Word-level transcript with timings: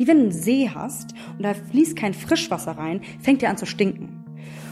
Wie 0.00 0.06
wenn 0.06 0.16
du 0.16 0.22
einen 0.22 0.32
See 0.32 0.70
hast 0.74 1.12
und 1.36 1.42
da 1.42 1.52
fließt 1.52 1.94
kein 1.94 2.14
Frischwasser 2.14 2.72
rein, 2.72 3.02
fängt 3.20 3.42
der 3.42 3.50
an 3.50 3.58
zu 3.58 3.66
stinken. 3.66 4.24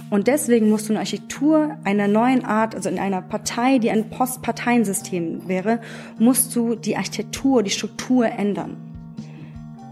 Und 0.08 0.27
deswegen 0.27 0.71
musst 0.71 0.89
du 0.89 0.95
eine 0.95 1.01
Architektur 1.01 1.77
einer 1.85 2.08
neuen 2.08 2.47
Art, 2.47 2.75
also 2.75 2.89
in 2.89 2.99
einer 2.99 3.20
Partei, 3.20 3.76
die 3.76 3.91
ein 3.91 4.08
Postparteiensystem 4.08 5.46
wäre, 5.46 5.83
musst 6.18 6.56
du 6.56 6.76
die 6.76 6.96
Architektur, 6.96 7.62
die 7.62 7.68
Struktur 7.68 8.25
ändern. 8.25 8.79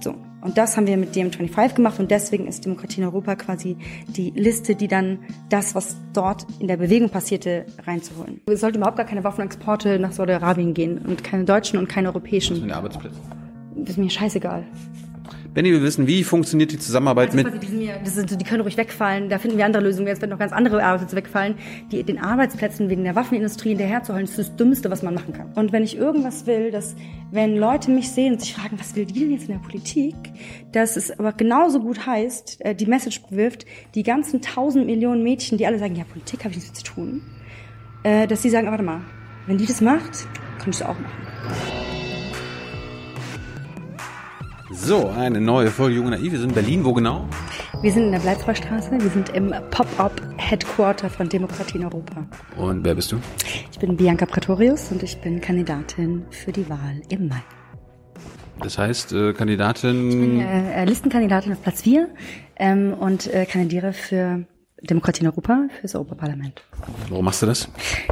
So. 0.01 0.15
Und 0.41 0.57
das 0.57 0.79
haben 0.79 0.87
wir 0.87 0.97
mit 0.97 1.15
DM25 1.15 1.75
gemacht 1.75 2.01
und 2.01 2.11
deswegen 2.11 2.47
ist 2.47 2.65
Demokratie 2.65 3.03
in 3.03 3.07
Europa 3.07 3.37
quasi 3.37 3.77
die 4.09 4.31
Liste, 4.31 4.75
die 4.75 4.89
dann 4.89 5.19
das, 5.51 5.75
was 5.75 5.99
dort 6.15 6.47
in 6.61 6.67
der 6.67 6.79
Bewegung 6.79 7.11
passierte, 7.11 7.67
reinzuholen. 7.87 8.41
Es 8.47 8.63
sollten 8.63 8.79
überhaupt 8.79 8.97
gar 8.97 9.05
keine 9.05 9.23
Waffenexporte 9.23 9.99
nach 9.99 10.13
Saudi-Arabien 10.13 10.73
gehen 10.73 10.97
und 10.97 11.23
keine 11.23 11.45
deutschen 11.45 11.79
und 11.79 11.91
keine 11.91 12.09
europäischen. 12.09 12.57
In 12.63 12.73
Arbeitsplätze. 12.73 13.19
Das 13.77 13.91
ist 13.91 13.99
mir 13.99 14.09
scheißegal. 14.09 14.65
Benny 15.57 15.73
will 15.73 15.83
wissen, 15.83 16.07
wie 16.07 16.23
funktioniert 16.23 16.71
die 16.71 16.79
Zusammenarbeit 16.79 17.31
Also 17.31 17.49
mit. 17.49 17.63
die, 17.63 17.91
das 18.05 18.15
sind, 18.15 18.39
die 18.39 18.45
können 18.45 18.61
ruhig 18.61 18.77
wegfallen, 18.77 19.31
da 19.31 19.39
finden 19.39 19.57
wir 19.57 19.65
andere 19.65 19.83
Lösungen. 19.83 20.07
Jetzt 20.07 20.21
werden 20.21 20.33
noch 20.33 20.39
ganz 20.39 20.53
andere 20.53 20.85
Arbeitsplätze 20.85 21.17
wegfallen. 21.17 21.55
Die, 21.91 22.05
den 22.05 22.19
Arbeitsplätzen 22.19 22.91
wegen 22.91 23.05
der 23.05 23.15
Waffenindustrie 23.17 23.71
hinterherzuholen, 23.71 24.25
ist 24.25 24.39
das 24.39 24.55
Dümmste, 24.57 24.91
was 24.91 25.03
man 25.03 25.15
machen 25.15 25.33
kann. 25.33 25.55
Und 25.55 25.73
wenn 25.73 25.83
ich 25.83 25.97
irgendwas 25.97 26.47
will, 26.47 26.71
dass 26.71 26.95
wenn 27.31 27.57
Leute 27.57 27.91
mich 27.91 28.11
sehen 28.11 28.35
und 28.35 28.41
sich 28.41 28.53
fragen, 28.53 28.79
was 28.79 28.97
will 28.97 29.07
die 29.07 29.21
denn 29.21 29.31
jetzt 29.31 29.49
in 29.49 29.55
der 29.55 29.67
Politik, 29.67 30.15
dass 30.73 30.99
es 30.99 31.19
aber 31.19 31.33
genauso 31.33 31.81
gut 31.81 32.05
heißt, 32.05 32.59
äh, 32.61 32.75
die 32.75 32.85
Message 32.85 33.23
bewirft, 33.23 33.65
die 33.95 34.03
ganzen 34.03 34.43
tausend 34.43 34.85
Millionen 34.85 35.23
Mädchen, 35.23 35.57
die 35.57 35.67
alle 35.67 35.79
sagen, 35.79 35.97
ja, 35.97 36.05
Politik 36.05 36.41
habe 36.41 36.51
ich 36.51 36.59
nichts 36.59 36.81
zu 36.81 36.85
tun, 36.85 37.23
äh, 38.03 38.27
dass 38.27 38.43
sie 38.43 38.51
sagen, 38.51 38.67
warte 38.67 38.83
mal, 38.83 39.01
wenn 39.47 39.57
die 39.57 39.65
das 39.65 39.81
macht, 39.81 40.27
kann 40.59 40.69
ich 40.69 40.81
das 40.81 40.83
auch 40.83 40.99
machen. 40.99 41.86
So, 44.77 45.09
eine 45.09 45.41
neue 45.41 45.69
Folge 45.69 45.97
Jung 45.97 46.05
und 46.05 46.11
Naiv. 46.13 46.31
Wir 46.31 46.39
sind 46.39 46.51
in 46.51 46.55
Berlin. 46.55 46.85
Wo 46.85 46.93
genau? 46.93 47.27
Wir 47.83 47.93
sind 47.93 48.05
in 48.05 48.13
der 48.13 48.21
Bleibtreustraße, 48.21 48.93
wir 48.93 49.11
sind 49.11 49.31
im 49.31 49.53
Pop-Up-Headquarter 49.71 51.11
von 51.11 51.29
Demokratie 51.29 51.79
in 51.79 51.85
Europa. 51.85 52.25
Und 52.57 52.85
wer 52.85 52.95
bist 52.95 53.11
du? 53.11 53.17
Ich 53.73 53.79
bin 53.79 53.97
Bianca 53.97 54.27
Pretorius 54.27 54.93
und 54.93 55.03
ich 55.03 55.21
bin 55.21 55.41
Kandidatin 55.41 56.27
für 56.31 56.53
die 56.53 56.69
Wahl 56.69 57.03
im 57.09 57.29
Mai. 57.29 57.43
Das 58.61 58.79
heißt, 58.79 59.13
äh, 59.13 59.33
Kandidatin. 59.33 60.41
Äh, 60.41 60.83
äh, 60.83 60.85
Listenkandidatin 60.85 61.53
auf 61.53 61.63
Platz 61.63 61.83
4 61.83 62.09
ähm, 62.57 62.95
und 62.95 63.27
äh, 63.33 63.45
kandidiere 63.47 63.93
für 63.93 64.45
Demokratie 64.83 65.23
in 65.23 65.27
Europa 65.27 65.67
fürs 65.81 65.95
Europaparlament. 65.95 66.63
Warum 67.09 67.25
machst 67.25 67.43
du 67.43 67.47
das? 67.47 67.69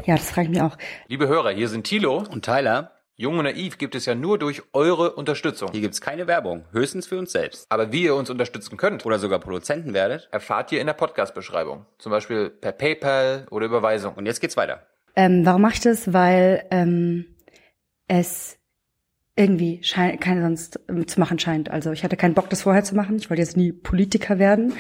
Ja, 0.07 0.17
das 0.17 0.31
frage 0.31 0.49
ich 0.49 0.55
mich 0.55 0.63
auch. 0.63 0.77
Liebe 1.09 1.29
Hörer, 1.29 1.51
hier 1.51 1.69
sind 1.69 1.85
Thilo. 1.85 2.25
Und 2.31 2.45
Tyler, 2.45 2.91
Jung 3.17 3.39
und 3.39 3.45
Naiv 3.45 3.79
gibt 3.79 3.95
es 3.95 4.07
ja 4.07 4.17
nur 4.17 4.41
durch 4.41 4.63
eure 4.73 5.13
Unterstützung. 5.13 5.71
hier 5.71 5.81
gibt's 5.83 6.01
keine 6.01 6.27
Werbung, 6.27 6.65
höchstens 6.73 7.07
für 7.07 7.17
uns 7.17 7.31
selbst. 7.31 7.65
Aber 7.69 7.93
wie 7.93 8.03
ihr 8.03 8.17
uns 8.17 8.29
unterstützen 8.29 8.77
könnt, 8.77 9.07
Oder 9.07 9.21
sogar 9.21 9.39
Produzenten 9.39 9.95
werdet. 9.95 10.29
erfahrt 10.33 10.73
ihr 10.73 10.81
in 10.81 10.89
der 10.89 10.95
Podcast-Beschreibung. 10.95 11.87
Zum 11.99 12.11
Beispiel 12.11 12.51
per 12.51 12.73
PayPal 12.73 13.47
oder 13.53 13.67
Überweisung. 13.67 14.15
Und 14.15 14.27
jetzt 14.27 14.41
geht's 14.41 14.57
weiter. 14.57 14.89
Ähm, 15.15 15.47
warum 15.47 15.63
mache 15.63 15.75
ich 15.75 15.81
das? 15.81 16.13
Weil 16.13 16.65
ähm, 16.73 17.27
es 18.09 18.59
irgendwie 19.37 19.81
schein, 19.85 20.19
keine 20.19 20.43
sonst 20.43 20.81
ähm, 20.89 21.07
zu 21.07 21.21
machen 21.21 21.39
scheint. 21.39 21.71
Also 21.71 21.93
ich 21.93 22.03
hatte 22.03 22.17
keinen 22.17 22.35
Bock, 22.35 22.51
das 22.51 22.63
vorher 22.63 22.83
zu 22.83 22.97
machen. 22.97 23.15
Ich 23.17 23.31
wollte 23.31 23.43
jetzt 23.43 23.57
nie 23.57 23.71
Politiker 23.71 24.41
werden. 24.41 24.73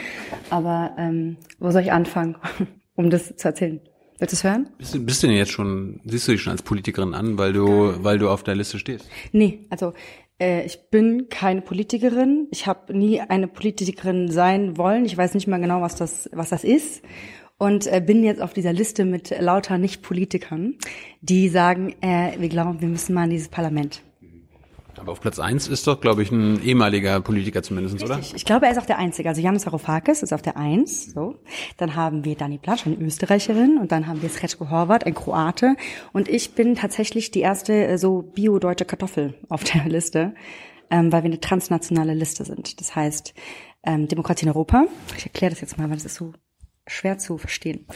Aber 0.51 0.97
ähm, 0.99 1.37
wo 1.61 1.71
soll 1.71 1.83
ich 1.83 1.93
anfangen, 1.93 2.37
um 2.97 3.11
das 3.11 3.37
zu 3.37 3.47
erzählen? 3.47 3.81
Willst 4.19 4.33
du 4.33 4.37
es 4.37 4.45
hören? 4.45 4.69
Bist 4.79 4.95
du, 4.95 5.05
bist 5.05 5.23
du 5.23 5.27
denn 5.27 5.37
jetzt 5.37 5.53
schon, 5.53 6.01
siehst 6.05 6.29
du 6.29 6.33
dich 6.33 6.43
schon 6.43 6.53
als 6.53 6.63
Politikerin 6.63 7.15
an, 7.15 7.37
weil 7.37 7.53
du, 7.53 7.95
weil 8.05 8.19
du 8.19 8.31
auf 8.31 8.43
der 8.45 8.55
Liste 8.55 8.79
stehst? 8.79 9.09
Nee, 9.33 9.61
also 9.71 9.93
äh, 10.41 10.65
ich 10.65 10.91
bin 10.91 11.29
keine 11.29 11.63
Politikerin. 11.63 12.49
Ich 12.51 12.67
habe 12.67 12.97
nie 12.97 13.21
eine 13.21 13.49
Politikerin 13.49 14.31
sein 14.31 14.77
wollen. 14.77 15.05
Ich 15.05 15.17
weiß 15.17 15.35
nicht 15.35 15.47
mal 15.47 15.61
genau, 15.61 15.81
was 15.81 15.97
das, 15.97 16.29
was 16.33 16.51
das 16.51 16.65
ist. 16.65 17.03
Und 17.59 17.87
äh, 17.87 18.01
bin 18.01 18.25
jetzt 18.25 18.43
auf 18.43 18.53
dieser 18.53 18.73
Liste 18.73 19.05
mit 19.05 19.35
lauter 19.39 19.79
Nicht-Politikern, 19.79 20.77
die 21.21 21.49
sagen, 21.49 21.95
äh, 22.01 22.33
wir 22.39 22.49
glauben, 22.49 22.81
wir 22.81 22.89
müssen 22.89 23.15
mal 23.15 23.25
in 23.25 23.31
dieses 23.31 23.49
Parlament. 23.49 24.03
Aber 25.05 25.13
auf 25.13 25.21
Platz 25.21 25.39
eins 25.39 25.69
ist 25.69 25.87
doch, 25.87 26.01
glaube 26.01 26.23
ich, 26.23 26.33
ein 26.33 26.63
ehemaliger 26.63 27.21
Politiker 27.21 27.63
zumindest, 27.63 28.03
oder? 28.03 28.19
Ich, 28.21 28.47
glaube, 28.47 28.65
er 28.65 28.73
ist 28.73 28.79
auch 28.79 28.87
der 28.87 28.97
Einzige. 28.97 29.29
Also 29.29 29.43
Janis 29.43 29.67
Varoufakis 29.67 30.23
ist 30.23 30.33
auf 30.33 30.41
der 30.41 30.57
Eins. 30.57 31.13
So. 31.13 31.35
Dann 31.77 31.95
haben 31.95 32.25
wir 32.25 32.37
Dani 32.37 32.57
Platsch, 32.57 32.87
eine 32.87 32.97
Österreicherin. 32.97 33.77
Und 33.77 33.93
dann 33.93 34.07
haben 34.07 34.23
wir 34.23 34.31
Sretko 34.31 34.71
Horvat, 34.71 35.05
ein 35.05 35.13
Kroate. 35.13 35.77
Und 36.15 36.31
ich 36.31 36.55
bin 36.55 36.75
tatsächlich 36.75 37.31
die 37.31 37.41
erste 37.41 37.85
äh, 37.85 37.99
so 37.99 38.23
bio-deutsche 38.23 38.87
Kartoffel 38.87 39.35
auf 39.51 39.63
der 39.63 39.85
Liste, 39.89 40.35
ähm, 40.89 41.13
weil 41.13 41.23
wir 41.23 41.29
eine 41.29 41.41
transnationale 41.41 42.15
Liste 42.15 42.47
sind. 42.47 42.81
Das 42.81 42.97
heißt, 42.97 43.35
ähm, 43.83 44.09
Demokratie 44.09 44.47
in 44.47 44.53
Europa. 44.53 44.87
Ich 45.19 45.27
erkläre 45.27 45.51
das 45.51 45.61
jetzt 45.61 45.77
mal, 45.77 45.91
weil 45.91 45.97
das 45.97 46.07
ist 46.07 46.15
so 46.15 46.33
schwer 46.87 47.19
zu 47.19 47.37
verstehen. 47.37 47.87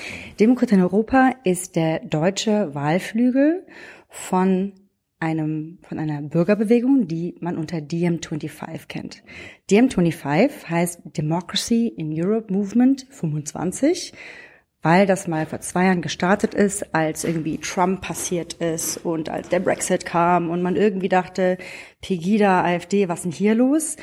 Demokratie 0.41 0.75
in 0.75 0.83
Europa 0.83 1.31
ist 1.43 1.75
der 1.75 2.01
deutsche 2.01 2.75
Wahlflügel 2.75 3.65
von 4.11 4.75
einem, 5.21 5.79
von 5.83 5.99
einer 5.99 6.23
Bürgerbewegung, 6.23 7.09
die 7.09 7.35
man 7.41 7.57
unter 7.57 7.79
DiEM25 7.79 8.87
kennt. 8.89 9.23
DiEM25 9.71 10.69
heißt 10.69 11.01
Democracy 11.17 11.89
in 11.89 12.13
Europe 12.13 12.53
Movement 12.53 13.07
25, 13.11 14.13
weil 14.83 15.07
das 15.07 15.27
mal 15.27 15.47
vor 15.47 15.61
zwei 15.61 15.87
Jahren 15.87 16.03
gestartet 16.03 16.55
ist, 16.55 16.95
als 16.95 17.25
irgendwie 17.25 17.59
Trump 17.59 18.01
passiert 18.01 18.55
ist 18.55 18.99
und 18.99 19.29
als 19.29 19.49
der 19.49 19.61
Brexit 19.61 20.07
kam 20.07 20.51
und 20.51 20.63
man 20.63 20.77
irgendwie 20.77 21.09
dachte, 21.09 21.59
Pegida, 22.01 22.63
AfD, 22.63 23.09
was 23.09 23.21
ist 23.21 23.25
denn 23.25 23.33
hier 23.33 23.55
los? 23.55 23.97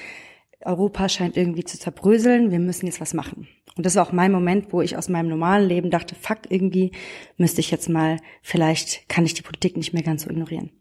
Europa 0.66 1.08
scheint 1.10 1.38
irgendwie 1.38 1.64
zu 1.64 1.80
zerbröseln, 1.80 2.52
wir 2.52 2.60
müssen 2.60 2.88
jetzt 2.88 3.00
was 3.00 3.14
machen. 3.14 3.48
Und 3.78 3.86
das 3.86 3.96
war 3.96 4.08
auch 4.08 4.12
mein 4.12 4.32
Moment, 4.32 4.72
wo 4.72 4.82
ich 4.82 4.98
aus 4.98 5.10
meinem 5.10 5.30
normalen 5.30 5.68
Leben 5.68 5.92
dachte, 5.92 6.16
fuck, 6.16 6.40
irgendwie 6.50 6.92
müsste 7.38 7.62
ich 7.62 7.72
jetzt 7.72 7.90
mal, 7.90 8.18
vielleicht 8.42 9.08
kann 9.10 9.26
ich 9.26 9.34
die 9.34 9.42
Politik 9.42 9.78
nicht 9.78 9.94
mehr 9.94 10.04
ganz 10.04 10.24
so 10.24 10.30
ignorieren. 10.30 10.72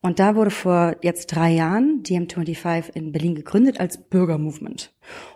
Und 0.00 0.20
da 0.20 0.36
wurde 0.36 0.50
vor 0.50 0.94
jetzt 1.02 1.34
drei 1.34 1.50
Jahren 1.50 2.02
DiEM25 2.04 2.94
in 2.94 3.10
Berlin 3.10 3.34
gegründet 3.34 3.80
als 3.80 3.98
Bürgermovement. 3.98 4.92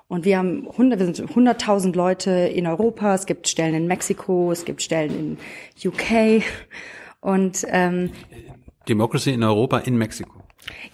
Und 0.06 0.24
wir 0.24 0.38
haben 0.38 0.68
100, 0.70 1.00
wir 1.00 1.12
sind 1.12 1.30
100.000 1.30 1.96
Leute 1.96 2.30
in 2.30 2.66
Europa, 2.68 3.14
es 3.14 3.26
gibt 3.26 3.48
Stellen 3.48 3.74
in 3.74 3.86
Mexiko, 3.88 4.52
es 4.52 4.64
gibt 4.64 4.82
Stellen 4.82 5.38
in 5.82 5.88
UK 5.88 6.44
und 7.20 7.66
ähm, 7.68 8.10
Democracy 8.88 9.32
in 9.32 9.42
Europa 9.42 9.78
in 9.78 9.96
Mexiko. 9.96 10.41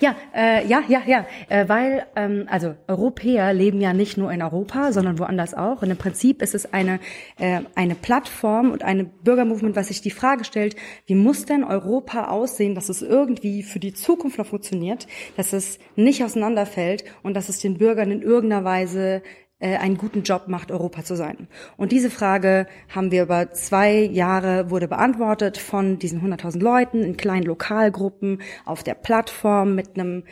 Ja, 0.00 0.16
äh, 0.34 0.66
ja, 0.66 0.82
ja, 0.88 1.02
ja, 1.06 1.26
äh, 1.48 1.68
weil 1.68 2.06
ähm, 2.16 2.46
also 2.48 2.74
Europäer 2.86 3.52
leben 3.52 3.80
ja 3.80 3.92
nicht 3.92 4.16
nur 4.16 4.32
in 4.32 4.42
Europa, 4.42 4.92
sondern 4.92 5.18
woanders 5.18 5.54
auch. 5.54 5.82
Und 5.82 5.90
im 5.90 5.96
Prinzip 5.96 6.40
ist 6.40 6.54
es 6.54 6.72
eine 6.72 7.00
äh, 7.38 7.60
eine 7.74 7.94
Plattform 7.94 8.70
und 8.70 8.82
eine 8.82 9.04
Bürgermovement, 9.04 9.76
was 9.76 9.88
sich 9.88 10.00
die 10.00 10.10
Frage 10.10 10.44
stellt: 10.44 10.76
Wie 11.06 11.14
muss 11.14 11.44
denn 11.44 11.64
Europa 11.64 12.28
aussehen, 12.28 12.74
dass 12.74 12.88
es 12.88 13.02
irgendwie 13.02 13.62
für 13.62 13.78
die 13.78 13.92
Zukunft 13.92 14.38
noch 14.38 14.46
funktioniert, 14.46 15.06
dass 15.36 15.52
es 15.52 15.78
nicht 15.96 16.24
auseinanderfällt 16.24 17.04
und 17.22 17.34
dass 17.34 17.48
es 17.48 17.60
den 17.60 17.76
Bürgern 17.76 18.10
in 18.10 18.22
irgendeiner 18.22 18.64
Weise 18.64 19.22
einen 19.60 19.96
guten 19.96 20.22
Job 20.22 20.44
macht, 20.46 20.70
Europa 20.70 21.02
zu 21.02 21.16
sein. 21.16 21.48
Und 21.76 21.91
diese 21.91 22.10
Frage 22.10 22.69
haben 22.88 23.10
wir 23.10 23.24
über 23.24 23.50
zwei 23.52 24.02
Jahre 24.02 24.70
wurde 24.70 24.86
beantwortet 24.86 25.58
von 25.58 25.98
diesen 25.98 26.22
100.000 26.22 26.60
Leuten 26.60 27.02
in 27.02 27.16
kleinen 27.16 27.44
Lokalgruppen 27.44 28.41
auf 28.64 28.84
der 28.84 28.94
Plattform 28.94 29.74
mit 29.74 29.98
einem 29.98 30.22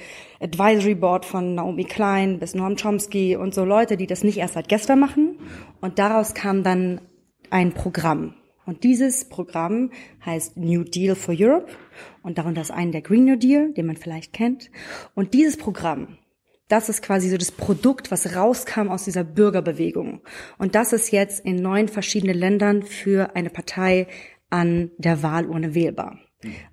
Advisory 0.40 0.94
Board 0.94 1.24
von 1.24 1.56
Naomi 1.56 1.84
Klein 1.84 2.38
bis 2.38 2.54
Noam 2.54 2.76
Chomsky 2.76 3.34
und 3.34 3.52
so 3.52 3.64
Leute, 3.64 3.96
die 3.96 4.06
das 4.06 4.22
nicht 4.22 4.38
erst 4.38 4.54
seit 4.54 4.68
gestern 4.68 5.00
machen. 5.00 5.40
Und 5.80 5.98
daraus 5.98 6.34
kam 6.34 6.62
dann 6.62 7.00
ein 7.50 7.72
Programm. 7.72 8.34
Und 8.64 8.82
dieses 8.84 9.28
Programm 9.28 9.90
heißt 10.24 10.56
New 10.56 10.82
Deal 10.82 11.14
for 11.14 11.34
Europe 11.36 11.68
und 12.22 12.38
darunter 12.38 12.60
ist 12.60 12.72
ein 12.72 12.92
der 12.92 13.02
Green 13.02 13.24
New 13.24 13.36
Deal, 13.36 13.72
den 13.72 13.86
man 13.86 13.96
vielleicht 13.96 14.32
kennt. 14.32 14.70
Und 15.14 15.34
dieses 15.34 15.56
Programm 15.56 16.18
das 16.68 16.88
ist 16.88 17.02
quasi 17.02 17.28
so 17.28 17.36
das 17.36 17.52
Produkt, 17.52 18.10
was 18.10 18.34
rauskam 18.34 18.88
aus 18.88 19.04
dieser 19.04 19.24
Bürgerbewegung. 19.24 20.20
Und 20.58 20.74
das 20.74 20.92
ist 20.92 21.12
jetzt 21.12 21.44
in 21.44 21.56
neun 21.56 21.88
verschiedenen 21.88 22.36
Ländern 22.36 22.82
für 22.82 23.36
eine 23.36 23.50
Partei 23.50 24.08
an 24.50 24.90
der 24.98 25.22
Wahlurne 25.22 25.74
wählbar. 25.74 26.18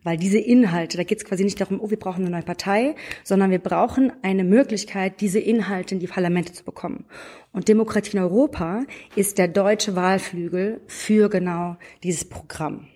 Weil 0.03 0.17
diese 0.17 0.39
Inhalte, 0.39 0.97
da 0.97 1.03
geht 1.03 1.19
es 1.19 1.25
quasi 1.25 1.43
nicht 1.43 1.59
darum, 1.59 1.79
oh, 1.79 1.89
wir 1.89 1.97
brauchen 1.97 2.21
eine 2.21 2.31
neue 2.31 2.43
Partei, 2.43 2.95
sondern 3.23 3.49
wir 3.49 3.59
brauchen 3.59 4.11
eine 4.21 4.43
Möglichkeit, 4.43 5.21
diese 5.21 5.39
Inhalte 5.39 5.95
in 5.95 5.99
die 5.99 6.07
Parlamente 6.07 6.53
zu 6.53 6.63
bekommen. 6.63 7.05
Und 7.53 7.69
Demokratie 7.69 8.17
in 8.17 8.23
Europa 8.23 8.83
ist 9.15 9.37
der 9.37 9.47
deutsche 9.47 9.95
Wahlflügel 9.95 10.81
für 10.87 11.29
genau 11.29 11.77
dieses 12.03 12.25
Programm. 12.25 12.87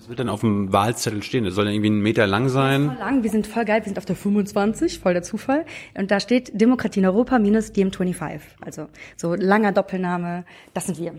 Was 0.00 0.08
wird 0.08 0.18
dann 0.18 0.30
auf 0.30 0.40
dem 0.40 0.72
Wahlzettel 0.72 1.22
stehen? 1.22 1.44
Das 1.44 1.54
soll 1.54 1.66
ja 1.66 1.72
irgendwie 1.72 1.90
einen 1.90 2.00
Meter 2.00 2.26
lang 2.26 2.48
sein. 2.48 2.86
Voll 2.86 2.96
lang, 2.96 3.22
wir 3.22 3.28
sind 3.28 3.46
voll 3.46 3.66
geil, 3.66 3.82
wir 3.82 3.84
sind 3.84 3.98
auf 3.98 4.06
der 4.06 4.16
25, 4.16 4.98
voll 4.98 5.12
der 5.12 5.22
Zufall. 5.22 5.66
Und 5.94 6.10
da 6.10 6.20
steht 6.20 6.58
Demokratie 6.58 7.00
in 7.00 7.06
Europa 7.06 7.38
minus 7.38 7.74
DM25. 7.74 8.40
Also 8.62 8.88
so 9.18 9.34
langer 9.34 9.72
Doppelname, 9.72 10.46
das 10.72 10.86
sind 10.86 10.98
wir. 10.98 11.12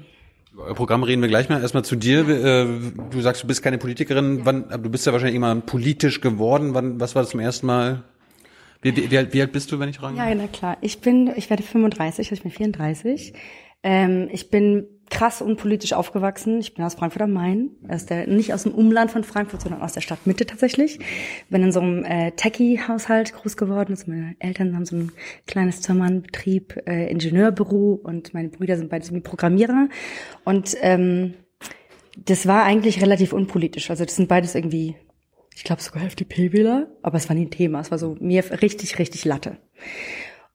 Über 0.51 0.63
euer 0.63 0.73
Programm 0.73 1.03
reden 1.03 1.21
wir 1.21 1.29
gleich 1.29 1.47
mal. 1.47 1.61
Erstmal 1.61 1.85
zu 1.85 1.95
dir. 1.95 2.27
Äh, 2.27 2.65
Du 3.11 3.21
sagst, 3.21 3.43
du 3.43 3.47
bist 3.47 3.61
keine 3.61 3.77
Politikerin. 3.77 4.45
Wann, 4.45 4.63
aber 4.71 4.81
du 4.81 4.89
bist 4.89 5.05
ja 5.05 5.11
wahrscheinlich 5.13 5.35
immer 5.35 5.53
politisch 5.57 6.19
geworden. 6.19 6.73
Wann, 6.73 6.99
was 6.99 7.13
war 7.13 7.21
das 7.21 7.29
zum 7.29 7.39
ersten 7.39 7.67
Mal? 7.67 8.01
Wie, 8.81 8.97
wie, 8.97 9.11
wie, 9.11 9.17
alt, 9.19 9.31
wie 9.31 9.41
alt 9.41 9.51
bist 9.51 9.71
du, 9.71 9.77
wenn 9.77 9.89
ich 9.89 9.97
fragen 9.99 10.17
Ja, 10.17 10.33
na 10.33 10.47
klar. 10.47 10.77
Ich 10.81 11.01
bin, 11.01 11.31
ich 11.35 11.51
werde 11.51 11.61
35, 11.61 12.31
also 12.31 12.33
ich 12.33 12.41
bin 12.41 12.51
34. 12.51 13.33
Ähm, 13.83 14.27
ich 14.31 14.49
bin 14.49 14.87
krass 15.11 15.41
unpolitisch 15.41 15.93
aufgewachsen. 15.93 16.59
Ich 16.59 16.73
bin 16.73 16.83
aus 16.83 16.95
Frankfurt 16.95 17.21
am 17.21 17.33
Main, 17.33 17.69
aus 17.87 18.07
der, 18.07 18.27
nicht 18.27 18.53
aus 18.53 18.63
dem 18.63 18.71
Umland 18.71 19.11
von 19.11 19.23
Frankfurt, 19.23 19.61
sondern 19.61 19.81
aus 19.81 19.93
der 19.93 20.01
Stadtmitte 20.01 20.45
tatsächlich. 20.47 20.99
Bin 21.49 21.61
in 21.61 21.71
so 21.71 21.81
einem 21.81 22.03
äh, 22.03 22.31
Techie-Haushalt 22.31 23.33
groß 23.33 23.57
geworden. 23.57 23.91
Also 23.91 24.09
meine 24.09 24.35
Eltern 24.39 24.75
haben 24.75 24.85
so 24.85 24.95
ein 24.95 25.11
kleines 25.45 25.81
Zimmermannbetrieb, 25.81 26.87
äh, 26.87 27.11
Ingenieurbüro 27.11 27.99
und 28.01 28.33
meine 28.33 28.49
Brüder 28.49 28.77
sind 28.77 28.89
beide 28.89 29.21
Programmierer. 29.21 29.89
Und 30.45 30.75
ähm, 30.81 31.33
das 32.17 32.47
war 32.47 32.63
eigentlich 32.63 33.01
relativ 33.01 33.33
unpolitisch. 33.33 33.89
Also 33.89 34.05
das 34.05 34.15
sind 34.15 34.29
beides 34.29 34.55
irgendwie, 34.55 34.95
ich 35.55 35.65
glaube 35.65 35.81
sogar 35.81 36.03
FDP-Wähler, 36.03 36.87
aber 37.01 37.17
es 37.17 37.27
war 37.27 37.35
nie 37.35 37.45
ein 37.45 37.51
Thema. 37.51 37.81
Es 37.81 37.91
war 37.91 37.97
so 37.97 38.15
mir 38.19 38.43
richtig, 38.61 38.97
richtig 38.97 39.25
Latte. 39.25 39.57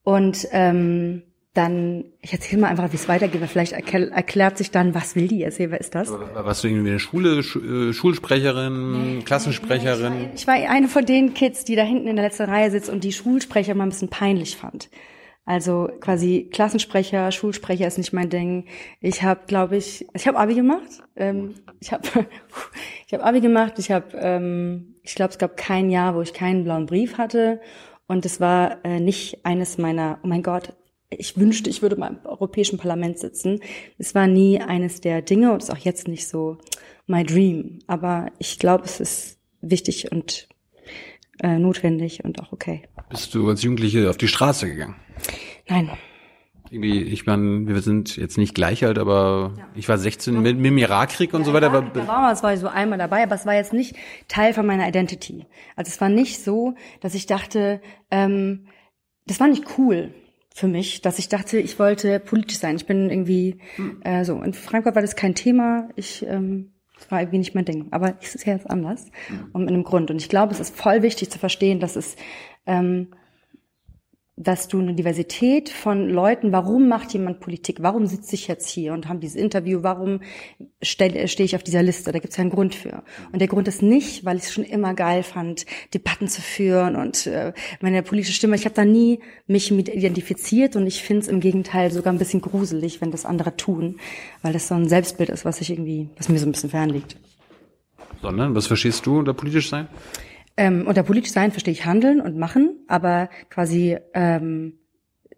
Und 0.03 0.49
ähm, 0.53 1.23
dann, 1.57 2.05
ich 2.21 2.33
erzähle 2.33 2.63
mal 2.63 2.69
einfach, 2.69 2.93
wie 2.93 2.97
es 2.97 3.09
weitergeht, 3.09 3.41
weil 3.41 3.49
vielleicht 3.49 3.73
erklärt, 3.73 4.13
erklärt 4.13 4.59
sich 4.59 4.71
dann, 4.71 4.95
was 4.95 5.17
will 5.17 5.29
die 5.29 5.39
jetzt? 5.39 5.59
Wer 5.59 5.81
ist 5.81 5.95
das? 5.95 6.11
Aber 6.11 6.45
Warst 6.45 6.65
du 6.65 6.69
irgendwie 6.69 6.91
eine 6.91 6.99
Schule, 6.99 7.43
Sch 7.43 7.57
äh, 7.57 7.93
Schulsprecherin, 7.93 9.23
Klassensprecherin? 9.25 10.13
Nee, 10.13 10.31
ich, 10.35 10.47
war, 10.47 10.57
ich 10.57 10.65
war 10.65 10.71
eine 10.71 10.89
von 10.89 11.05
den 11.07 11.35
Kids, 11.35 11.65
die 11.65 11.77
da 11.77 11.83
hinten 11.83 12.09
in 12.09 12.17
der 12.17 12.27
letzten 12.27 12.45
Reihe 12.45 12.71
sitzt 12.71 12.91
und 12.91 13.05
die 13.05 13.13
Schulsprecher 13.13 13.75
mal 13.75 13.85
ein 13.85 13.91
bisschen 13.91 14.09
peinlich 14.09 14.57
fand. 14.57 14.89
Also 15.47 15.89
quasi 16.01 16.49
Klassensprecher, 16.53 17.31
Schulsprecher 17.31 17.87
ist 17.87 17.99
nicht 17.99 18.13
mein 18.13 18.29
Ding. 18.29 18.67
Ich 19.01 19.23
habe, 19.23 19.43
glaube 19.47 19.77
ich, 19.77 20.05
ich 20.13 20.27
habe 20.27 20.39
Abi 20.39 20.55
gemacht. 20.55 21.05
Ähm, 21.15 21.55
ich 21.81 21.93
habe 21.93 22.03
ich 23.07 23.15
habe 23.15 23.25
Abi 23.25 23.41
gemacht. 23.41 23.75
Ich 23.79 23.93
habe, 23.93 24.07
ähm, 24.19 24.97
ich 25.03 25.15
glaube, 25.15 25.31
es 25.31 25.39
gab 25.39 25.57
kein 25.57 25.89
Jahr, 25.89 26.17
wo 26.17 26.21
ich 26.21 26.35
keinen 26.35 26.65
blauen 26.65 26.87
Brief 26.87 27.17
hatte. 27.17 27.61
Und 28.09 28.27
es 28.27 28.41
war 28.41 28.85
äh, 28.85 29.01
nicht 29.01 29.45
eines 29.45 29.79
meiner, 29.79 30.19
oh 30.23 30.27
mein 30.27 30.43
Gott, 30.43 30.75
ich 31.11 31.37
wünschte, 31.37 31.71
ich 31.71 31.83
würde 31.83 31.97
mal 31.97 32.09
im 32.09 32.19
Europäischen 32.25 32.79
Parlament 32.79 33.19
sitzen. 33.19 33.61
Es 33.99 34.15
war 34.15 34.27
nie 34.27 34.61
eines 34.61 35.01
der 35.01 35.23
Dinge 35.23 35.53
und 35.53 35.63
ist 35.63 35.71
auch 35.71 35.79
jetzt 35.79 36.09
nicht 36.09 36.29
so 36.29 36.59
my 37.07 37.25
dream. 37.25 37.79
Aber 37.87 38.31
ich 38.39 38.59
glaube, 38.59 38.85
es 38.85 39.01
ist 39.01 39.39
wichtig 39.61 40.11
und 40.11 40.49
äh, 41.43 41.59
notwendig 41.59 42.25
und 42.25 42.41
auch 42.41 42.53
okay. 42.53 42.83
Bist 43.09 43.35
du 43.35 43.49
als 43.49 43.63
Jugendliche 43.63 44.11
auf 44.11 44.17
die 44.17 44.29
Straße 44.29 44.69
gegangen? 44.69 44.97
Nein. 45.69 45.91
Irgendwie, 46.69 47.01
ich 47.03 47.27
meine, 47.27 47.69
wir 47.69 47.81
sind 47.81 48.17
jetzt 48.17 48.39
nicht 48.39 48.57
gleich 48.57 48.85
alt, 48.85 48.99
aber 48.99 49.55
ja. 49.57 49.69
ich 49.77 49.89
war 49.89 49.99
16 49.99 50.35
mit, 50.43 50.57
mit 50.57 50.67
dem 50.67 50.79
Irakkrieg 50.79 51.33
und 51.33 51.43
ja, 51.43 51.47
so 51.47 51.53
weiter. 51.53 51.69
Aber 51.69 51.83
da 51.83 52.09
war, 52.09 52.33
es 52.33 52.43
war 52.43 52.57
so 52.57 52.67
einmal 52.67 52.99
dabei, 52.99 53.23
aber 53.23 53.37
es 53.37 53.47
war 53.47 53.55
jetzt 53.55 53.73
nicht 53.73 53.95
Teil 54.27 54.53
von 54.53 54.67
meiner 54.67 54.89
Identity. 54.89 55.47
Also 55.77 55.91
es 55.91 56.01
war 56.01 56.09
nicht 56.09 56.43
so, 56.43 56.75
dass 57.01 57.15
ich 57.15 57.27
dachte, 57.27 57.81
ähm, 58.11 58.67
das 59.27 59.39
war 59.39 59.47
nicht 59.47 59.79
cool 59.79 60.13
für 60.57 60.69
mich, 60.69 61.03
dass 61.03 61.19
ich 61.19 61.29
dachte, 61.29 61.59
ich 61.59 61.79
wollte 61.79 62.19
politisch 62.19 62.57
sein. 62.57 62.77
Ich 62.77 62.87
bin 62.87 63.11
irgendwie 63.11 63.59
äh, 64.05 64.25
so. 64.25 64.41
In 64.41 64.55
Frankfurt 64.55 64.95
war 64.95 65.03
das 65.03 65.15
kein 65.15 65.35
Thema. 65.35 65.91
Ich 65.97 66.25
ähm, 66.27 66.73
das 66.99 67.11
war 67.11 67.21
irgendwie 67.21 67.37
nicht 67.37 67.55
mein 67.55 67.67
Ding. 67.67 67.89
Aber 67.91 68.17
es 68.23 68.35
ist 68.35 68.47
ja 68.47 68.55
jetzt 68.55 68.71
anders. 68.71 69.11
Und 69.53 69.67
mit 69.67 69.69
einem 69.69 69.85
Grund. 69.85 70.11
Und 70.11 70.17
ich 70.17 70.31
glaube, 70.31 70.55
es 70.55 70.61
ist 70.61 70.75
voll 70.75 71.03
wichtig 71.03 71.31
zu 71.31 71.39
verstehen, 71.39 71.79
dass 71.79 71.95
es 71.95 72.17
ähm, 72.65 73.09
dass 74.39 74.69
du 74.69 74.79
eine 74.79 74.93
Diversität 74.93 75.71
von 75.71 76.11
Leuten, 76.11 76.53
warum 76.53 76.89
macht 76.89 77.15
jemand 77.15 77.41
Politik, 77.41 77.79
warum 77.81 78.07
sitze 78.07 78.35
ich 78.35 78.49
jetzt 78.49 78.69
hier 78.69 78.93
und 78.93 79.09
haben 79.09 79.19
dieses 79.19 79.37
Interview, 79.37 79.83
warum 79.83 80.21
stehe 80.83 81.27
steh 81.27 81.45
ich 81.45 81.57
auf 81.57 81.63
dieser 81.63 81.83
Liste, 81.83 82.13
da 82.13 82.19
gibt 82.19 82.33
es 82.33 82.37
ja 82.37 82.43
einen 82.43 82.51
Grund 82.51 82.75
für. 82.75 83.03
Und 83.33 83.41
der 83.41 83.49
Grund 83.49 83.67
ist 83.67 83.81
nicht, 83.81 84.27
weil 84.27 84.37
ich 84.37 84.45
es 84.45 84.53
schon 84.53 84.65
immer 84.65 84.93
geil 84.93 85.23
fand, 85.23 85.65
Debatten 85.95 86.29
zu 86.29 86.43
führen 86.43 86.97
und 86.97 87.27
äh, 87.27 87.55
meine 87.81 88.03
politische 88.03 88.35
Stimme, 88.35 88.57
ich 88.57 88.67
habe 88.67 88.75
da 88.75 88.85
nie 88.85 89.21
mich 89.47 89.71
mit 89.71 89.89
identifiziert 89.89 90.77
und 90.77 90.87
ich 90.87 91.03
finde 91.03 91.23
es 91.23 91.29
im 91.29 91.41
Gegenteil 91.41 91.91
sogar 91.91 92.13
ein 92.13 92.19
bisschen 92.19 92.43
gruselig, 92.43 93.01
wenn 93.01 93.11
das 93.11 93.25
andere 93.25 93.57
tun, 93.57 93.97
weil 94.43 94.53
das 94.53 94.69
so 94.69 94.75
ein 94.75 94.87
Selbstbild 94.87 95.31
ist, 95.31 95.47
was 95.47 95.63
ich 95.63 95.71
irgendwie, 95.71 96.11
was 96.19 96.29
mir 96.29 96.39
so 96.39 96.47
ein 96.47 96.53
bisschen 96.53 96.71
fernliegt. 96.71 97.17
Sondern, 98.21 98.55
was 98.55 98.67
verstehst 98.67 99.07
du 99.07 99.19
unter 99.19 99.33
politisch 99.33 99.71
sein? 99.71 99.89
Ähm, 100.57 100.87
unter 100.87 101.03
politisch 101.03 101.33
sein 101.33 101.53
verstehe 101.53 101.73
ich 101.73 101.85
handeln 101.85 102.21
und 102.21 102.37
machen, 102.37 102.85
aber 102.89 103.29
quasi 103.51 103.99
ähm, 104.15 104.79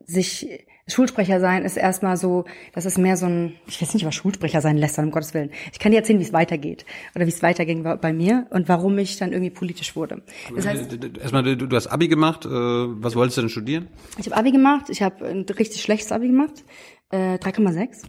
sich 0.04 0.48
Schulsprecher 0.88 1.38
sein 1.38 1.64
ist 1.64 1.76
erstmal 1.76 2.16
so, 2.16 2.44
das 2.72 2.86
ist 2.86 2.98
mehr 2.98 3.16
so 3.16 3.26
ein, 3.26 3.54
ich 3.66 3.80
weiß 3.80 3.94
nicht, 3.94 4.06
was 4.06 4.14
Schulsprecher 4.14 4.60
sein 4.60 4.78
lässt, 4.78 4.98
um 4.98 5.10
Gottes 5.10 5.34
Willen. 5.34 5.50
Ich 5.72 5.78
kann 5.78 5.92
dir 5.92 5.98
erzählen, 5.98 6.18
wie 6.18 6.24
es 6.24 6.32
weitergeht 6.32 6.86
oder 7.14 7.26
wie 7.26 7.30
es 7.30 7.42
weiterging 7.42 7.82
bei 7.82 8.12
mir 8.12 8.46
und 8.50 8.68
warum 8.68 8.96
ich 8.98 9.18
dann 9.18 9.32
irgendwie 9.32 9.50
politisch 9.50 9.94
wurde. 9.96 10.22
Das 10.56 10.66
heißt, 10.66 10.98
erstmal, 11.20 11.42
du, 11.42 11.68
du 11.68 11.76
hast 11.76 11.88
Abi 11.88 12.08
gemacht, 12.08 12.46
äh, 12.46 12.48
was 12.48 13.16
wolltest 13.16 13.36
du 13.36 13.42
denn 13.42 13.50
studieren? 13.50 13.88
Ich 14.16 14.26
habe 14.26 14.36
Abi 14.36 14.50
gemacht, 14.50 14.88
ich 14.88 15.02
habe 15.02 15.26
ein 15.26 15.42
richtig 15.42 15.82
schlechtes 15.82 16.10
Abi 16.10 16.28
gemacht, 16.28 16.64
äh, 17.10 17.34
3,6, 17.36 18.06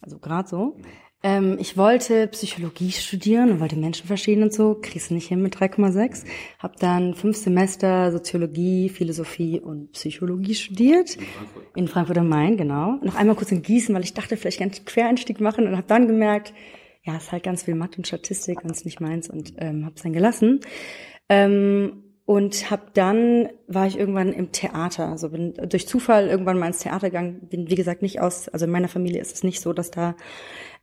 also 0.00 0.18
gerade 0.18 0.48
so. 0.48 0.78
Ähm, 1.24 1.56
ich 1.58 1.78
wollte 1.78 2.28
Psychologie 2.28 2.92
studieren 2.92 3.50
und 3.50 3.58
wollte 3.58 3.76
Menschen 3.76 4.06
verstehen 4.06 4.42
und 4.42 4.52
so, 4.52 4.78
kriegst 4.80 5.08
du 5.08 5.14
nicht 5.14 5.26
hin 5.26 5.40
mit 5.40 5.56
3,6. 5.56 6.26
Hab 6.58 6.76
dann 6.76 7.14
fünf 7.14 7.38
Semester 7.38 8.12
Soziologie, 8.12 8.90
Philosophie 8.90 9.58
und 9.58 9.92
Psychologie 9.92 10.54
studiert. 10.54 11.16
In 11.16 11.22
Frankfurt. 11.24 11.76
In 11.76 11.88
Frankfurt 11.88 12.18
am 12.18 12.28
Main, 12.28 12.58
genau. 12.58 12.98
Noch 13.02 13.14
einmal 13.14 13.36
kurz 13.36 13.50
in 13.52 13.62
Gießen, 13.62 13.94
weil 13.94 14.04
ich 14.04 14.12
dachte, 14.12 14.36
vielleicht 14.36 14.58
kann 14.58 14.70
ich 14.70 14.84
Quereinstieg 14.84 15.40
machen 15.40 15.66
und 15.66 15.78
habe 15.78 15.86
dann 15.86 16.06
gemerkt, 16.06 16.52
ja, 17.04 17.16
es 17.16 17.24
ist 17.24 17.32
halt 17.32 17.42
ganz 17.42 17.62
viel 17.62 17.74
Mathe 17.74 17.96
und 17.96 18.06
Statistik 18.06 18.62
und 18.62 18.70
ist 18.70 18.84
nicht 18.84 19.00
meins 19.00 19.30
und 19.30 19.54
ähm, 19.56 19.86
habe 19.86 19.94
es 19.96 20.02
dann 20.02 20.12
gelassen. 20.12 20.60
Ähm, 21.30 22.02
und 22.26 22.70
hab 22.70 22.94
dann 22.94 23.50
war 23.66 23.86
ich 23.86 23.98
irgendwann 23.98 24.32
im 24.32 24.50
Theater, 24.50 25.08
also 25.08 25.28
bin 25.28 25.54
durch 25.68 25.86
Zufall 25.86 26.28
irgendwann 26.28 26.58
mal 26.58 26.68
ins 26.68 26.78
Theater 26.78 27.10
gegangen. 27.10 27.48
Bin 27.48 27.70
wie 27.70 27.74
gesagt 27.74 28.00
nicht 28.00 28.20
aus, 28.20 28.48
also 28.48 28.64
in 28.64 28.70
meiner 28.70 28.88
Familie 28.88 29.20
ist 29.20 29.34
es 29.34 29.42
nicht 29.42 29.60
so, 29.60 29.74
dass 29.74 29.90
da 29.90 30.16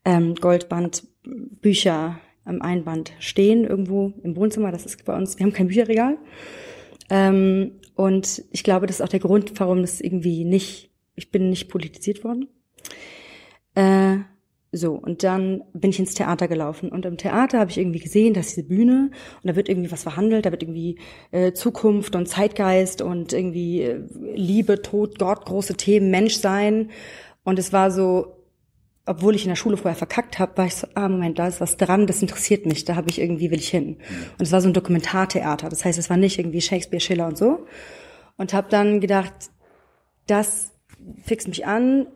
ähm, 0.05 0.35
Goldbandbücher 0.35 2.19
am 2.43 2.61
Einband 2.61 3.13
stehen 3.19 3.65
irgendwo 3.65 4.13
im 4.23 4.35
Wohnzimmer. 4.35 4.71
Das 4.71 4.85
ist 4.85 5.03
bei 5.05 5.15
uns, 5.15 5.37
wir 5.37 5.45
haben 5.45 5.53
kein 5.53 5.67
Bücherregal. 5.67 6.17
Ähm, 7.09 7.73
und 7.95 8.43
ich 8.51 8.63
glaube, 8.63 8.87
das 8.87 8.97
ist 8.97 9.01
auch 9.01 9.09
der 9.09 9.19
Grund, 9.19 9.59
warum 9.59 9.81
das 9.81 10.01
irgendwie 10.01 10.43
nicht, 10.45 10.91
ich 11.15 11.29
bin 11.29 11.49
nicht 11.49 11.69
politisiert 11.69 12.23
worden. 12.23 12.47
Äh, 13.75 14.17
so, 14.73 14.93
und 14.93 15.23
dann 15.23 15.63
bin 15.73 15.89
ich 15.89 15.99
ins 15.99 16.13
Theater 16.13 16.47
gelaufen. 16.47 16.89
Und 16.89 17.05
im 17.05 17.17
Theater 17.17 17.59
habe 17.59 17.69
ich 17.69 17.77
irgendwie 17.77 17.99
gesehen, 17.99 18.33
dass 18.33 18.47
diese 18.47 18.63
Bühne, 18.63 19.11
und 19.43 19.49
da 19.49 19.57
wird 19.57 19.67
irgendwie 19.67 19.91
was 19.91 20.03
verhandelt, 20.03 20.45
da 20.45 20.51
wird 20.51 20.63
irgendwie 20.63 20.97
äh, 21.31 21.51
Zukunft 21.51 22.15
und 22.15 22.27
Zeitgeist 22.27 23.01
und 23.01 23.33
irgendwie 23.33 23.81
äh, 23.81 24.01
Liebe, 24.33 24.81
Tod, 24.81 25.19
Gott, 25.19 25.45
große 25.45 25.75
Themen, 25.75 26.09
Menschsein. 26.09 26.89
Und 27.43 27.59
es 27.59 27.73
war 27.73 27.91
so, 27.91 28.40
obwohl 29.05 29.35
ich 29.35 29.43
in 29.43 29.49
der 29.49 29.55
Schule 29.55 29.77
vorher 29.77 29.97
verkackt 29.97 30.39
habe, 30.39 30.57
war 30.57 30.65
ich 30.65 30.75
so, 30.75 30.87
ah 30.93 31.09
Moment, 31.09 31.39
da 31.39 31.47
ist 31.47 31.59
was 31.59 31.77
dran, 31.77 32.07
das 32.07 32.21
interessiert 32.21 32.65
mich, 32.65 32.85
da 32.85 32.95
habe 32.95 33.09
ich 33.09 33.19
irgendwie, 33.19 33.49
will 33.49 33.59
ich 33.59 33.69
hin. 33.69 33.97
Und 34.37 34.41
es 34.41 34.51
war 34.51 34.61
so 34.61 34.69
ein 34.69 34.73
Dokumentartheater, 34.73 35.69
das 35.69 35.85
heißt, 35.85 35.97
es 35.97 36.09
war 36.09 36.17
nicht 36.17 36.37
irgendwie 36.37 36.61
Shakespeare, 36.61 37.01
Schiller 37.01 37.27
und 37.27 37.37
so. 37.37 37.65
Und 38.37 38.53
habe 38.53 38.69
dann 38.69 39.01
gedacht, 39.01 39.33
das 40.27 40.71
fixt 41.23 41.47
mich 41.47 41.65
an, 41.65 42.07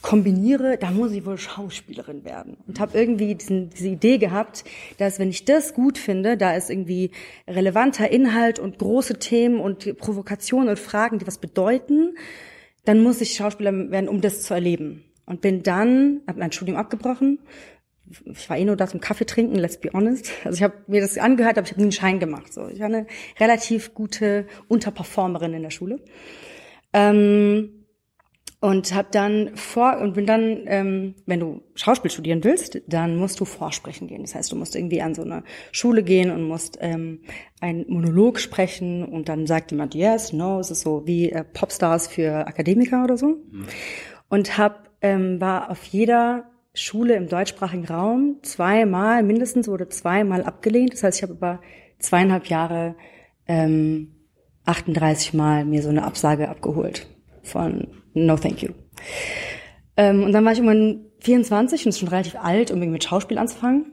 kombiniere, 0.00 0.78
da 0.78 0.90
muss 0.90 1.12
ich 1.12 1.24
wohl 1.24 1.38
Schauspielerin 1.38 2.24
werden. 2.24 2.56
Und 2.66 2.80
habe 2.80 2.98
irgendwie 2.98 3.34
diesen, 3.34 3.70
diese 3.70 3.88
Idee 3.88 4.18
gehabt, 4.18 4.64
dass 4.98 5.18
wenn 5.18 5.30
ich 5.30 5.44
das 5.44 5.74
gut 5.74 5.96
finde, 5.96 6.36
da 6.36 6.54
ist 6.54 6.70
irgendwie 6.70 7.12
relevanter 7.46 8.10
Inhalt 8.10 8.58
und 8.58 8.78
große 8.78 9.18
Themen 9.18 9.60
und 9.60 9.96
Provokationen 9.98 10.70
und 10.70 10.78
Fragen, 10.78 11.18
die 11.18 11.26
was 11.26 11.38
bedeuten, 11.38 12.16
dann 12.84 13.02
muss 13.02 13.20
ich 13.20 13.34
Schauspieler 13.34 13.90
werden, 13.90 14.08
um 14.08 14.20
das 14.20 14.42
zu 14.42 14.54
erleben. 14.54 15.04
Und 15.26 15.40
bin 15.40 15.62
dann, 15.62 16.20
habe 16.26 16.40
mein 16.40 16.52
Studium 16.52 16.76
abgebrochen. 16.76 17.38
Ich 18.24 18.50
war 18.50 18.58
eh 18.58 18.64
nur 18.64 18.76
da 18.76 18.86
zum 18.86 19.00
Kaffee 19.00 19.24
trinken, 19.24 19.54
let's 19.56 19.78
be 19.78 19.90
honest. 19.92 20.32
Also 20.44 20.56
ich 20.56 20.62
habe 20.62 20.74
mir 20.86 21.00
das 21.00 21.16
angehört, 21.16 21.56
aber 21.56 21.66
ich 21.66 21.72
habe 21.72 21.80
nie 21.80 21.86
einen 21.86 21.92
Schein 21.92 22.20
gemacht. 22.20 22.52
So, 22.52 22.68
ich 22.68 22.80
war 22.80 22.86
eine 22.86 23.06
relativ 23.40 23.94
gute 23.94 24.46
Unterperformerin 24.68 25.54
in 25.54 25.62
der 25.62 25.70
Schule. 25.70 26.00
Ähm, 26.92 27.82
und 28.62 28.94
habe 28.94 29.08
dann 29.10 29.56
vor 29.56 29.98
und 29.98 30.14
bin 30.14 30.24
dann, 30.24 30.60
ähm, 30.66 31.16
wenn 31.26 31.40
du 31.40 31.62
Schauspiel 31.74 32.12
studieren 32.12 32.44
willst, 32.44 32.80
dann 32.86 33.16
musst 33.16 33.40
du 33.40 33.44
vorsprechen 33.44 34.06
gehen. 34.06 34.22
Das 34.22 34.36
heißt, 34.36 34.52
du 34.52 34.56
musst 34.56 34.76
irgendwie 34.76 35.02
an 35.02 35.16
so 35.16 35.22
eine 35.22 35.42
Schule 35.72 36.04
gehen 36.04 36.30
und 36.30 36.44
musst 36.44 36.78
ähm, 36.80 37.22
einen 37.60 37.84
Monolog 37.88 38.38
sprechen 38.38 39.04
und 39.04 39.28
dann 39.28 39.48
sagt 39.48 39.72
jemand 39.72 39.96
yes, 39.96 40.32
no, 40.32 40.60
es 40.60 40.70
ist 40.70 40.82
so 40.82 41.04
wie 41.06 41.32
äh, 41.32 41.42
Popstars 41.42 42.06
für 42.06 42.46
Akademiker 42.46 43.02
oder 43.02 43.16
so. 43.16 43.40
Mhm. 43.50 43.66
Und 44.28 44.56
hab 44.58 44.91
ähm, 45.02 45.40
war 45.40 45.70
auf 45.70 45.84
jeder 45.84 46.44
Schule 46.74 47.14
im 47.16 47.28
deutschsprachigen 47.28 47.84
Raum 47.84 48.38
zweimal, 48.42 49.22
mindestens 49.22 49.68
wurde 49.68 49.88
zweimal 49.88 50.42
abgelehnt. 50.44 50.94
Das 50.94 51.02
heißt, 51.02 51.18
ich 51.18 51.22
habe 51.22 51.34
über 51.34 51.60
zweieinhalb 51.98 52.46
Jahre 52.46 52.94
ähm, 53.46 54.14
38 54.64 55.34
Mal 55.34 55.64
mir 55.64 55.82
so 55.82 55.90
eine 55.90 56.04
Absage 56.04 56.48
abgeholt 56.48 57.06
von 57.42 57.88
No 58.14 58.36
Thank 58.36 58.62
You. 58.62 58.70
Ähm, 59.96 60.22
und 60.22 60.32
dann 60.32 60.44
war 60.44 60.52
ich 60.52 60.58
irgendwann 60.58 61.04
24 61.20 61.84
und 61.84 61.90
ist 61.90 61.98
schon 61.98 62.08
relativ 62.08 62.36
alt, 62.36 62.70
um 62.70 62.78
irgendwie 62.78 62.92
mit 62.92 63.04
Schauspiel 63.04 63.38
anzufangen. 63.38 63.92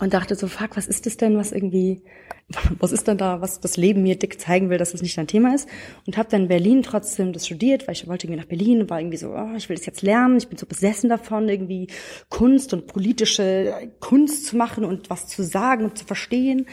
Und 0.00 0.14
dachte 0.14 0.34
so, 0.34 0.48
fuck, 0.48 0.76
was 0.76 0.86
ist 0.86 1.04
das 1.04 1.18
denn, 1.18 1.36
was 1.36 1.52
irgendwie, 1.52 2.02
was 2.78 2.90
ist 2.90 3.06
denn 3.06 3.18
da, 3.18 3.40
was 3.40 3.60
das 3.60 3.76
Leben 3.76 4.02
mir 4.02 4.18
dick 4.18 4.40
zeigen 4.40 4.70
will, 4.70 4.78
dass 4.78 4.92
das 4.92 5.02
nicht 5.02 5.16
dein 5.16 5.26
Thema 5.26 5.54
ist? 5.54 5.68
Und 6.06 6.16
habe 6.16 6.28
dann 6.30 6.42
in 6.42 6.48
Berlin 6.48 6.82
trotzdem 6.82 7.32
das 7.32 7.46
studiert, 7.46 7.86
weil 7.86 7.92
ich 7.92 8.08
wollte 8.08 8.26
irgendwie 8.26 8.40
nach 8.40 8.48
Berlin 8.48 8.80
und 8.80 8.90
war 8.90 8.98
irgendwie 8.98 9.18
so, 9.18 9.34
oh, 9.34 9.54
ich 9.56 9.68
will 9.68 9.76
das 9.76 9.86
jetzt 9.86 10.02
lernen, 10.02 10.38
ich 10.38 10.48
bin 10.48 10.58
so 10.58 10.66
besessen 10.66 11.10
davon, 11.10 11.48
irgendwie 11.48 11.88
Kunst 12.30 12.72
und 12.72 12.86
politische 12.86 13.90
Kunst 14.00 14.46
zu 14.46 14.56
machen 14.56 14.84
und 14.84 15.10
was 15.10 15.28
zu 15.28 15.42
sagen 15.42 15.84
und 15.84 15.98
zu 15.98 16.04
verstehen. 16.04 16.66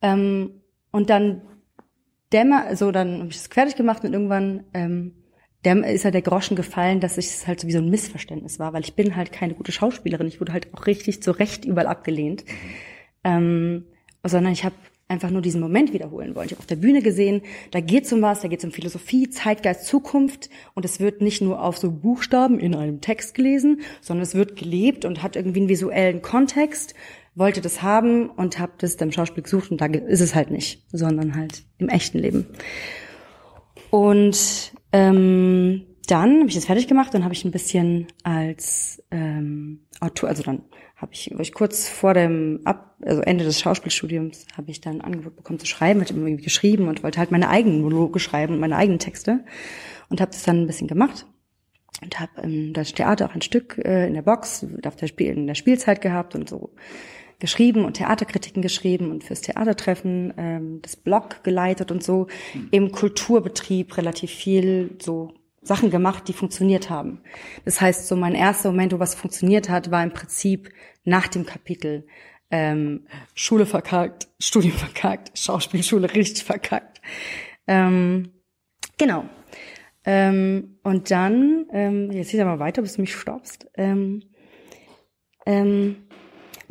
Ähm, 0.00 0.62
und 0.92 1.10
dann 1.10 1.42
dämmer, 2.32 2.76
so 2.76 2.92
dann 2.92 3.18
habe 3.18 3.28
ich 3.28 3.36
das 3.36 3.48
fertig 3.48 3.76
gemacht 3.76 4.04
und 4.04 4.12
irgendwann 4.12 4.64
ähm, 4.72 5.21
der 5.64 5.84
ist 5.86 6.04
halt 6.04 6.14
der 6.14 6.22
Groschen 6.22 6.56
gefallen, 6.56 7.00
dass 7.00 7.18
es 7.18 7.46
halt 7.46 7.60
so 7.60 7.68
wie 7.68 7.72
so 7.72 7.78
ein 7.78 7.88
Missverständnis 7.88 8.58
war, 8.58 8.72
weil 8.72 8.82
ich 8.82 8.94
bin 8.94 9.14
halt 9.14 9.32
keine 9.32 9.54
gute 9.54 9.72
Schauspielerin. 9.72 10.26
Ich 10.26 10.40
wurde 10.40 10.52
halt 10.52 10.74
auch 10.74 10.86
richtig 10.86 11.22
zu 11.22 11.30
Recht 11.30 11.64
überall 11.64 11.86
abgelehnt. 11.86 12.44
Ähm, 13.24 13.84
sondern 14.24 14.52
ich 14.52 14.64
habe 14.64 14.74
einfach 15.12 15.30
nur 15.30 15.42
diesen 15.42 15.60
Moment 15.60 15.92
wiederholen 15.92 16.34
wollen. 16.34 16.46
Ich 16.46 16.52
habe 16.52 16.60
auf 16.60 16.66
der 16.66 16.76
Bühne 16.76 17.02
gesehen, 17.02 17.42
da 17.70 17.80
geht's 17.80 18.12
um 18.12 18.22
was, 18.22 18.40
da 18.40 18.48
geht's 18.48 18.64
um 18.64 18.72
Philosophie, 18.72 19.28
Zeitgeist, 19.28 19.84
Zukunft 19.86 20.48
und 20.74 20.84
es 20.84 21.00
wird 21.00 21.20
nicht 21.20 21.42
nur 21.42 21.62
auf 21.62 21.76
so 21.76 21.90
Buchstaben 21.90 22.58
in 22.58 22.74
einem 22.74 23.00
Text 23.00 23.34
gelesen, 23.34 23.82
sondern 24.00 24.22
es 24.22 24.34
wird 24.34 24.56
gelebt 24.56 25.04
und 25.04 25.22
hat 25.22 25.36
irgendwie 25.36 25.60
einen 25.60 25.68
visuellen 25.68 26.22
Kontext, 26.22 26.94
wollte 27.34 27.60
das 27.60 27.82
haben 27.82 28.30
und 28.30 28.58
habe 28.58 28.72
das 28.78 28.96
dann 28.96 29.08
im 29.08 29.12
Schauspiel 29.12 29.42
gesucht 29.42 29.70
und 29.70 29.80
da 29.80 29.86
ist 29.86 30.20
es 30.20 30.34
halt 30.34 30.50
nicht, 30.50 30.82
sondern 30.92 31.36
halt 31.36 31.62
im 31.78 31.88
echten 31.88 32.18
Leben. 32.18 32.46
Und 33.90 34.72
ähm, 34.92 35.86
dann 36.06 36.40
habe 36.40 36.48
ich 36.48 36.54
das 36.54 36.66
fertig 36.66 36.88
gemacht 36.88 37.14
und 37.14 37.24
habe 37.24 37.34
ich 37.34 37.44
ein 37.44 37.50
bisschen 37.50 38.08
als 38.22 39.02
ähm, 39.10 39.86
Autor, 40.00 40.28
also 40.28 40.42
dann 40.42 40.62
habe 40.96 41.12
ich, 41.14 41.32
ich 41.32 41.52
kurz 41.52 41.88
vor 41.88 42.14
dem 42.14 42.60
Ab, 42.64 42.96
also 43.02 43.22
Ende 43.22 43.44
des 43.44 43.60
Schauspielstudiums, 43.60 44.46
habe 44.56 44.70
ich 44.70 44.80
dann 44.80 44.96
ein 44.96 45.00
Angebot 45.00 45.36
bekommen 45.36 45.58
zu 45.58 45.66
schreiben, 45.66 46.00
hatte 46.00 46.14
irgendwie 46.14 46.42
geschrieben 46.42 46.88
und 46.88 47.02
wollte 47.02 47.18
halt 47.18 47.32
meine 47.32 47.48
eigenen 47.48 47.82
Monologe 47.82 48.20
schreiben 48.20 48.54
und 48.54 48.60
meine 48.60 48.76
eigenen 48.76 48.98
Texte 48.98 49.44
und 50.08 50.20
habe 50.20 50.30
das 50.30 50.44
dann 50.44 50.62
ein 50.62 50.66
bisschen 50.66 50.88
gemacht 50.88 51.26
und 52.02 52.20
habe 52.20 52.42
ähm, 52.42 52.72
das 52.72 52.92
Theater 52.92 53.26
auch 53.26 53.34
ein 53.34 53.42
Stück 53.42 53.78
äh, 53.78 54.06
in 54.06 54.14
der 54.14 54.22
Box 54.22 54.66
auf 54.84 54.96
der 54.96 55.06
Spiel 55.08 55.32
in 55.32 55.46
der 55.46 55.54
Spielzeit 55.54 56.00
gehabt 56.00 56.34
und 56.34 56.48
so 56.48 56.74
geschrieben 57.42 57.84
und 57.84 57.94
Theaterkritiken 57.94 58.62
geschrieben 58.62 59.10
und 59.10 59.24
fürs 59.24 59.42
Theatertreffen 59.42 60.32
ähm, 60.38 60.78
das 60.80 60.96
Blog 60.96 61.42
geleitet 61.42 61.90
und 61.90 62.02
so 62.02 62.28
im 62.70 62.92
Kulturbetrieb 62.92 63.96
relativ 63.96 64.30
viel 64.30 64.96
so 65.02 65.34
Sachen 65.60 65.90
gemacht, 65.90 66.28
die 66.28 66.32
funktioniert 66.32 66.88
haben. 66.88 67.20
Das 67.64 67.80
heißt, 67.80 68.06
so 68.06 68.14
mein 68.14 68.36
erster 68.36 68.70
Moment, 68.70 68.92
wo 68.92 69.00
was 69.00 69.16
funktioniert 69.16 69.68
hat, 69.68 69.90
war 69.90 70.04
im 70.04 70.12
Prinzip 70.12 70.70
nach 71.04 71.26
dem 71.26 71.44
Kapitel 71.44 72.06
ähm, 72.52 73.06
Schule 73.34 73.66
verkackt, 73.66 74.28
Studium 74.40 74.74
verkackt, 74.74 75.36
Schauspielschule 75.36 76.14
richtig 76.14 76.44
verkackt. 76.44 77.00
Ähm, 77.66 78.30
genau. 78.98 79.24
Ähm, 80.04 80.78
und 80.84 81.10
dann, 81.10 81.66
ähm, 81.72 82.12
jetzt 82.12 82.30
hier 82.30 82.44
mal 82.44 82.60
weiter, 82.60 82.82
bis 82.82 82.94
du 82.94 83.00
mich 83.00 83.14
stoppst. 83.14 83.68
Ähm, 83.74 84.22
ähm, 85.44 85.96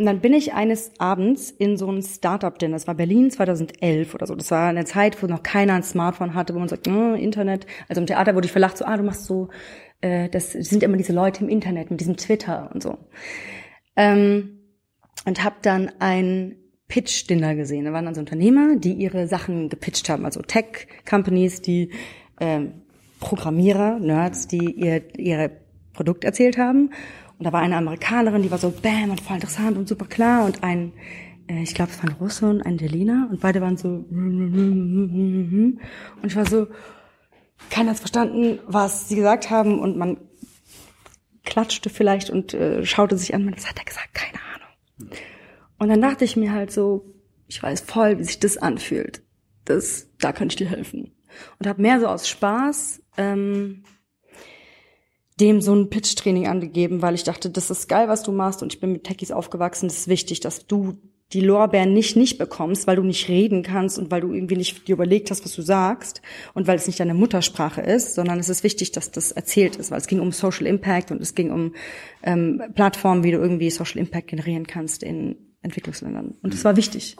und 0.02 0.08
dann 0.08 0.20
bin 0.20 0.34
ich 0.34 0.54
eines 0.54 0.94
Abends 0.98 1.52
in 1.52 1.78
so 1.78 1.88
ein 1.92 2.02
Startup-Dinner. 2.02 2.74
Das 2.74 2.88
war 2.88 2.96
Berlin 2.96 3.30
2011 3.30 4.16
oder 4.16 4.26
so. 4.26 4.34
Das 4.34 4.50
war 4.50 4.68
eine 4.68 4.84
Zeit, 4.84 5.22
wo 5.22 5.28
noch 5.28 5.44
keiner 5.44 5.76
ein 5.76 5.84
Smartphone 5.84 6.34
hatte, 6.34 6.56
wo 6.56 6.60
man 6.60 6.68
sagt, 6.68 6.88
oh, 6.88 7.14
Internet. 7.14 7.68
Also 7.88 8.02
im 8.02 8.08
Theater 8.08 8.34
wurde 8.34 8.48
ich 8.48 8.52
verlacht, 8.52 8.80
so, 8.80 8.86
ah, 8.86 8.98
du 8.98 9.04
machst 9.04 9.26
so, 9.26 9.50
äh, 10.02 10.28
das 10.28 10.54
sind 10.54 10.82
immer 10.82 10.98
diese 10.98 11.14
Leute 11.14 11.44
im 11.44 11.50
Internet 11.50 11.92
mit 11.92 12.00
diesem 12.00 12.18
Twitter 12.18 12.72
und 12.74 12.82
so. 12.82 12.98
Ähm, 13.96 14.62
und 15.28 15.44
habe 15.44 15.58
dann 15.62 15.92
ein 16.00 16.56
Pitch-Dinner 16.88 17.54
gesehen. 17.54 17.86
Da 17.86 17.94
waren 17.94 18.06
dann 18.06 18.16
so 18.16 18.22
Unternehmer, 18.22 18.78
die 18.78 18.94
ihre 18.94 19.28
Sachen 19.28 19.70
gepitcht 19.70 20.10
haben, 20.10 20.26
also 20.26 20.42
Tech-Companies, 20.42 21.62
die 21.62 21.92
ähm, 22.40 22.82
Programmierer, 23.20 24.00
Nerds, 24.00 24.48
die 24.48 24.72
ihr 24.72 25.04
ihre 25.16 25.52
Produkt 25.94 26.24
erzählt 26.24 26.58
haben. 26.58 26.90
Und 27.42 27.46
da 27.46 27.54
war 27.54 27.62
eine 27.62 27.76
Amerikanerin, 27.78 28.44
die 28.44 28.52
war 28.52 28.60
so 28.60 28.70
bam 28.70 29.10
und 29.10 29.20
voll 29.20 29.38
interessant 29.38 29.76
und 29.76 29.88
super 29.88 30.06
klar 30.06 30.46
und 30.46 30.62
ein, 30.62 30.94
äh, 31.48 31.64
ich 31.64 31.74
glaube, 31.74 31.90
es 31.92 31.98
war 31.98 32.08
ein 32.08 32.16
Russe 32.18 32.48
und 32.48 32.62
ein 32.62 32.78
Berliner 32.78 33.30
und 33.32 33.42
beide 33.42 33.62
waren 33.62 33.78
so 33.78 33.88
und 33.88 35.80
ich 36.22 36.36
war 36.36 36.46
so, 36.46 36.68
keiner 37.72 37.90
hat 37.90 37.98
verstanden, 37.98 38.60
was 38.68 39.10
sie 39.10 39.16
gesagt 39.16 39.50
haben 39.50 39.80
und 39.80 39.98
man 39.98 40.18
klatschte 41.44 41.90
vielleicht 41.90 42.30
und 42.30 42.54
äh, 42.54 42.86
schaute 42.86 43.18
sich 43.18 43.34
an, 43.34 43.52
was 43.52 43.68
hat 43.68 43.80
er 43.80 43.86
gesagt? 43.86 44.14
Keine 44.14 44.38
Ahnung. 44.54 45.10
Und 45.80 45.90
dann 45.90 46.00
dachte 46.00 46.26
ich 46.26 46.38
mir 46.38 46.52
halt 46.52 46.72
so, 46.72 47.12
ich 47.48 47.64
weiß 47.64 47.82
voll, 47.82 48.20
wie 48.20 48.24
sich 48.24 48.38
das 48.38 48.58
anfühlt. 48.58 49.24
Das, 49.66 50.12
da 50.20 50.32
könnte 50.32 50.54
ich 50.54 50.58
dir 50.58 50.70
helfen. 50.70 51.16
Und 51.58 51.66
habe 51.66 51.82
mehr 51.82 52.00
so 52.00 52.06
aus 52.06 52.30
Spaß 52.30 53.02
ähm, 53.18 53.84
dem 55.42 55.60
so 55.60 55.74
ein 55.76 55.90
Pitch-Training 55.90 56.48
angegeben, 56.48 57.02
weil 57.02 57.16
ich 57.16 57.24
dachte, 57.24 57.50
das 57.50 57.72
ist 57.72 57.90
geil, 57.90 58.08
was 58.08 58.24
du 58.24 58.32
machst 58.32 58.62
und 58.62 58.74
ich 58.74 58.80
bin 58.80 58.92
mit 58.92 59.04
Techies 59.04 59.32
aufgewachsen. 59.32 59.90
Das 59.90 59.98
ist 59.98 60.08
wichtig, 60.08 60.40
dass 60.40 60.68
du 60.68 60.98
die 61.34 61.42
Lorbeeren 61.42 61.94
nicht 61.94 62.16
nicht 62.16 62.38
bekommst, 62.38 62.88
weil 62.88 62.98
du 62.98 63.04
nicht 63.04 63.30
reden 63.30 63.64
kannst 63.64 63.98
und 63.98 64.12
weil 64.12 64.22
du 64.22 64.34
irgendwie 64.34 64.58
nicht 64.58 64.88
dir 64.88 64.94
überlegt 64.94 65.32
hast, 65.32 65.44
was 65.46 65.56
du 65.56 65.62
sagst 65.62 66.22
und 66.54 66.68
weil 66.68 66.76
es 66.76 66.88
nicht 66.88 67.00
deine 67.00 67.14
Muttersprache 67.14 67.82
ist, 67.82 68.16
sondern 68.16 68.40
es 68.40 68.50
ist 68.50 68.64
wichtig, 68.64 68.92
dass 68.92 69.12
das 69.12 69.32
erzählt 69.32 69.78
ist, 69.78 69.92
weil 69.92 70.00
es 70.00 70.08
ging 70.08 70.20
um 70.20 70.32
Social 70.32 70.68
Impact 70.68 71.10
und 71.10 71.22
es 71.22 71.34
ging 71.34 71.52
um 71.52 71.74
ähm, 72.24 72.62
Plattformen, 72.76 73.24
wie 73.24 73.32
du 73.32 73.38
irgendwie 73.38 73.70
Social 73.70 74.00
Impact 74.00 74.28
generieren 74.28 74.68
kannst 74.68 75.04
in 75.04 75.38
Entwicklungsländern. 75.62 76.36
Und 76.42 76.54
das 76.54 76.66
war 76.66 76.76
wichtig. 76.76 77.16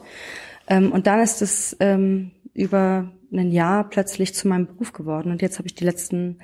Ähm, 0.68 0.92
und 0.92 1.06
dann 1.06 1.20
ist 1.20 1.40
es 1.40 1.76
ähm, 1.80 2.32
über 2.52 3.10
ein 3.32 3.50
Jahr 3.50 3.88
plötzlich 3.88 4.34
zu 4.34 4.46
meinem 4.46 4.66
Beruf 4.66 4.92
geworden 4.92 5.32
und 5.32 5.40
jetzt 5.40 5.58
habe 5.58 5.66
ich 5.66 5.74
die 5.74 5.84
letzten 5.84 6.38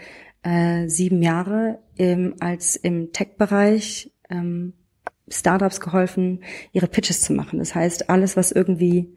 äh, 0.48 0.88
sieben 0.88 1.22
Jahre 1.22 1.78
ähm, 1.98 2.34
als 2.40 2.74
im 2.76 3.12
Tech-Bereich 3.12 4.10
ähm, 4.30 4.72
Startups 5.28 5.78
geholfen, 5.78 6.42
ihre 6.72 6.86
Pitches 6.86 7.20
zu 7.20 7.34
machen. 7.34 7.58
Das 7.58 7.74
heißt, 7.74 8.08
alles, 8.08 8.34
was 8.34 8.50
irgendwie 8.50 9.14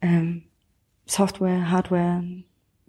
ähm, 0.00 0.44
Software, 1.04 1.68
Hardware, 1.72 2.22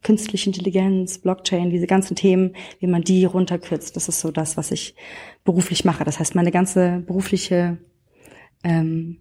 künstliche 0.03 0.51
Intelligenz, 0.51 1.17
Blockchain, 1.17 1.71
diese 1.71 1.87
ganzen 1.87 2.15
Themen, 2.15 2.55
wie 2.79 2.85
man 2.85 3.01
die 3.01 3.25
runterkürzt, 3.25 3.95
das 3.95 4.07
ist 4.07 4.19
so 4.19 4.29
das, 4.29 4.55
was 4.55 4.69
ich 4.69 4.93
beruflich 5.43 5.83
mache. 5.83 6.03
Das 6.03 6.19
heißt, 6.19 6.35
meine 6.35 6.51
ganze 6.51 6.99
berufliche, 7.07 7.79
ähm, 8.63 9.17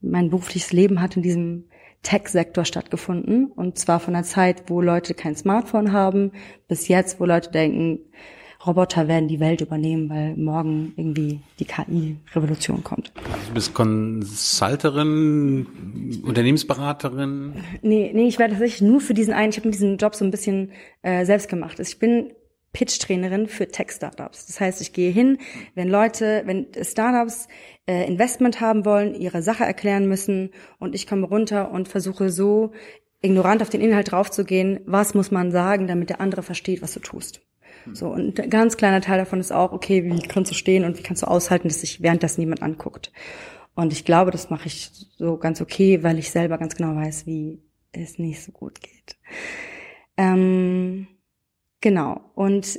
mein 0.00 0.30
berufliches 0.30 0.72
Leben 0.72 1.02
hat 1.02 1.16
in 1.16 1.22
diesem 1.22 1.64
Tech-Sektor 2.02 2.64
stattgefunden. 2.64 3.46
Und 3.46 3.78
zwar 3.78 4.00
von 4.00 4.14
der 4.14 4.24
Zeit, 4.24 4.64
wo 4.68 4.80
Leute 4.80 5.14
kein 5.14 5.36
Smartphone 5.36 5.92
haben, 5.92 6.32
bis 6.68 6.88
jetzt, 6.88 7.20
wo 7.20 7.24
Leute 7.24 7.50
denken, 7.50 8.00
Roboter 8.64 9.08
werden 9.08 9.26
die 9.28 9.40
Welt 9.40 9.60
übernehmen, 9.60 10.08
weil 10.08 10.36
morgen 10.36 10.92
irgendwie 10.96 11.40
die 11.58 11.64
KI-Revolution 11.64 12.84
kommt. 12.84 13.12
Du 13.48 13.54
bist 13.54 13.74
Consulterin, 13.74 15.66
Unternehmensberaterin? 16.24 17.54
Nee, 17.82 18.12
nee, 18.14 18.28
ich 18.28 18.38
werde 18.38 18.52
tatsächlich 18.52 18.82
nur 18.82 19.00
für 19.00 19.14
diesen 19.14 19.34
einen, 19.34 19.50
ich 19.50 19.56
habe 19.56 19.66
mir 19.66 19.72
diesen 19.72 19.96
Job 19.96 20.14
so 20.14 20.24
ein 20.24 20.30
bisschen 20.30 20.70
äh, 21.02 21.24
selbst 21.24 21.48
gemacht. 21.48 21.80
Ich 21.80 21.98
bin 21.98 22.30
Pitch-Trainerin 22.72 23.46
für 23.46 23.68
Tech-Startups. 23.68 24.46
Das 24.46 24.60
heißt, 24.60 24.80
ich 24.80 24.92
gehe 24.92 25.10
hin, 25.10 25.38
wenn 25.74 25.88
Leute, 25.88 26.42
wenn 26.46 26.68
Startups 26.80 27.48
äh, 27.86 28.06
Investment 28.06 28.60
haben 28.60 28.84
wollen, 28.84 29.14
ihre 29.14 29.42
Sache 29.42 29.64
erklären 29.64 30.08
müssen 30.08 30.50
und 30.78 30.94
ich 30.94 31.06
komme 31.06 31.26
runter 31.26 31.70
und 31.70 31.88
versuche 31.88 32.30
so 32.30 32.72
ignorant 33.20 33.62
auf 33.62 33.70
den 33.70 33.80
Inhalt 33.80 34.10
draufzugehen, 34.10 34.80
was 34.84 35.14
muss 35.14 35.30
man 35.30 35.52
sagen, 35.52 35.86
damit 35.86 36.10
der 36.10 36.20
andere 36.20 36.42
versteht, 36.42 36.82
was 36.82 36.94
du 36.94 37.00
tust. 37.00 37.42
So, 37.92 38.08
und 38.08 38.38
ein 38.38 38.50
ganz 38.50 38.76
kleiner 38.76 39.00
Teil 39.00 39.18
davon 39.18 39.40
ist 39.40 39.52
auch, 39.52 39.72
okay, 39.72 40.04
wie 40.04 40.28
kannst 40.28 40.50
du 40.50 40.54
stehen 40.54 40.84
und 40.84 40.98
wie 40.98 41.02
kannst 41.02 41.22
du 41.22 41.26
aushalten, 41.26 41.68
dass 41.68 41.80
sich 41.80 42.00
währenddessen 42.00 42.40
niemand 42.40 42.62
anguckt. 42.62 43.12
Und 43.74 43.92
ich 43.92 44.04
glaube, 44.04 44.30
das 44.30 44.50
mache 44.50 44.66
ich 44.66 44.90
so 45.16 45.36
ganz 45.36 45.60
okay, 45.60 46.02
weil 46.02 46.18
ich 46.18 46.30
selber 46.30 46.58
ganz 46.58 46.76
genau 46.76 46.94
weiß, 46.94 47.26
wie 47.26 47.60
es 47.92 48.18
nicht 48.18 48.42
so 48.42 48.52
gut 48.52 48.80
geht. 48.80 49.16
Ähm, 50.16 51.08
Genau. 51.82 52.20
Und 52.34 52.78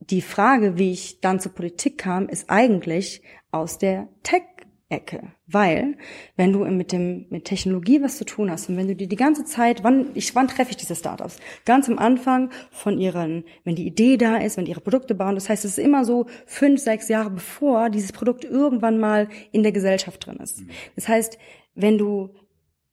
die 0.00 0.22
Frage, 0.22 0.76
wie 0.76 0.90
ich 0.90 1.20
dann 1.20 1.38
zur 1.38 1.52
Politik 1.52 1.98
kam, 1.98 2.28
ist 2.28 2.50
eigentlich 2.50 3.22
aus 3.52 3.78
der 3.78 4.08
Tech-Ecke. 4.22 5.32
Weil, 5.46 5.98
wenn 6.36 6.52
du 6.52 6.64
mit 6.64 6.90
dem, 6.90 7.26
mit 7.28 7.44
Technologie 7.44 8.02
was 8.02 8.16
zu 8.16 8.24
tun 8.24 8.50
hast 8.50 8.68
und 8.68 8.76
wenn 8.76 8.88
du 8.88 8.96
dir 8.96 9.06
die 9.06 9.16
ganze 9.16 9.44
Zeit, 9.44 9.84
wann, 9.84 10.08
ich, 10.14 10.34
wann 10.34 10.48
treffe 10.48 10.70
ich 10.70 10.78
diese 10.78 10.96
Startups? 10.96 11.38
Ganz 11.66 11.88
am 11.88 11.98
Anfang 11.98 12.50
von 12.70 12.98
ihren, 12.98 13.44
wenn 13.64 13.76
die 13.76 13.86
Idee 13.86 14.16
da 14.16 14.38
ist, 14.38 14.56
wenn 14.56 14.64
die 14.64 14.72
ihre 14.72 14.80
Produkte 14.80 15.14
bauen. 15.14 15.34
Das 15.34 15.48
heißt, 15.48 15.64
es 15.64 15.72
ist 15.72 15.84
immer 15.84 16.04
so 16.04 16.26
fünf, 16.46 16.80
sechs 16.80 17.08
Jahre 17.08 17.30
bevor 17.30 17.90
dieses 17.90 18.12
Produkt 18.12 18.44
irgendwann 18.44 18.98
mal 18.98 19.28
in 19.52 19.62
der 19.62 19.72
Gesellschaft 19.72 20.26
drin 20.26 20.38
ist. 20.38 20.62
Das 20.96 21.08
heißt, 21.08 21.38
wenn 21.74 21.98
du 21.98 22.30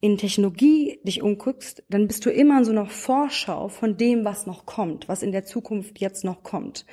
in 0.02 0.18
Technologie 0.18 1.00
dich 1.04 1.22
umguckst, 1.22 1.84
dann 1.90 2.08
bist 2.08 2.26
du 2.26 2.32
immer 2.32 2.58
in 2.58 2.66
so 2.66 2.72
einer 2.72 2.88
Vorschau 2.88 3.70
von 3.70 3.96
dem, 3.98 4.26
was 4.26 4.48
noch 4.48 4.66
kommt, 4.66 5.08
was 5.08 5.24
in 5.24 5.32
der 5.32 5.46
Zukunft 5.46 6.00
jetzt 6.00 6.26
noch 6.26 6.44
kommt. 6.44 6.86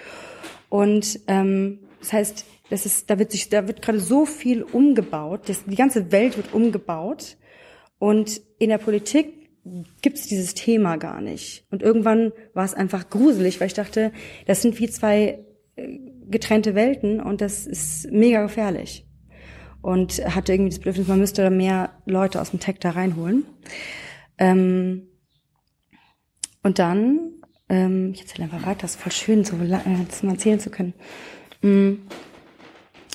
Und 0.69 1.21
ähm, 1.27 1.81
Das 2.01 2.13
heißt, 2.13 2.45
das 2.71 2.87
ist, 2.87 3.11
da 3.11 3.19
wird 3.19 3.33
sich, 3.33 3.49
da 3.49 3.67
wird 3.67 3.83
gerade 3.83 3.99
so 3.99 4.27
viel 4.27 4.63
umgebaut, 4.63 5.49
das, 5.49 5.65
die 5.65 5.75
ganze 5.75 6.13
Welt 6.13 6.37
wird 6.37 6.53
umgebaut 6.53 7.37
und 7.99 8.41
in 8.59 8.69
der 8.69 8.79
Politik 8.79 9.51
gibt 10.03 10.19
es 10.19 10.27
dieses 10.27 10.55
Thema 10.55 10.97
gar 10.97 11.21
nicht. 11.21 11.65
Und 11.71 11.83
irgendwann 11.83 12.33
war 12.55 12.65
es 12.65 12.75
einfach 12.75 13.11
gruselig, 13.11 13.59
weil 13.59 13.67
ich 13.69 13.75
dachte, 13.75 14.13
das 14.47 14.63
sind 14.63 14.79
wie 14.79 14.89
zwei 14.89 15.45
äh, 15.77 15.99
getrennte 16.31 16.75
Welten 16.75 17.21
und 17.21 17.41
das 17.41 17.67
ist 17.67 18.11
mega 18.13 18.43
gefährlich. 18.43 19.08
Und 19.81 20.25
hatte 20.35 20.53
irgendwie 20.53 20.71
das 20.71 20.79
Bedürfnis, 20.81 21.09
man 21.09 21.21
müsste 21.21 21.51
mehr 21.51 21.91
Leute 22.05 22.41
aus 22.41 22.51
dem 22.51 22.61
Tech 22.61 22.77
da 22.81 22.91
reinholen. 22.91 23.45
Ähm, 24.39 25.09
und 26.63 26.79
dann, 26.79 27.33
ähm, 27.69 28.13
ich 28.13 28.23
erzähle 28.23 28.45
einfach 28.45 28.67
weiter, 28.67 28.83
das 28.83 28.97
ist 28.97 29.01
voll 29.01 29.13
schön, 29.13 29.45
so 29.45 29.57
äh, 29.57 29.79
das 30.09 30.23
mal 30.23 30.33
erzählen 30.33 30.61
zu 30.61 30.71
können. 30.71 30.95
Mm. 31.63 31.95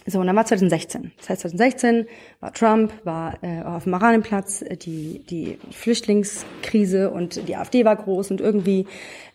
So, 0.06 0.20
und 0.20 0.28
dann 0.28 0.36
war 0.36 0.46
2016. 0.46 1.12
Das 1.18 1.30
heißt, 1.30 1.42
2016 1.42 2.08
war 2.40 2.54
Trump, 2.54 2.92
war 3.06 3.38
äh, 3.42 3.62
auf 3.64 3.84
dem 3.84 3.92
Marienplatz, 3.92 4.62
äh, 4.62 4.76
die, 4.76 5.24
die 5.30 5.58
Flüchtlingskrise 5.72 7.10
und 7.10 7.48
die 7.48 7.56
AfD 7.56 7.86
war 7.86 7.96
groß 7.96 8.32
und 8.32 8.42
irgendwie 8.42 8.86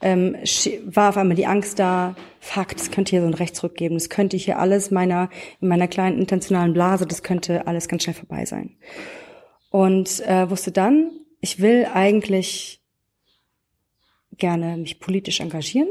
ähm, 0.03 0.37
war 0.85 1.11
auf 1.11 1.17
einmal 1.17 1.37
die 1.37 1.47
Angst 1.47 1.79
da, 1.79 2.15
fuck, 2.41 2.77
das 2.77 2.91
könnte 2.91 3.11
hier 3.11 3.23
so 3.23 3.27
ein 3.27 3.35
Rechtsruck 3.35 3.75
geben, 3.75 3.95
das 3.95 4.11
könnte 4.11 4.37
hier 4.37 4.59
alles 4.59 4.91
meiner, 4.91 5.31
in 5.61 5.69
meiner 5.69 5.89
kleinen 5.89 6.19
intentionalen 6.19 6.75
Blase, 6.75 7.07
das 7.07 7.23
könnte 7.23 7.67
alles 7.67 7.89
ganz 7.89 8.03
schnell 8.03 8.15
vorbei 8.15 8.45
sein. 8.45 8.77
Und 9.71 10.21
äh, 10.27 10.51
wusste 10.51 10.73
dann, 10.73 11.11
ich 11.41 11.61
will 11.61 11.87
eigentlich 11.93 12.83
gerne 14.37 14.77
mich 14.77 15.01
politisch 15.01 15.41
engagieren 15.41 15.89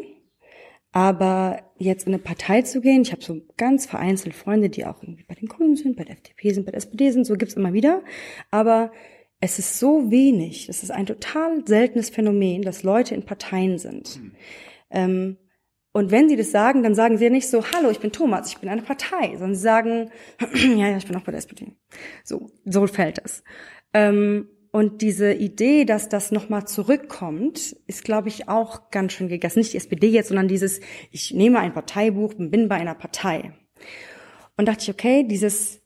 aber 0.97 1.59
jetzt 1.77 2.07
in 2.07 2.13
eine 2.15 2.23
Partei 2.23 2.63
zu 2.63 2.81
gehen, 2.81 3.03
ich 3.03 3.11
habe 3.11 3.23
so 3.23 3.39
ganz 3.55 3.85
vereinzelt 3.85 4.33
Freunde, 4.33 4.67
die 4.67 4.83
auch 4.83 5.03
irgendwie 5.03 5.25
bei 5.25 5.35
den 5.35 5.47
Grünen 5.47 5.75
sind, 5.75 5.95
bei 5.95 6.03
der 6.03 6.15
FDP 6.15 6.53
sind, 6.53 6.65
bei 6.65 6.71
der 6.71 6.79
SPD 6.79 7.11
sind, 7.11 7.23
so 7.23 7.35
gibt's 7.35 7.53
immer 7.53 7.71
wieder. 7.71 8.01
Aber 8.49 8.91
es 9.39 9.59
ist 9.59 9.77
so 9.77 10.09
wenig, 10.09 10.69
es 10.69 10.81
ist 10.81 10.89
ein 10.89 11.05
total 11.05 11.67
seltenes 11.67 12.09
Phänomen, 12.09 12.63
dass 12.63 12.81
Leute 12.81 13.13
in 13.13 13.21
Parteien 13.21 13.77
sind. 13.77 14.19
Mhm. 14.19 14.31
Ähm, 14.89 15.37
und 15.91 16.09
wenn 16.09 16.29
sie 16.29 16.35
das 16.35 16.49
sagen, 16.49 16.81
dann 16.81 16.95
sagen 16.95 17.19
sie 17.19 17.25
ja 17.25 17.29
nicht 17.29 17.47
so, 17.47 17.63
hallo, 17.73 17.91
ich 17.91 17.99
bin 17.99 18.11
Thomas, 18.11 18.49
ich 18.49 18.57
bin 18.57 18.67
eine 18.67 18.81
Partei, 18.81 19.33
sondern 19.33 19.53
sie 19.53 19.61
sagen, 19.61 20.09
ja, 20.55 20.89
ja, 20.89 20.97
ich 20.97 21.05
bin 21.05 21.15
auch 21.15 21.21
bei 21.21 21.31
der 21.31 21.37
SPD. 21.37 21.73
So, 22.23 22.49
so 22.65 22.87
fällt 22.87 23.21
es. 23.23 23.43
Ähm, 23.93 24.49
und 24.71 25.01
diese 25.01 25.33
Idee, 25.33 25.85
dass 25.85 26.09
das 26.09 26.31
nochmal 26.31 26.67
zurückkommt, 26.67 27.75
ist, 27.87 28.03
glaube 28.03 28.29
ich, 28.29 28.49
auch 28.49 28.91
ganz 28.91 29.13
schön 29.13 29.29
gegessen. 29.29 29.59
Nicht 29.59 29.73
die 29.73 29.77
SPD 29.77 30.07
jetzt, 30.07 30.27
sondern 30.27 30.47
dieses, 30.47 30.79
ich 31.11 31.33
nehme 31.33 31.59
ein 31.59 31.73
Parteibuch 31.73 32.33
und 32.35 32.51
bin 32.51 32.67
bei 32.67 32.75
einer 32.75 32.95
Partei. 32.95 33.53
Und 34.57 34.67
dachte 34.67 34.83
ich, 34.83 34.89
okay, 34.89 35.23
dieses, 35.23 35.81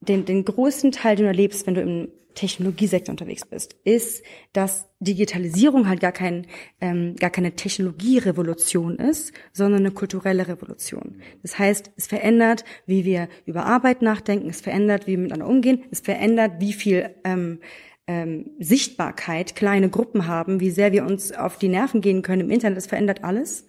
den, 0.00 0.24
den 0.24 0.44
größten 0.44 0.92
Teil, 0.92 1.16
den 1.16 1.24
du 1.24 1.28
erlebst, 1.28 1.66
wenn 1.66 1.74
du 1.74 1.82
im 1.82 2.08
Technologiesektor 2.34 3.12
unterwegs 3.12 3.44
bist, 3.44 3.76
ist, 3.84 4.24
dass 4.52 4.88
Digitalisierung 5.00 5.88
halt 5.88 6.00
gar 6.00 6.12
kein, 6.12 6.46
ähm, 6.80 7.14
gar 7.16 7.30
keine 7.30 7.52
Technologierevolution 7.56 8.96
ist, 8.96 9.32
sondern 9.52 9.80
eine 9.80 9.90
kulturelle 9.90 10.48
Revolution. 10.48 11.20
Das 11.42 11.58
heißt, 11.58 11.92
es 11.96 12.06
verändert, 12.06 12.64
wie 12.86 13.04
wir 13.04 13.28
über 13.44 13.66
Arbeit 13.66 14.02
nachdenken, 14.02 14.48
es 14.48 14.60
verändert, 14.60 15.06
wie 15.06 15.12
wir 15.12 15.18
miteinander 15.18 15.48
umgehen, 15.48 15.84
es 15.90 16.00
verändert, 16.00 16.52
wie 16.58 16.72
viel 16.72 17.10
ähm, 17.24 17.60
ähm, 18.06 18.50
Sichtbarkeit 18.58 19.54
kleine 19.54 19.88
Gruppen 19.88 20.26
haben, 20.26 20.60
wie 20.60 20.70
sehr 20.70 20.92
wir 20.92 21.04
uns 21.04 21.32
auf 21.32 21.58
die 21.58 21.68
Nerven 21.68 22.00
gehen 22.00 22.22
können 22.22 22.42
im 22.42 22.50
Internet, 22.50 22.76
das 22.76 22.86
verändert 22.86 23.24
alles. 23.24 23.66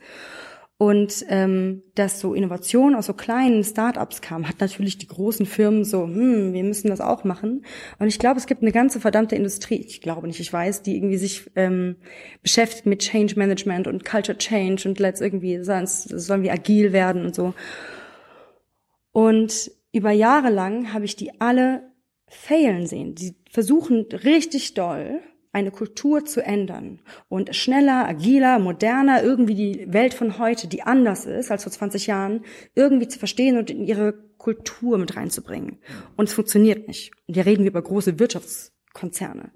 Und 0.78 1.24
ähm, 1.30 1.84
dass 1.96 2.20
so 2.20 2.34
Innovation 2.34 2.96
aus 2.96 3.06
so 3.06 3.13
kleinen 3.13 3.63
Startups 3.63 4.22
kam, 4.22 4.50
hat 4.50 4.60
natürlich 4.60 4.98
die 4.98 5.08
großen 5.08 5.46
Firmen 5.46 5.86
so, 5.86 6.04
hm, 6.04 6.52
wir 6.52 6.63
müssen 6.63 6.90
das 6.90 7.00
auch 7.00 7.24
machen. 7.24 7.63
Und 8.00 8.08
ich 8.08 8.20
glaube, 8.20 8.40
es 8.40 8.48
gibt 8.48 8.63
eine 8.63 8.72
ganze 8.72 9.00
verdammte 9.00 9.36
Industrie, 9.36 9.75
ich 9.75 10.02
glaube 10.02 10.28
nicht, 10.28 10.40
ich 10.40 10.52
weiß, 10.52 10.82
die 10.82 10.98
irgendwie 10.98 11.18
sich 11.18 11.50
ähm, 11.56 11.98
beschäftigt 12.42 12.86
mit 12.86 13.00
Change 13.00 13.36
Management 13.38 13.88
und 13.88 14.04
Culture 14.04 14.38
Change 14.38 14.90
und 14.90 15.00
let's 15.00 15.22
irgendwie 15.22 15.60
sollen 15.63 16.44
wir 16.44 16.52
agil 16.52 16.92
werden 16.92 17.24
und 17.24 17.36
so. 17.36 17.54
Und 19.12 19.72
über 19.93 20.12
Jahre 20.12 20.50
lang 20.50 20.91
habe 20.91 21.06
ich 21.06 21.15
die 21.15 21.39
alle 21.39 21.92
failen 22.28 22.88
sehen. 22.88 23.16
Die 23.16 23.36
versuchen 23.50 24.06
richtig 24.12 24.74
doll, 24.74 25.22
eine 25.54 25.70
Kultur 25.70 26.26
zu 26.26 26.44
ändern 26.44 27.00
und 27.30 27.56
schneller, 27.56 28.08
agiler, 28.08 28.58
moderner, 28.58 29.24
irgendwie 29.24 29.54
die 29.54 29.94
Welt 29.94 30.16
von 30.16 30.40
heute, 30.40 30.68
die 30.68 30.82
anders 30.82 31.26
ist 31.26 31.52
als 31.52 31.64
vor 31.64 31.72
20 31.72 32.08
Jahren, 32.08 32.44
irgendwie 32.74 33.08
zu 33.08 33.20
verstehen 33.20 33.58
und 33.58 33.70
in 33.70 33.84
ihre 33.84 34.14
Kultur 34.38 34.98
mit 34.98 35.16
reinzubringen. 35.16 35.78
Und 36.18 36.28
es 36.28 36.34
funktioniert 36.34 36.88
nicht. 36.88 37.12
Und 37.28 37.36
hier 37.36 37.46
reden 37.46 37.64
wir 37.64 37.70
über 37.70 37.84
große 37.84 38.18
Wirtschaftskonzerne. 38.20 39.52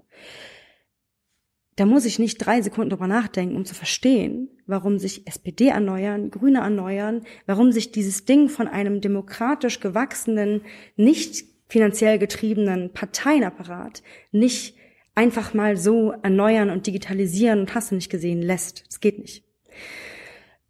Da 1.74 1.84
muss 1.84 2.06
ich 2.06 2.18
nicht 2.18 2.38
drei 2.38 2.62
Sekunden 2.62 2.90
drüber 2.90 3.06
nachdenken, 3.06 3.54
um 3.54 3.64
zu 3.64 3.74
verstehen, 3.74 4.50
warum 4.66 4.98
sich 4.98 5.26
SPD 5.26 5.68
erneuern, 5.68 6.30
Grüne 6.30 6.58
erneuern, 6.58 7.22
warum 7.46 7.70
sich 7.70 7.92
dieses 7.92 8.24
Ding 8.24 8.48
von 8.48 8.66
einem 8.66 9.00
demokratisch 9.00 9.78
gewachsenen, 9.78 10.62
nicht 10.96 11.44
finanziell 11.68 12.18
getriebenen 12.18 12.92
Parteienapparat 12.92 14.02
nicht 14.32 14.76
einfach 15.14 15.52
mal 15.52 15.76
so 15.76 16.12
erneuern 16.22 16.70
und 16.70 16.86
digitalisieren 16.86 17.60
und 17.60 17.74
hast 17.74 17.90
du 17.90 17.96
nicht 17.96 18.10
gesehen 18.10 18.40
lässt. 18.40 18.86
Das 18.86 19.00
geht 19.00 19.18
nicht. 19.18 19.44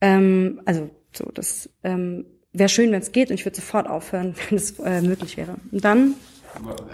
Ähm, 0.00 0.60
also 0.64 0.90
so, 1.12 1.30
das 1.32 1.70
ähm, 1.84 2.24
wäre 2.52 2.68
schön, 2.68 2.90
wenn 2.92 3.00
es 3.00 3.12
geht 3.12 3.30
und 3.30 3.34
ich 3.34 3.44
würde 3.44 3.56
sofort 3.56 3.88
aufhören, 3.88 4.34
wenn 4.48 4.56
es 4.56 4.78
äh, 4.80 5.02
möglich 5.02 5.36
wäre. 5.36 5.56
Und 5.70 5.84
dann. 5.84 6.14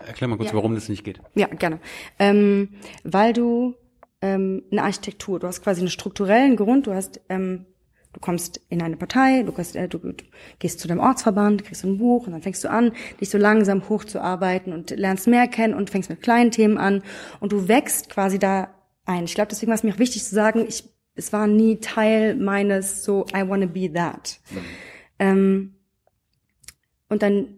Erklär 0.07 0.29
mal 0.29 0.37
kurz, 0.37 0.51
ja. 0.51 0.57
warum 0.57 0.75
das 0.75 0.89
nicht 0.89 1.05
geht. 1.05 1.21
Ja, 1.35 1.47
gerne. 1.47 1.79
Ähm, 2.19 2.71
weil 3.05 3.33
du 3.33 3.75
ähm, 4.21 4.65
eine 4.71 4.83
Architektur, 4.83 5.39
du 5.39 5.47
hast 5.47 5.63
quasi 5.63 5.81
einen 5.81 5.91
strukturellen 5.91 6.57
Grund, 6.57 6.87
du 6.87 6.93
hast 6.93 7.21
ähm, 7.29 7.67
Du 8.15 8.21
kommst 8.21 8.61
in 8.69 8.81
eine 8.81 8.97
Partei, 8.97 9.43
du, 9.43 9.53
gehst, 9.53 9.75
äh, 9.75 9.89
du, 9.89 9.99
du 9.99 10.15
gehst 10.61 10.79
zu 10.79 10.89
deinem 10.89 11.01
Ortsverband, 11.01 11.65
kriegst 11.65 11.85
ein 11.85 11.99
Buch 11.99 12.27
und 12.27 12.33
dann 12.33 12.43
fängst 12.43 12.63
du 12.63 12.71
an, 12.71 12.93
dich 13.21 13.29
so 13.29 13.39
langsam 13.39 13.89
hochzuarbeiten 13.89 14.73
und 14.73 14.91
lernst 14.91 15.27
mehr 15.27 15.49
kennen 15.49 15.75
und 15.75 15.91
fängst 15.91 16.09
mit 16.09 16.23
kleinen 16.23 16.53
Themen 16.53 16.79
an 16.79 17.03
und 17.41 17.53
du 17.53 17.69
wächst 17.69 18.09
quasi 18.09 18.39
da 18.39 18.69
ein. 19.05 19.25
Ich 19.25 19.35
glaube, 19.35 19.49
deswegen 19.51 19.71
war 19.71 19.75
es 19.75 19.83
mir 19.83 19.93
auch 19.93 19.99
wichtig 19.99 20.25
zu 20.25 20.35
sagen, 20.35 20.65
ich, 20.67 20.85
es 21.17 21.33
war 21.33 21.49
nie 21.49 21.81
Teil 21.81 22.37
meines 22.37 23.05
so 23.05 23.27
I 23.35 23.49
wanna 23.49 23.67
be 23.67 23.93
that. 23.93 24.39
Mhm. 24.51 24.59
Ähm, 25.19 25.75
und 27.09 27.23
dann 27.23 27.49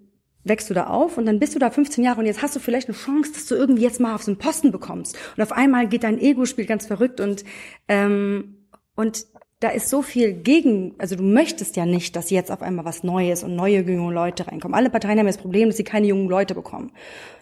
wächst 0.43 0.71
du 0.71 0.75
da 0.75 0.87
auf 0.87 1.19
und 1.19 1.27
dann 1.27 1.39
bist 1.39 1.55
du 1.55 1.59
da 1.59 1.71
15 1.71 2.03
Jahre 2.03 2.21
und 2.21 2.27
jetzt 2.27 2.41
hast 2.41 2.57
du 2.57 2.61
vielleicht 2.61 2.89
eine 2.89 2.97
Chance, 2.97 3.33
dass 3.35 3.47
du 3.47 3.57
irgendwie 3.57 3.83
jetzt 3.83 4.01
mal 4.01 4.15
auf 4.15 4.23
so 4.23 4.31
einen 4.31 4.39
Posten 4.39 4.73
bekommst. 4.73 5.19
Und 5.37 5.43
auf 5.43 5.53
einmal 5.53 5.87
geht 5.87 6.05
dein 6.05 6.19
Ego 6.19 6.47
spielt 6.47 6.69
ganz 6.69 6.87
verrückt 6.87 7.21
und 7.21 7.45
ähm, 7.89 8.55
und 8.95 9.27
da 9.61 9.71
ist 9.71 9.89
so 9.89 10.03
viel 10.03 10.35
gegen, 10.35 10.95
also 10.99 11.17
du 11.17 11.23
möchtest 11.23 11.77
ja 11.77 11.87
nicht, 11.87 12.15
dass 12.15 12.29
jetzt 12.29 12.51
auf 12.51 12.61
einmal 12.61 12.85
was 12.85 13.03
Neues 13.03 13.43
und 13.43 13.57
neue 13.57 13.81
junge 13.81 14.13
Leute 14.13 14.47
reinkommen. 14.47 14.75
Alle 14.75 14.91
Parteien 14.91 15.19
haben 15.19 15.27
das 15.27 15.39
Problem, 15.39 15.71
dass 15.71 15.79
sie 15.79 15.85
keine 15.85 16.07
jungen 16.07 16.29
Leute 16.29 16.55
bekommen. 16.55 16.93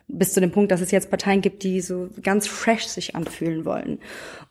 Bis 0.07 0.33
zu 0.33 0.41
dem 0.41 0.53
Punkt, 0.53 0.71
dass 0.71 0.81
es 0.81 0.93
jetzt 0.93 1.11
Parteien 1.11 1.41
gibt, 1.41 1.65
die 1.65 1.81
so 1.81 2.09
ganz 2.23 2.47
fresh 2.47 2.87
sich 2.87 3.17
anfühlen 3.17 3.65
wollen. 3.65 3.99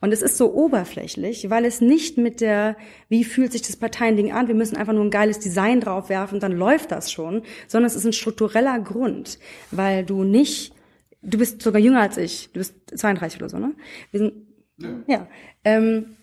Und 0.01 0.11
es 0.11 0.21
ist 0.21 0.37
so 0.37 0.53
oberflächlich, 0.53 1.49
weil 1.49 1.63
es 1.63 1.79
nicht 1.79 2.17
mit 2.17 2.41
der, 2.41 2.75
wie 3.07 3.23
fühlt 3.23 3.53
sich 3.53 3.61
das 3.61 3.77
Parteiending 3.77 4.33
an, 4.33 4.49
wir 4.49 4.55
müssen 4.55 4.75
einfach 4.75 4.93
nur 4.93 5.05
ein 5.05 5.11
geiles 5.11 5.39
Design 5.39 5.79
draufwerfen, 5.79 6.41
dann 6.41 6.51
läuft 6.51 6.91
das 6.91 7.13
schon, 7.13 7.43
sondern 7.67 7.87
es 7.87 7.95
ist 7.95 8.05
ein 8.05 8.13
struktureller 8.13 8.79
Grund, 8.79 9.39
weil 9.71 10.03
du 10.03 10.23
nicht, 10.23 10.73
du 11.21 11.37
bist 11.37 11.61
sogar 11.61 11.79
jünger 11.79 12.01
als 12.01 12.17
ich, 12.17 12.49
du 12.51 12.59
bist 12.59 12.75
32 12.93 13.39
oder 13.39 13.49
so, 13.49 13.57
ne? 13.57 13.73
Wir 14.11 14.19
sind, 14.19 14.33
ja, 14.79 14.89
ja 15.07 15.27
ähm, 15.63 16.17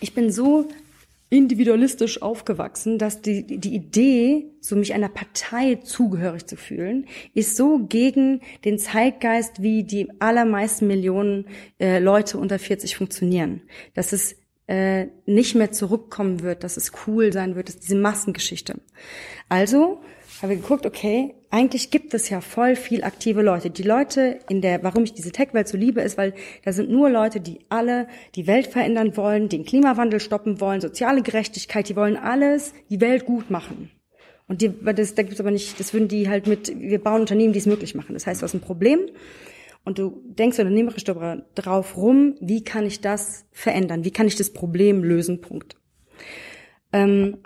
ich 0.00 0.14
bin 0.14 0.30
so 0.30 0.68
individualistisch 1.30 2.22
aufgewachsen, 2.22 2.98
dass 2.98 3.20
die, 3.20 3.44
die 3.44 3.74
Idee, 3.74 4.46
so 4.60 4.76
mich 4.76 4.94
einer 4.94 5.10
Partei 5.10 5.74
zugehörig 5.76 6.46
zu 6.46 6.56
fühlen, 6.56 7.06
ist 7.34 7.56
so 7.56 7.80
gegen 7.86 8.40
den 8.64 8.78
Zeitgeist, 8.78 9.62
wie 9.62 9.84
die 9.84 10.08
allermeisten 10.20 10.86
Millionen 10.86 11.46
äh, 11.78 11.98
Leute 11.98 12.38
unter 12.38 12.58
40 12.58 12.96
funktionieren. 12.96 13.60
Dass 13.92 14.12
es 14.12 14.36
äh, 14.68 15.08
nicht 15.26 15.54
mehr 15.54 15.70
zurückkommen 15.70 16.42
wird, 16.42 16.64
dass 16.64 16.78
es 16.78 16.92
cool 17.06 17.32
sein 17.32 17.56
wird, 17.56 17.68
dass 17.68 17.78
diese 17.78 17.96
Massengeschichte. 17.96 18.80
Also 19.50 20.00
habe 20.42 20.56
geguckt, 20.56 20.86
okay, 20.86 21.34
eigentlich 21.50 21.90
gibt 21.90 22.14
es 22.14 22.28
ja 22.28 22.40
voll 22.40 22.76
viel 22.76 23.02
aktive 23.02 23.42
Leute. 23.42 23.70
Die 23.70 23.82
Leute 23.82 24.38
in 24.48 24.60
der, 24.60 24.82
warum 24.82 25.04
ich 25.04 25.14
diese 25.14 25.32
Tech-Welt 25.32 25.66
so 25.66 25.76
liebe, 25.76 26.00
ist, 26.00 26.18
weil 26.18 26.34
da 26.64 26.72
sind 26.72 26.90
nur 26.90 27.10
Leute, 27.10 27.40
die 27.40 27.60
alle 27.68 28.06
die 28.34 28.46
Welt 28.46 28.66
verändern 28.66 29.16
wollen, 29.16 29.48
den 29.48 29.64
Klimawandel 29.64 30.20
stoppen 30.20 30.60
wollen, 30.60 30.80
soziale 30.80 31.22
Gerechtigkeit, 31.22 31.88
die 31.88 31.96
wollen 31.96 32.16
alles, 32.16 32.74
die 32.90 33.00
Welt 33.00 33.26
gut 33.26 33.50
machen. 33.50 33.90
Und 34.46 34.62
die, 34.62 34.72
das, 34.94 35.14
da 35.14 35.22
gibt's 35.22 35.40
aber 35.40 35.50
nicht, 35.50 35.78
das 35.80 35.92
würden 35.92 36.08
die 36.08 36.28
halt 36.28 36.46
mit, 36.46 36.72
wir 36.78 37.02
bauen 37.02 37.20
Unternehmen, 37.20 37.52
die 37.52 37.58
es 37.58 37.66
möglich 37.66 37.94
machen. 37.94 38.14
Das 38.14 38.26
heißt, 38.26 38.40
du 38.40 38.44
hast 38.44 38.54
ein 38.54 38.60
Problem 38.60 39.00
und 39.84 39.98
du 39.98 40.22
denkst 40.26 40.58
unternehmerisch 40.58 41.04
drauf 41.04 41.96
rum, 41.96 42.34
wie 42.40 42.62
kann 42.64 42.86
ich 42.86 43.00
das 43.00 43.46
verändern? 43.52 44.04
Wie 44.04 44.10
kann 44.10 44.26
ich 44.26 44.36
das 44.36 44.52
Problem 44.52 45.02
lösen? 45.02 45.40
Punkt. 45.40 45.76
Ähm, 46.92 47.38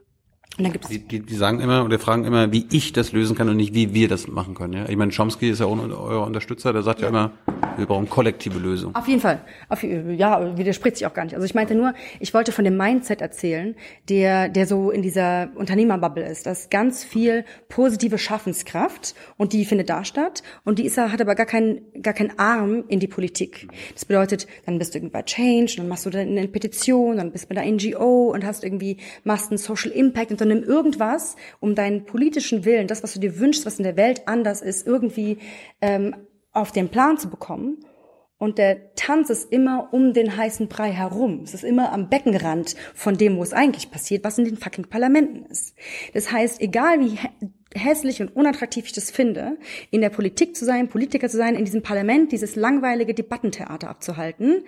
Und 0.59 0.65
dann 0.65 0.73
gibt 0.73 0.85
es 0.85 0.91
Die, 0.91 0.99
die, 0.99 1.21
die 1.21 1.35
sagen 1.35 1.61
immer 1.61 1.83
oder 1.85 1.99
fragen 1.99 2.25
immer, 2.25 2.53
wie 2.53 2.67
ich 2.71 2.93
das 2.93 3.13
lösen 3.13 3.37
kann 3.37 3.49
und 3.49 3.57
nicht, 3.57 3.73
wie 3.73 3.95
wir 3.95 4.09
das 4.09 4.29
machen 4.29 4.55
können. 4.55 4.75
Ja? 4.75 4.89
Ich 4.89 4.97
meine, 4.97 5.11
Chomsky 5.11 5.49
ist 5.49 5.61
ja 5.61 5.67
auch 5.67 5.79
euer 5.79 6.27
Unterstützer, 6.27 6.75
der 6.75 6.83
sagt 6.83 7.01
ja, 7.01 7.09
immer, 7.09 7.33
wir 7.79 7.87
brauchen 7.87 8.09
kollektive 8.11 8.59
Lösungen. 8.59 8.95
Auf 8.95 9.09
jeden 9.09 9.21
Fall. 9.21 9.41
Auf, 9.71 9.83
ja, 9.83 10.59
widerspricht 10.59 10.99
sich 10.99 11.07
auch 11.07 11.15
gar 11.15 11.25
nicht. 11.25 11.35
Also 11.35 11.47
ich 11.47 11.55
meinte 11.55 11.75
nur, 11.75 11.95
ich 12.21 12.35
wollte 12.35 12.53
von 12.53 12.67
dem 12.67 12.77
Mindset 12.77 13.23
erzählen, 13.23 13.75
der, 14.11 14.51
der 14.51 14.67
so 14.67 14.91
in 14.91 15.01
dieser 15.01 15.49
Unternehmerbubble 15.55 16.27
ist. 16.27 16.45
Das 16.45 16.61
ist 16.61 16.71
ganz 16.71 17.03
viel 17.03 17.47
positive 17.71 18.19
Schaffenskraft 18.19 19.15
und 19.39 19.55
die 19.55 19.65
findet 19.65 19.89
da 19.89 20.05
statt. 20.05 20.43
Und 20.65 20.79
die 20.79 20.85
ist, 20.85 20.99
hat 20.99 21.21
aber 21.21 21.35
gar 21.35 21.47
keinen, 21.47 21.81
gar 22.03 22.13
keinen 22.13 22.39
Arm 22.39 22.85
in 22.89 23.01
die 23.01 23.09
Politik. 23.09 23.69
Das 23.95 24.05
bedeutet, 24.05 24.47
dann 24.67 24.79
bist 24.79 24.93
du 24.93 24.99
irgendwie 24.99 25.13
bei 25.13 25.23
Change, 25.23 25.75
dann 25.79 25.89
machst 25.89 26.05
du 26.05 26.11
dann 26.11 26.29
eine 26.29 26.49
Petition, 26.49 27.17
dann 27.17 27.33
bist 27.33 27.45
du 27.45 27.55
bei 27.55 27.63
der 27.63 27.73
NGO 27.73 28.33
und 28.33 28.45
hast 28.45 28.65
irgendwie, 28.65 28.99
machst 29.25 29.51
einen 29.51 29.57
Social 29.57 29.93
Impact 29.93 30.31
und 30.31 30.42
dann 30.43 30.49
nimm 30.49 30.63
irgendwas, 30.63 31.37
um 31.61 31.75
deinen 31.75 32.05
politischen 32.05 32.65
Willen, 32.65 32.87
das, 32.87 33.03
was 33.03 33.15
du 33.15 33.21
dir 33.21 33.39
wünschst, 33.39 33.67
was 33.67 33.79
in 33.79 33.85
der 33.85 33.97
Welt 33.97 34.23
anders 34.27 34.63
ist, 34.63 34.87
irgendwie 34.87 35.39
ähm, 35.81 36.15
auf 36.53 36.73
den 36.73 36.89
Plan 36.89 37.19
zu 37.19 37.31
bekommen. 37.31 37.85
Und 38.39 38.59
der 38.59 38.95
Tanz 38.97 39.31
ist 39.31 39.53
immer 39.53 39.91
um 39.93 40.13
den 40.13 40.37
heißen 40.37 40.67
Brei 40.67 40.91
herum. 40.91 41.43
Es 41.45 41.55
ist 41.55 41.63
immer 41.63 41.93
am 41.93 42.09
Beckenrand 42.09 42.75
von 42.93 43.17
dem, 43.17 43.37
wo 43.37 43.43
es 43.45 43.53
eigentlich 43.53 43.93
passiert, 43.93 44.25
was 44.25 44.37
in 44.37 44.45
den 44.45 44.57
fucking 44.57 44.87
Parlamenten 44.87 45.47
ist. 45.47 45.77
Das 46.13 46.33
heißt, 46.33 46.61
egal 46.61 46.99
wie 46.99 47.19
hässlich 47.73 48.21
und 48.21 48.35
unattraktiv 48.35 48.87
ich 48.87 48.93
das 48.93 49.13
finde, 49.13 49.59
in 49.93 50.01
der 50.01 50.11
Politik 50.11 50.57
zu 50.57 50.65
sein, 50.65 50.89
Politiker 50.89 51.29
zu 51.29 51.37
sein, 51.37 51.55
in 51.55 51.65
diesem 51.65 51.83
Parlament 51.83 52.33
dieses 52.33 52.57
langweilige 52.57 53.15
Debattentheater 53.15 53.89
abzuhalten, 53.89 54.65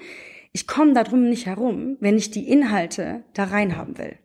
ich 0.52 0.68
komme 0.68 0.92
darum 0.92 1.28
nicht 1.28 1.46
herum, 1.46 1.96
wenn 1.98 2.16
ich 2.16 2.30
die 2.30 2.48
Inhalte 2.48 3.24
da 3.32 3.42
reinhaben 3.42 3.98
will. 3.98 4.16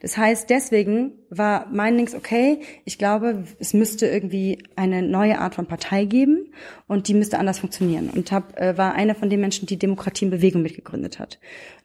Das 0.00 0.16
heißt, 0.16 0.50
deswegen 0.50 1.12
war 1.30 1.66
mein 1.70 1.96
Links 1.96 2.14
okay. 2.14 2.60
Ich 2.84 2.98
glaube, 2.98 3.44
es 3.58 3.74
müsste 3.74 4.06
irgendwie 4.06 4.58
eine 4.76 5.02
neue 5.02 5.38
Art 5.38 5.54
von 5.54 5.66
Partei 5.66 6.04
geben 6.04 6.52
und 6.86 7.08
die 7.08 7.14
müsste 7.14 7.38
anders 7.38 7.58
funktionieren. 7.58 8.10
Und 8.10 8.32
hab, 8.32 8.58
äh, 8.58 8.76
war 8.76 8.94
einer 8.94 9.14
von 9.14 9.30
den 9.30 9.40
Menschen, 9.40 9.66
die 9.66 9.78
Demokratie 9.78 10.26
in 10.26 10.30
Bewegung 10.30 10.62
mitgegründet 10.62 11.18
hat. 11.18 11.38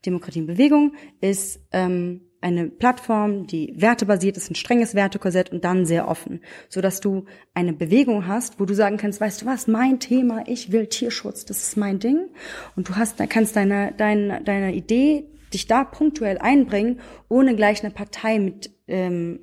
Demokratie 0.05 0.39
in 0.39 0.47
Bewegung 0.47 0.93
ist 1.21 1.59
ähm, 1.71 2.21
eine 2.43 2.67
Plattform, 2.67 3.47
die 3.47 3.73
wertebasiert 3.77 4.35
ist, 4.35 4.51
ein 4.51 4.55
strenges 4.55 4.95
Wertekorsett 4.95 5.51
und 5.51 5.63
dann 5.63 5.85
sehr 5.85 6.07
offen, 6.09 6.41
so 6.67 6.81
dass 6.81 6.99
du 6.99 7.25
eine 7.53 7.71
Bewegung 7.71 8.27
hast, 8.27 8.59
wo 8.59 8.65
du 8.65 8.75
sagen 8.75 8.97
kannst, 8.97 9.21
weißt 9.21 9.41
du 9.41 9.45
was, 9.45 9.67
mein 9.67 9.99
Thema, 9.99 10.43
ich 10.45 10.71
will 10.71 10.87
Tierschutz, 10.87 11.45
das 11.45 11.63
ist 11.69 11.77
mein 11.77 11.99
Ding, 11.99 12.27
und 12.75 12.89
du 12.89 12.95
hast, 12.95 13.17
kannst 13.29 13.55
deine 13.55 13.93
deine 13.95 14.43
deine 14.43 14.73
Idee 14.73 15.25
dich 15.53 15.67
da 15.67 15.83
punktuell 15.83 16.37
einbringen, 16.37 16.99
ohne 17.29 17.55
gleich 17.55 17.83
eine 17.83 17.93
Partei 17.93 18.39
mit 18.39 18.71
ähm, 18.87 19.39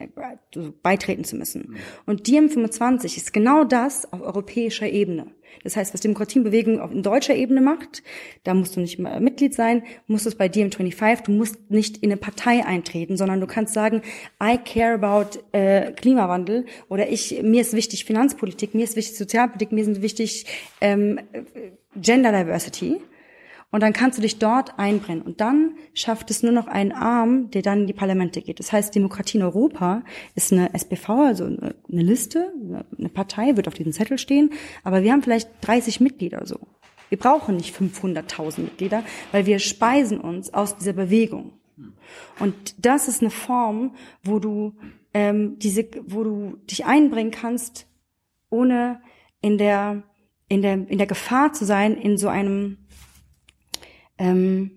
beitreten 0.82 1.24
zu 1.24 1.36
müssen. 1.36 1.76
Und 2.06 2.26
DiEM25 2.26 3.16
ist 3.16 3.32
genau 3.32 3.64
das 3.64 4.12
auf 4.12 4.20
europäischer 4.20 4.88
Ebene. 4.88 5.28
Das 5.64 5.76
heißt, 5.76 5.92
was 5.92 6.00
Demokratiebewegung 6.00 6.80
auf 6.80 6.90
deutscher 6.94 7.34
Ebene 7.34 7.60
macht, 7.60 8.02
da 8.44 8.54
musst 8.54 8.76
du 8.76 8.80
nicht 8.80 8.98
Mitglied 8.98 9.54
sein, 9.54 9.82
musst 10.06 10.26
es 10.26 10.34
bei 10.36 10.46
DiEM25, 10.46 11.24
du 11.24 11.32
musst 11.32 11.70
nicht 11.70 11.98
in 11.98 12.10
eine 12.10 12.20
Partei 12.20 12.64
eintreten, 12.64 13.16
sondern 13.16 13.40
du 13.40 13.46
kannst 13.46 13.74
sagen, 13.74 14.02
I 14.42 14.58
care 14.58 14.94
about 14.94 15.38
äh, 15.52 15.92
Klimawandel 15.92 16.66
oder 16.88 17.08
ich, 17.08 17.42
mir 17.42 17.62
ist 17.62 17.72
wichtig 17.72 18.04
Finanzpolitik, 18.04 18.74
mir 18.74 18.84
ist 18.84 18.96
wichtig 18.96 19.18
Sozialpolitik, 19.18 19.72
mir 19.72 19.86
ist 19.86 20.02
wichtig 20.02 20.46
ähm, 20.80 21.18
Gender 21.96 22.30
Diversity 22.30 23.00
und 23.70 23.82
dann 23.82 23.92
kannst 23.92 24.18
du 24.18 24.22
dich 24.22 24.38
dort 24.38 24.78
einbrennen. 24.78 25.22
Und 25.22 25.40
dann 25.40 25.76
schafft 25.94 26.30
es 26.30 26.42
nur 26.42 26.52
noch 26.52 26.66
einen 26.66 26.92
Arm, 26.92 27.50
der 27.50 27.62
dann 27.62 27.82
in 27.82 27.86
die 27.86 27.92
Parlamente 27.92 28.42
geht. 28.42 28.58
Das 28.58 28.72
heißt, 28.72 28.94
Demokratie 28.94 29.38
in 29.38 29.44
Europa 29.44 30.02
ist 30.34 30.52
eine 30.52 30.74
SPV, 30.74 31.08
also 31.10 31.44
eine 31.44 31.74
Liste, 31.88 32.52
eine 32.98 33.08
Partei, 33.08 33.56
wird 33.56 33.68
auf 33.68 33.74
diesem 33.74 33.92
Zettel 33.92 34.18
stehen. 34.18 34.50
Aber 34.82 35.02
wir 35.02 35.12
haben 35.12 35.22
vielleicht 35.22 35.48
30 35.60 36.00
Mitglieder 36.00 36.46
so. 36.46 36.58
Wir 37.10 37.18
brauchen 37.18 37.56
nicht 37.56 37.74
500.000 37.76 38.60
Mitglieder, 38.60 39.04
weil 39.32 39.46
wir 39.46 39.58
speisen 39.58 40.20
uns 40.20 40.52
aus 40.52 40.76
dieser 40.76 40.92
Bewegung. 40.92 41.52
Und 42.38 42.74
das 42.84 43.08
ist 43.08 43.20
eine 43.20 43.30
Form, 43.30 43.94
wo 44.22 44.38
du 44.38 44.74
ähm, 45.14 45.58
diese, 45.58 45.88
wo 46.06 46.24
du 46.24 46.58
dich 46.70 46.84
einbringen 46.86 47.30
kannst, 47.30 47.86
ohne 48.48 49.00
in 49.40 49.58
der 49.58 50.02
in 50.48 50.62
der 50.62 50.74
in 50.74 50.98
der 50.98 51.06
Gefahr 51.06 51.52
zu 51.52 51.64
sein, 51.64 51.96
in 51.96 52.16
so 52.16 52.28
einem 52.28 52.79
ähm, 54.20 54.70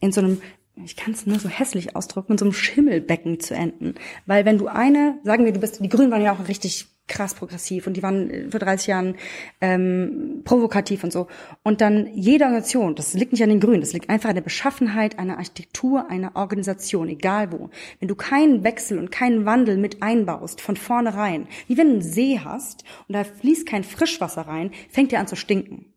in 0.00 0.12
so 0.12 0.20
einem, 0.20 0.40
ich 0.84 0.94
kann 0.94 1.12
es 1.14 1.26
nur 1.26 1.40
so 1.40 1.48
hässlich 1.48 1.96
ausdrücken, 1.96 2.32
in 2.32 2.38
so 2.38 2.44
einem 2.44 2.52
Schimmelbecken 2.52 3.40
zu 3.40 3.54
enden. 3.54 3.94
Weil 4.26 4.44
wenn 4.44 4.58
du 4.58 4.68
eine, 4.68 5.18
sagen 5.24 5.44
wir, 5.44 5.52
du 5.52 5.60
bist, 5.60 5.82
die 5.82 5.88
Grünen 5.88 6.12
waren 6.12 6.22
ja 6.22 6.32
auch 6.32 6.46
richtig 6.46 6.86
krass 7.08 7.34
progressiv 7.34 7.86
und 7.86 7.96
die 7.96 8.02
waren 8.02 8.50
vor 8.50 8.58
30 8.58 8.88
Jahren 8.88 9.14
ähm, 9.60 10.42
provokativ 10.44 11.04
und 11.04 11.12
so. 11.12 11.28
Und 11.62 11.80
dann 11.80 12.08
jede 12.14 12.44
Organisation, 12.44 12.96
das 12.96 13.14
liegt 13.14 13.32
nicht 13.32 13.42
an 13.42 13.48
den 13.48 13.60
Grünen, 13.60 13.80
das 13.80 13.92
liegt 13.92 14.10
einfach 14.10 14.28
an 14.28 14.34
der 14.34 14.42
Beschaffenheit 14.42 15.18
einer 15.18 15.38
Architektur, 15.38 16.10
einer 16.10 16.34
Organisation, 16.34 17.08
egal 17.08 17.52
wo. 17.52 17.70
Wenn 18.00 18.08
du 18.08 18.16
keinen 18.16 18.64
Wechsel 18.64 18.98
und 18.98 19.12
keinen 19.12 19.46
Wandel 19.46 19.76
mit 19.76 20.02
einbaust, 20.02 20.60
von 20.60 20.76
vornherein, 20.76 21.46
wie 21.68 21.78
wenn 21.78 21.86
du 21.86 21.92
einen 21.94 22.02
See 22.02 22.40
hast 22.42 22.82
und 23.06 23.12
da 23.14 23.22
fließt 23.22 23.66
kein 23.66 23.84
Frischwasser 23.84 24.42
rein, 24.42 24.72
fängt 24.90 25.12
der 25.12 25.20
an 25.20 25.28
zu 25.28 25.36
stinken. 25.36 25.92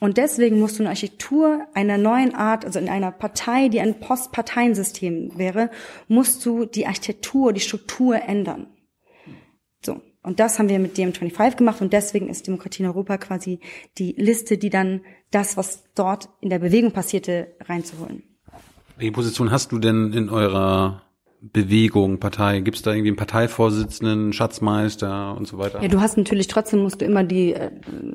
Und 0.00 0.18
deswegen 0.18 0.60
musst 0.60 0.78
du 0.78 0.82
eine 0.82 0.90
Architektur 0.90 1.66
einer 1.72 1.96
neuen 1.96 2.34
Art, 2.34 2.64
also 2.64 2.78
in 2.78 2.88
einer 2.88 3.10
Partei, 3.10 3.68
die 3.68 3.80
ein 3.80 4.00
Postparteiensystem 4.00 5.38
wäre, 5.38 5.70
musst 6.08 6.44
du 6.44 6.66
die 6.66 6.86
Architektur, 6.86 7.52
die 7.52 7.60
Struktur 7.60 8.16
ändern. 8.16 8.66
So. 9.84 10.02
Und 10.22 10.40
das 10.40 10.58
haben 10.58 10.70
wir 10.70 10.78
mit 10.78 10.96
DM25 10.96 11.56
gemacht 11.56 11.82
und 11.82 11.92
deswegen 11.92 12.28
ist 12.28 12.46
Demokratie 12.46 12.82
in 12.82 12.88
Europa 12.88 13.18
quasi 13.18 13.60
die 13.98 14.14
Liste, 14.16 14.56
die 14.56 14.70
dann 14.70 15.02
das, 15.30 15.56
was 15.56 15.84
dort 15.94 16.30
in 16.40 16.48
der 16.48 16.58
Bewegung 16.58 16.92
passierte, 16.92 17.54
reinzuholen. 17.60 18.22
Welche 18.96 19.12
Position 19.12 19.50
hast 19.50 19.72
du 19.72 19.78
denn 19.78 20.12
in 20.12 20.30
eurer 20.30 21.03
Bewegung, 21.52 22.20
Partei? 22.20 22.60
Gibt 22.60 22.78
es 22.78 22.82
da 22.82 22.92
irgendwie 22.92 23.10
einen 23.10 23.16
Parteivorsitzenden, 23.16 24.32
Schatzmeister 24.32 25.36
und 25.36 25.46
so 25.46 25.58
weiter? 25.58 25.82
Ja, 25.82 25.88
du 25.88 26.00
hast 26.00 26.16
natürlich 26.16 26.46
trotzdem 26.46 26.80
musst 26.80 27.02
du 27.02 27.04
immer 27.04 27.22
die, 27.22 27.52
äh, 27.52 27.70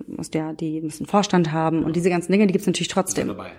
musst 0.07 0.33
ja, 0.33 0.53
die 0.53 0.81
müssen 0.81 1.05
Vorstand 1.05 1.51
haben 1.51 1.83
und 1.83 1.95
diese 1.95 2.09
ganzen 2.09 2.31
Dinge, 2.31 2.47
die 2.47 2.53
gibt's 2.53 2.65
natürlich 2.65 2.87
trotzdem. 2.87 3.27
Bist 3.27 3.37
du 3.37 3.43
dabei? 3.43 3.51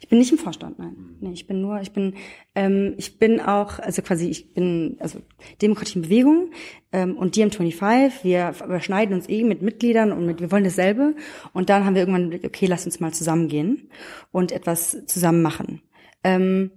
Ich 0.00 0.08
bin 0.08 0.18
nicht 0.18 0.30
im 0.30 0.36
Vorstand, 0.36 0.78
nein. 0.78 0.94
Mhm. 0.96 1.16
Nee, 1.20 1.32
ich 1.32 1.46
bin 1.46 1.62
nur, 1.62 1.80
ich 1.80 1.92
bin, 1.92 2.14
ähm, 2.54 2.94
ich 2.98 3.18
bin 3.18 3.40
auch, 3.40 3.78
also 3.78 4.02
quasi, 4.02 4.28
ich 4.28 4.52
bin, 4.52 4.96
also 5.00 5.20
Demokratie 5.62 5.96
in 5.96 6.02
Bewegung 6.02 6.50
ähm, 6.92 7.16
und 7.16 7.34
DiEM25, 7.34 8.24
wir 8.24 8.52
überschneiden 8.62 9.14
uns 9.14 9.28
eh 9.30 9.42
mit 9.42 9.62
Mitgliedern 9.62 10.12
und 10.12 10.26
mit, 10.26 10.40
wir 10.40 10.52
wollen 10.52 10.64
dasselbe. 10.64 11.14
Und 11.54 11.70
dann 11.70 11.86
haben 11.86 11.94
wir 11.94 12.02
irgendwann, 12.02 12.40
okay, 12.44 12.66
lass 12.66 12.84
uns 12.84 13.00
mal 13.00 13.14
zusammengehen 13.14 13.88
und 14.32 14.52
etwas 14.52 15.06
zusammen 15.06 15.40
machen. 15.40 15.80
Ähm, 16.22 16.70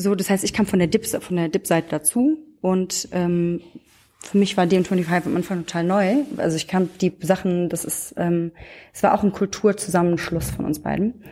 so, 0.00 0.14
das 0.14 0.30
heißt, 0.30 0.44
ich 0.44 0.52
kam 0.52 0.66
von 0.66 0.78
der 0.78 0.88
Dip, 0.88 1.06
von 1.06 1.36
der 1.36 1.48
Dip-Seite 1.48 1.88
dazu 1.90 2.38
und 2.60 3.08
ähm, 3.12 3.60
für 4.22 4.38
mich 4.38 4.56
war 4.56 4.64
DM25 4.64 5.26
am 5.26 5.36
Anfang 5.36 5.66
total 5.66 5.84
neu. 5.84 6.16
Also 6.36 6.56
ich 6.56 6.68
kam 6.68 6.90
die 7.00 7.12
Sachen, 7.20 7.68
das 7.68 7.84
ist, 7.84 8.14
ähm, 8.16 8.52
es 8.92 9.02
war 9.02 9.14
auch 9.14 9.22
ein 9.22 9.32
Kulturzusammenschluss 9.32 10.50
von 10.50 10.64
uns 10.64 10.80
beiden, 10.80 11.24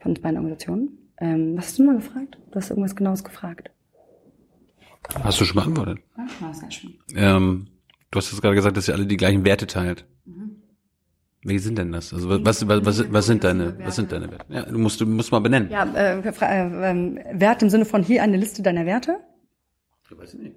von 0.00 0.12
uns 0.12 0.20
beiden 0.20 0.38
Organisationen. 0.38 0.98
Ähm, 1.18 1.56
was 1.56 1.66
hast 1.66 1.78
du 1.78 1.84
mal 1.84 1.96
gefragt? 1.96 2.38
Du 2.50 2.56
hast 2.56 2.70
irgendwas 2.70 2.96
Genaues 2.96 3.22
gefragt. 3.22 3.70
Hast 5.22 5.40
du 5.40 5.44
schon 5.44 5.56
beantwortet? 5.56 5.98
Ja, 6.16 6.52
sehr 6.52 6.70
schön. 6.70 6.94
Ähm, 7.14 7.66
du 8.10 8.16
hast 8.16 8.30
jetzt 8.30 8.40
gerade 8.40 8.54
gesagt, 8.54 8.76
dass 8.76 8.88
ihr 8.88 8.94
alle 8.94 9.06
die 9.06 9.16
gleichen 9.16 9.44
Werte 9.44 9.66
teilt. 9.66 10.04
Wie 11.44 11.58
sind 11.58 11.76
denn 11.76 11.90
das? 11.90 12.14
Also 12.14 12.28
was, 12.28 12.66
was, 12.68 12.86
was, 12.86 13.12
was 13.12 13.26
sind 13.26 13.42
deine, 13.42 13.76
was 13.84 13.96
sind 13.96 14.12
deine 14.12 14.30
Werte? 14.30 14.44
Ja, 14.48 14.62
du 14.62 14.78
musst, 14.78 15.00
du 15.00 15.06
musst 15.06 15.32
mal 15.32 15.40
benennen. 15.40 15.70
Ja, 15.70 15.84
äh, 15.92 16.20
äh, 16.20 16.28
äh, 16.28 17.40
Wert 17.40 17.62
im 17.62 17.70
Sinne 17.70 17.84
von 17.84 18.04
hier 18.04 18.22
eine 18.22 18.36
Liste 18.36 18.62
deiner 18.62 18.86
Werte? 18.86 19.18
Ich 20.08 20.16
weiß 20.16 20.34
nicht. 20.34 20.54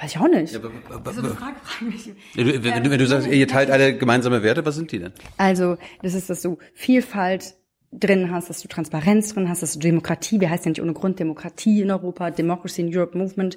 Weiß 0.00 0.10
ich 0.10 0.18
auch 0.18 0.26
nicht. 0.26 0.52
Ja, 0.52 0.60
also 1.04 1.20
eine 1.20 1.30
Frage, 1.30 1.54
frage 1.62 1.84
mich. 1.84 2.10
Wenn, 2.34 2.46
du, 2.48 2.64
wenn, 2.64 2.82
du, 2.82 2.90
wenn 2.90 2.98
du 2.98 3.06
sagst, 3.06 3.28
ihr 3.28 3.46
teilt 3.46 3.70
alle 3.70 3.96
gemeinsame 3.96 4.42
Werte, 4.42 4.66
was 4.66 4.74
sind 4.74 4.90
die 4.90 4.98
denn? 4.98 5.12
Also, 5.36 5.76
das 6.02 6.14
ist, 6.14 6.28
dass 6.28 6.42
du 6.42 6.58
Vielfalt 6.72 7.54
drin 7.92 8.32
hast, 8.32 8.50
dass 8.50 8.60
du 8.60 8.66
Transparenz 8.66 9.34
drin 9.34 9.48
hast, 9.48 9.62
dass 9.62 9.74
du 9.74 9.78
Demokratie, 9.78 10.40
wir 10.40 10.50
heißen 10.50 10.64
ja 10.64 10.70
nicht 10.70 10.82
ohne 10.82 10.94
Grund 10.94 11.20
Demokratie 11.20 11.82
in 11.82 11.92
Europa, 11.92 12.32
Democracy 12.32 12.82
in 12.82 12.96
Europe 12.96 13.16
Movement, 13.16 13.56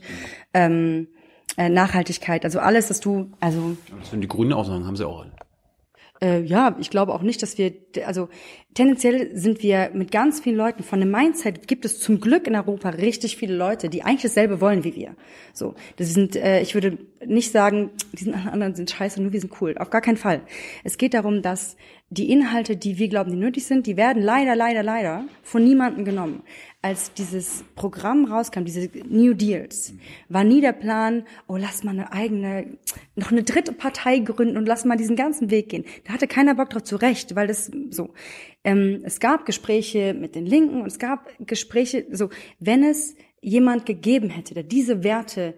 ähm, 0.54 1.08
äh, 1.58 1.70
Nachhaltigkeit, 1.70 2.46
also 2.46 2.60
alles, 2.60 2.90
dass 2.90 3.00
du, 3.00 3.32
also. 3.40 3.76
Das 4.00 4.12
sind 4.12 4.22
die 4.22 4.28
Grünen 4.28 4.54
auch 4.54 4.66
sagen, 4.66 4.86
haben 4.86 4.96
sie 4.96 5.08
auch 5.08 5.22
alle. 5.22 5.32
Äh, 6.22 6.42
ja, 6.42 6.76
ich 6.80 6.90
glaube 6.90 7.14
auch 7.14 7.22
nicht, 7.22 7.44
dass 7.44 7.58
wir, 7.58 7.74
also 8.06 8.30
tendenziell 8.74 9.36
sind 9.36 9.62
wir 9.62 9.92
mit 9.94 10.12
ganz 10.12 10.40
vielen 10.40 10.56
Leuten 10.56 10.84
von 10.84 11.00
dem 11.00 11.12
Mindset 11.12 11.68
gibt 11.68 11.86
es 11.86 12.00
zum 12.00 12.20
Glück 12.20 12.48
in 12.48 12.56
Europa 12.56 12.90
richtig 12.90 13.38
viele 13.38 13.56
Leute, 13.56 13.90
die 13.90 14.04
eigentlich 14.04 14.24
dasselbe 14.24 14.60
wollen 14.60 14.84
wie 14.84 14.96
wir. 14.96 15.16
So, 15.54 15.76
das 15.98 16.14
sind, 16.14 16.36
äh, 16.36 16.62
ich 16.62 16.74
würde 16.74 16.98
nicht 17.26 17.52
sagen, 17.52 17.92
die 18.14 18.34
anderen 18.34 18.74
sind 18.74 18.90
scheiße, 18.90 19.22
nur 19.22 19.32
wir 19.32 19.42
sind 19.42 19.62
cool. 19.62 19.76
Auf 19.78 19.90
gar 19.90 20.02
keinen 20.02 20.18
Fall. 20.18 20.42
Es 20.84 20.98
geht 20.98 21.14
darum, 21.14 21.42
dass 21.42 21.78
die 22.10 22.32
Inhalte, 22.32 22.78
die 22.78 22.98
wir 22.98 23.10
glauben, 23.10 23.32
die 23.32 23.38
nötig 23.38 23.66
sind, 23.66 23.86
die 23.86 23.98
werden 23.98 24.24
leider, 24.24 24.56
leider, 24.56 24.82
leider 24.82 25.26
von 25.44 25.64
niemandem 25.64 26.06
genommen. 26.06 26.42
Als 26.84 27.12
dieses 27.14 27.66
Programm 27.76 28.26
rauskam, 28.26 28.64
diese 28.64 28.90
New 29.10 29.34
Deals, 29.34 29.94
war 30.30 30.44
nie 30.44 30.62
der 30.62 30.74
Plan, 30.74 31.26
oh, 31.48 31.58
lass 31.58 31.84
mal 31.84 31.92
eine 31.92 32.14
eigene, 32.14 32.78
noch 33.16 33.32
eine 33.32 33.44
dritte 33.44 33.74
Partei 33.74 34.20
gründen 34.20 34.58
und 34.58 34.68
lass 34.68 34.86
mal 34.86 34.96
diesen 34.96 35.16
ganzen 35.16 35.50
Weg 35.50 35.70
gehen. 35.70 35.86
Da 36.06 36.14
hatte 36.14 36.28
keiner 36.28 36.54
Bock 36.54 36.70
drauf, 36.70 36.84
zu 36.84 36.96
Recht, 36.98 37.36
weil 37.36 37.48
das 37.48 37.72
so. 37.90 38.14
Ähm, 38.64 39.02
es 39.04 39.20
gab 39.20 39.46
Gespräche 39.46 40.14
mit 40.14 40.36
den 40.36 40.46
Linken 40.46 40.82
und 40.82 40.88
es 40.88 41.00
gab 41.00 41.28
Gespräche, 41.40 42.06
so, 42.12 42.30
wenn 42.60 42.84
es 42.84 43.16
jemand 43.42 43.86
gegeben 43.86 44.30
hätte, 44.30 44.54
der 44.54 44.64
diese 44.64 45.04
Werte 45.04 45.58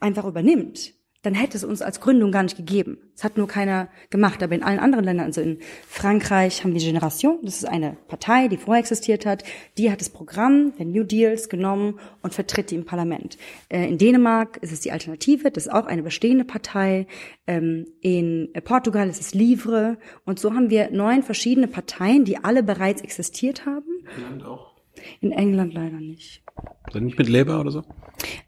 einfach 0.00 0.24
übernimmt, 0.24 0.94
dann 1.28 1.34
hätte 1.34 1.58
es 1.58 1.64
uns 1.64 1.82
als 1.82 2.00
Gründung 2.00 2.32
gar 2.32 2.42
nicht 2.42 2.56
gegeben. 2.56 2.96
Es 3.14 3.22
hat 3.22 3.36
nur 3.36 3.46
keiner 3.46 3.88
gemacht. 4.08 4.42
Aber 4.42 4.54
in 4.54 4.62
allen 4.62 4.78
anderen 4.78 5.04
Ländern, 5.04 5.26
also 5.26 5.42
in 5.42 5.58
Frankreich 5.86 6.64
haben 6.64 6.72
wir 6.72 6.80
Generation, 6.80 7.38
das 7.42 7.56
ist 7.56 7.68
eine 7.68 7.98
Partei, 8.08 8.48
die 8.48 8.56
vorher 8.56 8.80
existiert 8.80 9.26
hat, 9.26 9.44
die 9.76 9.90
hat 9.90 10.00
das 10.00 10.08
Programm 10.08 10.72
der 10.78 10.86
New 10.86 11.04
Deals 11.04 11.50
genommen 11.50 12.00
und 12.22 12.32
vertritt 12.32 12.70
die 12.70 12.76
im 12.76 12.86
Parlament. 12.86 13.36
Äh, 13.68 13.86
in 13.88 13.98
Dänemark 13.98 14.56
ist 14.62 14.72
es 14.72 14.80
die 14.80 14.90
Alternative, 14.90 15.50
das 15.50 15.66
ist 15.66 15.72
auch 15.72 15.84
eine 15.84 16.02
bestehende 16.02 16.46
Partei. 16.46 17.06
Ähm, 17.46 17.84
in 18.00 18.48
Portugal 18.64 19.10
ist 19.10 19.20
es 19.20 19.34
Livre. 19.34 19.98
Und 20.24 20.38
so 20.38 20.54
haben 20.54 20.70
wir 20.70 20.90
neun 20.90 21.22
verschiedene 21.22 21.68
Parteien, 21.68 22.24
die 22.24 22.42
alle 22.42 22.62
bereits 22.62 23.02
existiert 23.02 23.66
haben. 23.66 23.84
England 24.16 24.46
auch. 24.46 24.76
In 25.20 25.32
England 25.32 25.74
leider 25.74 25.98
nicht. 25.98 26.42
Sind 26.90 27.04
nicht 27.04 27.18
mit 27.18 27.28
Labour 27.28 27.60
oder 27.60 27.70
so? 27.70 27.82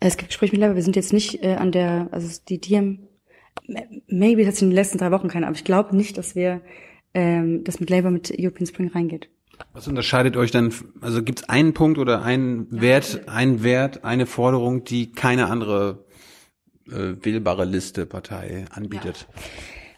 Es 0.00 0.16
gibt 0.16 0.30
Gespräche 0.30 0.52
mit 0.52 0.60
Labour. 0.60 0.76
Wir 0.76 0.82
sind 0.82 0.96
jetzt 0.96 1.12
nicht 1.12 1.44
äh, 1.44 1.54
an 1.54 1.72
der, 1.72 2.08
also 2.10 2.40
die, 2.48 2.58
haben, 2.76 3.08
maybe 4.08 4.46
hat 4.46 4.54
es 4.54 4.62
in 4.62 4.70
den 4.70 4.74
letzten 4.74 4.98
drei 4.98 5.10
Wochen 5.10 5.28
keine, 5.28 5.46
aber 5.46 5.56
ich 5.56 5.64
glaube 5.64 5.94
nicht, 5.94 6.16
dass 6.16 6.34
wir, 6.34 6.62
ähm, 7.12 7.64
dass 7.64 7.80
mit 7.80 7.90
Labour 7.90 8.10
mit 8.10 8.32
European 8.38 8.66
Spring 8.66 8.88
reingeht. 8.88 9.28
Was 9.74 9.86
unterscheidet 9.86 10.38
euch 10.38 10.50
dann, 10.50 10.72
also 11.02 11.22
gibt 11.22 11.40
es 11.40 11.48
einen 11.50 11.74
Punkt 11.74 11.98
oder 11.98 12.22
einen 12.22 12.66
Wert, 12.70 13.28
einen 13.28 13.62
Wert, 13.62 14.04
eine 14.04 14.24
Forderung, 14.24 14.84
die 14.84 15.12
keine 15.12 15.48
andere 15.50 16.06
äh, 16.88 17.14
wählbare 17.20 17.66
Liste 17.66 18.06
Partei 18.06 18.64
anbietet? 18.70 19.28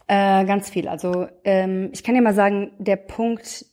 Äh, 0.09 0.45
ganz 0.47 0.69
viel. 0.69 0.89
Also 0.89 1.29
ähm, 1.45 1.91
ich 1.93 2.03
kann 2.03 2.17
ja 2.17 2.21
mal 2.21 2.35
sagen, 2.35 2.73
der 2.79 2.97
Punkt, 2.97 3.65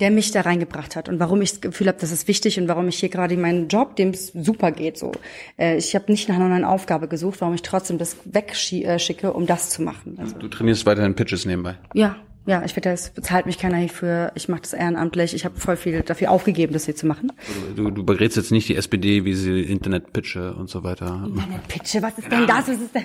der 0.00 0.10
mich 0.10 0.30
da 0.32 0.40
reingebracht 0.42 0.96
hat 0.96 1.08
und 1.08 1.20
warum 1.20 1.42
ich 1.42 1.50
das 1.52 1.60
Gefühl 1.60 1.88
habe, 1.88 1.98
das 2.00 2.10
ist 2.10 2.26
wichtig 2.28 2.58
und 2.58 2.68
warum 2.68 2.88
ich 2.88 2.98
hier 2.98 3.08
gerade 3.10 3.34
in 3.34 3.40
meinen 3.40 3.68
Job, 3.68 3.96
dem 3.96 4.10
es 4.10 4.28
super 4.34 4.72
geht, 4.72 4.98
so. 4.98 5.12
Äh, 5.58 5.76
ich 5.76 5.94
habe 5.94 6.10
nicht 6.10 6.28
nach 6.28 6.36
einer 6.36 6.48
neuen 6.48 6.64
Aufgabe 6.64 7.06
gesucht, 7.08 7.40
warum 7.40 7.54
ich 7.54 7.62
trotzdem 7.62 7.98
das 7.98 8.16
wegschicke, 8.24 9.32
um 9.32 9.46
das 9.46 9.70
zu 9.70 9.82
machen. 9.82 10.16
Also, 10.18 10.36
Du 10.38 10.48
trainierst 10.48 10.86
weiterhin 10.86 11.14
Pitches 11.14 11.44
nebenbei. 11.46 11.76
ja, 11.94 12.16
ja, 12.46 12.64
ich 12.64 12.74
werde 12.74 12.90
das 12.90 13.10
bezahlt 13.10 13.46
mich 13.46 13.58
keiner 13.58 13.76
hierfür. 13.76 14.32
Ich 14.34 14.48
mache 14.48 14.62
das 14.62 14.72
ehrenamtlich. 14.72 15.34
Ich 15.34 15.44
habe 15.44 15.60
voll 15.60 15.76
viel 15.76 16.00
dafür 16.02 16.30
aufgegeben, 16.30 16.72
das 16.72 16.86
hier 16.86 16.96
zu 16.96 17.06
machen. 17.06 17.32
Du, 17.76 17.90
du 17.90 18.02
berätst 18.02 18.36
jetzt 18.36 18.50
nicht 18.50 18.68
die 18.68 18.76
SPD, 18.76 19.24
wie 19.24 19.34
sie 19.34 19.60
Internetpitche 19.60 20.54
und 20.54 20.68
so 20.70 20.82
weiter. 20.82 21.28
Meine 21.28 21.60
Pitche, 21.68 22.02
was 22.02 22.18
ist 22.18 22.32
denn 22.32 22.46
das? 22.46 22.68
Was 22.68 22.80
ist 22.80 22.94
denn? 22.94 23.02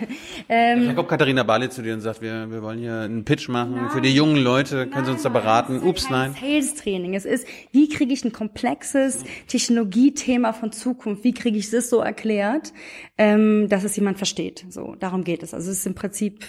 Ähm, 0.50 0.88
Da 0.88 0.94
kommt 0.94 1.10
Katharina 1.10 1.44
Barley 1.44 1.70
zu 1.70 1.82
dir 1.82 1.94
und 1.94 2.02
sagt, 2.02 2.22
wir, 2.22 2.50
wir 2.50 2.62
wollen 2.62 2.80
hier 2.80 3.02
einen 3.02 3.26
Pitch 3.26 3.50
machen 3.50 3.90
für 3.92 4.02
die 4.02 4.14
jungen 4.16 4.38
Leute. 4.38 4.88
Können 4.88 5.06
Sie 5.06 5.12
uns 5.12 5.24
da 5.24 5.30
beraten? 5.30 5.82
Ups, 5.84 6.10
nein. 6.10 6.36
Sales 6.40 6.76
Training. 6.76 7.14
Es 7.14 7.26
ist, 7.26 7.46
wie 7.72 7.90
kriege 7.90 8.14
ich 8.14 8.24
ein 8.24 8.32
komplexes 8.32 9.24
Technologiethema 9.48 10.54
von 10.54 10.72
Zukunft? 10.72 11.24
Wie 11.24 11.34
kriege 11.34 11.58
ich 11.58 11.70
das 11.70 11.90
so 11.90 12.00
erklärt, 12.00 12.74
ähm, 13.18 13.68
dass 13.70 13.84
es 13.84 13.96
jemand 13.96 14.18
versteht? 14.18 14.66
So, 14.70 14.96
darum 15.00 15.24
geht 15.24 15.44
es. 15.44 15.54
Also 15.54 15.72
es 15.72 15.80
ist 15.80 15.86
im 15.88 15.96
Prinzip, 15.96 16.46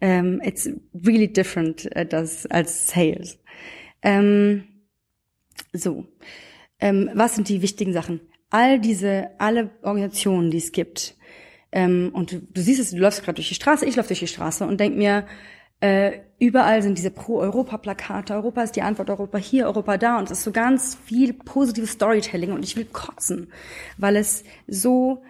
ähm, 0.00 0.40
it's 0.44 0.68
really 0.94 1.32
different 1.32 1.90
äh, 1.96 2.06
das 2.06 2.46
als 2.46 2.88
Sales. 2.88 3.38
Ähm, 4.02 4.64
so, 5.72 6.06
ähm, 6.80 7.10
was 7.14 7.34
sind 7.34 7.48
die 7.48 7.62
wichtigen 7.62 7.92
Sachen? 7.92 8.20
All 8.50 8.80
diese, 8.80 9.30
alle 9.38 9.70
Organisationen, 9.82 10.50
die 10.50 10.58
es 10.58 10.72
gibt, 10.72 11.16
und 11.70 12.32
du, 12.32 12.40
du 12.40 12.62
siehst 12.62 12.80
es, 12.80 12.92
du 12.92 12.96
läufst 12.96 13.22
gerade 13.22 13.34
durch 13.34 13.48
die 13.50 13.54
Straße, 13.54 13.84
ich 13.84 13.96
laufe 13.96 14.08
durch 14.08 14.20
die 14.20 14.26
Straße 14.26 14.64
und 14.66 14.80
denk 14.80 14.96
mir, 14.96 15.26
äh, 15.80 16.20
überall 16.40 16.82
sind 16.82 16.98
diese 16.98 17.10
Pro-Europa-Plakate, 17.10 18.34
Europa 18.34 18.62
ist 18.62 18.74
die 18.74 18.82
Antwort, 18.82 19.10
Europa 19.10 19.38
hier, 19.38 19.66
Europa 19.66 19.96
da 19.96 20.18
und 20.18 20.24
es 20.24 20.38
ist 20.38 20.44
so 20.44 20.50
ganz 20.50 20.96
viel 21.04 21.32
positives 21.32 21.92
Storytelling 21.92 22.52
und 22.52 22.64
ich 22.64 22.76
will 22.76 22.84
kotzen, 22.86 23.52
weil 23.96 24.16
es 24.16 24.42
so 24.66 25.22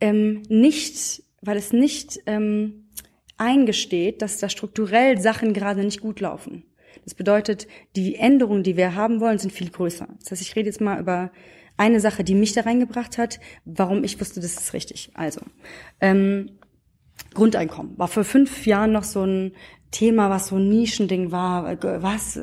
ähm, 0.00 0.42
nicht, 0.48 1.22
weil 1.42 1.58
es 1.58 1.72
nicht 1.72 2.20
ähm, 2.26 2.85
eingesteht, 3.38 4.22
dass 4.22 4.38
da 4.38 4.48
strukturell 4.48 5.18
Sachen 5.18 5.52
gerade 5.52 5.84
nicht 5.84 6.00
gut 6.00 6.20
laufen. 6.20 6.64
Das 7.04 7.14
bedeutet, 7.14 7.68
die 7.94 8.16
Änderungen, 8.16 8.62
die 8.62 8.76
wir 8.76 8.94
haben 8.94 9.20
wollen, 9.20 9.38
sind 9.38 9.52
viel 9.52 9.70
größer. 9.70 10.08
Das 10.20 10.30
heißt, 10.30 10.42
ich 10.42 10.56
rede 10.56 10.68
jetzt 10.68 10.80
mal 10.80 10.98
über 10.98 11.30
eine 11.76 12.00
Sache, 12.00 12.24
die 12.24 12.34
mich 12.34 12.52
da 12.52 12.62
reingebracht 12.62 13.18
hat, 13.18 13.38
warum 13.64 14.02
ich 14.02 14.18
wusste, 14.20 14.40
das 14.40 14.54
ist 14.54 14.72
richtig. 14.72 15.10
Also, 15.14 15.40
ähm, 16.00 16.58
Grundeinkommen 17.34 17.98
war 17.98 18.08
vor 18.08 18.24
fünf 18.24 18.66
Jahren 18.66 18.92
noch 18.92 19.04
so 19.04 19.24
ein 19.24 19.52
Thema, 19.90 20.30
was 20.30 20.48
so 20.48 20.56
ein 20.56 20.68
Nischending 20.68 21.32
war. 21.32 21.80
Was? 22.02 22.38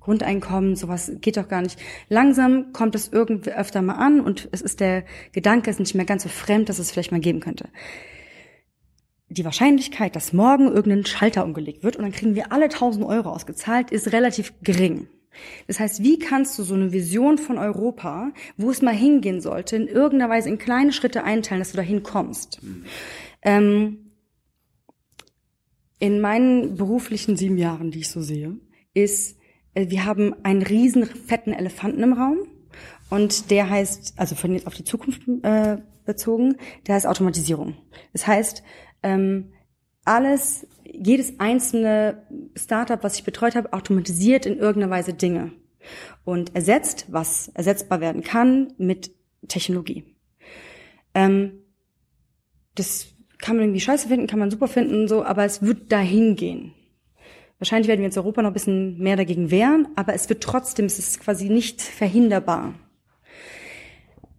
Grundeinkommen, 0.00 0.76
sowas 0.76 1.12
geht 1.20 1.36
doch 1.36 1.48
gar 1.48 1.62
nicht. 1.62 1.78
Langsam 2.08 2.72
kommt 2.72 2.94
es 2.94 3.08
irgendwie 3.08 3.52
öfter 3.52 3.82
mal 3.82 3.94
an 3.94 4.20
und 4.20 4.48
es 4.52 4.62
ist 4.62 4.80
der 4.80 5.04
Gedanke, 5.32 5.70
ist 5.70 5.80
nicht 5.80 5.94
mehr 5.94 6.04
ganz 6.04 6.24
so 6.24 6.28
fremd, 6.28 6.68
dass 6.68 6.78
es 6.78 6.90
vielleicht 6.90 7.12
mal 7.12 7.20
geben 7.20 7.40
könnte 7.40 7.68
die 9.30 9.44
Wahrscheinlichkeit, 9.44 10.16
dass 10.16 10.32
morgen 10.32 10.66
irgendein 10.66 11.06
Schalter 11.06 11.44
umgelegt 11.44 11.84
wird 11.84 11.96
und 11.96 12.02
dann 12.02 12.12
kriegen 12.12 12.34
wir 12.34 12.52
alle 12.52 12.64
1000 12.64 13.06
Euro 13.06 13.30
ausgezahlt, 13.30 13.90
ist 13.92 14.12
relativ 14.12 14.52
gering. 14.62 15.06
Das 15.68 15.78
heißt, 15.78 16.02
wie 16.02 16.18
kannst 16.18 16.58
du 16.58 16.64
so 16.64 16.74
eine 16.74 16.92
Vision 16.92 17.38
von 17.38 17.56
Europa, 17.56 18.32
wo 18.56 18.70
es 18.70 18.82
mal 18.82 18.94
hingehen 18.94 19.40
sollte, 19.40 19.76
in 19.76 19.86
irgendeiner 19.86 20.28
Weise 20.28 20.48
in 20.48 20.58
kleine 20.58 20.92
Schritte 20.92 21.22
einteilen, 21.22 21.60
dass 21.60 21.70
du 21.70 21.76
dahin 21.76 22.02
kommst? 22.02 22.60
Ähm, 23.42 24.10
in 26.00 26.20
meinen 26.20 26.76
beruflichen 26.76 27.36
sieben 27.36 27.56
Jahren, 27.56 27.92
die 27.92 28.00
ich 28.00 28.08
so 28.08 28.22
sehe, 28.22 28.56
ist, 28.94 29.38
äh, 29.74 29.88
wir 29.90 30.04
haben 30.04 30.34
einen 30.42 30.62
riesen 30.62 31.06
fetten 31.06 31.52
Elefanten 31.52 32.02
im 32.02 32.14
Raum 32.14 32.38
und 33.10 33.50
der 33.50 33.70
heißt, 33.70 34.14
also 34.16 34.34
von 34.34 34.52
jetzt 34.52 34.66
auf 34.66 34.74
die 34.74 34.84
Zukunft 34.84 35.22
äh, 35.42 35.76
bezogen, 36.04 36.56
der 36.86 36.96
heißt 36.96 37.06
Automatisierung. 37.06 37.76
Das 38.12 38.26
heißt, 38.26 38.64
ähm, 39.02 39.52
alles, 40.04 40.66
jedes 40.84 41.38
einzelne 41.38 42.26
Startup, 42.56 43.02
was 43.02 43.16
ich 43.16 43.24
betreut 43.24 43.54
habe, 43.54 43.72
automatisiert 43.72 44.46
in 44.46 44.58
irgendeiner 44.58 44.90
Weise 44.90 45.14
Dinge 45.14 45.52
und 46.24 46.54
ersetzt, 46.54 47.06
was 47.08 47.48
ersetzbar 47.48 48.00
werden 48.00 48.22
kann, 48.22 48.72
mit 48.78 49.12
Technologie. 49.48 50.04
Ähm, 51.14 51.52
das 52.74 53.08
kann 53.38 53.56
man 53.56 53.66
irgendwie 53.66 53.80
scheiße 53.80 54.08
finden, 54.08 54.26
kann 54.26 54.38
man 54.38 54.50
super 54.50 54.68
finden, 54.68 55.08
so, 55.08 55.24
aber 55.24 55.44
es 55.44 55.62
wird 55.62 55.90
dahin 55.90 56.36
gehen. 56.36 56.74
Wahrscheinlich 57.58 57.88
werden 57.88 58.00
wir 58.00 58.08
in 58.08 58.16
Europa 58.16 58.42
noch 58.42 58.50
ein 58.50 58.54
bisschen 58.54 58.98
mehr 58.98 59.16
dagegen 59.16 59.50
wehren, 59.50 59.88
aber 59.96 60.14
es 60.14 60.28
wird 60.28 60.42
trotzdem, 60.42 60.86
es 60.86 60.98
ist 60.98 61.20
quasi 61.20 61.50
nicht 61.50 61.82
verhinderbar. 61.82 62.74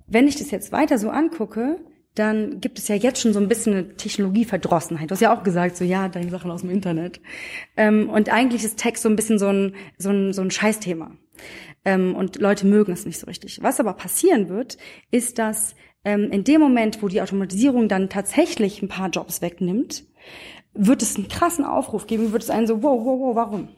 Wenn 0.08 0.28
ich 0.28 0.38
das 0.38 0.52
jetzt 0.52 0.72
weiter 0.72 0.98
so 0.98 1.10
angucke, 1.10 1.80
dann 2.16 2.60
gibt 2.60 2.78
es 2.78 2.88
ja 2.88 2.96
jetzt 2.96 3.22
schon 3.22 3.34
so 3.34 3.40
ein 3.40 3.48
bisschen 3.48 3.74
eine 3.74 3.96
Technologieverdrossenheit. 3.96 5.10
Du 5.10 5.14
hast 5.14 5.22
ja 5.22 5.36
auch 5.36 5.44
gesagt, 5.44 5.78
so 5.78 5.86
ja, 5.86 6.10
deine 6.10 6.30
Sachen 6.30 6.52
aus 6.52 6.62
dem 6.62 6.70
Internet. 6.70 7.22
Ähm, 7.78 8.10
und 8.10 8.30
eigentlich 8.30 8.64
ist 8.64 8.78
Text 8.78 9.04
so 9.04 9.10
ein 9.10 9.16
bisschen 9.16 9.40
so 9.40 9.48
ein, 9.48 9.76
so 9.98 10.10
ein, 10.10 10.34
so 10.34 10.42
ein 10.42 10.52
Scheißthema. 10.52 11.12
Ähm, 11.86 12.16
und 12.16 12.40
Leute 12.40 12.68
mögen 12.68 12.92
es 12.92 13.06
nicht 13.06 13.20
so 13.20 13.28
richtig. 13.28 13.64
Was 13.64 13.80
aber 13.80 13.94
passieren 13.94 14.50
wird, 14.50 14.78
ist, 15.10 15.40
dass 15.40 15.76
ähm, 16.04 16.30
in 16.32 16.44
dem 16.44 16.60
Moment, 16.60 17.02
wo 17.02 17.08
die 17.08 17.22
Automatisierung 17.22 17.88
dann 17.88 18.10
tatsächlich 18.10 18.82
ein 18.82 18.90
paar 18.90 19.10
Jobs 19.10 19.42
wegnimmt, 19.42 20.04
wird 20.74 21.02
es 21.02 21.16
einen 21.16 21.28
krassen 21.28 21.66
Aufruf 21.66 22.08
geben, 22.08 22.34
wird 22.34 22.44
es 22.44 22.50
einen 22.50 22.68
so, 22.68 22.84
wow, 22.84 23.00
wow, 23.04 23.20
wow, 23.20 23.36
warum? 23.36 23.70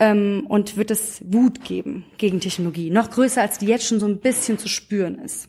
Ähm, 0.00 0.46
und 0.48 0.76
wird 0.76 0.90
es 0.90 1.22
Wut 1.26 1.64
geben 1.64 2.04
gegen 2.18 2.40
Technologie. 2.40 2.90
Noch 2.90 3.10
größer, 3.10 3.42
als 3.42 3.58
die 3.58 3.66
jetzt 3.66 3.86
schon 3.86 4.00
so 4.00 4.06
ein 4.06 4.20
bisschen 4.20 4.58
zu 4.58 4.68
spüren 4.68 5.18
ist. 5.18 5.48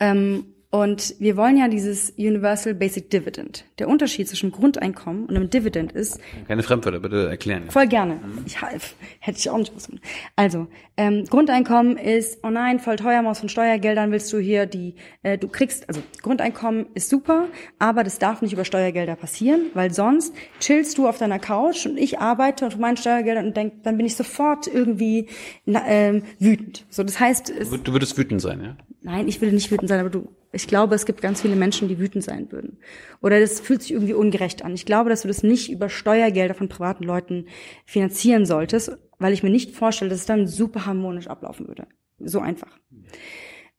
Ähm, 0.00 0.44
und 0.70 1.14
wir 1.20 1.36
wollen 1.36 1.56
ja 1.56 1.68
dieses 1.68 2.10
Universal 2.18 2.74
Basic 2.74 3.08
Dividend. 3.08 3.64
Der 3.78 3.88
Unterschied 3.88 4.28
zwischen 4.28 4.50
Grundeinkommen 4.50 5.24
und 5.24 5.34
einem 5.36 5.48
Dividend 5.48 5.92
ist. 5.92 6.20
Keine 6.48 6.62
Fremdwörter, 6.62 6.98
bitte 7.00 7.28
erklären. 7.28 7.70
Voll 7.70 7.86
gerne. 7.86 8.20
Ich 8.44 8.60
hätte 8.60 9.38
ich 9.38 9.48
auch 9.48 9.56
nicht 9.56 9.74
was. 9.74 9.88
Also 10.34 10.66
ähm, 10.96 11.24
Grundeinkommen 11.24 11.96
ist, 11.96 12.40
oh 12.42 12.50
nein, 12.50 12.80
voll 12.80 12.96
teuer, 12.96 13.24
aus 13.26 13.38
von 13.38 13.48
Steuergeldern 13.48 14.10
willst 14.10 14.30
du 14.32 14.38
hier 14.38 14.66
die, 14.66 14.96
äh, 15.22 15.38
du 15.38 15.48
kriegst, 15.48 15.88
also 15.88 16.02
Grundeinkommen 16.20 16.86
ist 16.94 17.08
super, 17.08 17.46
aber 17.78 18.04
das 18.04 18.18
darf 18.18 18.42
nicht 18.42 18.52
über 18.52 18.64
Steuergelder 18.64 19.16
passieren, 19.16 19.70
weil 19.72 19.94
sonst 19.94 20.34
chillst 20.60 20.98
du 20.98 21.08
auf 21.08 21.16
deiner 21.16 21.38
Couch 21.38 21.86
und 21.86 21.96
ich 21.96 22.18
arbeite 22.18 22.66
auf 22.66 22.76
meinen 22.76 22.96
Steuergeldern 22.96 23.46
und 23.46 23.56
denk, 23.56 23.84
dann 23.84 23.96
bin 23.96 24.04
ich 24.04 24.16
sofort 24.16 24.66
irgendwie 24.66 25.28
na, 25.64 25.86
ähm, 25.86 26.22
wütend. 26.38 26.84
So, 26.90 27.02
das 27.02 27.18
heißt, 27.20 27.50
es, 27.50 27.70
Du 27.70 27.92
würdest 27.92 28.18
wütend 28.18 28.42
sein, 28.42 28.62
ja? 28.62 28.76
Nein, 29.06 29.28
ich 29.28 29.40
will 29.40 29.52
nicht 29.52 29.70
wütend 29.70 29.88
sein, 29.88 30.00
aber 30.00 30.10
du, 30.10 30.34
ich 30.50 30.66
glaube, 30.66 30.96
es 30.96 31.06
gibt 31.06 31.20
ganz 31.20 31.40
viele 31.40 31.54
Menschen, 31.54 31.86
die 31.86 32.00
wütend 32.00 32.24
sein 32.24 32.50
würden. 32.50 32.78
Oder 33.22 33.38
das 33.38 33.60
fühlt 33.60 33.80
sich 33.82 33.92
irgendwie 33.92 34.14
ungerecht 34.14 34.64
an. 34.64 34.74
Ich 34.74 34.84
glaube, 34.84 35.10
dass 35.10 35.22
du 35.22 35.28
das 35.28 35.44
nicht 35.44 35.70
über 35.70 35.88
Steuergelder 35.88 36.54
von 36.54 36.68
privaten 36.68 37.04
Leuten 37.04 37.46
finanzieren 37.84 38.46
solltest, 38.46 38.98
weil 39.20 39.32
ich 39.32 39.44
mir 39.44 39.50
nicht 39.50 39.76
vorstelle, 39.76 40.10
dass 40.10 40.18
es 40.18 40.26
dann 40.26 40.48
super 40.48 40.86
harmonisch 40.86 41.28
ablaufen 41.28 41.68
würde. 41.68 41.86
So 42.18 42.40
einfach. 42.40 42.80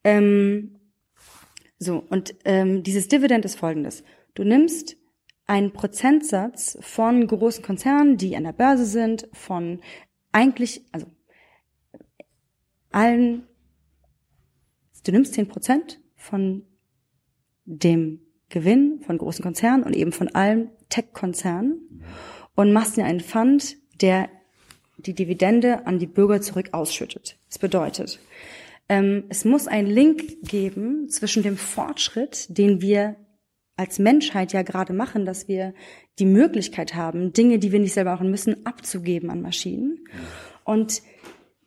Ähm, 0.02 0.78
so, 1.78 2.02
und 2.08 2.34
ähm, 2.46 2.82
dieses 2.82 3.08
Dividend 3.08 3.44
ist 3.44 3.58
folgendes. 3.58 4.04
Du 4.32 4.44
nimmst 4.44 4.96
einen 5.46 5.74
Prozentsatz 5.74 6.78
von 6.80 7.26
großen 7.26 7.62
Konzernen, 7.62 8.16
die 8.16 8.34
an 8.34 8.44
der 8.44 8.52
Börse 8.54 8.86
sind, 8.86 9.28
von 9.34 9.80
eigentlich, 10.32 10.86
also 10.90 11.06
allen 12.90 13.47
Du 15.08 15.12
nimmst 15.12 15.32
zehn 15.32 15.48
Prozent 15.48 16.00
von 16.16 16.66
dem 17.64 18.20
Gewinn 18.50 19.00
von 19.06 19.16
großen 19.16 19.42
Konzernen 19.42 19.82
und 19.82 19.96
eben 19.96 20.12
von 20.12 20.28
allen 20.34 20.68
Tech-Konzernen 20.90 22.04
und 22.54 22.74
machst 22.74 22.98
in 22.98 23.04
einen 23.04 23.20
Fund, 23.20 23.78
der 24.02 24.28
die 24.98 25.14
Dividende 25.14 25.86
an 25.86 25.98
die 25.98 26.06
Bürger 26.06 26.42
zurück 26.42 26.68
ausschüttet. 26.72 27.38
Das 27.48 27.58
bedeutet, 27.58 28.20
ähm, 28.90 29.24
es 29.30 29.46
muss 29.46 29.66
einen 29.66 29.88
Link 29.88 30.42
geben 30.42 31.08
zwischen 31.08 31.42
dem 31.42 31.56
Fortschritt, 31.56 32.58
den 32.58 32.82
wir 32.82 33.16
als 33.76 33.98
Menschheit 33.98 34.52
ja 34.52 34.60
gerade 34.60 34.92
machen, 34.92 35.24
dass 35.24 35.48
wir 35.48 35.72
die 36.18 36.26
Möglichkeit 36.26 36.94
haben, 36.94 37.32
Dinge, 37.32 37.58
die 37.58 37.72
wir 37.72 37.80
nicht 37.80 37.94
selber 37.94 38.10
machen 38.10 38.30
müssen, 38.30 38.66
abzugeben 38.66 39.30
an 39.30 39.40
Maschinen. 39.40 40.04
Und 40.64 41.00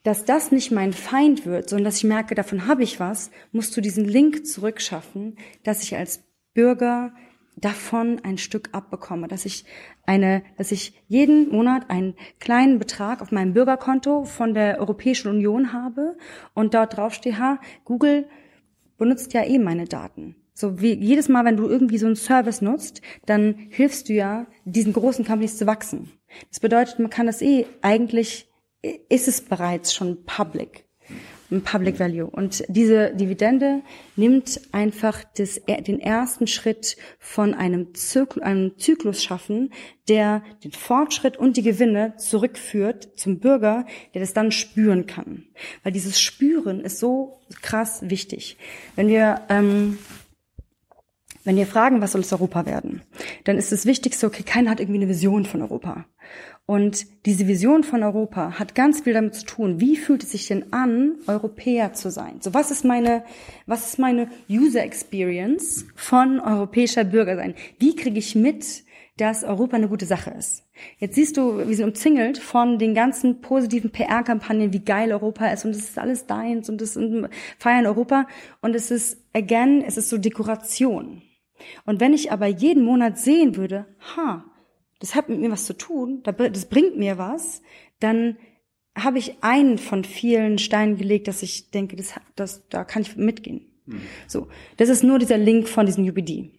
dass 0.02 0.24
das 0.24 0.50
nicht 0.50 0.72
mein 0.72 0.92
Feind 0.92 1.46
wird, 1.46 1.68
sondern 1.68 1.84
dass 1.84 1.98
ich 1.98 2.04
merke, 2.04 2.34
davon 2.34 2.66
habe 2.66 2.82
ich 2.82 2.98
was, 3.00 3.30
musst 3.52 3.76
du 3.76 3.80
diesen 3.80 4.04
Link 4.04 4.46
zurückschaffen, 4.46 5.36
dass 5.62 5.82
ich 5.82 5.96
als 5.96 6.24
Bürger 6.54 7.12
davon 7.56 8.20
ein 8.24 8.38
Stück 8.38 8.70
abbekomme, 8.72 9.28
dass 9.28 9.44
ich 9.44 9.64
eine, 10.04 10.42
dass 10.56 10.72
ich 10.72 11.02
jeden 11.06 11.50
Monat 11.50 11.90
einen 11.90 12.14
kleinen 12.40 12.78
Betrag 12.78 13.20
auf 13.20 13.30
meinem 13.30 13.52
Bürgerkonto 13.52 14.24
von 14.24 14.54
der 14.54 14.80
Europäischen 14.80 15.28
Union 15.28 15.72
habe 15.72 16.16
und 16.54 16.74
dort 16.74 16.96
draufstehe, 16.96 17.38
ha, 17.38 17.60
Google 17.84 18.26
benutzt 18.98 19.32
ja 19.32 19.44
eh 19.44 19.58
meine 19.58 19.84
Daten. 19.84 20.36
So 20.54 20.80
wie 20.80 20.92
jedes 20.92 21.28
Mal, 21.28 21.44
wenn 21.44 21.56
du 21.56 21.66
irgendwie 21.66 21.98
so 21.98 22.06
einen 22.06 22.16
Service 22.16 22.62
nutzt, 22.62 23.00
dann 23.26 23.54
hilfst 23.70 24.08
du 24.08 24.12
ja 24.12 24.46
diesen 24.64 24.92
großen 24.92 25.24
Companies 25.24 25.56
zu 25.56 25.66
wachsen. 25.66 26.10
Das 26.50 26.60
bedeutet, 26.60 26.98
man 26.98 27.10
kann 27.10 27.26
das 27.26 27.42
eh 27.42 27.66
eigentlich 27.80 28.51
ist 28.82 29.28
es 29.28 29.40
bereits 29.40 29.94
schon 29.94 30.24
public, 30.24 30.84
ein 31.50 31.62
Public 31.62 32.00
Value. 32.00 32.28
Und 32.28 32.64
diese 32.68 33.14
Dividende 33.14 33.82
nimmt 34.16 34.60
einfach 34.72 35.22
das, 35.36 35.60
den 35.86 36.00
ersten 36.00 36.46
Schritt 36.46 36.96
von 37.18 37.54
einem, 37.54 37.94
Zirkel, 37.94 38.42
einem 38.42 38.78
Zyklus 38.78 39.22
schaffen, 39.22 39.72
der 40.08 40.42
den 40.64 40.72
Fortschritt 40.72 41.36
und 41.36 41.56
die 41.56 41.62
Gewinne 41.62 42.14
zurückführt 42.16 43.10
zum 43.16 43.38
Bürger, 43.38 43.86
der 44.14 44.20
das 44.20 44.32
dann 44.32 44.50
spüren 44.50 45.06
kann. 45.06 45.44
Weil 45.82 45.92
dieses 45.92 46.20
Spüren 46.20 46.80
ist 46.80 46.98
so 46.98 47.40
krass 47.60 48.00
wichtig. 48.08 48.56
Wenn 48.96 49.08
wir 49.08 49.42
ähm, 49.48 49.98
wenn 51.44 51.56
wir 51.56 51.66
fragen, 51.66 52.00
was 52.00 52.12
soll 52.12 52.20
es 52.20 52.32
Europa 52.32 52.66
werden, 52.66 53.02
dann 53.44 53.58
ist 53.58 53.72
das 53.72 53.84
Wichtigste, 53.84 54.26
okay, 54.26 54.44
keiner 54.44 54.70
hat 54.70 54.80
irgendwie 54.80 55.00
eine 55.00 55.08
Vision 55.08 55.44
von 55.44 55.62
Europa. 55.62 56.06
Und 56.64 57.06
diese 57.26 57.48
Vision 57.48 57.82
von 57.82 58.02
Europa 58.02 58.58
hat 58.58 58.74
ganz 58.74 59.00
viel 59.00 59.12
damit 59.12 59.34
zu 59.34 59.44
tun, 59.44 59.80
wie 59.80 59.96
fühlt 59.96 60.22
es 60.22 60.30
sich 60.30 60.46
denn 60.46 60.72
an, 60.72 61.16
Europäer 61.26 61.92
zu 61.92 62.10
sein? 62.10 62.36
So, 62.40 62.54
was 62.54 62.70
ist 62.70 62.84
meine, 62.84 63.24
was 63.66 63.88
ist 63.88 63.98
meine 63.98 64.28
User 64.48 64.82
Experience 64.82 65.86
von 65.96 66.38
europäischer 66.38 67.04
Bürger 67.04 67.36
sein? 67.36 67.54
Wie 67.78 67.96
kriege 67.96 68.18
ich 68.18 68.36
mit, 68.36 68.84
dass 69.16 69.42
Europa 69.42 69.76
eine 69.76 69.88
gute 69.88 70.06
Sache 70.06 70.30
ist? 70.30 70.64
Jetzt 70.98 71.16
siehst 71.16 71.36
du, 71.36 71.58
wir 71.58 71.76
sind 71.76 71.86
umzingelt 71.86 72.38
von 72.38 72.78
den 72.78 72.94
ganzen 72.94 73.40
positiven 73.40 73.90
PR-Kampagnen, 73.90 74.72
wie 74.72 74.84
geil 74.84 75.12
Europa 75.12 75.48
ist 75.48 75.64
und 75.64 75.72
es 75.72 75.90
ist 75.90 75.98
alles 75.98 76.26
deins 76.26 76.70
und 76.70 76.80
es 76.80 76.98
feiern 77.58 77.86
Europa 77.86 78.26
und 78.60 78.74
es 78.76 78.92
ist, 78.92 79.18
again, 79.32 79.82
es 79.84 79.96
ist 79.96 80.08
so 80.08 80.16
Dekoration. 80.16 81.22
Und 81.84 82.00
wenn 82.00 82.14
ich 82.14 82.32
aber 82.32 82.46
jeden 82.46 82.84
Monat 82.84 83.18
sehen 83.18 83.56
würde, 83.56 83.86
ha, 84.16 84.44
das 85.02 85.16
hat 85.16 85.28
mit 85.28 85.40
mir 85.40 85.50
was 85.50 85.64
zu 85.64 85.76
tun, 85.76 86.22
das 86.22 86.66
bringt 86.66 86.96
mir 86.96 87.18
was, 87.18 87.60
dann 87.98 88.38
habe 88.96 89.18
ich 89.18 89.42
einen 89.42 89.78
von 89.78 90.04
vielen 90.04 90.58
Steinen 90.58 90.96
gelegt, 90.96 91.26
dass 91.26 91.42
ich 91.42 91.72
denke, 91.72 91.96
das, 91.96 92.14
das, 92.36 92.68
da 92.68 92.84
kann 92.84 93.02
ich 93.02 93.16
mitgehen. 93.16 93.66
Mhm. 93.86 94.02
So, 94.28 94.46
das 94.76 94.88
ist 94.88 95.02
nur 95.02 95.18
dieser 95.18 95.38
Link 95.38 95.68
von 95.68 95.86
diesem 95.86 96.08
UBD. 96.08 96.52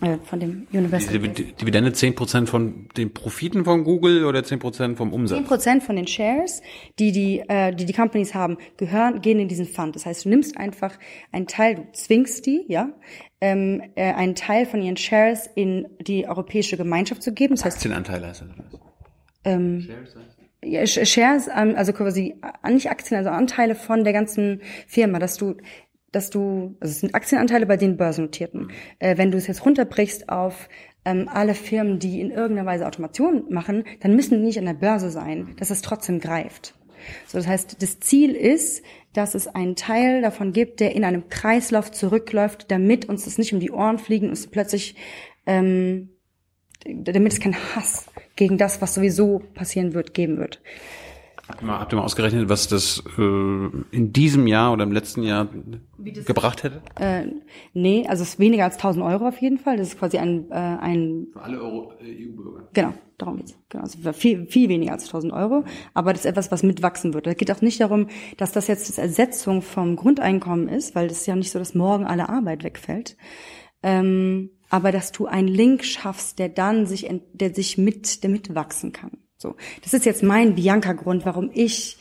Äh, 0.00 0.18
von 0.24 0.40
dem 0.40 0.66
Universal. 0.72 1.18
Die 1.18 1.52
Dividende 1.52 1.90
10% 1.90 2.46
von 2.46 2.88
den 2.96 3.12
Profiten 3.12 3.64
von 3.64 3.84
Google 3.84 4.24
oder 4.24 4.40
10% 4.40 4.96
vom 4.96 5.12
Umsatz? 5.12 5.46
10% 5.46 5.80
von 5.82 5.96
den 5.96 6.06
Shares, 6.06 6.62
die 6.98 7.12
die, 7.12 7.40
äh, 7.46 7.74
die 7.74 7.84
die 7.84 7.92
Companies 7.92 8.34
haben, 8.34 8.56
gehören, 8.78 9.20
gehen 9.20 9.38
in 9.38 9.48
diesen 9.48 9.66
Fund. 9.66 9.94
Das 9.94 10.06
heißt, 10.06 10.24
du 10.24 10.30
nimmst 10.30 10.56
einfach 10.56 10.98
einen 11.30 11.46
Teil, 11.46 11.74
du 11.74 11.92
zwingst 11.92 12.46
die, 12.46 12.64
ja, 12.68 12.88
ähm, 13.40 13.82
äh, 13.94 14.12
einen 14.14 14.34
Teil 14.34 14.64
von 14.66 14.80
ihren 14.82 14.96
Shares 14.96 15.48
in 15.54 15.86
die 16.00 16.26
europäische 16.26 16.76
Gemeinschaft 16.76 17.22
zu 17.22 17.32
geben. 17.32 17.54
Das 17.54 17.64
heißt, 17.64 17.76
Aktienanteile 17.76 18.28
heißt 18.28 18.42
das? 18.42 18.80
Ähm, 19.44 19.82
Shares 19.82 20.16
heißt 20.16 20.38
ja, 20.64 20.86
Shares, 20.86 21.48
ähm, 21.54 21.74
also 21.76 21.92
quasi 21.92 22.36
äh, 22.62 22.70
nicht 22.70 22.88
Aktien, 22.90 23.18
also 23.18 23.30
Anteile 23.30 23.74
von 23.74 24.04
der 24.04 24.12
ganzen 24.12 24.62
Firma, 24.86 25.18
dass 25.18 25.36
du 25.36 25.56
dass 26.12 26.30
du, 26.30 26.76
also 26.80 26.92
es 26.92 27.00
sind 27.00 27.14
Aktienanteile 27.14 27.66
bei 27.66 27.76
den 27.76 27.96
börsennotierten. 27.96 28.70
Äh, 28.98 29.16
wenn 29.16 29.30
du 29.30 29.38
es 29.38 29.46
jetzt 29.46 29.64
runterbrichst 29.64 30.28
auf 30.28 30.68
ähm, 31.04 31.28
alle 31.32 31.54
Firmen, 31.54 31.98
die 31.98 32.20
in 32.20 32.30
irgendeiner 32.30 32.66
Weise 32.66 32.86
Automation 32.86 33.46
machen, 33.48 33.84
dann 34.00 34.14
müssen 34.14 34.38
die 34.38 34.46
nicht 34.46 34.58
an 34.58 34.66
der 34.66 34.74
Börse 34.74 35.10
sein, 35.10 35.56
dass 35.58 35.70
es 35.70 35.82
trotzdem 35.82 36.20
greift. 36.20 36.74
So, 37.26 37.38
das 37.38 37.48
heißt, 37.48 37.82
das 37.82 37.98
Ziel 37.98 38.36
ist, 38.36 38.82
dass 39.12 39.34
es 39.34 39.48
einen 39.48 39.74
Teil 39.74 40.22
davon 40.22 40.52
gibt, 40.52 40.80
der 40.80 40.94
in 40.94 41.04
einem 41.04 41.28
Kreislauf 41.28 41.90
zurückläuft, 41.90 42.70
damit 42.70 43.08
uns 43.08 43.24
das 43.24 43.38
nicht 43.38 43.52
um 43.52 43.60
die 43.60 43.72
Ohren 43.72 43.98
fliegen 43.98 44.28
und 44.28 44.34
es 44.34 44.46
plötzlich, 44.46 44.94
ähm, 45.46 46.10
damit 46.86 47.32
es 47.32 47.40
keinen 47.40 47.56
Hass 47.74 48.06
gegen 48.36 48.58
das, 48.58 48.80
was 48.80 48.94
sowieso 48.94 49.42
passieren 49.54 49.94
wird, 49.94 50.14
geben 50.14 50.38
wird. 50.38 50.62
Habt 51.48 51.92
ihr 51.92 51.96
mal 51.96 52.04
ausgerechnet, 52.04 52.48
was 52.48 52.68
das 52.68 53.02
äh, 53.18 53.22
in 53.90 54.12
diesem 54.12 54.46
Jahr 54.46 54.72
oder 54.72 54.84
im 54.84 54.92
letzten 54.92 55.24
Jahr 55.24 55.48
gebracht 55.98 56.62
hätte? 56.62 56.82
Äh, 56.96 57.26
nee, 57.74 58.06
also 58.08 58.22
es 58.22 58.30
ist 58.30 58.38
weniger 58.38 58.64
als 58.64 58.76
1000 58.76 59.04
Euro 59.04 59.26
auf 59.26 59.38
jeden 59.38 59.58
Fall. 59.58 59.76
Das 59.76 59.88
ist 59.88 59.98
quasi 59.98 60.18
ein... 60.18 60.50
Äh, 60.50 60.54
ein 60.54 61.26
Für 61.32 61.42
alle 61.42 61.56
äh, 61.56 62.28
EU-Bürger. 62.28 62.68
Genau, 62.72 62.94
darum 63.18 63.38
geht's. 63.38 63.58
Genau, 63.70 63.82
also 63.82 64.12
viel, 64.12 64.46
viel 64.46 64.68
weniger 64.68 64.92
als 64.92 65.06
1000 65.06 65.32
Euro. 65.32 65.64
Aber 65.94 66.12
das 66.12 66.20
ist 66.20 66.26
etwas, 66.26 66.52
was 66.52 66.62
mitwachsen 66.62 67.12
wird. 67.12 67.26
Es 67.26 67.36
geht 67.36 67.50
auch 67.50 67.60
nicht 67.60 67.80
darum, 67.80 68.06
dass 68.36 68.52
das 68.52 68.68
jetzt 68.68 68.96
die 68.96 69.00
Ersetzung 69.00 69.62
vom 69.62 69.96
Grundeinkommen 69.96 70.68
ist, 70.68 70.94
weil 70.94 71.08
das 71.08 71.18
ist 71.18 71.26
ja 71.26 71.34
nicht 71.34 71.50
so, 71.50 71.58
dass 71.58 71.74
morgen 71.74 72.04
alle 72.04 72.28
Arbeit 72.28 72.62
wegfällt. 72.62 73.16
Ähm, 73.82 74.50
aber 74.70 74.92
dass 74.92 75.10
du 75.10 75.26
einen 75.26 75.48
Link 75.48 75.84
schaffst, 75.84 76.38
der 76.38 76.48
dann 76.48 76.86
sich, 76.86 77.10
der 77.32 77.52
sich 77.52 77.78
mit, 77.78 78.22
der 78.22 78.30
mitwachsen 78.30 78.92
kann. 78.92 79.18
So, 79.42 79.56
das 79.82 79.92
ist 79.92 80.06
jetzt 80.06 80.22
mein 80.22 80.54
Bianca-Grund, 80.54 81.26
warum 81.26 81.50
ich 81.52 81.98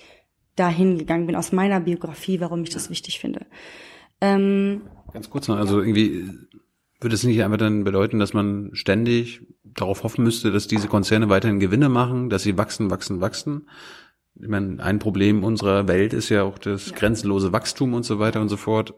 dahin 0.56 0.98
gegangen 0.98 1.26
bin, 1.26 1.36
aus 1.36 1.52
meiner 1.52 1.80
Biografie, 1.80 2.40
warum 2.40 2.64
ich 2.64 2.70
das 2.70 2.90
wichtig 2.90 3.20
finde. 3.20 3.46
Ähm, 4.22 4.82
Ganz 5.12 5.30
kurz 5.30 5.48
noch, 5.48 5.58
also 5.58 5.82
irgendwie 5.82 6.30
würde 7.02 7.16
es 7.16 7.24
nicht 7.24 7.44
einfach 7.44 7.58
dann 7.58 7.84
bedeuten, 7.84 8.20
dass 8.20 8.34
man 8.34 8.70
ständig 8.74 9.42
darauf 9.64 10.04
hoffen 10.04 10.24
müsste, 10.24 10.52
dass 10.52 10.68
diese 10.68 10.88
Konzerne 10.88 11.30
weiterhin 11.30 11.60
Gewinne 11.60 11.90
machen, 11.90 12.30
dass 12.30 12.44
sie 12.44 12.58
wachsen, 12.58 12.92
wachsen, 12.92 13.22
wachsen? 13.22 13.68
Ich 14.40 14.48
meine, 14.48 14.82
ein 14.82 15.00
Problem 15.00 15.44
unserer 15.44 15.88
Welt 15.88 16.14
ist 16.14 16.30
ja 16.30 16.44
auch 16.44 16.60
das 16.60 16.92
ja. 16.92 16.96
grenzenlose 16.96 17.52
Wachstum 17.52 17.94
und 17.94 18.04
so 18.04 18.20
weiter 18.20 18.40
und 18.40 18.50
so 18.50 18.58
fort. 18.58 18.94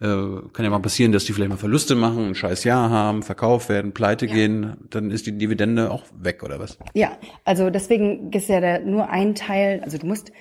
Äh, 0.00 0.06
kann 0.54 0.64
ja 0.64 0.70
mal 0.70 0.78
passieren, 0.78 1.12
dass 1.12 1.26
die 1.26 1.34
vielleicht 1.34 1.50
mal 1.50 1.58
Verluste 1.58 1.94
machen, 1.94 2.28
ein 2.28 2.34
scheiß 2.34 2.64
Jahr 2.64 2.88
haben, 2.88 3.22
verkauft 3.22 3.68
werden, 3.68 3.92
pleite 3.92 4.26
ja. 4.26 4.32
gehen, 4.32 4.76
dann 4.88 5.10
ist 5.10 5.26
die 5.26 5.36
Dividende 5.36 5.90
auch 5.90 6.04
weg, 6.18 6.42
oder 6.42 6.58
was? 6.58 6.78
Ja, 6.94 7.18
also 7.44 7.68
deswegen 7.68 8.32
ist 8.32 8.48
ja 8.48 8.60
der, 8.60 8.80
nur 8.80 9.10
ein 9.10 9.34
Teil, 9.34 9.80
also 9.84 9.98
du 9.98 10.06
musst, 10.06 10.32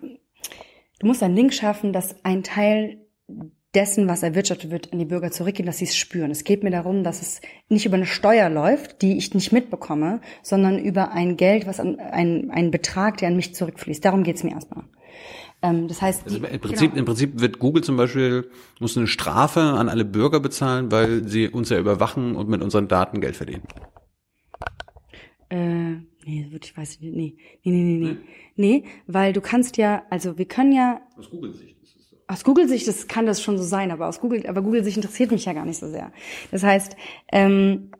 du 0.00 1.06
musst 1.06 1.22
einen 1.22 1.36
Link 1.36 1.54
schaffen, 1.54 1.94
dass 1.94 2.22
ein 2.22 2.42
Teil 2.42 2.98
dessen, 3.74 4.08
was 4.08 4.22
erwirtschaftet 4.22 4.70
wird, 4.70 4.92
an 4.92 4.98
die 4.98 5.04
Bürger 5.06 5.30
zurückgehen, 5.30 5.66
dass 5.66 5.78
sie 5.78 5.84
es 5.84 5.96
spüren. 5.96 6.30
Es 6.30 6.44
geht 6.44 6.62
mir 6.62 6.70
darum, 6.70 7.02
dass 7.02 7.22
es 7.22 7.40
nicht 7.68 7.86
über 7.86 7.96
eine 7.96 8.06
Steuer 8.06 8.50
läuft, 8.50 9.02
die 9.02 9.16
ich 9.16 9.34
nicht 9.34 9.52
mitbekomme, 9.52 10.20
sondern 10.42 10.78
über 10.78 11.12
ein 11.12 11.36
Geld, 11.36 11.66
was 11.66 11.80
an, 11.80 11.98
ein, 11.98 12.50
ein 12.50 12.70
Betrag, 12.70 13.18
der 13.18 13.28
an 13.28 13.36
mich 13.36 13.54
zurückfließt. 13.54 14.04
Darum 14.04 14.22
geht's 14.22 14.42
mir 14.42 14.52
erstmal. 14.52 14.84
Ähm, 15.60 15.88
das 15.88 16.00
heißt, 16.00 16.24
also 16.24 16.36
im 16.36 16.60
Prinzip, 16.60 16.90
genau. 16.90 17.00
im 17.00 17.04
Prinzip 17.04 17.40
wird 17.40 17.58
Google 17.58 17.82
zum 17.82 17.96
Beispiel 17.96 18.48
muss 18.78 18.96
eine 18.96 19.08
Strafe 19.08 19.60
an 19.60 19.88
alle 19.88 20.04
Bürger 20.04 20.40
bezahlen, 20.40 20.92
weil 20.92 21.26
sie 21.26 21.48
uns 21.48 21.70
ja 21.70 21.78
überwachen 21.78 22.36
und 22.36 22.48
mit 22.48 22.62
unseren 22.62 22.86
Daten 22.86 23.20
Geld 23.20 23.36
verdienen. 23.36 23.64
Äh, 25.50 25.94
nee, 26.24 26.50
ich 26.62 26.76
weiß 26.76 27.00
nicht, 27.00 27.14
nee, 27.14 27.36
nee, 27.64 27.72
nee, 27.72 27.82
nee, 27.82 27.98
nee, 27.98 28.16
nee, 28.56 28.84
weil 29.06 29.32
du 29.32 29.40
kannst 29.40 29.76
ja, 29.78 30.04
also 30.10 30.38
wir 30.38 30.46
können 30.46 30.72
ja. 30.72 31.00
Aus 31.16 31.30
Google-Sicht. 31.30 31.76
Aus 32.30 32.44
Google-Sicht 32.44 32.86
das 32.86 33.08
kann 33.08 33.24
das 33.24 33.42
schon 33.42 33.56
so 33.56 33.64
sein, 33.64 33.90
aber 33.90 34.06
aus 34.06 34.20
Google, 34.20 34.46
aber 34.46 34.60
Google-Sicht 34.60 34.98
interessiert 34.98 35.30
mich 35.30 35.46
ja 35.46 35.54
gar 35.54 35.64
nicht 35.64 35.78
so 35.78 35.88
sehr. 35.88 36.12
Das 36.50 36.62
heißt, 36.62 36.94
ähm, 37.32 37.90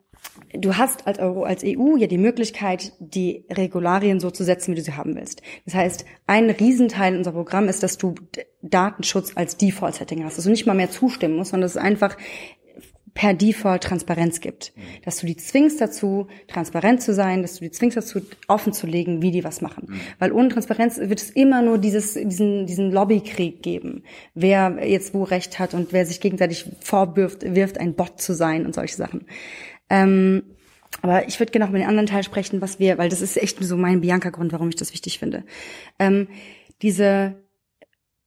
du 0.53 0.77
hast 0.77 1.07
als, 1.07 1.19
Euro, 1.19 1.43
als 1.43 1.63
EU 1.63 1.95
ja 1.97 2.07
die 2.07 2.17
Möglichkeit, 2.17 2.93
die 2.99 3.45
Regularien 3.51 4.19
so 4.19 4.31
zu 4.31 4.43
setzen, 4.43 4.71
wie 4.71 4.75
du 4.75 4.81
sie 4.81 4.93
haben 4.93 5.15
willst. 5.15 5.41
Das 5.65 5.75
heißt, 5.75 6.05
ein 6.27 6.49
Riesenteil 6.49 7.15
unserer 7.17 7.33
Programm 7.33 7.67
ist, 7.67 7.83
dass 7.83 7.97
du 7.97 8.15
Datenschutz 8.61 9.33
als 9.35 9.57
Default-Setting 9.57 10.23
hast, 10.23 10.37
dass 10.37 10.45
du 10.45 10.51
nicht 10.51 10.65
mal 10.65 10.75
mehr 10.75 10.91
zustimmen 10.91 11.35
musst, 11.35 11.51
sondern 11.51 11.65
dass 11.65 11.75
es 11.75 11.81
einfach 11.81 12.17
per 13.13 13.33
Default 13.33 13.83
Transparenz 13.83 14.39
gibt. 14.39 14.71
Mhm. 14.75 14.81
Dass 15.03 15.17
du 15.17 15.25
die 15.25 15.35
zwingst 15.35 15.81
dazu, 15.81 16.27
transparent 16.47 17.01
zu 17.01 17.13
sein, 17.13 17.41
dass 17.41 17.55
du 17.55 17.65
die 17.65 17.71
zwingst 17.71 17.97
dazu, 17.97 18.21
offen 18.47 18.71
zu 18.71 18.87
legen, 18.87 19.21
wie 19.21 19.31
die 19.31 19.43
was 19.43 19.61
machen. 19.61 19.87
Mhm. 19.89 19.99
Weil 20.19 20.31
ohne 20.31 20.49
Transparenz 20.49 20.97
wird 20.97 21.21
es 21.21 21.29
immer 21.29 21.61
nur 21.61 21.77
dieses, 21.79 22.13
diesen, 22.13 22.65
diesen 22.65 22.91
Lobbykrieg 22.91 23.61
geben. 23.61 24.03
Wer 24.35 24.87
jetzt 24.87 25.13
wo 25.13 25.23
Recht 25.23 25.59
hat 25.59 25.73
und 25.73 25.91
wer 25.91 26.05
sich 26.05 26.21
gegenseitig 26.21 26.65
vorwirft, 26.79 27.43
wirft, 27.55 27.77
ein 27.77 27.93
Bot 27.93 28.21
zu 28.21 28.33
sein 28.33 28.65
und 28.65 28.73
solche 28.73 28.95
Sachen. 28.95 29.25
Ähm, 29.89 30.43
aber 31.01 31.27
ich 31.27 31.39
würde 31.39 31.51
gerne 31.51 31.65
noch 31.65 31.71
mit 31.71 31.81
den 31.81 31.87
anderen 31.87 32.07
Teil 32.07 32.23
sprechen, 32.23 32.61
was 32.61 32.79
wir, 32.79 32.97
weil 32.97 33.09
das 33.09 33.21
ist 33.21 33.37
echt 33.37 33.63
so 33.63 33.77
mein 33.77 34.01
Bianca-Grund, 34.01 34.51
warum 34.51 34.69
ich 34.69 34.75
das 34.75 34.93
wichtig 34.93 35.19
finde. 35.19 35.43
Ähm, 35.97 36.27
diese 36.81 37.35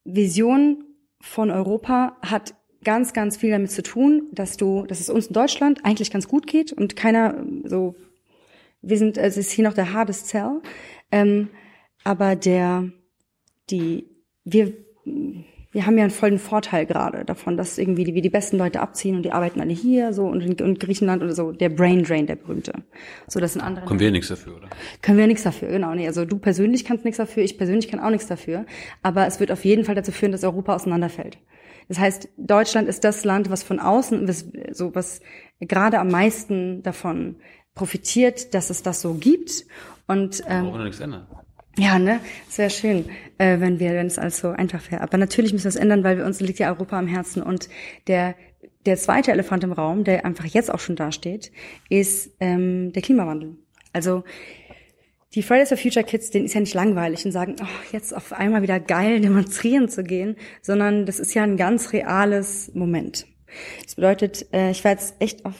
Vision 0.05 0.83
von 1.21 1.51
Europa 1.51 2.17
hat 2.21 2.55
ganz, 2.83 3.13
ganz 3.13 3.37
viel 3.37 3.51
damit 3.51 3.71
zu 3.71 3.83
tun, 3.83 4.27
dass 4.31 4.57
du, 4.57 4.85
dass 4.85 4.99
es 4.99 5.09
uns 5.09 5.27
in 5.27 5.33
Deutschland 5.33 5.85
eigentlich 5.85 6.11
ganz 6.11 6.27
gut 6.27 6.47
geht 6.47 6.73
und 6.73 6.95
keiner 6.95 7.43
so, 7.63 7.95
wir 8.81 8.97
sind, 8.97 9.17
es 9.17 9.37
ist 9.37 9.51
hier 9.51 9.63
noch 9.63 9.73
der 9.73 9.93
hardest 9.93 10.27
Cell, 10.27 10.61
ähm, 11.11 11.49
aber 12.03 12.35
der, 12.35 12.89
die, 13.69 14.09
wir, 14.43 14.73
wir 15.73 15.87
haben 15.87 15.97
ja 15.97 16.03
einen 16.03 16.11
vollen 16.11 16.37
Vorteil 16.37 16.85
gerade 16.85 17.25
davon, 17.25 17.57
dass 17.57 17.79
irgendwie 17.79 18.03
die, 18.03 18.13
wir 18.13 18.21
die 18.21 18.29
besten 18.29 18.57
Leute 18.57 18.79
abziehen 18.79 19.15
und 19.15 19.23
die 19.23 19.31
arbeiten 19.31 19.59
alle 19.59 19.73
hier 19.73 20.13
so 20.13 20.27
und 20.27 20.41
in, 20.41 20.75
Griechenland 20.75 21.23
oder 21.23 21.33
so 21.33 21.51
der 21.51 21.69
Brain 21.69 22.03
Drain 22.03 22.27
der 22.27 22.35
berühmte. 22.35 22.73
So 23.27 23.39
das 23.39 23.53
sind 23.53 23.63
andere. 23.63 23.85
Können 23.85 23.99
wir 23.99 24.11
nichts 24.11 24.27
dafür, 24.27 24.57
oder? 24.57 24.69
Können 25.01 25.17
wir 25.17 25.25
nichts 25.25 25.43
dafür, 25.43 25.69
genau. 25.69 25.93
Nee, 25.95 26.05
also 26.07 26.25
du 26.25 26.37
persönlich 26.37 26.85
kannst 26.85 27.05
nichts 27.05 27.17
dafür, 27.17 27.43
ich 27.43 27.57
persönlich 27.57 27.87
kann 27.87 27.99
auch 27.99 28.11
nichts 28.11 28.27
dafür, 28.27 28.65
aber 29.01 29.25
es 29.25 29.39
wird 29.39 29.51
auf 29.51 29.65
jeden 29.65 29.83
Fall 29.83 29.95
dazu 29.95 30.11
führen, 30.11 30.31
dass 30.31 30.43
Europa 30.43 30.75
auseinanderfällt. 30.75 31.39
Das 31.89 31.99
heißt, 31.99 32.29
Deutschland 32.37 32.87
ist 32.87 33.03
das 33.03 33.25
Land, 33.25 33.49
was 33.49 33.63
von 33.63 33.79
außen, 33.79 34.27
was, 34.27 34.45
so 34.71 34.93
was 34.95 35.21
gerade 35.59 35.99
am 35.99 36.09
meisten 36.09 36.83
davon 36.83 37.37
profitiert, 37.73 38.53
dass 38.53 38.69
es 38.69 38.83
das 38.83 39.01
so 39.01 39.15
gibt. 39.15 39.65
Und 40.07 40.43
ähm, 40.47 40.65
Warum 40.65 40.83
nichts 40.83 40.99
ändern? 40.99 41.27
Ja, 41.77 41.97
ne, 41.97 42.19
sehr 42.49 42.69
schön, 42.69 43.09
äh, 43.39 43.59
wenn 43.59 43.79
wir, 43.79 43.93
wenn 43.93 44.05
es 44.05 44.19
alles 44.19 44.37
so 44.37 44.49
einfach 44.49 44.91
wäre. 44.91 45.01
Aber 45.01 45.17
natürlich 45.17 45.53
müssen 45.53 45.65
wir 45.65 45.69
es 45.69 45.75
ändern, 45.75 46.03
weil 46.03 46.17
wir 46.17 46.25
uns 46.25 46.39
liegt 46.39 46.59
ja 46.59 46.69
Europa 46.69 46.99
am 46.99 47.07
Herzen 47.07 47.41
und 47.41 47.67
der 48.07 48.35
der 48.85 48.97
zweite 48.97 49.31
Elefant 49.31 49.63
im 49.63 49.71
Raum, 49.71 50.03
der 50.03 50.25
einfach 50.25 50.45
jetzt 50.45 50.71
auch 50.71 50.79
schon 50.79 50.95
dasteht, 50.95 51.51
ist 51.89 52.31
ähm, 52.39 52.91
der 52.93 53.01
Klimawandel. 53.01 53.55
Also 53.93 54.23
die 55.35 55.41
Fridays 55.41 55.69
for 55.69 55.77
Future 55.77 56.05
Kids, 56.05 56.29
denen 56.29 56.45
ist 56.45 56.53
ja 56.53 56.59
nicht 56.59 56.73
langweilig 56.73 57.25
und 57.25 57.31
sagen, 57.31 57.55
oh, 57.61 57.91
jetzt 57.91 58.15
auf 58.15 58.33
einmal 58.33 58.61
wieder 58.61 58.79
geil 58.79 59.21
demonstrieren 59.21 59.89
zu 59.89 60.03
gehen, 60.03 60.35
sondern 60.61 61.05
das 61.05 61.19
ist 61.19 61.33
ja 61.33 61.43
ein 61.43 61.57
ganz 61.57 61.93
reales 61.93 62.71
Moment. 62.73 63.25
Das 63.83 63.95
bedeutet, 63.95 64.47
äh, 64.53 64.71
ich 64.71 64.83
war 64.83 64.91
jetzt 64.91 65.15
echt 65.19 65.45
auf, 65.45 65.55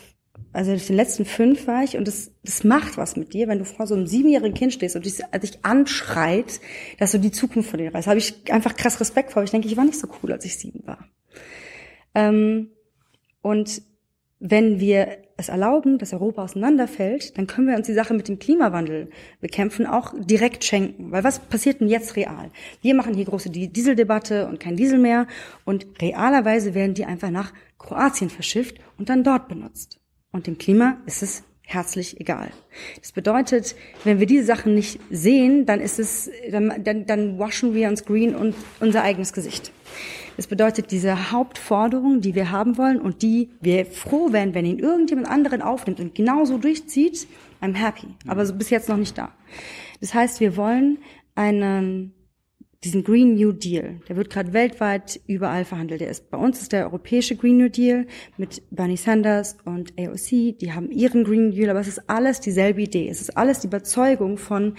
also 0.54 0.72
durch 0.72 0.88
den 0.88 0.96
letzten 0.96 1.26
fünf 1.26 1.66
war 1.66 1.84
ich 1.84 1.98
und 1.98 2.08
das, 2.08 2.32
das 2.44 2.64
macht 2.64 2.96
was 2.98 3.16
mit 3.16 3.34
dir, 3.34 3.48
wenn 3.48 3.60
du 3.60 3.66
vor 3.66 3.88
so 3.88 3.96
einem 3.96 4.06
siebenjährigen 4.06 4.54
Kind 4.54 4.72
stehst 4.72 4.96
und 4.96 5.06
dich, 5.06 5.22
dich 5.42 5.66
anschreit, 5.66 6.62
dass 7.00 7.12
du 7.12 7.18
die 7.18 7.32
Zukunft 7.32 7.72
von 7.72 7.80
dir 7.80 7.94
weißt. 7.94 8.08
habe 8.08 8.20
ich 8.20 8.52
einfach 8.52 8.76
krass 8.76 9.00
Respekt 9.00 9.32
vor. 9.32 9.44
Ich 9.44 9.52
denke, 9.52 9.68
ich 9.68 9.76
war 9.76 9.84
nicht 9.84 10.00
so 10.00 10.08
cool, 10.22 10.32
als 10.32 10.46
ich 10.46 10.58
sieben 10.58 10.86
war. 10.86 11.10
Ähm, 12.14 12.70
und 13.42 13.82
wenn 14.40 14.80
wir 14.80 15.18
es 15.38 15.50
erlauben, 15.50 15.98
dass 15.98 16.14
Europa 16.14 16.44
auseinanderfällt, 16.44 17.38
dann 17.38 17.48
können 17.48 17.68
wir 17.68 17.76
uns 17.76 17.88
die 17.88 17.94
Sache 17.94 18.14
mit 18.14 18.28
dem 18.28 18.38
Klimawandel 18.38 19.10
bekämpfen 19.42 19.88
auch 19.88 20.14
direkt 20.18 20.64
schenken. 20.64 21.12
Weil 21.12 21.24
was 21.24 21.40
passiert 21.40 21.82
denn 21.82 21.88
jetzt 21.88 22.16
real? 22.16 22.52
Wir 22.82 22.94
machen 22.94 23.16
hier 23.16 23.26
große 23.26 23.50
Dieseldebatte 23.50 24.48
und 24.48 24.60
kein 24.60 24.76
Diesel 24.76 25.00
mehr 25.00 25.26
und 25.66 25.88
realerweise 26.02 26.76
werden 26.76 26.94
die 26.94 27.06
einfach 27.06 27.32
nach 27.32 27.54
Kroatien 27.80 28.30
verschifft 28.30 28.78
und 28.98 29.10
dann 29.10 29.24
dort 29.24 29.48
benutzt. 29.48 30.03
Und 30.34 30.48
dem 30.48 30.58
Klima 30.58 30.98
ist 31.06 31.24
es 31.24 31.44
herzlich 31.62 32.20
egal. 32.20 32.52
Das 33.00 33.12
bedeutet, 33.12 33.76
wenn 34.04 34.20
wir 34.20 34.26
diese 34.26 34.46
Sachen 34.46 34.76
nicht 34.76 35.00
sehen, 35.10 35.66
dann 35.66 35.80
ist 35.80 36.00
es, 36.00 36.30
dann, 36.52 36.84
dann, 36.84 37.06
dann 37.06 37.40
waschen 37.40 37.74
wir 37.74 37.88
uns 37.88 38.04
green 38.04 38.36
und 38.36 38.56
unser 38.80 39.04
eigenes 39.04 39.32
Gesicht. 39.32 39.72
Das 40.36 40.48
bedeutet, 40.48 40.90
diese 40.92 41.32
Hauptforderung, 41.32 42.20
die 42.20 42.34
wir 42.34 42.52
haben 42.52 42.78
wollen 42.78 43.00
und 43.00 43.22
die 43.22 43.52
wir 43.62 43.86
froh 43.86 44.34
wären, 44.34 44.56
wenn 44.56 44.66
ihn 44.66 44.80
irgendjemand 44.80 45.30
anderen 45.30 45.62
aufnimmt 45.62 46.00
und 46.00 46.16
genauso 46.16 46.58
durchzieht, 46.58 47.28
I'm 47.62 47.76
happy. 47.76 48.08
Aber 48.28 48.46
so 48.46 48.56
bis 48.56 48.72
jetzt 48.72 48.90
noch 48.90 48.98
nicht 48.98 49.18
da. 49.18 49.32
Das 50.02 50.14
heißt, 50.14 50.40
wir 50.40 50.58
wollen 50.58 50.98
einen 51.36 52.14
diesen 52.84 53.04
Green 53.04 53.36
New 53.36 53.54
Deal, 53.54 54.02
der 54.10 54.18
wird 54.18 54.30
gerade 54.30 54.52
weltweit 54.52 55.20
überall 55.26 55.64
verhandelt. 55.64 56.02
Der 56.02 56.10
ist 56.10 56.30
bei 56.30 56.38
uns 56.38 56.62
ist 56.62 56.74
der 56.74 56.86
europäische 56.86 57.36
Green 57.36 57.58
New 57.58 57.70
Deal 57.70 58.08
mit 58.38 58.62
Bernie 58.72 58.98
Sanders 58.98 59.58
und 59.64 59.94
AOC. 59.98 60.58
Die 60.60 60.74
haben 60.74 60.92
ihren 60.92 61.24
Green 61.24 61.50
New 61.50 61.56
Deal, 61.56 61.70
aber 61.70 61.80
es 61.80 61.88
ist 61.88 62.10
alles 62.10 62.42
dieselbe 62.42 62.82
Idee. 62.82 63.08
Es 63.08 63.22
ist 63.22 63.38
alles 63.38 63.60
die 63.60 63.68
Überzeugung 63.68 64.38
von, 64.38 64.76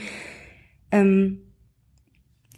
ähm, 0.90 1.40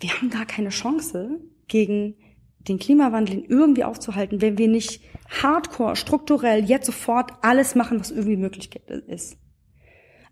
wir 0.01 0.11
haben 0.11 0.31
gar 0.31 0.47
keine 0.47 0.71
Chance 0.71 1.41
gegen 1.69 2.17
den 2.59 2.79
Klimawandel 2.79 3.45
irgendwie 3.49 3.85
aufzuhalten, 3.85 4.41
wenn 4.41 4.59
wir 4.59 4.69
nicht 4.69 5.01
hardcore, 5.43 5.95
strukturell 5.95 6.65
jetzt 6.65 6.87
sofort 6.87 7.33
alles 7.43 7.75
machen, 7.75 8.01
was 8.01 8.11
irgendwie 8.11 8.37
möglich 8.37 8.71
ist. 9.07 9.39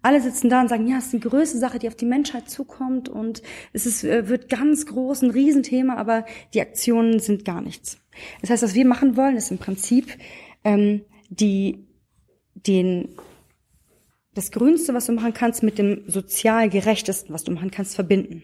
Alle 0.04 0.20
sitzen 0.20 0.50
da 0.50 0.60
und 0.60 0.68
sagen, 0.68 0.86
ja, 0.86 0.98
es 0.98 1.06
ist 1.06 1.14
die 1.14 1.20
größte 1.20 1.56
Sache, 1.56 1.78
die 1.78 1.88
auf 1.88 1.94
die 1.94 2.04
Menschheit 2.04 2.50
zukommt 2.50 3.08
und 3.08 3.40
es 3.72 3.86
ist, 3.86 4.04
äh, 4.04 4.28
wird 4.28 4.50
ganz 4.50 4.84
groß, 4.84 5.22
ein 5.22 5.30
Riesenthema, 5.30 5.96
aber 5.96 6.26
die 6.52 6.60
Aktionen 6.60 7.20
sind 7.20 7.46
gar 7.46 7.62
nichts. 7.62 7.96
Das 8.42 8.50
heißt, 8.50 8.62
was 8.62 8.74
wir 8.74 8.84
machen 8.84 9.16
wollen, 9.16 9.34
ist 9.34 9.50
im 9.50 9.56
Prinzip 9.56 10.08
ähm, 10.62 11.06
die, 11.30 11.86
den, 12.54 13.16
das 14.34 14.52
Grünste, 14.52 14.92
was 14.92 15.06
du 15.06 15.12
machen 15.12 15.32
kannst, 15.32 15.62
mit 15.62 15.78
dem 15.78 16.02
sozial 16.06 16.68
gerechtesten, 16.68 17.32
was 17.32 17.44
du 17.44 17.52
machen 17.52 17.70
kannst, 17.70 17.94
verbinden. 17.94 18.42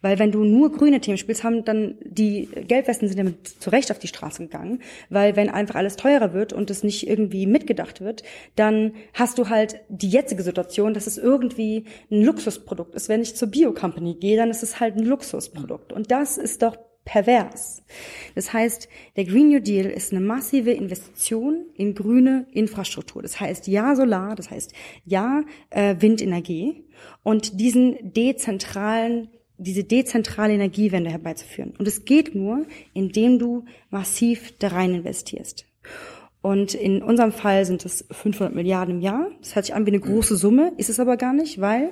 Weil 0.00 0.18
wenn 0.18 0.32
du 0.32 0.44
nur 0.44 0.72
grüne 0.72 1.00
Themen 1.00 1.18
spielst, 1.18 1.44
haben 1.44 1.64
dann 1.64 1.96
die 2.04 2.48
Gelbwesten 2.66 3.08
sind 3.08 3.18
damit 3.18 3.48
zu 3.48 3.70
Recht 3.70 3.90
auf 3.90 3.98
die 3.98 4.08
Straße 4.08 4.42
gegangen, 4.42 4.80
weil 5.10 5.36
wenn 5.36 5.48
einfach 5.48 5.76
alles 5.76 5.96
teurer 5.96 6.32
wird 6.32 6.52
und 6.52 6.70
es 6.70 6.82
nicht 6.82 7.08
irgendwie 7.08 7.46
mitgedacht 7.46 8.00
wird, 8.00 8.22
dann 8.54 8.92
hast 9.12 9.38
du 9.38 9.48
halt 9.48 9.80
die 9.88 10.08
jetzige 10.08 10.42
Situation, 10.42 10.94
dass 10.94 11.06
es 11.06 11.18
irgendwie 11.18 11.84
ein 12.10 12.22
Luxusprodukt 12.22 12.94
ist. 12.94 13.08
Wenn 13.08 13.22
ich 13.22 13.36
zur 13.36 13.48
Bio-Company 13.48 14.14
gehe, 14.14 14.36
dann 14.36 14.50
ist 14.50 14.62
es 14.62 14.80
halt 14.80 14.96
ein 14.96 15.04
Luxusprodukt. 15.04 15.92
Und 15.92 16.10
das 16.10 16.38
ist 16.38 16.62
doch 16.62 16.76
pervers. 17.06 17.82
Das 18.34 18.52
heißt, 18.52 18.88
der 19.16 19.24
Green 19.24 19.48
New 19.48 19.60
Deal 19.60 19.86
ist 19.86 20.12
eine 20.12 20.20
massive 20.20 20.72
Investition 20.72 21.64
in 21.74 21.94
grüne 21.94 22.46
Infrastruktur. 22.52 23.22
Das 23.22 23.40
heißt 23.40 23.68
ja 23.68 23.94
Solar, 23.96 24.34
das 24.34 24.50
heißt 24.50 24.72
ja 25.04 25.42
äh, 25.70 25.96
Windenergie 26.00 26.84
und 27.22 27.60
diesen 27.60 28.12
dezentralen 28.12 29.28
diese 29.58 29.84
dezentrale 29.84 30.54
Energiewende 30.54 31.10
herbeizuführen. 31.10 31.74
Und 31.78 31.88
es 31.88 32.04
geht 32.04 32.34
nur, 32.34 32.66
indem 32.92 33.38
du 33.38 33.64
massiv 33.90 34.54
da 34.58 34.68
rein 34.68 34.94
investierst. 34.94 35.66
Und 36.42 36.74
in 36.74 37.02
unserem 37.02 37.32
Fall 37.32 37.64
sind 37.64 37.84
es 37.84 38.06
500 38.10 38.54
Milliarden 38.54 38.96
im 38.96 39.00
Jahr. 39.00 39.28
Das 39.40 39.56
hört 39.56 39.66
sich 39.66 39.74
an 39.74 39.86
wie 39.86 39.90
eine 39.90 40.00
große 40.00 40.36
Summe, 40.36 40.72
ist 40.76 40.90
es 40.90 41.00
aber 41.00 41.16
gar 41.16 41.32
nicht, 41.32 41.60
weil 41.60 41.90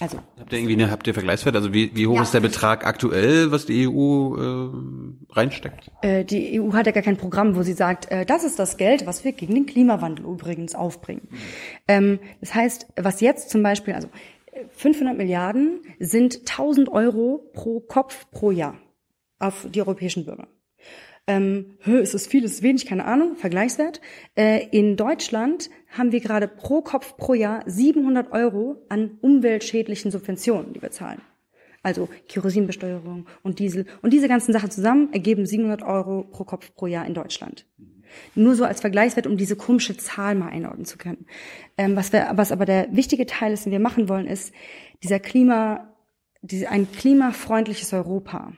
also 0.00 0.18
habt 0.38 0.52
ihr 0.52 0.60
irgendwie 0.60 0.74
eine, 0.74 0.90
habt 0.92 1.06
ihr 1.08 1.14
Vergleichswert? 1.14 1.56
Also 1.56 1.72
wie, 1.74 1.90
wie 1.94 2.06
hoch 2.06 2.16
ja. 2.16 2.22
ist 2.22 2.32
der 2.32 2.40
Betrag 2.40 2.86
aktuell, 2.86 3.50
was 3.50 3.66
die 3.66 3.88
EU 3.88 4.36
äh, 4.36 4.70
reinsteckt? 5.30 5.90
Äh, 6.02 6.24
die 6.24 6.60
EU 6.60 6.72
hat 6.72 6.86
ja 6.86 6.92
gar 6.92 7.02
kein 7.02 7.16
Programm, 7.16 7.56
wo 7.56 7.62
sie 7.62 7.72
sagt, 7.72 8.08
äh, 8.10 8.24
das 8.24 8.44
ist 8.44 8.60
das 8.60 8.76
Geld, 8.76 9.06
was 9.06 9.24
wir 9.24 9.32
gegen 9.32 9.54
den 9.54 9.66
Klimawandel 9.66 10.24
übrigens 10.24 10.76
aufbringen. 10.76 11.22
Mhm. 11.28 11.36
Ähm, 11.88 12.18
das 12.40 12.54
heißt, 12.54 12.86
was 12.96 13.20
jetzt 13.20 13.50
zum 13.50 13.64
Beispiel, 13.64 13.94
also 13.94 14.08
500 14.70 15.16
Milliarden 15.16 15.80
sind 15.98 16.40
1000 16.40 16.88
Euro 16.88 17.50
pro 17.52 17.80
Kopf 17.80 18.30
pro 18.30 18.50
Jahr 18.50 18.78
auf 19.38 19.66
die 19.70 19.80
europäischen 19.80 20.24
Bürger. 20.24 20.48
ähm, 21.26 21.76
ist 21.84 22.14
es 22.14 22.26
viel, 22.26 22.44
ist 22.44 22.54
es 22.54 22.62
wenig, 22.62 22.86
keine 22.86 23.04
Ahnung, 23.04 23.36
Vergleichswert. 23.36 24.00
Äh, 24.34 24.66
in 24.70 24.96
Deutschland 24.96 25.70
haben 25.90 26.10
wir 26.10 26.20
gerade 26.20 26.48
pro 26.48 26.80
Kopf 26.80 27.16
pro 27.16 27.34
Jahr 27.34 27.62
700 27.66 28.32
Euro 28.32 28.84
an 28.88 29.18
umweltschädlichen 29.20 30.10
Subventionen, 30.10 30.72
die 30.72 30.82
wir 30.82 30.90
zahlen. 30.90 31.20
Also 31.82 32.08
Kerosinbesteuerung 32.28 33.26
und 33.42 33.58
Diesel. 33.60 33.86
Und 34.02 34.12
diese 34.12 34.28
ganzen 34.28 34.52
Sachen 34.52 34.70
zusammen 34.70 35.12
ergeben 35.12 35.46
700 35.46 35.82
Euro 35.82 36.24
pro 36.24 36.44
Kopf 36.44 36.74
pro 36.74 36.86
Jahr 36.86 37.06
in 37.06 37.14
Deutschland. 37.14 37.66
Nur 38.34 38.54
so 38.54 38.64
als 38.64 38.80
Vergleichswert, 38.80 39.26
um 39.26 39.36
diese 39.36 39.56
komische 39.56 39.96
Zahl 39.96 40.34
mal 40.34 40.48
einordnen 40.48 40.84
zu 40.84 40.98
können. 40.98 41.26
Ähm, 41.76 41.96
was, 41.96 42.12
wir, 42.12 42.30
was 42.34 42.52
aber 42.52 42.64
der 42.64 42.88
wichtige 42.92 43.26
Teil 43.26 43.52
ist, 43.52 43.64
den 43.64 43.72
wir 43.72 43.80
machen 43.80 44.08
wollen, 44.08 44.26
ist 44.26 44.52
dieser 45.02 45.18
Klima, 45.20 45.94
diese, 46.42 46.68
ein 46.68 46.90
klimafreundliches 46.90 47.92
Europa. 47.92 48.52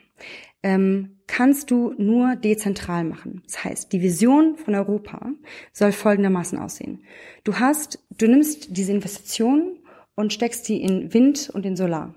Ähm, 0.63 1.21
kannst 1.27 1.71
du 1.71 1.95
nur 1.97 2.37
dezentral 2.37 3.05
machen. 3.05 3.43
Das 3.47 3.65
heißt, 3.65 3.93
die 3.93 4.03
Vision 4.03 4.57
von 4.57 4.75
Europa 4.75 5.31
soll 5.73 5.93
folgendermaßen 5.93 6.59
aussehen. 6.59 7.05
Du 7.45 7.59
hast, 7.59 7.99
du 8.11 8.27
nimmst 8.27 8.77
diese 8.77 8.93
Investitionen 8.93 9.79
und 10.17 10.33
steckst 10.33 10.69
die 10.69 10.83
in 10.83 11.15
Wind 11.15 11.51
und 11.51 11.65
in 11.65 11.77
Solar 11.77 12.15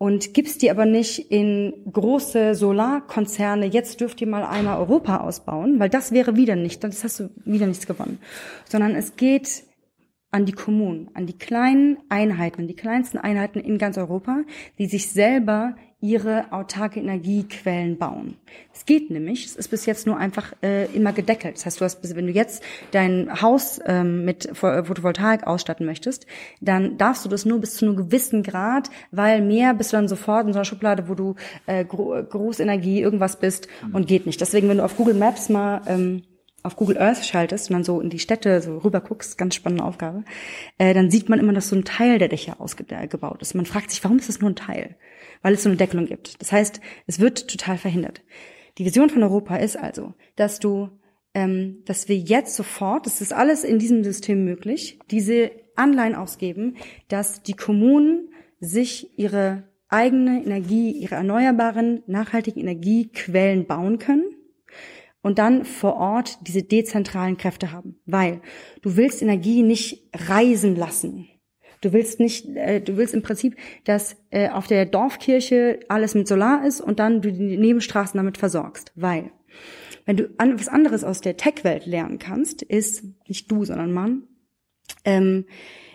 und 0.00 0.32
gibst 0.32 0.62
die 0.62 0.70
aber 0.70 0.86
nicht 0.86 1.30
in 1.30 1.74
große 1.92 2.54
Solarkonzerne, 2.54 3.66
jetzt 3.66 4.00
dürft 4.00 4.18
ihr 4.22 4.26
mal 4.26 4.44
einmal 4.44 4.78
Europa 4.78 5.18
ausbauen, 5.18 5.78
weil 5.78 5.90
das 5.90 6.10
wäre 6.10 6.36
wieder 6.36 6.56
nicht, 6.56 6.82
das 6.82 7.04
hast 7.04 7.20
du 7.20 7.28
wieder 7.44 7.66
nichts 7.66 7.86
gewonnen, 7.86 8.18
sondern 8.64 8.94
es 8.94 9.16
geht 9.16 9.62
an 10.30 10.46
die 10.46 10.52
Kommunen, 10.52 11.10
an 11.14 11.26
die 11.26 11.36
kleinen 11.36 11.98
Einheiten, 12.08 12.62
an 12.62 12.68
die 12.68 12.76
kleinsten 12.76 13.18
Einheiten 13.18 13.60
in 13.60 13.78
ganz 13.78 13.98
Europa, 13.98 14.42
die 14.78 14.86
sich 14.86 15.10
selber 15.10 15.74
ihre 16.02 16.50
autarke 16.50 16.98
Energiequellen 16.98 17.98
bauen. 17.98 18.36
Es 18.72 18.86
geht 18.86 19.10
nämlich, 19.10 19.44
es 19.44 19.56
ist 19.56 19.68
bis 19.68 19.84
jetzt 19.84 20.06
nur 20.06 20.16
einfach 20.16 20.54
äh, 20.62 20.86
immer 20.94 21.12
gedeckelt. 21.12 21.56
Das 21.56 21.66
heißt, 21.66 21.80
du 21.80 21.84
hast, 21.84 22.16
wenn 22.16 22.26
du 22.26 22.32
jetzt 22.32 22.62
dein 22.92 23.42
Haus 23.42 23.80
ähm, 23.84 24.24
mit 24.24 24.48
Photovoltaik 24.54 25.46
ausstatten 25.46 25.84
möchtest, 25.84 26.26
dann 26.62 26.96
darfst 26.96 27.24
du 27.24 27.28
das 27.28 27.44
nur 27.44 27.60
bis 27.60 27.74
zu 27.74 27.84
einem 27.84 27.96
gewissen 27.96 28.42
Grad, 28.42 28.88
weil 29.10 29.42
mehr 29.42 29.74
bist 29.74 29.92
du 29.92 29.98
dann 29.98 30.08
sofort 30.08 30.46
in 30.46 30.54
so 30.54 30.58
einer 30.58 30.64
Schublade, 30.64 31.08
wo 31.08 31.14
du 31.14 31.34
äh, 31.66 31.84
Gro 31.84 32.22
Großenergie 32.22 33.02
irgendwas 33.02 33.38
bist 33.38 33.68
und 33.92 34.06
geht 34.06 34.24
nicht. 34.24 34.40
Deswegen, 34.40 34.70
wenn 34.70 34.78
du 34.78 34.84
auf 34.84 34.96
Google 34.96 35.14
Maps 35.14 35.50
mal 35.50 35.82
ähm, 35.86 36.22
auf 36.62 36.76
Google 36.76 36.98
Earth 36.98 37.24
schaltest 37.24 37.70
und 37.70 37.74
dann 37.74 37.84
so 37.84 38.00
in 38.00 38.10
die 38.10 38.18
Städte 38.18 38.60
so 38.60 38.78
rüber 38.78 39.00
guckst, 39.00 39.38
ganz 39.38 39.54
spannende 39.54 39.84
Aufgabe, 39.84 40.24
äh, 40.78 40.94
dann 40.94 41.10
sieht 41.10 41.28
man 41.28 41.38
immer, 41.38 41.52
dass 41.52 41.68
so 41.68 41.76
ein 41.76 41.84
Teil 41.84 42.18
der 42.18 42.28
Dächer 42.28 42.60
ausgebaut 42.60 43.40
ist. 43.40 43.54
Man 43.54 43.66
fragt 43.66 43.90
sich, 43.90 44.02
warum 44.04 44.18
ist 44.18 44.28
das 44.28 44.40
nur 44.40 44.50
ein 44.50 44.56
Teil? 44.56 44.96
Weil 45.42 45.54
es 45.54 45.62
so 45.62 45.68
eine 45.68 45.76
Deckelung 45.76 46.06
gibt. 46.06 46.40
Das 46.40 46.52
heißt, 46.52 46.80
es 47.06 47.20
wird 47.20 47.48
total 47.48 47.78
verhindert. 47.78 48.22
Die 48.78 48.84
Vision 48.84 49.10
von 49.10 49.22
Europa 49.22 49.56
ist 49.56 49.76
also, 49.76 50.14
dass 50.36 50.58
du, 50.58 50.90
ähm, 51.34 51.82
dass 51.86 52.08
wir 52.08 52.16
jetzt 52.16 52.54
sofort, 52.54 53.06
das 53.06 53.20
ist 53.20 53.32
alles 53.32 53.64
in 53.64 53.78
diesem 53.78 54.04
System 54.04 54.44
möglich, 54.44 54.98
diese 55.10 55.50
Anleihen 55.76 56.14
ausgeben, 56.14 56.76
dass 57.08 57.42
die 57.42 57.54
Kommunen 57.54 58.28
sich 58.60 59.18
ihre 59.18 59.64
eigene 59.88 60.44
Energie, 60.44 60.90
ihre 60.92 61.16
erneuerbaren, 61.16 62.02
nachhaltigen 62.06 62.60
Energiequellen 62.60 63.66
bauen 63.66 63.98
können 63.98 64.24
und 65.22 65.38
dann 65.38 65.64
vor 65.64 65.96
Ort 65.96 66.38
diese 66.46 66.62
dezentralen 66.62 67.36
Kräfte 67.36 67.72
haben. 67.72 68.00
Weil 68.06 68.40
du 68.82 68.96
willst 68.96 69.22
Energie 69.22 69.62
nicht 69.62 70.08
reisen 70.14 70.76
lassen. 70.76 71.28
Du 71.80 71.92
willst 71.92 72.20
nicht, 72.20 72.46
äh, 72.56 72.80
du 72.80 72.96
willst 72.96 73.14
im 73.14 73.22
Prinzip, 73.22 73.56
dass 73.84 74.16
äh, 74.30 74.50
auf 74.50 74.66
der 74.66 74.84
Dorfkirche 74.86 75.80
alles 75.88 76.14
mit 76.14 76.28
Solar 76.28 76.66
ist 76.66 76.80
und 76.80 76.98
dann 76.98 77.22
du 77.22 77.32
die 77.32 77.56
Nebenstraßen 77.56 78.18
damit 78.18 78.36
versorgst. 78.36 78.92
Weil, 78.96 79.30
wenn 80.04 80.16
du 80.16 80.30
an, 80.36 80.58
was 80.58 80.68
anderes 80.68 81.04
aus 81.04 81.20
der 81.20 81.36
Tech-Welt 81.36 81.86
lernen 81.86 82.18
kannst, 82.18 82.62
ist, 82.62 83.04
nicht 83.26 83.50
du, 83.50 83.64
sondern 83.64 83.92
Mann, 83.92 84.24
ähm, 85.04 85.46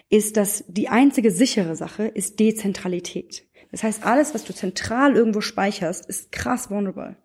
ist, 0.09 0.37
dass 0.37 0.63
die 0.67 0.89
einzige 0.89 1.31
sichere 1.31 1.75
Sache 1.75 2.05
ist 2.05 2.39
Dezentralität. 2.39 3.47
Das 3.71 3.83
heißt, 3.83 4.05
alles, 4.05 4.33
was 4.33 4.45
du 4.45 4.53
zentral 4.53 5.15
irgendwo 5.15 5.41
speicherst, 5.41 6.05
ist 6.05 6.31
krass 6.31 6.69
vulnerable. 6.69 7.15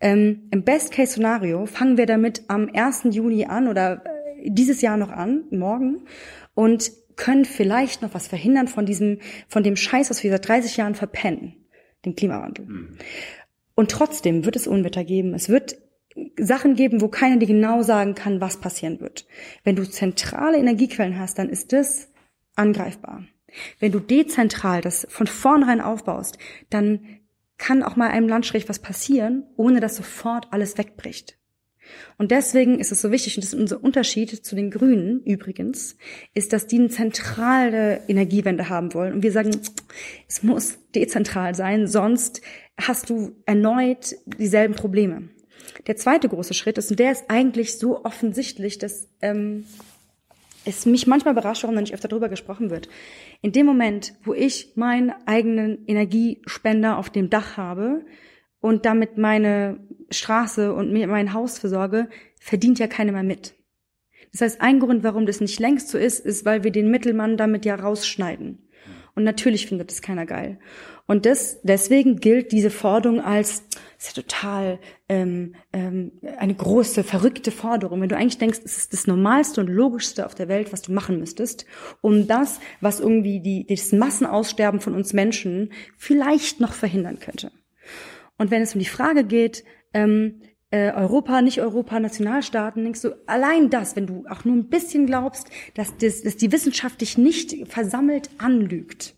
Ähm, 0.00 0.48
Im 0.50 0.62
Best-Case-Szenario 0.62 1.66
fangen 1.66 1.96
wir 1.96 2.06
damit 2.06 2.42
am 2.48 2.68
1. 2.72 3.04
Juni 3.10 3.46
an 3.46 3.68
oder 3.68 4.02
äh, 4.04 4.50
dieses 4.50 4.82
Jahr 4.82 4.96
noch 4.96 5.10
an, 5.10 5.44
morgen, 5.50 6.06
und 6.54 6.92
können 7.16 7.44
vielleicht 7.44 8.02
noch 8.02 8.14
was 8.14 8.28
verhindern 8.28 8.68
von 8.68 8.86
diesem, 8.86 9.20
von 9.48 9.62
dem 9.62 9.76
Scheiß, 9.76 10.10
was 10.10 10.22
wir 10.22 10.30
seit 10.30 10.48
30 10.48 10.76
Jahren 10.76 10.94
verpennen, 10.94 11.54
den 12.04 12.14
Klimawandel. 12.14 12.66
Mhm. 12.66 12.98
Und 13.74 13.90
trotzdem 13.90 14.44
wird 14.44 14.56
es 14.56 14.66
Unwetter 14.66 15.04
geben. 15.04 15.34
Es 15.34 15.48
wird 15.48 15.78
Sachen 16.38 16.74
geben, 16.74 17.00
wo 17.00 17.08
keiner 17.08 17.36
dir 17.36 17.46
genau 17.46 17.82
sagen 17.82 18.14
kann, 18.14 18.40
was 18.40 18.58
passieren 18.58 19.00
wird. 19.00 19.26
Wenn 19.64 19.76
du 19.76 19.88
zentrale 19.88 20.58
Energiequellen 20.58 21.18
hast, 21.18 21.38
dann 21.38 21.50
ist 21.50 21.72
das 21.72 22.08
angreifbar. 22.54 23.24
Wenn 23.80 23.92
du 23.92 24.00
dezentral 24.00 24.80
das 24.80 25.06
von 25.10 25.26
vornherein 25.26 25.80
aufbaust, 25.80 26.38
dann 26.70 27.00
kann 27.58 27.82
auch 27.82 27.96
mal 27.96 28.10
einem 28.10 28.28
Landstrich 28.28 28.68
was 28.68 28.80
passieren, 28.80 29.44
ohne 29.56 29.80
dass 29.80 29.96
sofort 29.96 30.48
alles 30.52 30.76
wegbricht. 30.78 31.38
Und 32.18 32.30
deswegen 32.30 32.78
ist 32.78 32.92
es 32.92 33.00
so 33.00 33.12
wichtig, 33.12 33.36
und 33.36 33.44
das 33.44 33.52
ist 33.52 33.60
unser 33.60 33.82
Unterschied 33.82 34.44
zu 34.44 34.56
den 34.56 34.70
Grünen 34.70 35.22
übrigens, 35.22 35.96
ist, 36.34 36.52
dass 36.52 36.66
die 36.66 36.78
eine 36.78 36.88
zentrale 36.88 38.00
Energiewende 38.08 38.68
haben 38.68 38.92
wollen. 38.94 39.12
Und 39.12 39.22
wir 39.22 39.32
sagen, 39.32 39.50
es 40.28 40.42
muss 40.42 40.78
dezentral 40.94 41.54
sein, 41.54 41.86
sonst 41.86 42.40
hast 42.76 43.10
du 43.10 43.36
erneut 43.46 44.16
dieselben 44.38 44.74
Probleme. 44.74 45.28
Der 45.86 45.96
zweite 45.96 46.28
große 46.28 46.54
Schritt 46.54 46.78
ist, 46.78 46.90
und 46.90 46.98
der 46.98 47.12
ist 47.12 47.24
eigentlich 47.28 47.78
so 47.78 48.04
offensichtlich, 48.04 48.78
dass 48.78 49.08
ähm, 49.20 49.64
es 50.66 50.84
mich 50.84 51.06
manchmal 51.06 51.32
überrascht, 51.32 51.62
warum 51.62 51.76
da 51.76 51.80
nicht 51.80 51.94
öfter 51.94 52.08
darüber 52.08 52.28
gesprochen 52.28 52.70
wird. 52.70 52.88
In 53.40 53.52
dem 53.52 53.66
Moment, 53.66 54.14
wo 54.24 54.34
ich 54.34 54.72
meinen 54.74 55.12
eigenen 55.24 55.86
Energiespender 55.86 56.98
auf 56.98 57.08
dem 57.08 57.30
Dach 57.30 57.56
habe 57.56 58.04
und 58.60 58.84
damit 58.84 59.16
meine 59.16 59.78
Straße 60.10 60.74
und 60.74 60.92
mein 60.92 61.32
Haus 61.32 61.58
versorge, 61.58 62.08
verdient 62.40 62.78
ja 62.78 62.88
keiner 62.88 63.12
mehr 63.12 63.22
mit. 63.22 63.54
Das 64.32 64.40
heißt, 64.40 64.60
ein 64.60 64.80
Grund, 64.80 65.04
warum 65.04 65.24
das 65.24 65.40
nicht 65.40 65.60
längst 65.60 65.88
so 65.88 65.98
ist, 65.98 66.24
ist, 66.26 66.44
weil 66.44 66.64
wir 66.64 66.72
den 66.72 66.90
Mittelmann 66.90 67.36
damit 67.36 67.64
ja 67.64 67.76
rausschneiden. 67.76 68.65
Und 69.16 69.24
natürlich 69.24 69.66
findet 69.66 69.90
das 69.90 70.02
keiner 70.02 70.26
geil. 70.26 70.58
Und 71.06 71.24
das, 71.24 71.60
deswegen 71.62 72.16
gilt 72.16 72.52
diese 72.52 72.70
Forderung 72.70 73.20
als 73.20 73.64
ist 73.98 74.14
ja 74.14 74.22
total 74.22 74.78
ähm, 75.08 75.54
ähm, 75.72 76.12
eine 76.36 76.54
große, 76.54 77.02
verrückte 77.02 77.50
Forderung. 77.50 78.02
Wenn 78.02 78.10
du 78.10 78.16
eigentlich 78.16 78.38
denkst, 78.38 78.60
es 78.64 78.76
ist 78.76 78.92
das 78.92 79.06
Normalste 79.06 79.60
und 79.62 79.68
Logischste 79.68 80.26
auf 80.26 80.34
der 80.34 80.48
Welt, 80.48 80.72
was 80.72 80.82
du 80.82 80.92
machen 80.92 81.18
müsstest, 81.18 81.64
um 82.02 82.26
das, 82.26 82.60
was 82.82 83.00
irgendwie 83.00 83.40
die, 83.40 83.66
das 83.66 83.92
Massenaussterben 83.92 84.80
von 84.80 84.94
uns 84.94 85.14
Menschen 85.14 85.72
vielleicht 85.96 86.60
noch 86.60 86.74
verhindern 86.74 87.18
könnte. 87.18 87.52
Und 88.36 88.50
wenn 88.50 88.60
es 88.60 88.74
um 88.74 88.80
die 88.80 88.84
Frage 88.84 89.24
geht, 89.24 89.64
ähm, 89.94 90.42
äh, 90.70 90.90
Europa, 90.92 91.42
nicht 91.42 91.60
Europa, 91.60 92.00
Nationalstaaten, 92.00 92.82
denkst 92.82 93.02
du, 93.02 93.16
allein 93.26 93.70
das, 93.70 93.96
wenn 93.96 94.06
du 94.06 94.24
auch 94.28 94.44
nur 94.44 94.56
ein 94.56 94.68
bisschen 94.68 95.06
glaubst, 95.06 95.48
dass, 95.74 95.96
das, 95.96 96.22
dass 96.22 96.36
die 96.36 96.50
Wissenschaft 96.52 97.00
dich 97.00 97.18
nicht 97.18 97.68
versammelt 97.68 98.30
anlügt, 98.38 99.14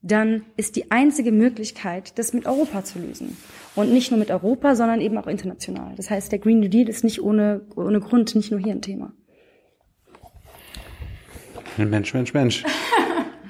dann 0.00 0.42
ist 0.56 0.76
die 0.76 0.90
einzige 0.90 1.32
Möglichkeit, 1.32 2.18
das 2.18 2.32
mit 2.32 2.46
Europa 2.46 2.84
zu 2.84 2.98
lösen. 2.98 3.36
Und 3.74 3.92
nicht 3.92 4.10
nur 4.10 4.18
mit 4.18 4.30
Europa, 4.30 4.74
sondern 4.74 5.00
eben 5.00 5.18
auch 5.18 5.26
international. 5.26 5.94
Das 5.96 6.10
heißt, 6.10 6.30
der 6.32 6.38
Green 6.38 6.60
New 6.60 6.68
Deal 6.68 6.88
ist 6.88 7.04
nicht 7.04 7.22
ohne, 7.22 7.62
ohne 7.74 8.00
Grund 8.00 8.34
nicht 8.34 8.50
nur 8.50 8.60
hier 8.60 8.72
ein 8.72 8.82
Thema. 8.82 9.12
Mensch, 11.76 12.12
Mensch, 12.14 12.34
Mensch. 12.34 12.64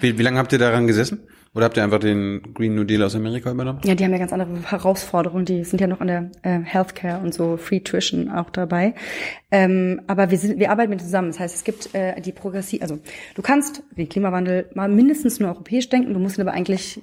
Wie, 0.00 0.18
wie 0.18 0.22
lange 0.22 0.38
habt 0.38 0.52
ihr 0.52 0.58
daran 0.58 0.86
gesessen? 0.86 1.26
Oder 1.58 1.64
habt 1.64 1.76
ihr 1.76 1.82
einfach 1.82 1.98
den 1.98 2.54
Green 2.54 2.76
New 2.76 2.84
Deal 2.84 3.02
aus 3.02 3.16
Amerika 3.16 3.50
übernommen? 3.50 3.80
Ja, 3.82 3.96
die 3.96 4.04
haben 4.04 4.12
ja 4.12 4.18
ganz 4.18 4.32
andere 4.32 4.70
Herausforderungen. 4.70 5.44
Die 5.44 5.64
sind 5.64 5.80
ja 5.80 5.88
noch 5.88 6.00
an 6.00 6.06
der 6.06 6.30
äh, 6.42 6.60
Healthcare 6.60 7.20
und 7.20 7.34
so 7.34 7.56
Free 7.56 7.80
Tuition 7.80 8.30
auch 8.30 8.48
dabei. 8.50 8.94
Ähm, 9.50 10.00
aber 10.06 10.30
wir 10.30 10.38
sind, 10.38 10.60
wir 10.60 10.70
arbeiten 10.70 10.90
mit 10.90 11.00
zusammen. 11.00 11.30
Das 11.30 11.40
heißt, 11.40 11.56
es 11.56 11.64
gibt 11.64 11.92
äh, 11.96 12.20
die 12.20 12.30
Progressiv, 12.30 12.80
also 12.80 13.00
du 13.34 13.42
kannst 13.42 13.82
den 13.96 14.08
Klimawandel 14.08 14.70
mal 14.74 14.88
mindestens 14.88 15.40
nur 15.40 15.48
europäisch 15.48 15.88
denken. 15.88 16.14
Du 16.14 16.20
musst 16.20 16.38
aber 16.38 16.52
eigentlich 16.52 17.00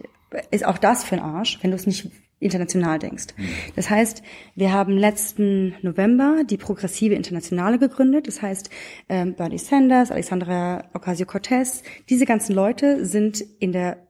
ist 0.51 0.65
auch 0.65 0.77
das 0.77 1.03
für 1.03 1.15
ein 1.15 1.21
Arsch, 1.21 1.59
wenn 1.61 1.71
du 1.71 1.75
es 1.75 1.85
nicht 1.85 2.09
international 2.39 2.97
denkst. 2.97 3.33
Hm. 3.35 3.45
Das 3.75 3.89
heißt, 3.89 4.23
wir 4.55 4.71
haben 4.71 4.97
letzten 4.97 5.75
November 5.81 6.43
die 6.49 6.55
Progressive 6.55 7.13
Internationale 7.13 7.77
gegründet. 7.77 8.29
Das 8.29 8.41
heißt, 8.41 8.69
ähm, 9.09 9.33
Bernie 9.33 9.57
Sanders, 9.57 10.11
Alexandra 10.11 10.85
Ocasio-Cortez, 10.93 11.83
diese 12.07 12.25
ganzen 12.25 12.55
Leute 12.55 13.05
sind 13.05 13.41
in 13.59 13.73
der 13.73 14.04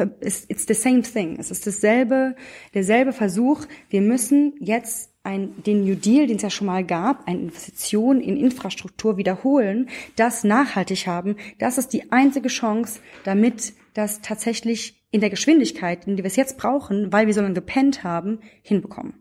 it's 0.00 0.66
the 0.66 0.74
same 0.74 1.02
thing. 1.02 1.36
Es 1.38 1.50
ist 1.50 1.66
dasselbe, 1.66 2.36
derselbe 2.74 3.12
Versuch. 3.12 3.66
Wir 3.88 4.00
müssen 4.00 4.54
jetzt 4.60 5.10
ein, 5.22 5.62
den 5.64 5.84
New 5.84 5.96
Deal, 5.96 6.26
den 6.26 6.36
es 6.36 6.42
ja 6.42 6.50
schon 6.50 6.68
mal 6.68 6.84
gab, 6.84 7.26
eine 7.26 7.40
Investition 7.40 8.20
in 8.20 8.36
Infrastruktur 8.36 9.16
wiederholen, 9.16 9.88
das 10.14 10.44
nachhaltig 10.44 11.06
haben. 11.06 11.36
Das 11.58 11.78
ist 11.78 11.92
die 11.92 12.12
einzige 12.12 12.48
Chance, 12.48 13.00
damit 13.24 13.74
das 13.94 14.20
tatsächlich 14.20 15.04
in 15.10 15.20
der 15.20 15.30
Geschwindigkeit, 15.30 16.06
in 16.06 16.16
die 16.16 16.22
wir 16.22 16.28
es 16.28 16.36
jetzt 16.36 16.58
brauchen, 16.58 17.12
weil 17.12 17.26
wir 17.26 17.34
so 17.34 17.40
lange 17.40 17.54
gepennt 17.54 18.04
haben, 18.04 18.38
hinbekommen. 18.62 19.14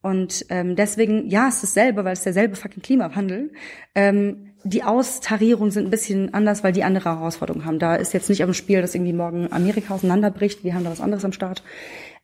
Und 0.00 0.44
ähm, 0.50 0.76
deswegen, 0.76 1.28
ja, 1.28 1.48
es 1.48 1.56
ist 1.56 1.76
dasselbe, 1.76 2.04
weil 2.04 2.12
es 2.12 2.22
derselbe 2.22 2.56
fucking 2.56 2.82
Klimawandel. 2.82 3.52
Ähm, 3.94 4.53
die 4.64 4.82
Austarierungen 4.82 5.70
sind 5.70 5.86
ein 5.86 5.90
bisschen 5.90 6.32
anders, 6.32 6.64
weil 6.64 6.72
die 6.72 6.84
andere 6.84 7.10
Herausforderungen 7.10 7.66
haben. 7.66 7.78
Da 7.78 7.96
ist 7.96 8.14
jetzt 8.14 8.30
nicht 8.30 8.42
am 8.42 8.54
Spiel, 8.54 8.80
dass 8.80 8.94
irgendwie 8.94 9.12
morgen 9.12 9.52
Amerika 9.52 9.94
auseinanderbricht. 9.94 10.64
Wir 10.64 10.74
haben 10.74 10.84
da 10.84 10.90
was 10.90 11.02
anderes 11.02 11.24
am 11.24 11.32
Start. 11.32 11.62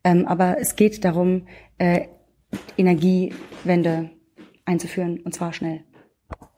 Ähm, 0.02 0.26
aber 0.26 0.56
es 0.58 0.74
geht 0.74 1.04
darum, 1.04 1.46
äh, 1.76 2.06
Energiewende 2.78 4.10
einzuführen 4.64 5.20
und 5.20 5.34
zwar 5.34 5.52
schnell. 5.52 5.84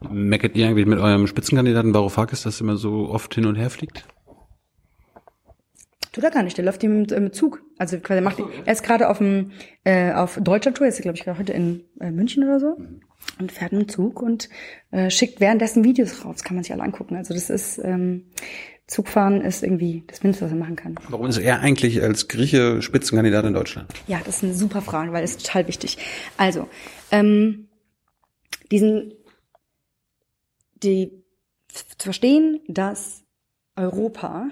Meckert 0.09 0.57
ihr 0.57 0.69
eigentlich 0.69 0.87
mit 0.87 1.01
eurem 1.01 1.27
Spitzenkandidaten 1.27 1.93
Varoufakis, 1.93 2.43
dass 2.43 2.61
immer 2.61 2.77
so 2.77 3.09
oft 3.11 3.35
hin 3.35 3.47
und 3.47 3.57
her 3.57 3.69
fliegt? 3.69 4.07
Tut 6.13 6.25
er 6.25 6.31
gar 6.31 6.43
nicht, 6.43 6.57
der 6.59 6.65
läuft 6.65 6.85
im, 6.85 7.05
im 7.05 7.33
Zug. 7.33 7.63
Also 7.79 7.99
quasi 7.99 8.21
macht, 8.21 8.39
er 8.65 8.73
ist 8.73 8.83
gerade 8.83 9.09
auf 9.09 9.19
dem 9.19 9.51
äh, 9.85 10.13
auf 10.13 10.39
Deutschlandtour, 10.41 10.87
ist 10.87 11.01
glaube 11.03 11.17
ich 11.17 11.25
gerade 11.25 11.39
heute 11.39 11.53
in 11.53 11.85
äh, 12.01 12.11
München 12.11 12.45
oder 12.45 12.61
so 12.61 12.77
und 13.39 13.53
fährt 13.53 13.73
im 13.73 13.89
Zug 13.89 14.21
und 14.23 14.49
äh, 14.91 15.11
schickt 15.11 15.41
währenddessen 15.41 15.85
Videos 15.85 16.25
raus, 16.25 16.45
kann 16.45 16.57
man 16.57 16.65
sich 16.65 16.73
alle 16.73 16.83
angucken. 16.83 17.17
Also 17.17 17.35
das 17.35 17.51
ist 17.51 17.79
ähm, 17.79 18.27
Zugfahren 18.87 19.41
ist 19.41 19.63
irgendwie 19.63 20.05
das 20.07 20.23
Mindeste, 20.23 20.45
was 20.45 20.53
er 20.53 20.59
machen 20.59 20.77
kann. 20.77 20.97
Warum 21.09 21.27
ist 21.27 21.39
er 21.39 21.61
eigentlich 21.61 22.03
als 22.03 22.29
Grieche 22.29 22.83
Spitzenkandidat 22.83 23.45
in 23.47 23.55
Deutschland? 23.55 23.91
Ja, 24.07 24.21
das 24.25 24.37
ist 24.37 24.45
eine 24.45 24.55
super 24.55 24.83
Frage, 24.83 25.13
weil 25.13 25.25
es 25.25 25.37
ist 25.37 25.47
total 25.47 25.67
wichtig. 25.67 25.99
Also, 26.37 26.69
ähm, 27.11 27.69
diesen, 28.71 29.15
die 30.83 31.25
zu 31.69 31.85
verstehen, 31.99 32.61
dass 32.69 33.25
Europa 33.77 34.51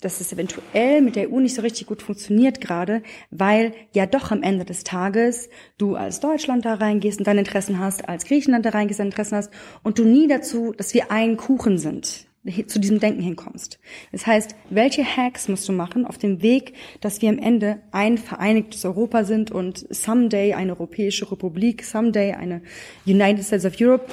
dass 0.00 0.20
es 0.20 0.32
eventuell 0.32 1.02
mit 1.02 1.16
der 1.16 1.30
EU 1.30 1.40
nicht 1.40 1.54
so 1.54 1.62
richtig 1.62 1.86
gut 1.86 2.02
funktioniert 2.02 2.60
gerade, 2.60 3.02
weil 3.30 3.72
ja 3.92 4.06
doch 4.06 4.30
am 4.30 4.42
Ende 4.42 4.64
des 4.64 4.84
Tages 4.84 5.48
du 5.76 5.96
als 5.96 6.20
Deutschland 6.20 6.64
da 6.64 6.74
reingehst 6.74 7.18
und 7.18 7.26
deine 7.26 7.40
Interessen 7.40 7.78
hast, 7.78 8.08
als 8.08 8.24
Griechenland 8.24 8.64
da 8.64 8.70
reingehst 8.70 9.00
und 9.00 9.04
deine 9.04 9.10
Interessen 9.10 9.36
hast 9.36 9.50
und 9.82 9.98
du 9.98 10.04
nie 10.04 10.28
dazu, 10.28 10.72
dass 10.76 10.94
wir 10.94 11.10
ein 11.10 11.36
Kuchen 11.36 11.78
sind, 11.78 12.26
zu 12.66 12.78
diesem 12.78 13.00
Denken 13.00 13.22
hinkommst. 13.22 13.78
Das 14.12 14.26
heißt, 14.26 14.54
welche 14.70 15.04
Hacks 15.04 15.48
musst 15.48 15.68
du 15.68 15.72
machen 15.72 16.06
auf 16.06 16.18
dem 16.18 16.42
Weg, 16.42 16.74
dass 17.00 17.20
wir 17.20 17.28
am 17.28 17.38
Ende 17.38 17.80
ein 17.90 18.18
vereinigtes 18.18 18.84
Europa 18.84 19.24
sind 19.24 19.50
und 19.50 19.86
someday 19.90 20.54
eine 20.54 20.72
europäische 20.72 21.30
Republik, 21.30 21.84
someday 21.84 22.32
eine 22.32 22.62
United 23.06 23.44
States 23.44 23.64
of 23.64 23.74
Europe, 23.80 24.06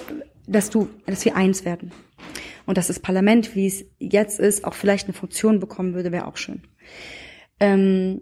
dass 0.47 0.69
du, 0.69 0.89
dass 1.05 1.25
wir 1.25 1.35
eins 1.35 1.65
werden. 1.65 1.91
Und 2.65 2.77
dass 2.77 2.87
das 2.87 2.99
Parlament, 2.99 3.55
wie 3.55 3.67
es 3.67 3.85
jetzt 3.99 4.39
ist, 4.39 4.65
auch 4.65 4.73
vielleicht 4.73 5.07
eine 5.07 5.13
Funktion 5.13 5.59
bekommen 5.59 5.93
würde, 5.93 6.11
wäre 6.11 6.27
auch 6.27 6.37
schön. 6.37 6.61
Ähm, 7.59 8.21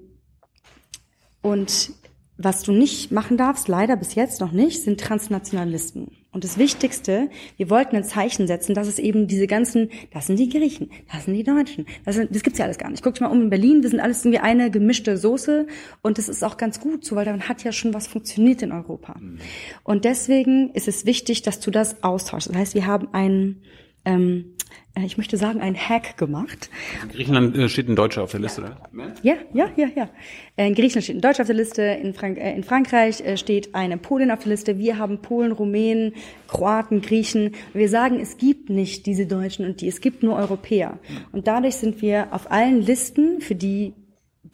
und 1.41 1.91
was 2.38 2.64
du 2.64 2.72
nicht 2.72 3.12
machen 3.12 3.38
darfst, 3.38 3.68
leider 3.68 3.96
bis 3.96 4.16
jetzt 4.16 4.41
noch 4.41 4.52
nicht, 4.52 4.82
sind 4.82 5.00
Transnationalisten. 5.00 6.18
Und 6.32 6.44
das 6.44 6.58
Wichtigste, 6.58 7.30
wir 7.58 7.70
wollten 7.70 7.96
ein 7.96 8.04
Zeichen 8.04 8.48
setzen, 8.48 8.74
dass 8.74 8.88
es 8.88 8.98
eben 8.98 9.28
diese 9.28 9.46
ganzen, 9.46 9.91
das 10.12 10.26
sind 10.26 10.39
die 10.39 10.50
Griechen, 10.50 10.89
das 11.12 11.26
sind 11.26 11.36
die 11.36 11.44
Deutschen, 11.44 11.86
das, 12.06 12.16
sind, 12.16 12.36
das 12.36 12.41
gibt's 12.41 12.58
ja 12.58 12.66
alles 12.66 12.80
gar 12.80 12.89
nicht. 12.89 13.04
Guckt 13.04 13.22
mal 13.22 13.28
um 13.28 13.44
in 13.44 13.50
Berlin, 13.52 13.84
wir 13.84 13.89
sind 13.91 14.00
alles 14.00 14.26
irgendwie 14.26 14.39
eine 14.39 14.72
gemischte 14.72 15.16
Soße 15.16 15.68
und 16.02 16.18
das 16.18 16.30
ist 16.30 16.44
auch 16.44 16.58
ganz 16.58 16.80
gut 16.80 17.06
so, 17.06 17.16
weil 17.16 17.26
dann 17.26 17.48
hat 17.48 17.64
ja 17.64 17.72
schon 17.72 17.94
was 17.94 18.08
funktioniert 18.08 18.64
in 18.64 18.72
Europa. 18.72 19.16
Mhm. 19.20 19.38
Und 19.84 20.06
deswegen 20.06 20.72
ist 20.72 20.88
es 20.88 21.06
wichtig, 21.06 21.44
dass 21.44 21.60
du 21.60 21.70
das 21.70 22.04
austauschst. 22.04 22.50
Das 22.50 22.58
heißt, 22.58 22.74
wir 22.74 22.88
haben 22.88 23.14
einen 23.14 23.62
ähm, 24.06 24.54
äh, 24.95 25.06
ich 25.06 25.18
möchte 25.18 25.38
sagen, 25.38 25.62
ein 25.62 25.76
Hack 25.76 26.18
gemacht. 26.18 26.70
In 27.04 27.10
Griechenland 27.10 27.58
äh, 27.58 27.70
steht 27.70 27.89
ein 27.89 27.95
Deutscher 27.95 28.24
auf 28.24 28.32
der 28.32 28.39
Liste, 28.39 28.62
oder? 28.62 28.78
Ja, 29.22 29.36
ja, 29.54 29.70
ja, 29.76 29.88
ja. 29.95 30.10
Äh, 30.56 30.68
in 30.68 30.76
Griechenland 30.76 31.04
steht 31.04 31.18
ein 31.18 31.22
Deutscher 31.22 31.41
auf 31.41 31.47
der 31.47 31.56
Liste, 31.56 31.82
in, 31.82 32.14
Frank 32.14 32.38
äh, 32.38 32.54
in 32.54 32.64
Frankreich 32.64 33.22
äh, 33.22 33.38
steht 33.38 33.76
eine 33.76 33.97
Polin 33.97 34.32
auf 34.32 34.39
der 34.39 34.49
Liste. 34.49 34.78
Wir 34.78 34.97
haben 34.97 35.22
Polen, 35.22 35.51
Rumänen, 35.51 36.14
Kroaten, 36.47 37.01
Griechen. 37.01 37.51
Wir 37.74 37.89
sagen, 37.89 38.20
es 38.20 38.38
gibt 38.38 38.70
nicht 38.70 39.06
diese 39.06 39.26
Deutschen 39.26 39.66
und 39.66 39.82
die, 39.82 39.88
es 39.88 40.01
gibt 40.01 40.24
nur 40.24 40.36
Europäer. 40.36 40.99
Und 41.32 41.47
dadurch 41.47 41.76
sind 41.76 42.01
wir 42.01 42.28
auf 42.32 42.51
allen 42.51 42.82
Listen, 42.82 43.41
für 43.41 43.56
die 43.56 43.93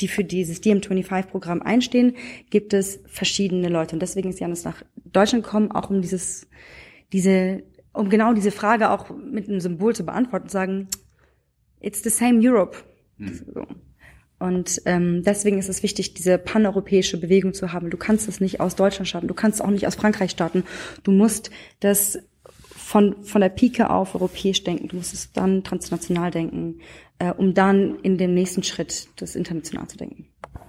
die 0.02 0.08
für 0.08 0.24
dieses 0.24 0.64
DiEM25-Programm 0.64 1.62
einstehen, 1.62 2.16
gibt 2.50 2.74
es 2.74 3.02
verschiedene 3.08 3.68
Leute. 3.68 3.98
Und 3.98 4.02
deswegen 4.02 4.30
ist 4.30 4.40
Janis 4.40 4.64
nach 4.64 4.82
Deutschland 4.96 5.44
gekommen, 5.44 5.74
auch 5.74 5.90
um 5.90 6.02
dieses, 6.02 6.48
diese 7.12 7.64
um 7.94 8.10
genau 8.10 8.34
diese 8.34 8.52
Frage 8.52 8.90
auch 8.90 9.10
mit 9.10 9.50
einem 9.50 9.60
Symbol 9.60 9.96
zu 9.96 10.06
beantworten, 10.06 10.50
sagen, 10.50 10.88
it's 11.80 12.04
the 12.04 12.10
same 12.10 12.40
Europe. 12.42 12.78
Mhm. 13.18 13.42
So. 13.54 13.68
Und 14.40 14.82
ähm, 14.86 15.22
deswegen 15.24 15.58
ist 15.60 15.68
es 15.68 15.84
wichtig, 15.84 16.14
diese 16.14 16.38
paneuropäische 16.38 17.20
Bewegung 17.20 17.54
zu 17.54 17.74
haben. 17.74 17.90
Du 17.90 17.98
kannst 17.98 18.30
es 18.30 18.40
nicht 18.40 18.62
aus 18.62 18.76
Deutschland 18.76 19.08
starten, 19.08 19.28
du 19.28 19.34
kannst 19.34 19.60
es 19.60 19.66
auch 19.66 19.70
nicht 19.70 19.86
aus 19.86 19.96
Frankreich 19.96 20.32
starten. 20.32 20.64
Du 21.04 21.12
musst 21.12 21.52
das 21.82 22.20
von, 22.90 23.24
von 23.24 23.42
der 23.42 23.50
Pike 23.50 23.90
auf 23.90 24.16
europäisch 24.16 24.64
denken, 24.64 24.88
du 24.88 24.96
musst 24.96 25.14
es 25.14 25.32
dann 25.34 25.64
transnational 25.64 26.32
denken, 26.32 26.80
äh, 27.20 27.32
um 27.32 27.54
dann 27.54 28.00
in 28.00 28.18
dem 28.18 28.34
nächsten 28.34 28.64
Schritt 28.64 29.10
das 29.18 29.36
international 29.36 29.88
zu 29.90 29.98
denken. 29.98 30.28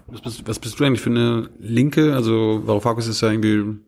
Was 0.08 0.20
bist, 0.20 0.48
was 0.48 0.58
bist 0.58 0.80
du 0.80 0.84
eigentlich 0.84 1.00
für 1.00 1.10
eine 1.10 1.48
Linke? 1.60 2.14
Also 2.14 2.66
Varoufakis 2.66 3.06
ist 3.06 3.20
ja 3.20 3.30
irgendwie, 3.30 3.78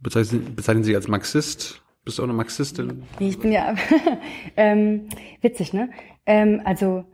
bezeichnen, 0.00 0.54
bezeichnen 0.54 0.84
Sie 0.84 0.94
als 0.94 1.08
Marxist? 1.08 1.82
Bist 2.04 2.18
du 2.18 2.22
auch 2.22 2.26
eine 2.26 2.34
Marxistin? 2.34 3.04
Nee, 3.18 3.28
ich 3.28 3.38
bin 3.38 3.52
ja 3.52 3.74
ähm, 4.56 5.08
witzig, 5.40 5.72
ne? 5.72 5.90
Ähm, 6.26 6.60
also 6.64 7.04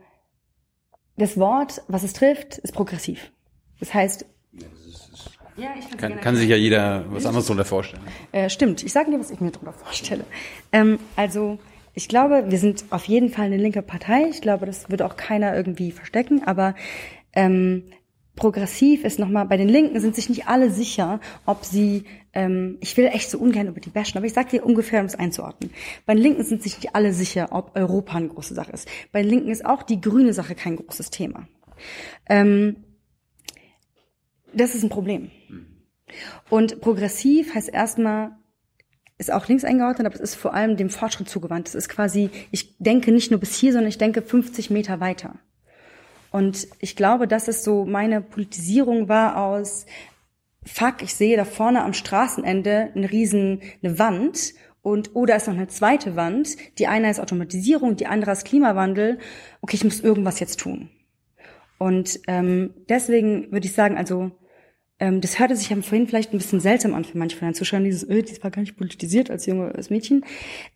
das 1.17 1.37
Wort, 1.37 1.81
was 1.87 2.03
es 2.03 2.13
trifft, 2.13 2.57
ist 2.57 2.73
progressiv. 2.73 3.31
Das 3.79 3.93
heißt, 3.93 4.25
ja, 5.57 5.69
ich 5.77 5.97
kann, 5.97 6.19
kann 6.19 6.35
sich 6.35 6.49
ja 6.49 6.55
jeder 6.55 7.05
was 7.09 7.25
anderes 7.25 7.45
darunter 7.45 7.65
vorstellen. 7.65 8.03
Äh, 8.31 8.49
stimmt, 8.49 8.83
ich 8.83 8.91
sage 8.91 9.11
dir, 9.11 9.19
was 9.19 9.31
ich 9.31 9.39
mir 9.41 9.51
darunter 9.51 9.73
vorstelle. 9.73 10.25
Ähm, 10.71 10.99
also 11.15 11.59
ich 11.93 12.07
glaube, 12.07 12.45
wir 12.47 12.57
sind 12.57 12.85
auf 12.89 13.05
jeden 13.05 13.29
Fall 13.29 13.45
eine 13.45 13.57
linke 13.57 13.81
Partei. 13.81 14.27
Ich 14.29 14.41
glaube, 14.41 14.65
das 14.65 14.89
wird 14.89 15.01
auch 15.01 15.17
keiner 15.17 15.55
irgendwie 15.55 15.91
verstecken. 15.91 16.43
Aber 16.45 16.73
ähm, 17.33 17.83
progressiv 18.35 19.03
ist 19.03 19.19
nochmal, 19.19 19.45
bei 19.45 19.57
den 19.57 19.67
Linken 19.67 19.99
sind 19.99 20.15
sich 20.15 20.29
nicht 20.29 20.47
alle 20.47 20.71
sicher, 20.71 21.19
ob 21.45 21.65
sie, 21.65 22.05
ähm, 22.33 22.77
ich 22.79 22.95
will 22.97 23.05
echt 23.05 23.29
so 23.29 23.37
ungern 23.37 23.67
über 23.67 23.79
die 23.79 23.89
bashen, 23.89 24.17
aber 24.17 24.25
ich 24.25 24.33
sage 24.33 24.49
dir 24.49 24.65
ungefähr, 24.65 25.01
um 25.01 25.05
es 25.05 25.15
einzuordnen. 25.15 25.71
Bei 26.05 26.13
den 26.13 26.23
Linken 26.23 26.43
sind 26.43 26.63
sich 26.63 26.77
nicht 26.77 26.95
alle 26.95 27.13
sicher, 27.13 27.49
ob 27.51 27.75
Europa 27.75 28.17
eine 28.17 28.29
große 28.29 28.53
Sache 28.53 28.71
ist. 28.71 28.87
Bei 29.11 29.21
den 29.21 29.29
Linken 29.29 29.49
ist 29.49 29.65
auch 29.65 29.83
die 29.83 29.99
grüne 29.99 30.33
Sache 30.33 30.55
kein 30.55 30.77
großes 30.77 31.09
Thema. 31.09 31.47
Ähm, 32.27 32.77
das 34.53 34.75
ist 34.75 34.83
ein 34.83 34.89
Problem. 34.89 35.31
Und 36.49 36.81
progressiv 36.81 37.53
heißt 37.53 37.69
erstmal, 37.69 38.31
ist 39.17 39.31
auch 39.31 39.47
links 39.47 39.63
eingeordnet, 39.63 40.07
aber 40.07 40.15
es 40.15 40.21
ist 40.21 40.35
vor 40.35 40.53
allem 40.53 40.77
dem 40.77 40.89
Fortschritt 40.89 41.29
zugewandt. 41.29 41.67
Es 41.67 41.75
ist 41.75 41.89
quasi, 41.89 42.31
ich 42.49 42.77
denke 42.79 43.11
nicht 43.11 43.29
nur 43.29 43.39
bis 43.39 43.55
hier, 43.55 43.71
sondern 43.71 43.89
ich 43.89 43.99
denke 43.99 44.21
50 44.21 44.71
Meter 44.71 44.99
weiter. 44.99 45.35
Und 46.31 46.67
ich 46.79 46.95
glaube, 46.95 47.27
dass 47.27 47.47
es 47.47 47.63
so 47.63 47.85
meine 47.85 48.21
Politisierung 48.21 49.07
war 49.09 49.37
aus, 49.37 49.85
fuck, 50.63 51.01
ich 51.01 51.13
sehe 51.13 51.37
da 51.37 51.45
vorne 51.45 51.83
am 51.83 51.93
Straßenende 51.93 52.91
eine 52.95 53.11
riesen, 53.11 53.61
eine 53.83 53.99
Wand 53.99 54.53
und 54.81 55.15
oder 55.15 55.35
oh, 55.35 55.37
ist 55.37 55.47
noch 55.47 55.55
eine 55.55 55.67
zweite 55.67 56.15
Wand. 56.15 56.57
Die 56.79 56.87
eine 56.87 57.09
ist 57.09 57.19
Automatisierung, 57.19 57.95
die 57.95 58.07
andere 58.07 58.31
ist 58.31 58.45
Klimawandel. 58.45 59.19
Okay, 59.61 59.75
ich 59.75 59.83
muss 59.83 59.99
irgendwas 59.99 60.39
jetzt 60.39 60.59
tun. 60.59 60.89
Und 61.77 62.19
ähm, 62.27 62.73
deswegen 62.89 63.51
würde 63.51 63.67
ich 63.67 63.73
sagen, 63.73 63.97
also 63.97 64.31
das 65.01 65.39
hörte 65.39 65.55
sich 65.55 65.69
ja 65.69 65.75
vorhin 65.81 66.07
vielleicht 66.07 66.31
ein 66.31 66.37
bisschen 66.37 66.59
seltsam 66.59 66.93
an 66.93 67.03
für 67.03 67.17
manche 67.17 67.35
von 67.35 67.47
den 67.47 67.55
Zuschauern, 67.55 67.83
dieses, 67.83 68.07
öh, 68.07 68.21
die 68.21 68.43
war 68.43 68.51
gar 68.51 68.61
nicht 68.61 68.77
politisiert 68.77 69.31
als 69.31 69.47
junges 69.47 69.89
Mädchen. 69.89 70.23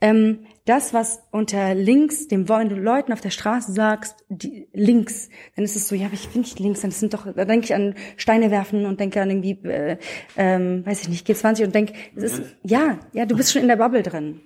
Ähm, 0.01 0.39
das, 0.65 0.95
was 0.95 1.21
unter 1.31 1.75
links, 1.75 2.27
dem, 2.27 2.49
wenn 2.49 2.69
du 2.69 2.75
Leuten 2.75 3.13
auf 3.13 3.21
der 3.21 3.29
Straße 3.29 3.71
sagst, 3.71 4.25
die, 4.29 4.67
links, 4.73 5.29
dann 5.55 5.63
ist 5.63 5.75
es 5.75 5.87
so, 5.87 5.93
ja, 5.93 6.07
aber 6.07 6.15
ich 6.15 6.27
bin 6.29 6.41
nicht 6.41 6.59
links, 6.59 6.81
dann 6.81 6.89
sind 6.89 7.13
doch, 7.13 7.31
da 7.31 7.45
denke 7.45 7.65
ich 7.65 7.75
an 7.75 7.93
Steine 8.17 8.49
werfen 8.49 8.87
und 8.87 8.99
denke 8.99 9.21
an 9.21 9.29
irgendwie, 9.29 9.59
äh, 9.67 9.97
ähm, 10.37 10.83
weiß 10.85 11.03
ich 11.03 11.09
nicht, 11.09 11.29
G20 11.29 11.65
und 11.65 11.75
denke, 11.75 11.93
es 12.15 12.23
ist, 12.23 12.41
ja, 12.63 12.99
ja, 13.13 13.27
du 13.27 13.37
bist 13.37 13.51
schon 13.51 13.61
in 13.61 13.67
der 13.67 13.75
Bubble 13.75 14.01
drin. 14.01 14.41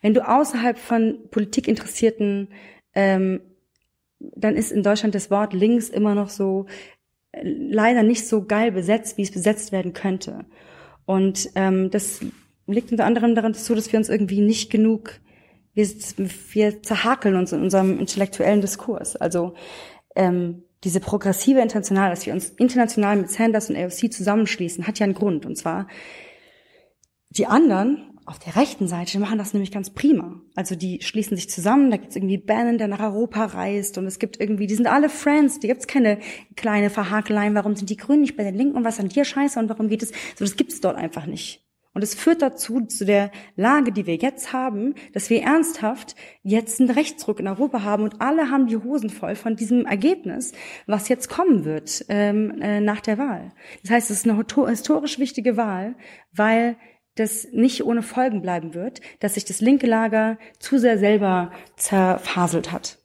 Wenn 0.00 0.14
du 0.14 0.26
außerhalb 0.26 0.78
von 0.78 1.18
Politikinteressierten 1.30 2.48
ähm, 2.94 3.40
dann 4.20 4.56
ist 4.56 4.72
in 4.72 4.82
Deutschland 4.82 5.14
das 5.14 5.30
Wort 5.30 5.52
links 5.52 5.88
immer 5.88 6.14
noch 6.14 6.28
so, 6.28 6.66
leider 7.32 8.02
nicht 8.02 8.26
so 8.26 8.44
geil 8.44 8.72
besetzt, 8.72 9.18
wie 9.18 9.22
es 9.22 9.30
besetzt 9.30 9.72
werden 9.72 9.92
könnte. 9.92 10.44
Und 11.04 11.50
ähm, 11.54 11.90
das 11.90 12.20
liegt 12.66 12.90
unter 12.90 13.04
anderem 13.04 13.34
daran 13.34 13.52
dazu, 13.52 13.74
dass 13.74 13.90
wir 13.92 13.98
uns 13.98 14.08
irgendwie 14.08 14.40
nicht 14.40 14.70
genug, 14.70 15.20
wir, 15.74 15.86
wir 16.52 16.82
zerhakeln 16.82 17.36
uns 17.36 17.52
in 17.52 17.62
unserem 17.62 17.98
intellektuellen 17.98 18.60
Diskurs. 18.60 19.16
Also 19.16 19.54
ähm, 20.16 20.64
diese 20.84 21.00
progressive 21.00 21.60
International, 21.60 22.10
dass 22.10 22.26
wir 22.26 22.32
uns 22.32 22.50
international 22.50 23.16
mit 23.16 23.30
Sanders 23.30 23.70
und 23.70 23.76
AOC 23.76 24.12
zusammenschließen, 24.12 24.86
hat 24.86 24.98
ja 24.98 25.04
einen 25.04 25.14
Grund. 25.14 25.44
Und 25.44 25.56
zwar, 25.56 25.88
die 27.30 27.46
anderen 27.46 28.17
auf 28.28 28.38
der 28.38 28.56
rechten 28.56 28.88
Seite, 28.88 29.18
machen 29.18 29.38
das 29.38 29.54
nämlich 29.54 29.72
ganz 29.72 29.90
prima. 29.90 30.40
Also 30.54 30.76
die 30.76 31.00
schließen 31.02 31.36
sich 31.36 31.48
zusammen, 31.48 31.90
da 31.90 31.96
gibt's 31.96 32.14
irgendwie 32.14 32.38
Bannon, 32.38 32.78
der 32.78 32.88
nach 32.88 33.00
Europa 33.00 33.46
reist 33.46 33.96
und 33.98 34.06
es 34.06 34.18
gibt 34.18 34.38
irgendwie, 34.38 34.66
die 34.66 34.74
sind 34.74 34.86
alle 34.86 35.08
Friends, 35.08 35.60
die 35.60 35.68
gibt's 35.68 35.86
keine 35.86 36.18
kleine 36.54 36.90
Verhakeleien, 36.90 37.54
warum 37.54 37.74
sind 37.74 37.90
die 37.90 37.96
Grünen 37.96 38.20
nicht 38.20 38.36
bei 38.36 38.44
den 38.44 38.54
Linken 38.54 38.76
und 38.76 38.84
was 38.84 39.00
an 39.00 39.08
dir 39.08 39.24
scheiße 39.24 39.58
und 39.58 39.68
warum 39.68 39.88
geht 39.88 40.02
es, 40.02 40.10
so 40.36 40.44
das 40.44 40.56
gibt's 40.56 40.80
dort 40.80 40.96
einfach 40.96 41.26
nicht. 41.26 41.64
Und 41.94 42.04
es 42.04 42.14
führt 42.14 42.42
dazu, 42.42 42.82
zu 42.82 43.04
der 43.04 43.32
Lage, 43.56 43.90
die 43.90 44.06
wir 44.06 44.14
jetzt 44.16 44.52
haben, 44.52 44.94
dass 45.14 45.30
wir 45.30 45.42
ernsthaft 45.42 46.14
jetzt 46.42 46.80
einen 46.80 46.90
Rechtsruck 46.90 47.40
in 47.40 47.48
Europa 47.48 47.82
haben 47.82 48.04
und 48.04 48.20
alle 48.20 48.50
haben 48.50 48.68
die 48.68 48.76
Hosen 48.76 49.10
voll 49.10 49.34
von 49.34 49.56
diesem 49.56 49.84
Ergebnis, 49.84 50.52
was 50.86 51.08
jetzt 51.08 51.28
kommen 51.28 51.64
wird 51.64 52.04
ähm, 52.08 52.60
äh, 52.60 52.80
nach 52.80 53.00
der 53.00 53.18
Wahl. 53.18 53.52
Das 53.82 53.90
heißt, 53.90 54.10
es 54.10 54.18
ist 54.18 54.28
eine 54.28 54.38
historisch 54.68 55.18
wichtige 55.18 55.56
Wahl, 55.56 55.96
weil 56.30 56.76
das 57.18 57.48
nicht 57.52 57.84
ohne 57.84 58.02
Folgen 58.02 58.42
bleiben 58.42 58.74
wird, 58.74 59.00
dass 59.20 59.34
sich 59.34 59.44
das 59.44 59.60
linke 59.60 59.86
Lager 59.86 60.38
zu 60.58 60.78
sehr 60.78 60.98
selber 60.98 61.50
zerfaselt 61.76 62.72
hat. 62.72 62.98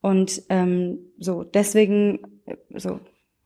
Und 0.00 0.42
ähm, 0.48 0.98
so 1.18 1.44
deswegen 1.44 2.20
äh, 2.46 2.56
so. 2.74 3.00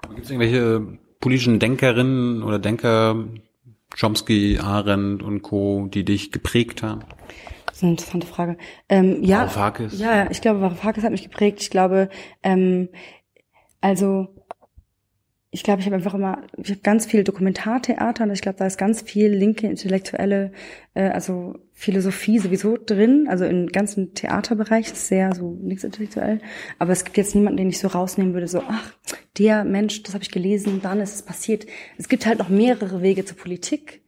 Gibt 0.09 0.25
es 0.25 0.31
irgendwelche 0.31 0.99
politischen 1.21 1.59
Denkerinnen 1.59 2.43
oder 2.43 2.59
Denker, 2.59 3.25
Chomsky, 3.99 4.59
Arendt 4.59 5.23
und 5.23 5.43
Co., 5.43 5.89
die 5.93 6.05
dich 6.05 6.31
geprägt 6.31 6.83
haben? 6.83 7.01
Das 7.67 7.77
ist 7.77 7.83
eine 7.83 7.93
interessante 7.93 8.27
Frage. 8.27 8.59
Ähm, 8.89 9.23
ja, 9.23 9.41
Varoufakis? 9.41 9.99
ja, 9.99 10.31
ich 10.31 10.41
glaube, 10.41 10.61
Varoufakis 10.61 11.03
hat 11.03 11.11
mich 11.11 11.25
geprägt. 11.25 11.61
Ich 11.63 11.71
glaube, 11.71 12.09
ähm, 12.43 12.89
also 13.81 14.29
ich 15.55 15.63
glaube, 15.63 15.81
ich 15.81 15.87
habe 15.87 15.95
einfach 15.95 16.15
immer, 16.15 16.43
ich 16.57 16.71
habe 16.71 16.81
ganz 16.81 17.07
viel 17.07 17.23
Dokumentartheater 17.23 18.25
und 18.25 18.33
ich 18.33 18.41
glaube, 18.41 18.59
da 18.59 18.67
ist 18.67 18.77
ganz 18.77 19.03
viel 19.03 19.29
linke 19.29 19.69
intellektuelle, 19.69 20.51
äh, 20.95 21.11
also 21.11 21.55
Philosophie 21.73 22.41
sowieso 22.41 22.77
drin, 22.77 23.27
also 23.29 23.45
im 23.45 23.69
ganzen 23.69 24.15
Theaterbereich 24.15 24.87
ist 24.91 25.07
sehr 25.07 25.33
so 25.33 25.57
linksintellektuell. 25.63 26.41
Aber 26.81 26.91
es 26.91 27.05
gibt 27.05 27.17
jetzt 27.17 27.37
niemanden, 27.37 27.59
den 27.59 27.69
ich 27.69 27.79
so 27.79 27.87
rausnehmen 27.87 28.35
würde, 28.35 28.49
so, 28.49 28.63
ach, 28.67 28.93
der 29.39 29.63
Mensch, 29.63 30.03
das 30.03 30.15
habe 30.15 30.25
ich 30.25 30.33
gelesen, 30.33 30.81
dann 30.83 31.01
ist 31.01 31.15
es 31.15 31.23
passiert. 31.23 31.67
Es 31.99 32.09
gibt 32.09 32.27
halt 32.27 32.41
noch 32.41 32.49
mehrere 32.49 33.01
Wege 33.01 33.25
zur 33.25 33.37
Politik 33.37 34.03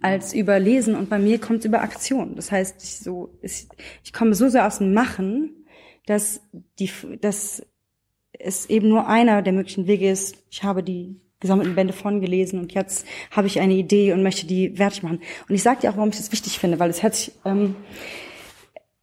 als 0.00 0.32
über 0.34 0.60
Lesen 0.60 0.94
und 0.94 1.10
bei 1.10 1.18
mir 1.18 1.40
kommt 1.40 1.60
es 1.60 1.64
über 1.64 1.82
Aktion. 1.82 2.36
Das 2.36 2.52
heißt, 2.52 2.80
ich 2.84 2.98
so, 3.00 3.36
ich, 3.42 3.66
ich 4.04 4.12
komme 4.12 4.36
so 4.36 4.48
sehr 4.48 4.68
aus 4.68 4.78
dem 4.78 4.94
Machen, 4.94 5.66
dass 6.06 6.42
die, 6.78 6.90
dass 7.20 7.66
es 8.42 8.68
eben 8.68 8.88
nur 8.88 9.08
einer 9.08 9.42
der 9.42 9.52
möglichen 9.52 9.86
Wege 9.86 10.10
ist. 10.10 10.36
Ich 10.50 10.62
habe 10.62 10.82
die 10.82 11.16
gesammelten 11.40 11.74
Bände 11.74 11.92
von 11.92 12.20
gelesen 12.20 12.60
und 12.60 12.72
jetzt 12.72 13.06
habe 13.30 13.48
ich 13.48 13.60
eine 13.60 13.74
Idee 13.74 14.12
und 14.12 14.22
möchte 14.22 14.46
die 14.46 14.70
fertig 14.70 15.02
machen. 15.02 15.20
Und 15.48 15.54
ich 15.54 15.62
sage 15.62 15.80
dir 15.80 15.90
auch, 15.90 15.96
warum 15.96 16.10
ich 16.10 16.16
das 16.16 16.32
wichtig 16.32 16.58
finde, 16.58 16.78
weil 16.78 16.90
es 16.90 17.02
hört 17.02 17.14
sich, 17.14 17.32
ähm, 17.44 17.74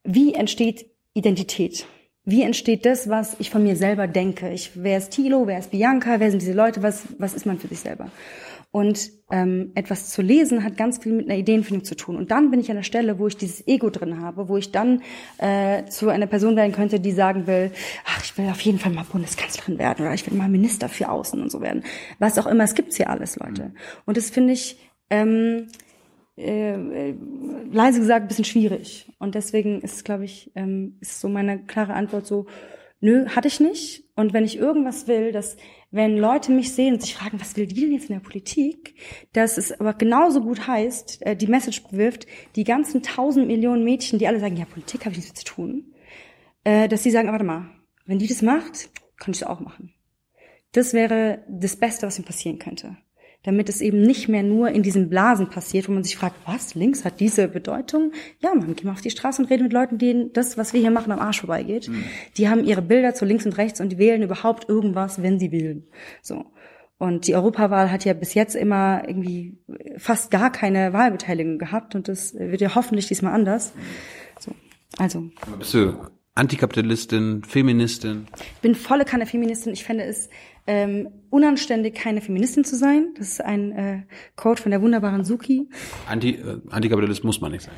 wie 0.03 0.33
entsteht 0.33 0.85
Identität? 1.13 1.85
Wie 2.23 2.43
entsteht 2.43 2.85
das, 2.85 3.09
was 3.09 3.35
ich 3.39 3.49
von 3.49 3.63
mir 3.63 3.75
selber 3.75 4.07
denke? 4.07 4.51
Ich, 4.51 4.71
wer 4.75 4.97
ist 4.97 5.11
Thilo, 5.11 5.47
wer 5.47 5.59
ist 5.59 5.71
Bianca, 5.71 6.19
wer 6.19 6.29
sind 6.29 6.41
diese 6.41 6.53
Leute, 6.53 6.83
was, 6.83 7.03
was 7.17 7.33
ist 7.33 7.45
man 7.45 7.59
für 7.59 7.67
sich 7.67 7.79
selber? 7.79 8.09
Und 8.71 9.09
ähm, 9.31 9.71
etwas 9.73 10.11
zu 10.11 10.21
lesen 10.21 10.63
hat 10.63 10.77
ganz 10.77 10.99
viel 10.99 11.13
mit 11.13 11.27
einer 11.27 11.39
Ideenfindung 11.39 11.83
zu 11.83 11.95
tun. 11.95 12.15
Und 12.15 12.29
dann 12.29 12.51
bin 12.51 12.59
ich 12.59 12.69
an 12.69 12.75
der 12.75 12.83
Stelle, 12.83 13.17
wo 13.17 13.25
ich 13.25 13.35
dieses 13.35 13.67
Ego 13.67 13.89
drin 13.89 14.21
habe, 14.21 14.47
wo 14.47 14.57
ich 14.57 14.71
dann 14.71 15.01
äh, 15.39 15.85
zu 15.85 16.09
einer 16.09 16.27
Person 16.27 16.55
werden 16.55 16.71
könnte, 16.71 16.99
die 16.99 17.11
sagen 17.11 17.47
will, 17.47 17.71
ach, 18.05 18.23
ich 18.23 18.37
will 18.37 18.47
auf 18.47 18.61
jeden 18.61 18.77
Fall 18.77 18.91
mal 18.91 19.05
Bundeskanzlerin 19.11 19.79
werden 19.79 20.05
oder 20.05 20.13
ich 20.13 20.29
will 20.29 20.37
mal 20.37 20.49
Minister 20.49 20.87
für 20.87 21.09
Außen 21.09 21.41
und 21.41 21.51
so 21.51 21.61
werden. 21.61 21.83
Was 22.19 22.37
auch 22.37 22.45
immer, 22.45 22.63
es 22.63 22.75
gibt's 22.75 22.97
hier 22.97 23.09
alles, 23.09 23.37
Leute. 23.37 23.73
Und 24.05 24.17
das 24.17 24.29
finde 24.29 24.53
ich 24.53 24.77
ähm, 25.09 25.67
äh, 26.37 27.09
äh, 27.09 27.15
leise 27.71 27.99
gesagt 27.99 28.25
ein 28.25 28.27
bisschen 28.27 28.45
schwierig. 28.45 29.11
Und 29.17 29.33
deswegen 29.35 29.81
ist, 29.81 30.05
glaube 30.05 30.25
ich, 30.25 30.51
ähm, 30.55 30.97
ist 31.01 31.19
so 31.19 31.27
meine 31.27 31.59
klare 31.65 31.93
Antwort 31.93 32.27
so, 32.27 32.45
nö, 32.99 33.27
hatte 33.29 33.47
ich 33.47 33.59
nicht. 33.59 34.03
Und 34.15 34.33
wenn 34.33 34.43
ich 34.43 34.57
irgendwas 34.57 35.07
will, 35.07 35.31
dass 35.31 35.57
wenn 35.91 36.17
Leute 36.17 36.51
mich 36.51 36.73
sehen 36.73 36.95
und 36.95 37.01
sich 37.01 37.15
fragen, 37.15 37.39
was 37.39 37.55
will 37.55 37.65
die 37.65 37.81
denn 37.81 37.93
jetzt 37.93 38.09
in 38.09 38.15
der 38.15 38.21
Politik, 38.21 38.95
dass 39.33 39.57
es 39.57 39.79
aber 39.79 39.93
genauso 39.93 40.41
gut 40.41 40.67
heißt, 40.67 41.25
äh, 41.25 41.35
die 41.35 41.47
Message 41.47 41.83
bewirft, 41.83 42.27
die 42.55 42.63
ganzen 42.63 43.01
tausend 43.01 43.47
Millionen 43.47 43.83
Mädchen, 43.83 44.19
die 44.19 44.27
alle 44.27 44.39
sagen, 44.39 44.57
ja, 44.57 44.65
Politik 44.65 45.05
habe 45.05 45.15
ich 45.15 45.21
nichts 45.21 45.39
zu 45.39 45.45
tun, 45.45 45.93
äh, 46.63 46.87
dass 46.87 47.03
sie 47.03 47.11
sagen, 47.11 47.31
warte 47.31 47.45
mal, 47.45 47.69
wenn 48.05 48.19
die 48.19 48.27
das 48.27 48.41
macht, 48.41 48.89
kann 49.17 49.33
ich 49.33 49.39
das 49.39 49.49
auch 49.49 49.59
machen. 49.59 49.93
Das 50.73 50.93
wäre 50.93 51.43
das 51.49 51.77
Beste, 51.77 52.05
was 52.05 52.19
ihm 52.19 52.25
passieren 52.25 52.59
könnte 52.59 52.97
damit 53.43 53.69
es 53.69 53.79
eben 53.79 54.01
nicht 54.01 54.27
mehr 54.27 54.43
nur 54.43 54.69
in 54.69 54.83
diesen 54.83 55.09
Blasen 55.09 55.49
passiert, 55.49 55.87
wo 55.87 55.93
man 55.93 56.03
sich 56.03 56.17
fragt, 56.17 56.35
was, 56.45 56.75
links 56.75 57.05
hat 57.05 57.19
diese 57.19 57.47
Bedeutung? 57.47 58.11
Ja, 58.39 58.53
man 58.53 58.75
geht 58.75 58.83
mal 58.83 58.91
auf 58.91 59.01
die 59.01 59.11
Straße 59.11 59.41
und 59.41 59.49
redet 59.49 59.63
mit 59.63 59.73
Leuten, 59.73 59.97
denen 59.97 60.33
das, 60.33 60.57
was 60.57 60.73
wir 60.73 60.81
hier 60.81 60.91
machen, 60.91 61.11
am 61.11 61.19
Arsch 61.19 61.39
vorbeigeht. 61.39 61.87
Mhm. 61.87 62.03
Die 62.35 62.49
haben 62.49 62.65
ihre 62.65 62.81
Bilder 62.81 63.13
zu 63.13 63.25
links 63.25 63.45
und 63.45 63.57
rechts 63.57 63.79
und 63.79 63.89
die 63.89 63.97
wählen 63.97 64.21
überhaupt 64.21 64.67
irgendwas, 64.67 65.21
wenn 65.21 65.39
sie 65.39 65.51
wählen. 65.51 65.87
So. 66.21 66.45
Und 66.97 67.27
die 67.27 67.35
Europawahl 67.35 67.91
hat 67.91 68.03
ja 68.03 68.13
bis 68.13 68.33
jetzt 68.33 68.55
immer 68.55 69.03
irgendwie 69.07 69.57
fast 69.97 70.31
gar 70.31 70.51
keine 70.51 70.91
Wahlbeteiligung 70.91 71.57
gehabt 71.57 71.95
und 71.95 72.09
das 72.09 72.33
wird 72.33 72.59
ja 72.59 72.75
hoffentlich 72.75 73.07
diesmal 73.07 73.33
anders. 73.33 73.71
So. 74.37 74.51
Also. 74.97 75.29
Bist 75.57 75.73
du 75.73 75.93
Antikapitalistin, 76.35 77.43
Feministin? 77.45 78.27
Ich 78.55 78.61
bin 78.61 78.75
volle 78.75 79.05
Kanne 79.05 79.25
Feministin. 79.25 79.71
Ich 79.71 79.85
fände 79.85 80.03
es 80.03 80.29
ähm, 80.67 81.07
unanständig, 81.29 81.95
keine 81.95 82.21
Feministin 82.21 82.63
zu 82.63 82.75
sein. 82.75 83.13
Das 83.17 83.27
ist 83.27 83.41
ein 83.41 83.71
äh, 83.71 84.01
Code 84.35 84.61
von 84.61 84.71
der 84.71 84.81
wunderbaren 84.81 85.23
Suki. 85.23 85.69
Anti, 86.07 86.35
äh, 86.35 86.59
Antikapitalist 86.69 87.23
muss 87.23 87.41
man 87.41 87.51
nicht 87.51 87.63
sein. 87.63 87.75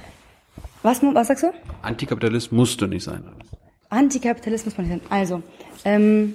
Was, 0.84 1.02
was 1.04 1.28
sagst 1.28 1.44
du? 1.44 1.54
Antikapitalist 1.82 2.52
musst 2.52 2.82
du 2.82 2.88
nicht 2.88 3.04
sein. 3.04 3.24
Antikapitalist 3.90 4.66
muss 4.66 4.78
man 4.78 4.88
nicht 4.88 5.02
sein. 5.02 5.12
Also, 5.12 5.44
ähm, 5.86 6.34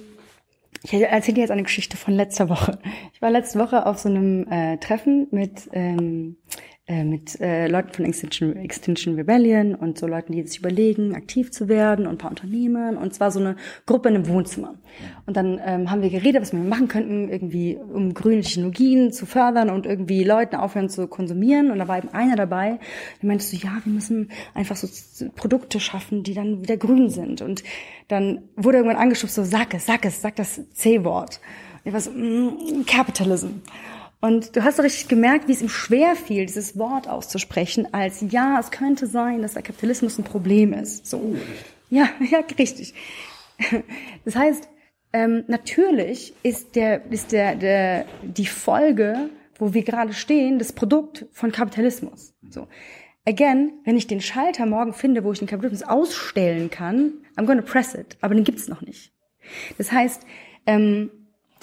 ich 0.83 0.93
erzähle 0.93 1.35
dir 1.35 1.41
jetzt 1.41 1.51
eine 1.51 1.63
Geschichte 1.63 1.97
von 1.97 2.13
letzter 2.13 2.49
Woche. 2.49 2.79
Ich 3.13 3.21
war 3.21 3.31
letzte 3.31 3.59
Woche 3.59 3.85
auf 3.85 3.97
so 3.97 4.09
einem 4.09 4.47
äh, 4.47 4.77
Treffen 4.77 5.27
mit 5.31 5.69
ähm, 5.73 6.37
äh, 6.45 6.76
mit 7.03 7.39
äh, 7.41 7.67
Leuten 7.67 7.91
von 7.91 8.05
Extinction, 8.05 8.55
Extinction 8.55 9.15
Rebellion 9.15 9.75
und 9.75 9.97
so 9.97 10.07
Leuten, 10.07 10.31
die 10.31 10.41
sich 10.47 10.59
überlegen, 10.59 11.15
aktiv 11.15 11.51
zu 11.51 11.67
werden 11.67 12.07
und 12.07 12.13
ein 12.13 12.17
paar 12.17 12.29
Unternehmen 12.29 12.97
und 12.97 13.13
zwar 13.13 13.29
so 13.31 13.39
eine 13.39 13.57
Gruppe 13.85 14.07
in 14.07 14.15
einem 14.15 14.27
Wohnzimmer. 14.27 14.75
Und 15.25 15.35
dann 15.35 15.59
ähm, 15.65 15.91
haben 15.91 16.01
wir 16.01 16.09
geredet, 16.09 16.41
was 16.41 16.53
wir 16.53 16.59
machen 16.59 16.87
könnten, 16.87 17.29
irgendwie 17.29 17.77
um 17.77 18.13
grüne 18.13 18.41
Technologien 18.41 19.11
zu 19.11 19.25
fördern 19.25 19.69
und 19.69 19.85
irgendwie 19.85 20.23
Leuten 20.23 20.55
aufhören 20.55 20.87
zu 20.89 21.07
konsumieren. 21.07 21.71
Und 21.71 21.79
da 21.79 21.87
war 21.89 21.97
eben 21.97 22.09
einer 22.13 22.37
dabei, 22.37 22.79
der 23.21 23.27
meinte 23.27 23.43
so, 23.43 23.57
ja, 23.57 23.81
wir 23.83 23.91
müssen 23.91 24.29
einfach 24.53 24.77
so 24.77 24.87
Produkte 25.35 25.81
schaffen, 25.81 26.23
die 26.23 26.33
dann 26.33 26.61
wieder 26.61 26.77
grün 26.77 27.09
sind. 27.09 27.41
Und 27.41 27.63
dann 28.07 28.43
wurde 28.55 28.77
irgendwann 28.77 29.01
angeschubst, 29.01 29.35
so 29.35 29.43
sag 29.43 29.73
es, 29.73 29.85
sag 29.85 30.05
es, 30.05 30.21
sag 30.21 30.37
das 30.37 30.61
C-Wort. 30.73 31.41
Ich 31.83 31.93
war 31.93 31.99
so, 31.99 32.11
mm, 32.11 32.85
Capitalism. 32.85 33.47
Und 34.19 34.55
du 34.55 34.63
hast 34.63 34.77
so 34.77 34.81
richtig 34.81 35.07
gemerkt, 35.07 35.47
wie 35.47 35.51
es 35.51 35.61
ihm 35.61 35.69
schwer 35.69 36.15
fiel, 36.15 36.45
dieses 36.45 36.77
Wort 36.77 37.07
auszusprechen, 37.07 37.93
als 37.93 38.23
ja, 38.29 38.59
es 38.59 38.71
könnte 38.71 39.05
sein, 39.05 39.41
dass 39.41 39.53
der 39.53 39.61
Kapitalismus 39.61 40.17
ein 40.17 40.23
Problem 40.23 40.73
ist. 40.73 41.05
So. 41.05 41.35
Ja, 41.89 42.09
ja, 42.31 42.39
richtig. 42.57 42.93
Das 44.25 44.35
heißt, 44.35 44.67
ähm, 45.13 45.43
natürlich 45.47 46.33
ist 46.43 46.75
der, 46.75 47.05
ist 47.11 47.31
der, 47.31 47.55
der, 47.55 48.05
die 48.23 48.47
Folge, 48.47 49.29
wo 49.57 49.73
wir 49.73 49.83
gerade 49.83 50.13
stehen, 50.13 50.59
das 50.59 50.73
Produkt 50.73 51.25
von 51.31 51.51
Kapitalismus. 51.51 52.33
So. 52.49 52.67
Again, 53.25 53.73
wenn 53.83 53.97
ich 53.97 54.07
den 54.07 54.21
Schalter 54.21 54.65
morgen 54.65 54.93
finde, 54.93 55.23
wo 55.23 55.31
ich 55.31 55.39
den 55.39 55.47
Kapitalismus 55.47 55.87
ausstellen 55.87 56.69
kann, 56.69 57.13
I'm 57.35 57.45
gonna 57.45 57.61
press 57.61 57.93
it. 57.93 58.17
Aber 58.21 58.33
den 58.33 58.43
gibt's 58.43 58.67
noch 58.67 58.81
nicht. 58.81 59.11
Das 59.77 59.91
heißt, 59.91 60.23
ähm, 60.65 61.11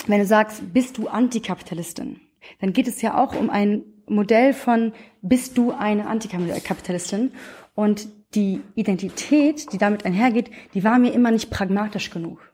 wenn 0.06 0.20
du 0.20 0.26
sagst, 0.26 0.72
bist 0.72 0.98
du 0.98 1.08
Antikapitalistin, 1.08 2.20
dann 2.60 2.72
geht 2.72 2.88
es 2.88 3.02
ja 3.02 3.18
auch 3.18 3.34
um 3.34 3.50
ein 3.50 3.82
Modell 4.06 4.52
von, 4.52 4.92
bist 5.22 5.56
du 5.56 5.72
eine 5.72 6.06
Antikapitalistin? 6.06 7.32
Und 7.74 8.08
die 8.34 8.60
Identität, 8.74 9.72
die 9.72 9.78
damit 9.78 10.04
einhergeht, 10.04 10.50
die 10.74 10.84
war 10.84 10.98
mir 10.98 11.12
immer 11.12 11.30
nicht 11.30 11.50
pragmatisch 11.50 12.10
genug. 12.10 12.52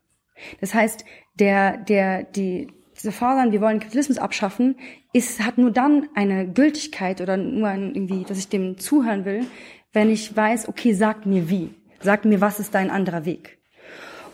Das 0.61 0.75
heißt, 0.75 1.05
der, 1.35 1.77
der, 1.77 2.25
die, 2.25 2.69
diese 2.97 3.13
Fordern, 3.13 3.53
wir 3.53 3.61
wollen 3.61 3.81
Kapitalismus 3.81 4.19
abschaffen, 4.19 4.77
ist, 5.13 5.45
hat 5.45 5.59
nur 5.59 5.71
dann 5.71 6.09
eine 6.15 6.49
Gültigkeit 6.49 7.21
oder 7.21 7.37
nur 7.37 7.69
ein, 7.69 7.95
irgendwie, 7.95 8.25
dass 8.25 8.39
ich 8.39 8.49
dem 8.49 8.79
zuhören 8.79 9.25
will, 9.25 9.47
wenn 9.93 10.11
ich 10.11 10.37
weiß, 10.37 10.69
okay, 10.69 10.93
sag 10.93 11.27
mir 11.27 11.51
wie. 11.51 11.71
Sag 12.01 12.25
mir, 12.25 12.41
was 12.41 12.61
ist 12.61 12.75
dein 12.75 12.91
anderer 12.91 13.25
Weg? 13.25 13.59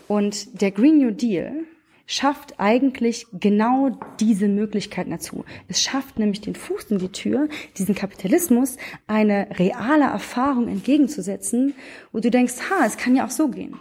Und 0.07 0.61
der 0.61 0.71
Green 0.71 0.99
New 0.99 1.11
Deal 1.11 1.65
schafft 2.07 2.55
eigentlich 2.57 3.27
genau 3.33 3.91
diese 4.19 4.47
Möglichkeiten 4.47 5.11
dazu. 5.11 5.43
Es 5.67 5.83
schafft 5.83 6.17
nämlich 6.17 6.41
den 6.41 6.55
Fuß 6.55 6.85
in 6.85 6.97
die 6.99 7.11
Tür, 7.11 7.49
diesen 7.77 7.93
Kapitalismus 7.93 8.77
eine 9.05 9.59
reale 9.59 10.05
Erfahrung 10.05 10.69
entgegenzusetzen, 10.69 11.75
wo 12.13 12.19
du 12.19 12.31
denkst, 12.31 12.55
ha, 12.69 12.85
es 12.85 12.97
kann 12.97 13.15
ja 13.15 13.25
auch 13.25 13.29
so 13.29 13.49
gehen. 13.49 13.75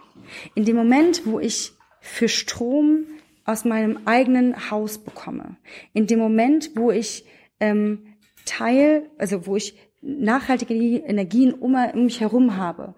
In 0.56 0.64
dem 0.64 0.76
Moment, 0.76 1.22
wo 1.24 1.38
ich 1.38 1.72
für 2.00 2.28
Strom 2.28 3.06
aus 3.44 3.64
meinem 3.64 4.00
eigenen 4.06 4.70
Haus 4.72 4.98
bekomme, 4.98 5.56
in 5.94 6.08
dem 6.08 6.18
Moment, 6.18 6.72
wo 6.74 6.90
ich 6.90 7.24
ähm, 7.60 8.16
Teil, 8.44 9.08
also 9.18 9.46
wo 9.46 9.54
ich 9.54 9.76
nachhaltige 10.02 10.74
Energien 10.74 11.52
um, 11.52 11.74
um 11.74 12.04
mich 12.04 12.20
herum 12.20 12.56
habe, 12.56 12.94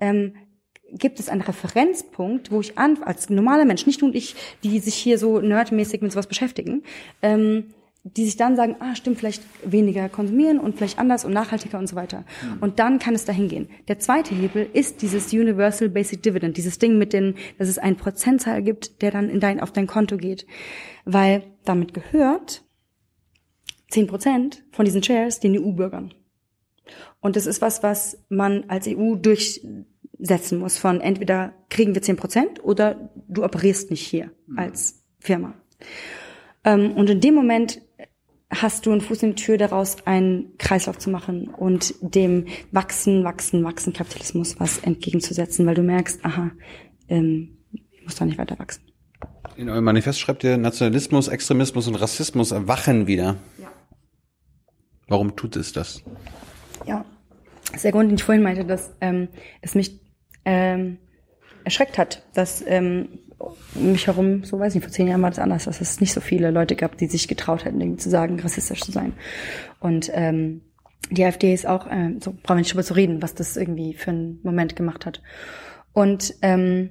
ähm, 0.00 0.34
gibt 0.92 1.20
es 1.20 1.28
einen 1.28 1.40
Referenzpunkt, 1.40 2.50
wo 2.50 2.60
ich 2.60 2.78
an, 2.78 3.02
als 3.02 3.30
normaler 3.30 3.64
Mensch, 3.64 3.86
nicht 3.86 4.02
nur 4.02 4.14
ich, 4.14 4.34
die 4.62 4.78
sich 4.78 4.94
hier 4.94 5.18
so 5.18 5.40
nerdmäßig 5.40 6.02
mit 6.02 6.12
sowas 6.12 6.26
beschäftigen, 6.26 6.82
ähm, 7.22 7.64
die 8.04 8.24
sich 8.24 8.36
dann 8.36 8.56
sagen, 8.56 8.76
ah, 8.80 8.96
stimmt, 8.96 9.18
vielleicht 9.18 9.42
weniger 9.64 10.08
konsumieren 10.08 10.58
und 10.58 10.76
vielleicht 10.76 10.98
anders 10.98 11.24
und 11.24 11.32
nachhaltiger 11.32 11.78
und 11.78 11.86
so 11.86 11.94
weiter. 11.94 12.24
Mhm. 12.42 12.58
Und 12.62 12.78
dann 12.80 12.98
kann 12.98 13.14
es 13.14 13.24
dahin 13.24 13.48
gehen. 13.48 13.68
Der 13.86 14.00
zweite 14.00 14.34
Hebel 14.34 14.68
ist 14.72 15.02
dieses 15.02 15.32
Universal 15.32 15.88
Basic 15.88 16.20
Dividend, 16.20 16.56
dieses 16.56 16.78
Ding 16.78 16.98
mit 16.98 17.12
den, 17.12 17.36
dass 17.58 17.68
es 17.68 17.78
einen 17.78 17.96
Prozentzahl 17.96 18.62
gibt, 18.62 19.02
der 19.02 19.12
dann 19.12 19.30
in 19.30 19.38
dein, 19.38 19.60
auf 19.60 19.70
dein 19.70 19.86
Konto 19.86 20.16
geht. 20.16 20.46
Weil 21.04 21.44
damit 21.64 21.94
gehört 21.94 22.64
zehn 23.88 24.08
Prozent 24.08 24.64
von 24.72 24.84
diesen 24.84 25.02
Shares 25.02 25.38
den 25.38 25.56
EU-Bürgern. 25.56 26.12
Und 27.20 27.36
das 27.36 27.46
ist 27.46 27.62
was, 27.62 27.84
was 27.84 28.18
man 28.28 28.64
als 28.68 28.88
EU 28.88 29.14
durchsetzen 30.22 30.58
muss 30.58 30.78
von 30.78 31.00
entweder 31.00 31.52
kriegen 31.68 31.94
wir 31.94 32.02
zehn 32.02 32.16
Prozent 32.16 32.62
oder 32.64 33.10
du 33.28 33.44
operierst 33.44 33.90
nicht 33.90 34.06
hier 34.06 34.30
mhm. 34.46 34.58
als 34.58 35.04
Firma. 35.18 35.54
Ähm, 36.64 36.92
und 36.92 37.10
in 37.10 37.20
dem 37.20 37.34
Moment 37.34 37.82
hast 38.50 38.86
du 38.86 38.92
einen 38.92 39.00
Fuß 39.00 39.22
in 39.22 39.34
die 39.34 39.42
Tür 39.42 39.58
daraus, 39.58 39.96
einen 40.06 40.56
Kreislauf 40.58 40.98
zu 40.98 41.10
machen 41.10 41.48
und 41.48 41.94
dem 42.00 42.46
Wachsen, 42.70 43.24
Wachsen, 43.24 43.64
Wachsen 43.64 43.92
Kapitalismus 43.92 44.60
was 44.60 44.78
entgegenzusetzen, 44.78 45.66
weil 45.66 45.74
du 45.74 45.82
merkst, 45.82 46.24
aha, 46.24 46.50
ähm, 47.08 47.58
ich 47.72 48.04
muss 48.04 48.16
da 48.16 48.24
nicht 48.24 48.38
weiter 48.38 48.58
wachsen. 48.58 48.82
In 49.56 49.68
eurem 49.68 49.84
Manifest 49.84 50.20
schreibt 50.20 50.44
ihr, 50.44 50.56
Nationalismus, 50.56 51.28
Extremismus 51.28 51.88
und 51.88 51.94
Rassismus 51.96 52.52
erwachen 52.52 53.06
wieder. 53.06 53.36
Ja. 53.58 53.70
Warum 55.08 55.36
tut 55.36 55.56
es 55.56 55.72
das? 55.72 56.02
Ja, 56.86 57.04
das 57.66 57.76
ist 57.76 57.84
der 57.84 57.92
Grund, 57.92 58.10
den 58.10 58.16
ich 58.16 58.24
vorhin 58.24 58.42
meinte, 58.42 58.64
dass 58.64 58.94
ähm, 59.00 59.28
es 59.60 59.74
mich 59.74 60.02
ähm, 60.44 60.98
erschreckt 61.64 61.98
hat, 61.98 62.24
dass 62.34 62.64
ähm, 62.66 63.08
mich 63.74 64.06
herum, 64.06 64.44
so 64.44 64.58
weiß 64.58 64.74
ich 64.74 64.82
vor 64.82 64.92
zehn 64.92 65.08
Jahren 65.08 65.22
war 65.22 65.30
das 65.30 65.38
anders, 65.38 65.64
dass 65.64 65.80
es 65.80 66.00
nicht 66.00 66.12
so 66.12 66.20
viele 66.20 66.50
Leute 66.50 66.76
gab, 66.76 66.96
die 66.96 67.06
sich 67.06 67.28
getraut 67.28 67.64
hätten, 67.64 67.98
zu 67.98 68.10
sagen, 68.10 68.38
rassistisch 68.40 68.82
zu 68.82 68.92
sein. 68.92 69.14
Und 69.80 70.10
ähm, 70.12 70.62
die 71.10 71.24
AfD 71.24 71.52
ist 71.52 71.66
auch, 71.66 71.86
äh, 71.86 72.14
so 72.20 72.32
brauchen 72.32 72.56
wir 72.56 72.62
nicht 72.62 72.72
drüber 72.72 72.84
zu 72.84 72.94
reden, 72.94 73.22
was 73.22 73.34
das 73.34 73.56
irgendwie 73.56 73.94
für 73.94 74.10
einen 74.10 74.40
Moment 74.42 74.76
gemacht 74.76 75.06
hat. 75.06 75.22
Und 75.92 76.34
ähm, 76.42 76.90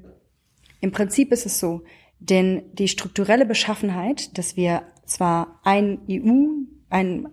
im 0.80 0.91
Prinzip 0.91 1.32
ist 1.32 1.45
es 1.45 1.60
so, 1.60 1.84
denn 2.20 2.64
die 2.74 2.88
strukturelle 2.88 3.45
Beschaffenheit, 3.45 4.38
dass 4.38 4.56
wir 4.56 4.84
zwar 5.06 5.60
ein 5.64 5.99
EU, 6.10 6.66
ein 6.89 7.28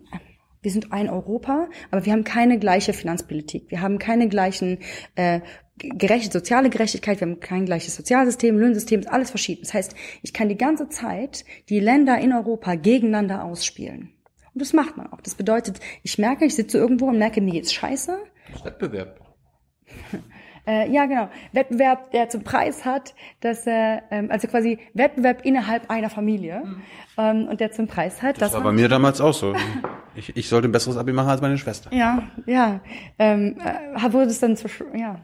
wir 0.69 0.73
sind 0.73 0.93
ein 0.93 1.09
Europa, 1.09 1.71
aber 1.91 2.05
wir 2.05 2.13
haben 2.13 2.25
keine 2.25 2.59
gleiche 2.59 2.93
Finanzpolitik. 2.93 3.71
Wir 3.71 3.81
haben 3.81 3.99
keine 3.99 4.29
gleichen 4.29 4.81
äh, 5.15 5.41
gerechte 5.79 6.31
soziale 6.31 6.69
Gerechtigkeit, 6.69 7.21
wir 7.21 7.27
haben 7.27 7.41
kein 7.41 7.65
gleiches 7.65 7.97
Sozialsystem, 7.97 8.59
Löhnsystem, 8.59 9.01
ist 9.01 9.09
alles 9.09 9.31
verschieden. 9.31 9.63
Das 9.63 9.73
heißt, 9.73 9.95
ich 10.21 10.35
kann 10.35 10.51
die 10.51 10.59
ganze 10.59 10.91
Zeit 10.91 11.47
die 11.71 11.81
Länder 11.81 12.19
in 12.19 12.35
Europa 12.35 12.75
gegeneinander 12.75 13.45
ausspielen. 13.45 14.13
Und 14.53 14.61
das 14.61 14.75
macht 14.75 14.99
man 14.99 15.11
auch. 15.11 15.23
Das 15.23 15.37
bedeutet, 15.37 15.81
ich 16.03 16.19
merke, 16.19 16.45
ich 16.45 16.55
sitze 16.55 16.77
irgendwo 16.77 17.07
und 17.07 17.17
merke, 17.17 17.41
mir 17.41 17.53
geht's 17.53 17.73
scheiße. 17.73 18.19
Wettbewerb. 18.63 19.21
Äh, 20.69 20.91
ja, 20.91 21.07
genau. 21.07 21.31
Wettbewerb, 21.53 22.11
der 22.11 22.29
zum 22.29 22.45
Preis 22.45 22.85
hat, 22.85 23.15
dass 23.41 23.67
er, 23.67 24.03
ähm, 24.11 24.31
also 24.31 24.49
quasi 24.49 24.79
Wettbewerb 24.93 25.43
innerhalb 25.47 25.91
einer 25.91 26.11
Familie 26.11 26.63
mhm. 26.63 26.83
ähm, 27.17 27.49
und 27.49 27.61
der 27.61 27.73
zum 27.73 27.87
Preis 27.87 28.21
hat. 28.21 28.41
Das 28.43 28.53
war 28.53 28.61
bei 28.61 28.73
mir 28.73 28.89
damals 28.89 29.23
auch 29.23 29.33
so. 29.33 29.55
Ich, 30.15 30.37
ich 30.37 30.49
sollte 30.49 30.69
ein 30.69 30.73
besseres 30.73 30.99
Abi 30.99 31.13
machen 31.13 31.31
als 31.31 31.41
meine 31.41 31.57
Schwester. 31.57 31.91
Ja, 31.95 32.23
ja. 32.45 32.81
Ähm, 33.19 33.57
äh, 33.59 34.13
wurde 34.13 34.27
es 34.27 34.41
dann 34.41 34.57
zu, 34.57 34.69
ja. 34.95 35.21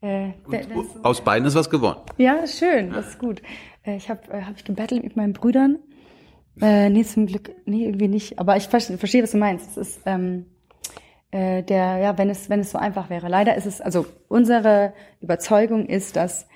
Äh, 0.00 0.30
und, 0.44 1.04
aus 1.04 1.24
beiden 1.24 1.48
ist 1.48 1.56
was 1.56 1.70
geworden. 1.70 2.02
Ja, 2.18 2.46
schön, 2.46 2.92
das 2.92 3.08
ist 3.08 3.18
gut. 3.18 3.42
Äh, 3.82 3.96
ich 3.96 4.08
habe 4.08 4.20
äh, 4.30 4.42
hab 4.42 4.56
ich 4.56 4.64
gebettelt 4.64 5.02
mit 5.02 5.16
meinen 5.16 5.32
Brüdern. 5.32 5.78
Äh, 6.60 6.90
nee, 6.90 7.02
zum 7.02 7.26
Glück, 7.26 7.50
nee, 7.64 7.84
irgendwie 7.84 8.08
nicht. 8.08 8.38
Aber 8.38 8.56
ich 8.56 8.68
verstehe, 8.68 8.96
verstehe 8.96 9.24
was 9.24 9.32
du 9.32 9.38
meinst. 9.38 9.76
Es 9.76 9.88
ist, 9.88 10.00
ähm, 10.06 10.46
äh, 11.30 11.62
der, 11.62 11.98
ja, 11.98 12.18
wenn 12.18 12.30
es, 12.30 12.48
wenn 12.48 12.60
es 12.60 12.70
so 12.70 12.78
einfach 12.78 13.10
wäre. 13.10 13.28
Leider 13.28 13.54
ist 13.56 13.66
es, 13.66 13.80
also 13.80 14.06
unsere 14.28 14.92
Überzeugung 15.20 15.86
ist, 15.86 16.16
dass 16.16 16.46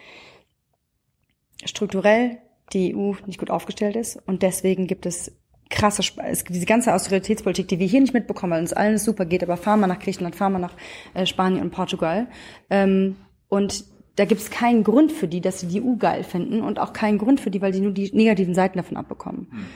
strukturell 1.65 2.39
die 2.73 2.97
EU 2.97 3.13
nicht 3.27 3.39
gut 3.39 3.51
aufgestellt 3.51 3.97
ist 3.97 4.17
und 4.27 4.43
deswegen 4.43 4.87
gibt 4.87 5.07
es 5.07 5.33
krasse, 5.73 6.03
es 6.25 6.45
gibt 6.45 6.55
diese 6.55 6.67
ganze 6.67 6.95
Austeritätspolitik, 6.95 7.69
die 7.69 7.79
wir 7.79 7.87
hier 7.87 8.01
nicht 8.01 8.15
mitbekommen, 8.15 8.53
weil 8.53 8.61
uns 8.61 8.73
allen 8.73 8.99
super 8.99 9.25
geht, 9.25 9.43
aber 9.43 9.57
fahren 9.57 9.81
wir 9.81 9.87
nach 9.87 9.99
Griechenland, 9.99 10.37
fahren 10.37 10.53
wir 10.53 10.59
nach 10.59 10.75
äh, 11.15 11.27
Spanien 11.27 11.63
und 11.63 11.71
Portugal. 11.71 12.29
Ähm, 12.71 13.17
und 13.49 13.85
da 14.17 14.27
gibt 14.27 14.43
es 14.43 14.51
keinen 14.51 14.85
Grund 14.85 15.11
für 15.11 15.29
die, 15.29 15.41
dass 15.41 15.61
sie 15.61 15.67
die 15.67 15.83
EU 15.83 15.97
geil 15.97 16.23
finden 16.23 16.63
und 16.63 16.79
auch 16.79 16.93
keinen 16.93 17.19
Grund 17.19 17.41
für 17.41 17.51
die, 17.51 17.63
weil 17.63 17.73
die 17.73 17.81
nur 17.81 17.93
die 17.93 18.11
negativen 18.15 18.55
Seiten 18.55 18.77
davon 18.77 18.97
abbekommen. 18.97 19.49
Mhm. 19.51 19.67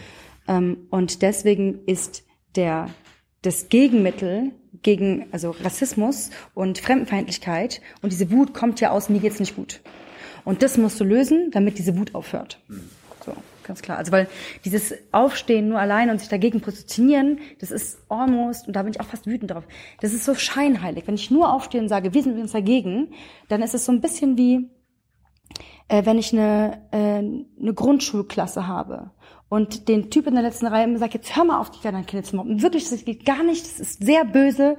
Ähm, 0.48 0.76
und 0.90 1.22
deswegen 1.22 1.84
ist 1.86 2.24
der 2.54 2.90
das 3.42 3.68
Gegenmittel 3.68 4.52
gegen 4.82 5.26
also 5.32 5.54
Rassismus 5.62 6.30
und 6.54 6.78
Fremdenfeindlichkeit 6.78 7.80
und 8.02 8.12
diese 8.12 8.30
Wut 8.30 8.54
kommt 8.54 8.80
ja 8.80 8.90
aus 8.90 9.08
mir 9.08 9.20
geht's 9.20 9.40
nicht 9.40 9.56
gut. 9.56 9.80
Und 10.44 10.62
das 10.62 10.78
musst 10.78 11.00
du 11.00 11.04
lösen, 11.04 11.50
damit 11.50 11.78
diese 11.78 11.98
Wut 11.98 12.14
aufhört. 12.14 12.60
So, 13.24 13.32
ganz 13.64 13.82
klar. 13.82 13.98
Also 13.98 14.12
weil 14.12 14.28
dieses 14.64 14.94
Aufstehen 15.10 15.68
nur 15.68 15.80
allein 15.80 16.08
und 16.08 16.20
sich 16.20 16.28
dagegen 16.28 16.60
positionieren, 16.60 17.40
das 17.58 17.72
ist 17.72 17.98
almost, 18.08 18.68
und 18.68 18.76
da 18.76 18.82
bin 18.82 18.92
ich 18.92 19.00
auch 19.00 19.06
fast 19.06 19.26
wütend 19.26 19.50
drauf, 19.50 19.64
das 20.00 20.12
ist 20.12 20.24
so 20.24 20.34
scheinheilig. 20.34 21.06
Wenn 21.06 21.16
ich 21.16 21.30
nur 21.30 21.52
aufstehe 21.52 21.80
und 21.80 21.88
sage, 21.88 22.14
wir 22.14 22.22
sind 22.22 22.38
uns 22.38 22.52
dagegen, 22.52 23.12
dann 23.48 23.62
ist 23.62 23.74
es 23.74 23.84
so 23.84 23.92
ein 23.92 24.00
bisschen 24.00 24.38
wie, 24.38 24.70
äh, 25.88 26.06
wenn 26.06 26.18
ich 26.18 26.32
eine, 26.32 26.82
äh, 26.92 27.18
eine 27.18 27.74
Grundschulklasse 27.74 28.68
habe 28.68 29.10
und 29.48 29.88
den 29.88 30.10
Typ 30.10 30.26
in 30.26 30.34
der 30.34 30.42
letzten 30.42 30.66
Reihe 30.66 30.98
sagt, 30.98 31.14
jetzt 31.14 31.36
hör 31.36 31.44
mal 31.44 31.60
auf, 31.60 31.70
die 31.70 31.86
anderen 31.86 32.06
Kinder 32.06 32.24
zu 32.24 32.36
mobben. 32.36 32.62
Wirklich, 32.62 32.88
das 32.88 33.04
geht 33.04 33.24
gar 33.24 33.42
nicht, 33.42 33.64
das 33.64 33.78
ist 33.80 34.04
sehr 34.04 34.24
böse. 34.24 34.76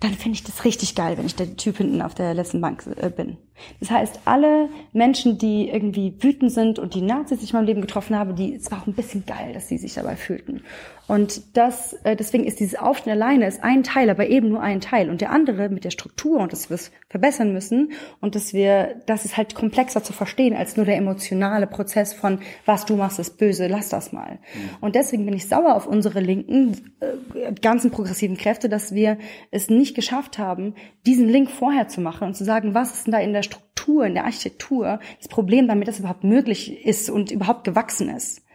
Dann 0.00 0.12
finde 0.12 0.36
ich 0.36 0.44
das 0.44 0.64
richtig 0.66 0.94
geil, 0.94 1.16
wenn 1.16 1.24
ich 1.24 1.36
der 1.36 1.56
Typ 1.56 1.78
hinten 1.78 2.02
auf 2.02 2.14
der 2.14 2.34
letzten 2.34 2.60
Bank 2.60 2.84
äh, 3.00 3.08
bin. 3.08 3.38
Das 3.80 3.90
heißt, 3.90 4.20
alle 4.26 4.68
Menschen, 4.92 5.38
die 5.38 5.70
irgendwie 5.70 6.14
wütend 6.20 6.52
sind 6.52 6.78
und 6.78 6.94
die 6.94 7.00
Nazis, 7.00 7.38
die 7.38 7.44
ich 7.46 7.52
in 7.52 7.56
meinem 7.56 7.66
Leben 7.66 7.80
getroffen 7.80 8.14
habe, 8.14 8.34
die, 8.34 8.54
es 8.54 8.70
war 8.70 8.82
auch 8.82 8.86
ein 8.86 8.92
bisschen 8.92 9.24
geil, 9.24 9.54
dass 9.54 9.68
sie 9.68 9.78
sich 9.78 9.94
dabei 9.94 10.16
fühlten. 10.16 10.62
Und 11.06 11.56
das, 11.56 11.92
äh, 12.04 12.16
deswegen 12.16 12.44
ist 12.44 12.58
dieses 12.58 12.76
Aufstehen 12.76 13.12
alleine 13.12 13.46
ist 13.46 13.62
ein 13.62 13.82
Teil, 13.84 14.10
aber 14.10 14.26
eben 14.26 14.48
nur 14.48 14.60
ein 14.60 14.80
Teil. 14.80 15.08
Und 15.08 15.20
der 15.20 15.30
andere 15.30 15.68
mit 15.68 15.84
der 15.84 15.90
Struktur 15.90 16.40
und 16.40 16.52
dass 16.52 16.68
wir 16.68 16.74
es 16.74 16.90
verbessern 17.08 17.52
müssen 17.52 17.92
und 18.20 18.34
dass 18.34 18.52
wir, 18.52 19.02
das 19.06 19.24
ist 19.24 19.36
halt 19.36 19.54
komplexer 19.54 20.02
zu 20.02 20.12
verstehen 20.12 20.54
als 20.54 20.76
nur 20.76 20.84
der 20.84 20.96
emotionale 20.96 21.66
Prozess 21.66 22.12
von, 22.12 22.40
was 22.64 22.86
du 22.86 22.96
machst, 22.96 23.18
ist 23.18 23.38
böse, 23.38 23.68
lass 23.68 23.88
das 23.88 24.12
mal. 24.12 24.32
Mhm. 24.32 24.70
Und 24.80 24.94
deswegen 24.96 25.24
bin 25.24 25.34
ich 25.34 25.48
sauer 25.48 25.76
auf 25.76 25.86
unsere 25.86 26.20
linken, 26.20 26.92
äh, 27.00 27.52
ganzen 27.52 27.90
progressiven 27.90 28.36
Kräfte, 28.36 28.68
dass 28.68 28.92
wir 28.92 29.18
es 29.52 29.70
nicht 29.70 29.94
geschafft 29.94 30.38
haben, 30.38 30.74
diesen 31.06 31.28
Link 31.28 31.50
vorher 31.50 31.86
zu 31.86 32.00
machen 32.00 32.26
und 32.26 32.34
zu 32.34 32.44
sagen, 32.44 32.74
was 32.74 32.92
ist 32.92 33.06
denn 33.06 33.12
da 33.12 33.20
in 33.20 33.32
der 33.32 33.44
Struktur, 33.44 34.04
in 34.04 34.14
der 34.14 34.24
Architektur 34.24 34.98
das 35.18 35.28
Problem, 35.28 35.68
damit 35.68 35.86
das 35.86 36.00
überhaupt 36.00 36.24
möglich 36.24 36.84
ist 36.84 37.08
und 37.10 37.30
überhaupt 37.30 37.62
gewachsen 37.62 38.08
ist. 38.08 38.45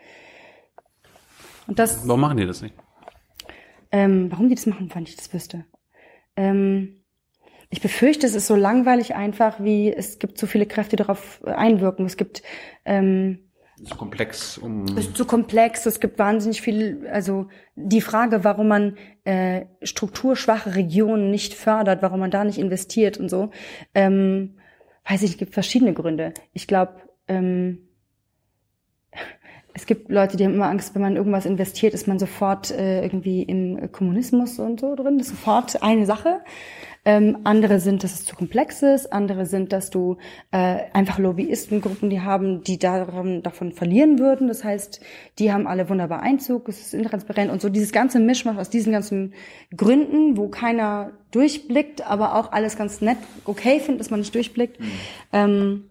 Und 1.71 1.79
das, 1.79 2.05
warum 2.05 2.19
machen 2.19 2.35
die 2.35 2.45
das 2.45 2.61
nicht? 2.61 2.75
Ähm, 3.93 4.29
warum 4.29 4.49
die 4.49 4.55
das 4.55 4.65
machen, 4.65 4.89
fand 4.89 5.07
ich 5.07 5.15
das 5.15 5.33
wüsste. 5.33 5.63
Ähm, 6.35 7.01
ich 7.69 7.79
befürchte, 7.79 8.27
es 8.27 8.35
ist 8.35 8.47
so 8.47 8.57
langweilig 8.57 9.15
einfach, 9.15 9.63
wie 9.63 9.89
es 9.89 10.19
gibt 10.19 10.37
so 10.37 10.47
viele 10.47 10.65
Kräfte, 10.65 10.97
die 10.97 11.03
darauf 11.03 11.41
einwirken. 11.45 12.05
Es 12.05 12.17
gibt 12.17 12.43
ähm, 12.83 13.51
zu 13.85 13.95
komplex, 13.95 14.57
um 14.57 14.83
es 14.83 15.07
ist 15.07 15.15
zu 15.15 15.23
komplex. 15.23 15.85
Es 15.85 16.01
gibt 16.01 16.19
wahnsinnig 16.19 16.61
viel. 16.61 17.07
Also 17.09 17.47
die 17.77 18.01
Frage, 18.01 18.43
warum 18.43 18.67
man 18.67 18.97
äh, 19.23 19.63
strukturschwache 19.81 20.75
Regionen 20.75 21.31
nicht 21.31 21.53
fördert, 21.53 22.01
warum 22.01 22.19
man 22.19 22.31
da 22.31 22.43
nicht 22.43 22.57
investiert 22.57 23.17
und 23.17 23.29
so, 23.29 23.51
ähm, 23.95 24.57
weiß 25.07 25.23
ich, 25.23 25.31
es 25.31 25.37
gibt 25.37 25.53
verschiedene 25.53 25.93
Gründe. 25.93 26.33
Ich 26.51 26.67
glaube, 26.67 26.95
ähm, 27.29 27.87
es 29.81 29.87
gibt 29.87 30.11
Leute, 30.11 30.37
die 30.37 30.45
haben 30.45 30.53
immer 30.53 30.69
Angst, 30.69 30.93
wenn 30.93 31.01
man 31.01 31.15
irgendwas 31.15 31.47
investiert, 31.47 31.95
ist 31.95 32.07
man 32.07 32.19
sofort 32.19 32.69
äh, 32.69 33.01
irgendwie 33.01 33.41
im 33.41 33.91
Kommunismus 33.91 34.59
und 34.59 34.79
so 34.79 34.93
drin. 34.93 35.17
Das 35.17 35.25
ist 35.25 35.37
sofort 35.37 35.81
eine 35.81 36.05
Sache. 36.05 36.41
Ähm, 37.03 37.39
andere 37.45 37.79
sind, 37.79 38.03
dass 38.03 38.13
es 38.13 38.25
zu 38.25 38.35
komplex 38.35 38.83
ist. 38.83 39.11
Andere 39.11 39.47
sind, 39.47 39.73
dass 39.73 39.89
du 39.89 40.17
äh, 40.51 40.81
einfach 40.93 41.17
Lobbyistengruppen, 41.17 42.11
die 42.11 42.21
haben, 42.21 42.61
die 42.63 42.77
daran, 42.77 43.41
davon 43.41 43.71
verlieren 43.71 44.19
würden. 44.19 44.47
Das 44.47 44.63
heißt, 44.63 45.01
die 45.39 45.51
haben 45.51 45.65
alle 45.65 45.89
wunderbar 45.89 46.21
Einzug, 46.21 46.69
es 46.69 46.79
ist 46.79 46.93
intransparent 46.93 47.51
und 47.51 47.59
so 47.59 47.69
dieses 47.69 47.91
ganze 47.91 48.19
Mischmasch 48.19 48.57
aus 48.57 48.69
diesen 48.69 48.93
ganzen 48.93 49.33
Gründen, 49.75 50.37
wo 50.37 50.49
keiner 50.49 51.09
durchblickt, 51.31 52.05
aber 52.05 52.35
auch 52.35 52.51
alles 52.51 52.77
ganz 52.77 53.01
nett 53.01 53.17
okay 53.45 53.79
findet, 53.79 54.01
dass 54.01 54.11
man 54.11 54.19
nicht 54.19 54.35
durchblickt. 54.35 54.79
Mhm. 54.79 54.91
Ähm, 55.33 55.83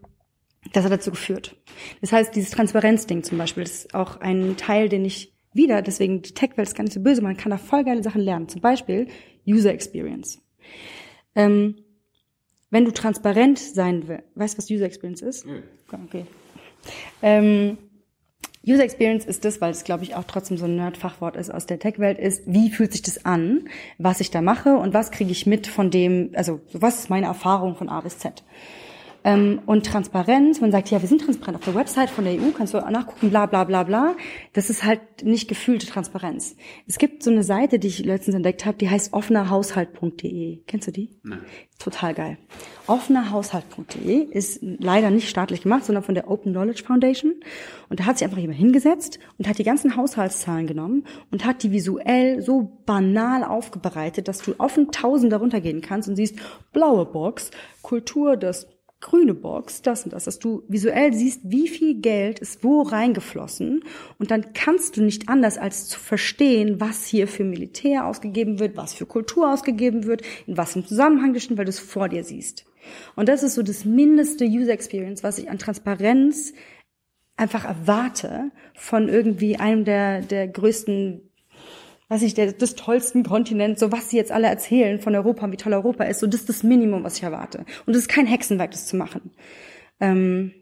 das 0.72 0.84
hat 0.84 0.92
dazu 0.92 1.10
geführt. 1.10 1.56
Das 2.00 2.12
heißt, 2.12 2.34
dieses 2.34 2.50
Transparenzding 2.50 3.22
zum 3.22 3.38
Beispiel, 3.38 3.62
ist 3.62 3.94
auch 3.94 4.20
ein 4.20 4.56
Teil, 4.56 4.88
den 4.88 5.04
ich 5.04 5.32
wieder, 5.52 5.82
deswegen 5.82 6.22
die 6.22 6.32
Tech-Welt 6.32 6.68
ist 6.68 6.74
gar 6.74 6.84
nicht 6.84 6.92
so 6.92 7.00
böse, 7.00 7.22
man 7.22 7.36
kann 7.36 7.50
da 7.50 7.58
voll 7.58 7.84
geile 7.84 8.02
Sachen 8.02 8.20
lernen. 8.20 8.48
Zum 8.48 8.60
Beispiel 8.60 9.08
User 9.46 9.72
Experience. 9.72 10.40
Ähm, 11.34 11.76
wenn 12.70 12.84
du 12.84 12.92
transparent 12.92 13.58
sein 13.58 14.06
willst, 14.06 14.24
weißt 14.34 14.54
du, 14.54 14.58
was 14.58 14.70
User 14.70 14.84
Experience 14.84 15.22
ist? 15.22 15.46
Mhm. 15.46 15.62
Okay. 16.06 16.26
Ähm, 17.20 17.78
User 18.66 18.84
Experience 18.84 19.24
ist 19.24 19.44
das, 19.44 19.60
weil 19.60 19.70
es, 19.70 19.84
glaube 19.84 20.04
ich, 20.04 20.14
auch 20.14 20.24
trotzdem 20.24 20.58
so 20.58 20.66
ein 20.66 20.76
Nerd-Fachwort 20.76 21.36
ist 21.36 21.50
aus 21.50 21.66
der 21.66 21.78
Tech-Welt, 21.78 22.18
ist, 22.18 22.44
wie 22.46 22.70
fühlt 22.70 22.92
sich 22.92 23.02
das 23.02 23.24
an, 23.24 23.68
was 23.98 24.20
ich 24.20 24.30
da 24.30 24.42
mache 24.42 24.76
und 24.76 24.92
was 24.92 25.10
kriege 25.10 25.32
ich 25.32 25.46
mit 25.46 25.66
von 25.66 25.90
dem, 25.90 26.30
also 26.34 26.60
was 26.72 27.00
ist 27.00 27.10
meine 27.10 27.26
Erfahrung 27.26 27.74
von 27.74 27.88
A 27.88 28.00
bis 28.02 28.18
Z. 28.18 28.44
Ähm, 29.22 29.60
und 29.66 29.84
Transparenz, 29.84 30.60
man 30.60 30.72
sagt, 30.72 30.90
ja, 30.90 31.00
wir 31.02 31.08
sind 31.08 31.22
transparent 31.22 31.56
auf 31.58 31.64
der 31.64 31.74
Website 31.74 32.08
von 32.10 32.24
der 32.24 32.34
EU, 32.34 32.50
kannst 32.56 32.72
du 32.72 32.78
nachgucken, 32.78 33.30
bla 33.30 33.46
bla 33.46 33.64
bla 33.64 33.82
bla. 33.82 34.14
Das 34.52 34.70
ist 34.70 34.84
halt 34.84 35.00
nicht 35.22 35.48
gefühlte 35.48 35.86
Transparenz. 35.86 36.56
Es 36.86 36.98
gibt 36.98 37.22
so 37.22 37.30
eine 37.30 37.42
Seite, 37.42 37.78
die 37.78 37.88
ich 37.88 38.04
letztens 38.04 38.36
entdeckt 38.36 38.64
habe, 38.64 38.78
die 38.78 38.88
heißt 38.88 39.12
offenerhaushalt.de. 39.12 40.62
Kennst 40.66 40.88
du 40.88 40.92
die? 40.92 41.10
Nein. 41.22 41.40
Total 41.78 42.14
geil. 42.14 42.38
Offenerhaushalt.de 42.86 44.24
ist 44.30 44.60
leider 44.62 45.10
nicht 45.10 45.28
staatlich 45.28 45.62
gemacht, 45.62 45.84
sondern 45.84 46.04
von 46.04 46.14
der 46.14 46.30
Open 46.30 46.52
Knowledge 46.52 46.84
Foundation. 46.84 47.34
Und 47.88 48.00
da 48.00 48.04
hat 48.04 48.18
sich 48.18 48.24
einfach 48.26 48.38
jemand 48.38 48.58
hingesetzt 48.58 49.18
und 49.38 49.48
hat 49.48 49.58
die 49.58 49.64
ganzen 49.64 49.96
Haushaltszahlen 49.96 50.66
genommen 50.66 51.04
und 51.30 51.44
hat 51.44 51.62
die 51.62 51.72
visuell 51.72 52.42
so 52.42 52.80
banal 52.84 53.44
aufbereitet, 53.44 54.28
dass 54.28 54.42
du 54.42 54.54
offen 54.58 54.92
tausend 54.92 55.32
darunter 55.32 55.60
gehen 55.60 55.80
kannst 55.80 56.08
und 56.08 56.16
siehst, 56.16 56.36
blaue 56.72 57.06
Box, 57.06 57.50
Kultur, 57.82 58.36
das 58.36 58.66
grüne 59.00 59.34
Box, 59.34 59.82
das 59.82 60.04
und 60.04 60.12
das, 60.12 60.24
dass 60.24 60.38
du 60.38 60.62
visuell 60.68 61.12
siehst, 61.14 61.40
wie 61.44 61.68
viel 61.68 61.94
Geld 62.00 62.38
ist 62.38 62.62
wo 62.62 62.82
reingeflossen 62.82 63.82
und 64.18 64.30
dann 64.30 64.52
kannst 64.52 64.96
du 64.96 65.02
nicht 65.02 65.28
anders 65.28 65.56
als 65.56 65.88
zu 65.88 65.98
verstehen, 65.98 66.80
was 66.80 67.06
hier 67.06 67.26
für 67.26 67.44
Militär 67.44 68.06
ausgegeben 68.06 68.58
wird, 68.58 68.76
was 68.76 68.92
für 68.92 69.06
Kultur 69.06 69.52
ausgegeben 69.52 70.04
wird, 70.04 70.22
in 70.46 70.56
was 70.56 70.76
im 70.76 70.86
Zusammenhang 70.86 71.32
das 71.32 71.48
weil 71.50 71.64
du 71.64 71.70
es 71.70 71.80
vor 71.80 72.08
dir 72.08 72.24
siehst. 72.24 72.66
Und 73.16 73.28
das 73.28 73.42
ist 73.42 73.54
so 73.54 73.62
das 73.62 73.84
mindeste 73.84 74.44
User 74.44 74.72
Experience, 74.72 75.22
was 75.22 75.38
ich 75.38 75.50
an 75.50 75.58
Transparenz 75.58 76.52
einfach 77.36 77.64
erwarte 77.64 78.50
von 78.74 79.08
irgendwie 79.08 79.56
einem 79.56 79.84
der, 79.84 80.20
der 80.20 80.46
größten 80.46 81.29
weiß 82.10 82.22
ich, 82.22 82.34
der, 82.34 82.52
des 82.52 82.74
tollsten 82.74 83.22
Kontinents, 83.22 83.80
so 83.80 83.92
was 83.92 84.10
sie 84.10 84.16
jetzt 84.16 84.32
alle 84.32 84.48
erzählen 84.48 85.00
von 85.00 85.14
Europa 85.14 85.46
und 85.46 85.52
wie 85.52 85.56
toll 85.56 85.72
Europa 85.72 86.04
ist, 86.04 86.18
so 86.18 86.26
das 86.26 86.40
ist 86.40 86.48
das 86.48 86.62
Minimum, 86.64 87.04
was 87.04 87.16
ich 87.16 87.22
erwarte. 87.22 87.64
Und 87.86 87.94
es 87.94 88.02
ist 88.02 88.08
kein 88.08 88.26
Hexenwerk, 88.26 88.72
das 88.72 88.86
zu 88.86 88.96
machen. 88.96 89.30
Ähm, 90.00 90.52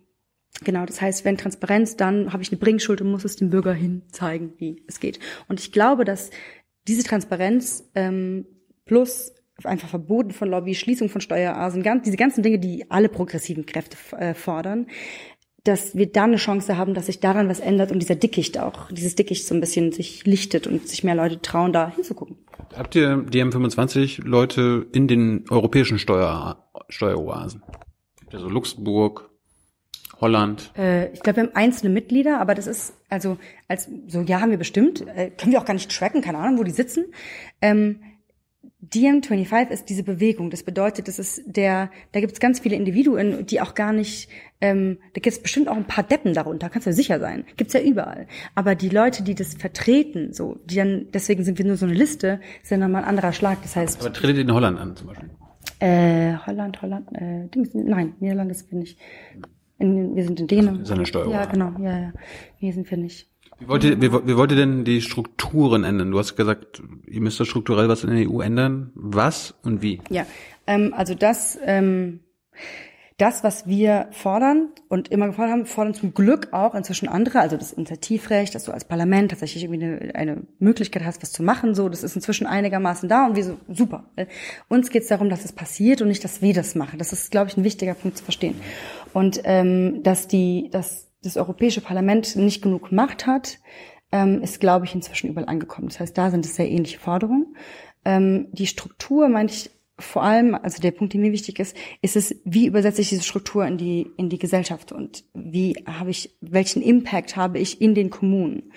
genau, 0.62 0.84
das 0.84 1.00
heißt, 1.00 1.24
wenn 1.24 1.38
Transparenz, 1.38 1.96
dann 1.96 2.34
habe 2.34 2.42
ich 2.42 2.52
eine 2.52 2.58
Bringschuld 2.58 3.00
und 3.00 3.10
muss 3.10 3.24
es 3.24 3.36
dem 3.36 3.48
Bürger 3.48 3.72
hin 3.72 4.02
zeigen, 4.12 4.52
wie 4.58 4.84
es 4.86 5.00
geht. 5.00 5.20
Und 5.48 5.58
ich 5.58 5.72
glaube, 5.72 6.04
dass 6.04 6.30
diese 6.86 7.02
Transparenz 7.02 7.90
ähm, 7.94 8.44
plus 8.84 9.32
einfach 9.64 9.88
Verboten 9.88 10.32
von 10.32 10.50
Lobby, 10.50 10.74
Schließung 10.74 11.08
von 11.08 11.20
Steuerasen, 11.20 11.82
ganz, 11.82 12.04
diese 12.04 12.18
ganzen 12.18 12.42
Dinge, 12.42 12.58
die 12.58 12.90
alle 12.90 13.08
progressiven 13.08 13.64
Kräfte 13.64 13.96
äh, 14.16 14.34
fordern, 14.34 14.86
dass 15.68 15.94
wir 15.94 16.10
da 16.10 16.24
eine 16.24 16.36
Chance 16.36 16.78
haben, 16.78 16.94
dass 16.94 17.06
sich 17.06 17.20
daran 17.20 17.48
was 17.48 17.60
ändert 17.60 17.92
und 17.92 17.98
dieser 17.98 18.14
Dickicht 18.14 18.58
auch, 18.58 18.90
dieses 18.90 19.14
Dickicht 19.14 19.46
so 19.46 19.54
ein 19.54 19.60
bisschen 19.60 19.92
sich 19.92 20.24
lichtet 20.24 20.66
und 20.66 20.88
sich 20.88 21.04
mehr 21.04 21.14
Leute 21.14 21.42
trauen, 21.42 21.72
da 21.72 21.90
hinzugucken. 21.94 22.36
Habt 22.74 22.94
ihr 22.94 23.16
die 23.28 23.42
M25 23.42 24.26
Leute 24.26 24.86
in 24.92 25.08
den 25.08 25.44
europäischen 25.50 25.98
Steuer, 25.98 26.64
Steueroasen? 26.88 27.62
Also 28.32 28.48
Luxemburg, 28.48 29.30
Holland? 30.20 30.72
Äh, 30.76 31.12
ich 31.12 31.20
glaube, 31.20 31.36
wir 31.36 31.42
haben 31.44 31.54
einzelne 31.54 31.92
Mitglieder, 31.92 32.40
aber 32.40 32.54
das 32.54 32.66
ist, 32.66 32.94
also, 33.08 33.38
als, 33.68 33.88
so, 34.08 34.22
ja, 34.22 34.40
haben 34.40 34.50
wir 34.50 34.58
bestimmt, 34.58 35.06
äh, 35.06 35.30
können 35.30 35.52
wir 35.52 35.60
auch 35.60 35.66
gar 35.66 35.74
nicht 35.74 35.90
tracken, 35.90 36.22
keine 36.22 36.38
Ahnung, 36.38 36.58
wo 36.58 36.64
die 36.64 36.70
sitzen. 36.70 37.06
Ähm, 37.60 38.00
DM25 38.92 39.70
ist 39.70 39.88
diese 39.88 40.02
Bewegung. 40.02 40.50
Das 40.50 40.62
bedeutet, 40.62 41.08
das 41.08 41.18
ist 41.18 41.42
der, 41.46 41.90
da 42.12 42.20
gibt 42.20 42.32
es 42.32 42.40
ganz 42.40 42.60
viele 42.60 42.76
Individuen, 42.76 43.46
die 43.46 43.60
auch 43.60 43.74
gar 43.74 43.92
nicht, 43.92 44.28
ähm, 44.60 44.98
da 45.14 45.20
gibt 45.20 45.26
es 45.26 45.42
bestimmt 45.42 45.68
auch 45.68 45.76
ein 45.76 45.86
paar 45.86 46.04
Deppen 46.04 46.34
darunter, 46.34 46.68
kannst 46.68 46.86
du 46.86 46.90
ja 46.90 46.96
sicher 46.96 47.20
sein. 47.20 47.44
Gibt's 47.56 47.74
ja 47.74 47.80
überall. 47.80 48.26
Aber 48.54 48.74
die 48.74 48.88
Leute, 48.88 49.22
die 49.22 49.34
das 49.34 49.54
vertreten, 49.54 50.32
so, 50.32 50.58
die 50.64 50.76
dann, 50.76 51.06
deswegen 51.12 51.44
sind 51.44 51.58
wir 51.58 51.64
nur 51.64 51.76
so 51.76 51.86
eine 51.86 51.94
Liste, 51.94 52.40
sind 52.62 52.80
nochmal 52.80 53.02
ein 53.02 53.08
anderer 53.08 53.32
Schlag. 53.32 53.62
Das 53.62 53.76
heißt. 53.76 54.00
Aber 54.00 54.12
tretet 54.12 54.38
in 54.38 54.52
Holland 54.52 54.78
an, 54.78 54.96
zum 54.96 55.08
Beispiel? 55.08 55.30
Äh, 55.80 56.34
Holland, 56.46 56.82
Holland, 56.82 57.08
äh, 57.12 57.48
Dings, 57.54 57.70
nein, 57.72 58.14
Niederlande 58.20 58.54
sind 58.54 58.72
wir 58.72 58.78
nicht. 58.78 58.98
In, 59.78 60.16
wir 60.16 60.24
sind 60.24 60.40
in 60.40 60.48
Dänemark. 60.48 60.86
Seine 60.86 61.06
Steuer. 61.06 61.30
Ja, 61.30 61.44
genau, 61.44 61.72
ja, 61.80 61.98
ja. 61.98 62.12
Hier 62.56 62.72
sind 62.72 62.90
wir 62.90 62.98
nicht. 62.98 63.28
Wie 63.60 63.68
wollt, 63.68 63.84
ihr, 63.84 64.00
wie, 64.00 64.12
wie 64.12 64.36
wollt 64.36 64.52
ihr 64.52 64.56
denn 64.56 64.84
die 64.84 65.00
Strukturen 65.00 65.82
ändern? 65.84 66.10
Du 66.10 66.18
hast 66.18 66.36
gesagt, 66.36 66.80
ihr 67.06 67.20
müsst 67.20 67.40
da 67.40 67.44
strukturell 67.44 67.88
was 67.88 68.04
in 68.04 68.10
der 68.10 68.30
EU 68.30 68.40
ändern. 68.40 68.92
Was 68.94 69.54
und 69.62 69.82
wie? 69.82 70.00
Ja, 70.10 70.26
ähm, 70.66 70.94
also 70.96 71.14
das, 71.14 71.58
ähm, 71.64 72.20
das, 73.16 73.42
was 73.42 73.66
wir 73.66 74.06
fordern 74.12 74.68
und 74.88 75.08
immer 75.08 75.26
gefordert 75.26 75.52
haben, 75.52 75.66
fordern 75.66 75.92
zum 75.92 76.14
Glück 76.14 76.52
auch 76.52 76.76
inzwischen 76.76 77.08
andere, 77.08 77.40
also 77.40 77.56
das 77.56 77.72
Initiativrecht, 77.72 78.54
dass 78.54 78.62
du 78.62 78.70
als 78.70 78.84
Parlament 78.84 79.32
tatsächlich 79.32 79.64
irgendwie 79.64 79.84
eine, 79.84 80.14
eine 80.14 80.42
Möglichkeit 80.60 81.04
hast, 81.04 81.20
was 81.20 81.32
zu 81.32 81.42
machen, 81.42 81.74
so, 81.74 81.88
das 81.88 82.04
ist 82.04 82.14
inzwischen 82.14 82.46
einigermaßen 82.46 83.08
da 83.08 83.26
und 83.26 83.34
wir 83.34 83.42
so, 83.42 83.58
super. 83.68 84.04
Uns 84.68 84.90
geht 84.90 85.02
es 85.02 85.08
darum, 85.08 85.30
dass 85.30 85.44
es 85.44 85.50
passiert 85.50 86.00
und 86.00 86.06
nicht, 86.06 86.22
dass 86.22 86.42
wir 86.42 86.54
das 86.54 86.76
machen. 86.76 87.00
Das 87.00 87.12
ist, 87.12 87.32
glaube 87.32 87.50
ich, 87.50 87.56
ein 87.56 87.64
wichtiger 87.64 87.94
Punkt 87.94 88.18
zu 88.18 88.22
verstehen. 88.22 88.54
Und 89.12 89.40
ähm, 89.42 90.04
dass 90.04 90.28
die, 90.28 90.68
dass 90.70 91.07
das 91.28 91.36
Europäische 91.36 91.80
Parlament 91.80 92.36
nicht 92.36 92.62
genug 92.62 92.92
Macht 92.92 93.26
hat, 93.26 93.58
ähm, 94.12 94.42
ist, 94.42 94.60
glaube 94.60 94.86
ich, 94.86 94.94
inzwischen 94.94 95.28
überall 95.28 95.48
angekommen. 95.48 95.88
Das 95.88 96.00
heißt, 96.00 96.16
da 96.16 96.30
sind 96.30 96.44
es 96.44 96.56
sehr 96.56 96.70
ähnliche 96.70 96.98
Forderungen. 96.98 97.56
Ähm, 98.04 98.48
die 98.52 98.66
Struktur, 98.66 99.28
meine 99.28 99.50
ich, 99.50 99.70
vor 99.98 100.22
allem, 100.22 100.54
also 100.54 100.80
der 100.80 100.92
Punkt, 100.92 101.12
der 101.12 101.20
mir 101.20 101.32
wichtig 101.32 101.58
ist, 101.58 101.76
ist 102.02 102.16
es, 102.16 102.36
wie 102.44 102.66
übersetze 102.66 103.00
ich 103.00 103.08
diese 103.08 103.24
Struktur 103.24 103.66
in 103.66 103.78
die, 103.78 104.10
in 104.16 104.28
die 104.28 104.38
Gesellschaft 104.38 104.92
und 104.92 105.24
wie 105.34 105.74
habe 105.86 106.10
ich, 106.10 106.36
welchen 106.40 106.82
Impact 106.82 107.36
habe 107.36 107.58
ich 107.58 107.80
in 107.80 107.94
den 107.94 108.08
Kommunen? 108.08 108.72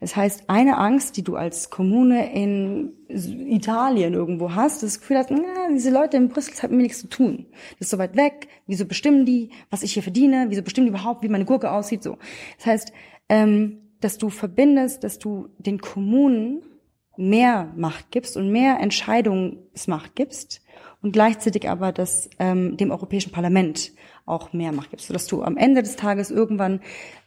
Das 0.00 0.16
heißt, 0.16 0.50
eine 0.50 0.76
Angst, 0.76 1.16
die 1.16 1.22
du 1.24 1.36
als 1.36 1.70
Kommune 1.70 2.32
in 2.34 2.92
Italien 3.08 4.12
irgendwo 4.12 4.54
hast, 4.54 4.82
das 4.82 5.00
Gefühl 5.00 5.18
hast, 5.18 5.30
na, 5.30 5.38
diese 5.72 5.90
Leute 5.90 6.18
in 6.18 6.28
Brüssel 6.28 6.62
haben 6.62 6.76
mir 6.76 6.82
nichts 6.82 7.00
zu 7.00 7.08
tun. 7.08 7.46
Das 7.78 7.86
ist 7.86 7.90
so 7.90 7.98
weit 7.98 8.16
weg. 8.16 8.48
Wieso 8.66 8.84
bestimmen 8.84 9.24
die, 9.24 9.50
was 9.70 9.82
ich 9.82 9.94
hier 9.94 10.02
verdiene? 10.02 10.46
Wieso 10.48 10.62
bestimmen 10.62 10.86
die 10.86 10.90
überhaupt, 10.90 11.22
wie 11.22 11.28
meine 11.28 11.44
Gurke 11.46 11.70
aussieht? 11.70 12.02
So. 12.02 12.18
Das 12.58 12.66
heißt, 12.66 12.92
ähm, 13.28 13.78
dass 14.00 14.18
du 14.18 14.28
verbindest, 14.28 15.04
dass 15.04 15.18
du 15.18 15.48
den 15.58 15.80
Kommunen 15.80 16.62
mehr 17.16 17.72
Macht 17.76 18.10
gibst 18.10 18.36
und 18.36 18.50
mehr 18.50 18.78
Entscheidungsmacht 18.80 20.14
gibst 20.14 20.62
und 21.02 21.12
gleichzeitig 21.12 21.68
aber 21.68 21.92
das 21.92 22.30
ähm, 22.38 22.76
dem 22.76 22.90
Europäischen 22.90 23.32
Parlament 23.32 23.92
auch 24.24 24.52
mehr 24.52 24.72
Macht 24.72 24.90
gibst, 24.90 25.06
sodass 25.06 25.26
du 25.26 25.42
am 25.42 25.56
Ende 25.56 25.82
des 25.82 25.96
Tages 25.96 26.30
irgendwann 26.30 26.80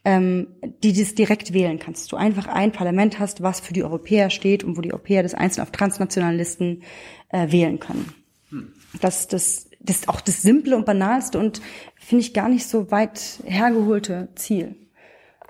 ähm, 0.06 0.48
die 0.84 0.94
das 0.94 1.16
direkt 1.16 1.54
wählen 1.54 1.80
kannst. 1.80 2.04
Dass 2.04 2.10
du 2.10 2.16
einfach 2.16 2.48
ein 2.48 2.72
Parlament 2.72 3.20
hast, 3.20 3.42
was 3.42 3.60
für 3.60 3.74
die 3.74 3.84
Europäer 3.84 4.30
steht 4.30 4.64
und 4.64 4.78
wo 4.78 4.82
die 4.82 4.94
Europäer 4.94 5.24
das 5.24 5.34
einzeln 5.34 5.64
auf 5.64 5.72
transnationalen 5.72 6.38
Listen 6.38 6.84
äh, 7.30 7.52
wählen 7.52 7.80
können. 7.80 8.14
Hm. 8.50 8.74
Das, 9.02 9.28
das, 9.28 9.70
das 9.80 9.98
ist 9.98 10.10
auch 10.10 10.22
das 10.22 10.42
simple 10.42 10.76
und 10.76 10.86
banalste 10.86 11.38
und 11.38 11.62
finde 11.96 12.24
ich 12.24 12.34
gar 12.34 12.50
nicht 12.50 12.66
so 12.68 12.92
weit 12.92 13.40
hergeholte 13.46 14.30
Ziel. 14.36 14.76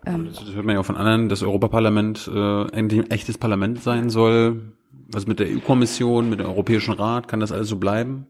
Ähm, 0.09 0.29
das 0.33 0.53
hört 0.53 0.65
man 0.65 0.75
ja 0.75 0.81
auch 0.81 0.85
von 0.85 0.97
anderen, 0.97 1.29
dass 1.29 1.43
Europaparlament 1.43 2.29
äh, 2.33 2.67
endlich 2.71 3.01
ein 3.01 3.11
echtes 3.11 3.37
Parlament 3.37 3.81
sein 3.81 4.09
soll 4.09 4.73
was 5.11 5.27
mit 5.27 5.39
der 5.39 5.47
EU-Kommission, 5.47 6.29
mit 6.29 6.39
dem 6.39 6.47
Europäischen 6.47 6.93
Rat, 6.93 7.27
kann 7.27 7.39
das 7.39 7.51
alles 7.51 7.67
so 7.67 7.77
bleiben? 7.77 8.27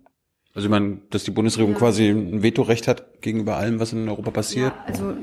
Also 0.53 0.67
ich 0.67 0.71
meine, 0.71 0.99
dass 1.09 1.23
die 1.23 1.31
Bundesregierung 1.31 1.73
ja. 1.73 1.79
quasi 1.79 2.09
ein 2.09 2.41
Vetorecht 2.41 2.87
hat 2.87 3.21
gegenüber 3.21 3.57
allem, 3.57 3.79
was 3.79 3.93
in 3.93 4.07
Europa 4.09 4.31
passiert? 4.31 4.73
Ja, 4.73 4.85
also 4.85 5.13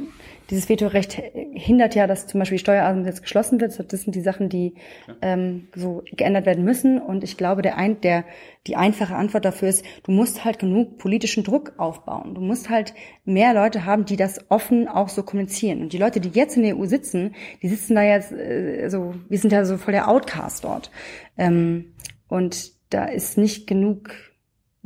dieses 0.51 0.69
Vetorecht 0.69 1.21
hindert 1.53 1.95
ja, 1.95 2.07
dass 2.07 2.27
zum 2.27 2.39
Beispiel 2.39 2.57
die 2.59 2.63
Steuerarten 2.63 3.05
jetzt 3.05 3.23
geschlossen 3.23 3.61
wird. 3.61 3.93
Das 3.93 4.03
sind 4.03 4.15
die 4.15 4.21
Sachen, 4.21 4.49
die 4.49 4.75
ähm, 5.21 5.69
so 5.75 6.05
geändert 6.13 6.47
werden 6.47 6.65
müssen. 6.65 7.01
Und 7.01 7.25
ich 7.25 7.37
glaube, 7.37 7.63
der, 7.63 7.77
ein, 7.77 8.01
der 8.01 8.25
die 8.67 8.77
einfache 8.77 9.17
Antwort 9.17 9.45
dafür 9.45 9.69
ist, 9.69 9.85
du 10.05 10.13
musst 10.13 10.45
halt 10.45 10.59
genug 10.59 10.99
politischen 10.99 11.43
Druck 11.43 11.73
aufbauen. 11.79 12.35
Du 12.35 12.41
musst 12.41 12.71
halt 12.71 12.95
mehr 13.25 13.55
Leute 13.55 13.85
haben, 13.85 14.05
die 14.05 14.17
das 14.17 14.51
offen 14.51 14.87
auch 14.89 15.09
so 15.09 15.23
kommunizieren. 15.25 15.83
Und 15.83 15.93
die 15.93 15.99
Leute, 15.99 16.21
die 16.21 16.31
jetzt 16.31 16.57
in 16.57 16.63
der 16.63 16.77
EU 16.77 16.87
sitzen, 16.87 17.35
die 17.63 17.69
sitzen 17.69 17.97
da 17.97 18.03
jetzt, 18.03 18.33
äh, 18.33 18.89
so, 18.89 19.15
wir 19.29 19.39
sind 19.39 19.53
ja 19.53 19.65
so 19.65 19.79
voll 19.79 19.93
der 19.93 20.09
Outcast 20.09 20.65
dort. 20.65 20.91
Ähm, 21.37 21.95
und 22.29 22.73
da 22.91 23.07
ist 23.07 23.37
nicht 23.37 23.67
genug 23.67 24.11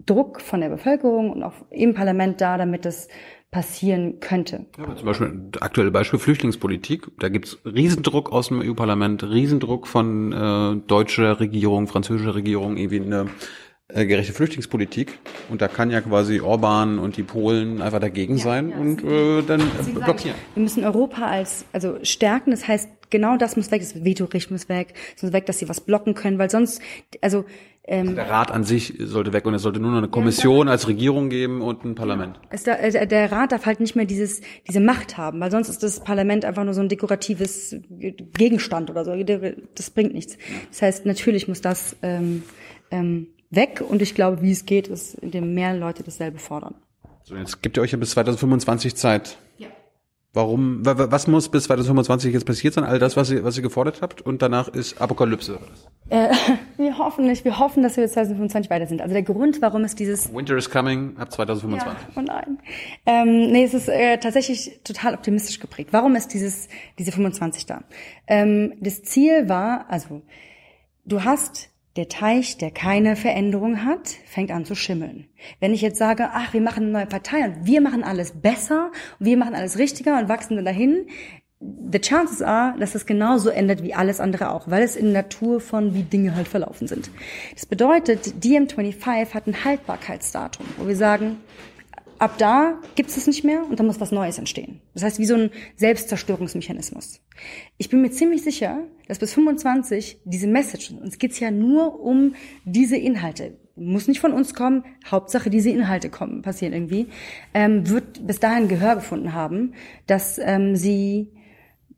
Druck 0.06 0.40
von 0.40 0.60
der 0.60 0.70
Bevölkerung 0.70 1.30
und 1.30 1.42
auch 1.42 1.54
im 1.70 1.94
Parlament 1.94 2.40
da, 2.40 2.56
damit 2.56 2.84
das 2.84 3.08
passieren 3.50 4.20
könnte. 4.20 4.66
Ja, 4.78 4.94
zum 4.94 5.06
Beispiel 5.06 5.42
aktuelle 5.60 5.90
Beispiel 5.90 6.18
Flüchtlingspolitik. 6.18 7.08
Da 7.18 7.28
gibt's 7.28 7.58
Riesendruck 7.64 8.30
aus 8.30 8.48
dem 8.48 8.60
EU-Parlament, 8.60 9.24
Riesendruck 9.24 9.88
von 9.88 10.32
äh, 10.32 10.76
deutscher 10.86 11.40
Regierung, 11.40 11.88
französischer 11.88 12.36
Regierung, 12.36 12.76
irgendwie 12.76 13.00
eine 13.00 13.26
äh, 13.88 14.06
gerechte 14.06 14.32
Flüchtlingspolitik. 14.32 15.18
Und 15.48 15.62
da 15.62 15.68
kann 15.68 15.90
ja 15.90 16.00
quasi 16.00 16.40
Orban 16.40 17.00
und 17.00 17.16
die 17.16 17.24
Polen 17.24 17.82
einfach 17.82 17.98
dagegen 17.98 18.36
ja, 18.36 18.44
sein 18.44 18.70
ja, 18.70 18.76
und 18.76 19.04
äh, 19.04 19.42
dann 19.42 19.62
blockieren. 19.94 20.36
Wir 20.54 20.62
müssen 20.62 20.84
Europa 20.84 21.26
als 21.26 21.64
also 21.72 21.98
stärken. 22.04 22.52
Das 22.52 22.68
heißt 22.68 22.88
genau 23.10 23.36
das 23.36 23.56
muss 23.56 23.70
weg, 23.70 23.80
das 23.80 24.04
Vetorecht 24.04 24.50
muss 24.50 24.68
weg, 24.68 24.94
es 25.16 25.22
muss 25.22 25.32
weg, 25.32 25.46
dass 25.46 25.58
sie 25.58 25.68
was 25.68 25.80
blocken 25.80 26.14
können, 26.14 26.38
weil 26.38 26.50
sonst, 26.50 26.80
also 27.20 27.44
ähm, 27.84 28.14
Der 28.14 28.28
Rat 28.28 28.50
an 28.52 28.62
sich 28.62 28.94
sollte 28.98 29.32
weg 29.32 29.46
und 29.46 29.54
es 29.54 29.62
sollte 29.62 29.80
nur 29.80 29.90
noch 29.90 29.98
eine 29.98 30.08
Kommission 30.08 30.68
als 30.68 30.86
Regierung 30.86 31.28
geben 31.28 31.60
und 31.60 31.84
ein 31.84 31.94
Parlament. 31.94 32.38
äh, 32.66 33.06
der 33.06 33.32
Rat 33.32 33.52
darf 33.52 33.66
halt 33.66 33.80
nicht 33.80 33.96
mehr 33.96 34.04
dieses 34.04 34.42
diese 34.68 34.80
Macht 34.80 35.16
haben, 35.16 35.40
weil 35.40 35.50
sonst 35.50 35.68
ist 35.68 35.82
das 35.82 36.00
Parlament 36.04 36.44
einfach 36.44 36.62
nur 36.62 36.74
so 36.74 36.82
ein 36.82 36.88
dekoratives 36.88 37.74
Gegenstand 37.88 38.90
oder 38.90 39.04
so. 39.04 39.14
Das 39.74 39.90
bringt 39.90 40.14
nichts. 40.14 40.36
Das 40.70 40.82
heißt, 40.82 41.06
natürlich 41.06 41.48
muss 41.48 41.62
das 41.62 41.96
ähm, 42.02 42.42
ähm, 42.90 43.28
weg 43.50 43.82
und 43.86 44.02
ich 44.02 44.14
glaube, 44.14 44.42
wie 44.42 44.52
es 44.52 44.66
geht, 44.66 44.88
ist, 44.88 45.14
indem 45.14 45.54
mehr 45.54 45.74
Leute 45.74 46.02
dasselbe 46.02 46.38
fordern. 46.38 46.74
So, 47.24 47.34
jetzt 47.36 47.62
gibt 47.62 47.76
ihr 47.76 47.82
euch 47.82 47.92
ja 47.92 47.98
bis 47.98 48.10
2025 48.10 48.94
Zeit. 48.94 49.38
Ja. 49.58 49.68
Warum, 50.32 50.86
wa- 50.86 50.96
wa- 50.96 51.10
was 51.10 51.26
muss 51.26 51.48
bis 51.48 51.64
2025 51.64 52.32
jetzt 52.32 52.46
passiert 52.46 52.74
sein? 52.74 52.84
All 52.84 53.00
das, 53.00 53.16
was 53.16 53.30
ihr, 53.32 53.42
was 53.42 53.56
ihr 53.56 53.64
gefordert 53.64 54.00
habt 54.00 54.22
und 54.22 54.42
danach 54.42 54.68
ist 54.68 55.00
Apokalypse. 55.00 55.58
Äh, 56.08 56.28
wir 56.76 56.98
hoffen 56.98 57.26
nicht, 57.26 57.44
wir 57.44 57.58
hoffen, 57.58 57.82
dass 57.82 57.96
wir 57.96 58.04
bis 58.04 58.12
2025 58.12 58.70
weiter 58.70 58.86
sind. 58.86 59.00
Also 59.02 59.12
der 59.12 59.24
Grund, 59.24 59.60
warum 59.60 59.82
es 59.82 59.96
dieses 59.96 60.32
Winter 60.32 60.56
is 60.56 60.70
coming 60.70 61.16
ab 61.18 61.32
2025. 61.32 61.92
Ja, 61.92 62.08
oh 62.14 62.24
nein. 62.24 62.58
Ähm, 63.06 63.50
nee, 63.50 63.64
es 63.64 63.74
ist 63.74 63.88
äh, 63.88 64.18
tatsächlich 64.18 64.80
total 64.84 65.14
optimistisch 65.14 65.58
geprägt. 65.58 65.88
Warum 65.92 66.14
ist 66.14 66.32
dieses 66.32 66.68
diese 66.98 67.10
25 67.10 67.66
da? 67.66 67.82
Ähm, 68.28 68.74
das 68.80 69.02
Ziel 69.02 69.48
war, 69.48 69.86
also 69.88 70.22
du 71.06 71.24
hast 71.24 71.69
der 72.00 72.08
Teich, 72.08 72.56
der 72.56 72.70
keine 72.70 73.14
Veränderung 73.14 73.84
hat, 73.84 74.08
fängt 74.24 74.50
an 74.50 74.64
zu 74.64 74.74
schimmeln. 74.74 75.26
Wenn 75.60 75.74
ich 75.74 75.82
jetzt 75.82 75.98
sage, 75.98 76.30
ach, 76.32 76.54
wir 76.54 76.62
machen 76.62 76.84
eine 76.84 76.92
neue 76.92 77.06
Partei 77.06 77.44
und 77.44 77.66
wir 77.66 77.82
machen 77.82 78.04
alles 78.04 78.40
besser 78.40 78.90
und 79.18 79.26
wir 79.26 79.36
machen 79.36 79.54
alles 79.54 79.76
richtiger 79.76 80.18
und 80.18 80.30
wachsen 80.30 80.56
dann 80.56 80.64
dahin, 80.64 81.08
the 81.60 81.98
chances 81.98 82.40
are, 82.40 82.74
dass 82.78 82.94
es 82.94 83.04
genauso 83.04 83.50
endet 83.50 83.82
wie 83.82 83.92
alles 83.92 84.18
andere 84.18 84.50
auch, 84.50 84.70
weil 84.70 84.82
es 84.82 84.96
in 84.96 85.12
der 85.12 85.24
Natur 85.24 85.60
von 85.60 85.92
wie 85.92 86.04
Dinge 86.04 86.34
halt 86.34 86.48
verlaufen 86.48 86.88
sind. 86.88 87.10
Das 87.52 87.66
bedeutet, 87.66 88.32
DM25 88.42 89.34
hat 89.34 89.46
ein 89.46 89.62
Haltbarkeitsdatum, 89.62 90.64
wo 90.78 90.88
wir 90.88 90.96
sagen, 90.96 91.36
ab 92.20 92.36
da 92.38 92.78
gibt 92.94 93.10
es 93.10 93.16
es 93.16 93.26
nicht 93.26 93.44
mehr 93.44 93.64
und 93.68 93.80
dann 93.80 93.86
muss 93.86 94.00
was 94.00 94.12
Neues 94.12 94.38
entstehen. 94.38 94.80
Das 94.94 95.02
heißt, 95.02 95.18
wie 95.18 95.24
so 95.24 95.34
ein 95.34 95.50
Selbstzerstörungsmechanismus. 95.76 97.20
Ich 97.78 97.88
bin 97.88 98.02
mir 98.02 98.10
ziemlich 98.10 98.42
sicher, 98.42 98.84
dass 99.08 99.18
bis 99.18 99.32
25 99.32 100.20
diese 100.24 100.46
Message, 100.46 100.92
uns 100.92 101.18
geht's 101.18 101.40
ja 101.40 101.50
nur 101.50 102.00
um 102.00 102.34
diese 102.64 102.96
Inhalte, 102.96 103.56
muss 103.74 104.06
nicht 104.06 104.20
von 104.20 104.32
uns 104.32 104.52
kommen, 104.52 104.84
Hauptsache 105.10 105.48
diese 105.48 105.70
Inhalte 105.70 106.10
kommen, 106.10 106.42
passieren 106.42 106.74
irgendwie, 106.74 107.08
ähm, 107.54 107.88
wird 107.88 108.26
bis 108.26 108.38
dahin 108.38 108.68
Gehör 108.68 108.96
gefunden 108.96 109.32
haben, 109.32 109.72
dass 110.06 110.38
ähm, 110.38 110.76
sie, 110.76 111.32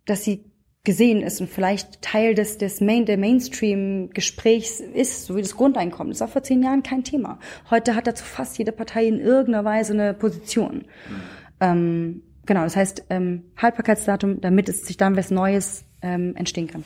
dass 0.05 0.23
sie 0.23 0.45
gesehen 0.85 1.23
ist 1.23 1.41
und 1.41 1.49
vielleicht 1.49 2.03
Teil 2.03 2.35
des, 2.35 2.59
des 2.59 2.81
Main, 2.81 3.07
der 3.07 3.17
Mainstream-Gesprächs 3.17 4.81
ist, 4.81 5.27
so 5.27 5.37
wie 5.37 5.43
das 5.43 5.57
Grundeinkommen. 5.57 6.13
Das 6.13 6.21
war 6.21 6.29
vor 6.29 6.43
zehn 6.43 6.63
Jahren 6.63 6.83
kein 6.83 7.05
Thema. 7.05 7.39
Heute 7.71 7.95
hat 7.95 8.09
dazu 8.09 8.25
fast 8.25 8.59
jede 8.59 8.73
Partei 8.73 9.07
in 9.07 9.21
irgendeiner 9.21 9.65
Weise 9.65 9.93
eine 9.93 10.13
Position. 10.13 10.85
Ähm, 11.61 12.23
genau, 12.47 12.65
das 12.65 12.75
heißt, 12.75 13.05
ähm, 13.11 13.45
Haltbarkeitsdatum, 13.57 14.41
damit 14.41 14.69
es 14.69 14.85
sich 14.85 14.97
dann 14.97 15.17
was 15.17 15.31
Neues 15.31 15.85
ähm, 16.03 16.35
entstehen 16.35 16.67
kann. 16.67 16.83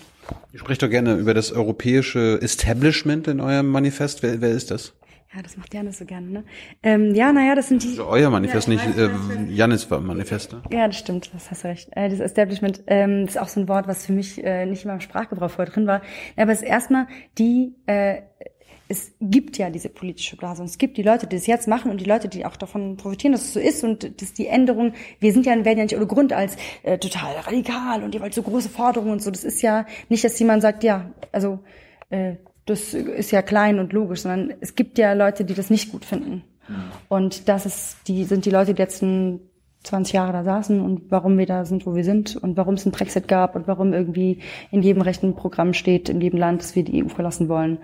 Ihr 0.53 0.59
sprecht 0.59 0.83
doch 0.83 0.91
gerne 0.91 1.15
über 1.15 1.33
das 1.33 1.53
europäische 1.53 2.39
Establishment 2.43 3.29
in 3.29 3.41
eurem 3.41 3.69
Manifest. 3.69 4.23
Wer, 4.23 4.43
wer 4.43 4.51
ist 4.51 4.71
das? 4.71 4.93
Ja, 5.35 5.43
das 5.43 5.57
macht 5.57 5.75
Janis 5.75 5.99
so 5.99 6.05
gerne, 6.05 6.29
ne? 6.29 6.45
Ähm, 6.83 7.15
ja, 7.15 7.33
naja, 7.33 7.55
das 7.55 7.69
sind 7.69 7.83
die. 7.83 7.89
Also 7.89 8.07
euer 8.07 8.31
Manifest, 8.31 8.69
Ja, 8.69 8.75
ich 8.75 8.87
nicht 8.87 8.99
äh, 8.99 9.11
Janis 9.49 9.89
Manifest. 9.91 10.53
Ne? 10.53 10.63
Ja, 10.71 10.87
das 10.87 10.97
stimmt, 10.97 11.31
das 11.35 11.51
hast 11.51 11.65
du 11.65 11.69
recht. 11.69 11.89
Äh, 11.93 12.09
das 12.09 12.21
Establishment 12.21 12.83
ähm, 12.87 13.27
das 13.27 13.35
ist 13.35 13.41
auch 13.41 13.49
so 13.49 13.61
ein 13.61 13.69
Wort, 13.69 13.89
was 13.89 14.07
für 14.07 14.13
mich 14.13 14.43
äh, 14.43 14.67
nicht 14.67 14.85
in 14.85 14.89
meinem 14.89 15.01
Sprachgebrauch 15.01 15.51
vorher 15.51 15.73
drin 15.73 15.87
war. 15.87 16.03
Aber 16.37 16.53
es 16.53 16.63
ist 16.63 16.69
erstmal 16.69 17.07
die, 17.39 17.75
äh, 17.87 18.23
es 18.89 19.15
gibt 19.21 19.59
ja 19.59 19.69
diese 19.71 19.89
politische 19.89 20.37
Blase 20.37 20.63
und 20.63 20.69
es 20.69 20.79
gibt 20.79 20.97
die 20.97 21.03
Leute, 21.03 21.27
die 21.27 21.37
das 21.37 21.47
jetzt 21.47 21.67
machen 21.67 21.91
und 21.91 22.01
die 22.01 22.05
Leute, 22.05 22.29
die 22.29 22.47
auch 22.47 22.57
davon 22.57 22.97
profitieren, 22.97 23.33
dass 23.33 23.43
es 23.43 23.53
so 23.53 23.61
ist 23.61 23.83
und 23.83 24.23
dass 24.23 24.33
die 24.33 24.47
Änderung, 24.47 24.95
wir 25.19 25.33
sind 25.33 25.45
ja, 25.45 25.53
werden 25.65 25.79
ja 25.79 25.85
nicht 25.85 25.97
ohne 25.97 26.07
Grund 26.07 26.33
als 26.33 26.57
äh, 26.85 26.99
total 26.99 27.35
radikal 27.35 28.05
und 28.05 28.15
ihr 28.15 28.21
wollt 28.21 28.35
so 28.35 28.43
große 28.43 28.69
Forderungen 28.69 29.13
und 29.13 29.23
so. 29.23 29.31
Das 29.31 29.45
ist 29.45 29.61
ja 29.61 29.87
nicht, 30.09 30.23
dass 30.23 30.39
jemand 30.39 30.63
sagt, 30.63 30.85
ja, 30.85 31.11
also 31.33 31.59
äh, 32.11 32.37
das 32.67 32.95
ist 32.95 33.31
ja 33.31 33.43
klein 33.43 33.79
und 33.79 33.93
logisch, 33.93 34.21
sondern 34.21 34.55
es 34.61 34.75
gibt 34.75 34.99
ja 34.99 35.13
Leute, 35.13 35.45
die 35.45 35.55
das 35.55 35.71
nicht 35.71 35.93
gut 35.93 36.05
finden. 36.05 36.43
Und 37.09 37.49
das 37.49 37.65
ist, 37.65 38.09
die 38.09 38.25
sind 38.25 38.45
die 38.45 38.51
Leute, 38.51 38.75
die 38.75 38.83
letzten 38.83 39.41
20 39.85 40.15
Jahre 40.15 40.33
da 40.33 40.43
saßen 40.43 40.81
und 40.81 41.11
warum 41.11 41.39
wir 41.39 41.47
da 41.47 41.65
sind, 41.65 41.87
wo 41.87 41.95
wir 41.95 42.03
sind 42.03 42.35
und 42.37 42.57
warum 42.57 42.75
es 42.75 42.85
einen 42.85 42.93
Brexit 42.93 43.29
gab 43.29 43.55
und 43.55 43.69
warum 43.69 43.93
irgendwie 43.93 44.41
in 44.73 44.83
jedem 44.83 45.03
rechten 45.03 45.37
Programm 45.37 45.75
steht, 45.75 46.09
in 46.09 46.21
jedem 46.21 46.41
Land, 46.41 46.61
dass 46.61 46.75
wir 46.75 46.83
die 46.83 47.05
EU 47.05 47.09
verlassen 47.09 47.49
wollen. 47.49 47.79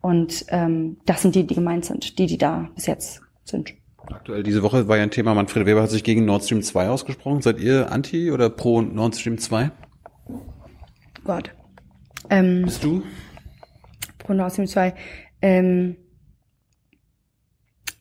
Und 0.00 0.44
ähm, 0.48 0.98
das 1.04 1.22
sind 1.22 1.34
die, 1.34 1.44
die 1.44 1.56
gemeint 1.56 1.84
sind, 1.84 2.18
die, 2.18 2.26
die 2.26 2.38
da 2.38 2.68
bis 2.76 2.86
jetzt 2.86 3.22
sind. 3.44 3.74
Aktuell 4.06 4.42
diese 4.42 4.62
Woche 4.62 4.88
war 4.88 4.96
ja 4.96 5.02
ein 5.02 5.10
Thema, 5.10 5.34
Manfred 5.34 5.66
Weber 5.66 5.82
hat 5.82 5.90
sich 5.90 6.04
gegen 6.04 6.24
Nord 6.24 6.44
Stream 6.44 6.62
2 6.62 6.88
ausgesprochen. 6.88 7.42
Seid 7.42 7.58
ihr 7.58 7.90
anti 7.90 8.30
oder 8.30 8.48
pro 8.48 8.80
Nord 8.80 9.16
Stream 9.16 9.36
2? 9.36 9.70
Gott. 11.24 11.50
Ähm, 12.30 12.62
Bist 12.62 12.84
du? 12.84 13.02
Pro 14.28 14.34
Nord 14.34 14.52
Stream 14.52 14.66
2. 14.66 14.94
Ähm, 15.40 15.96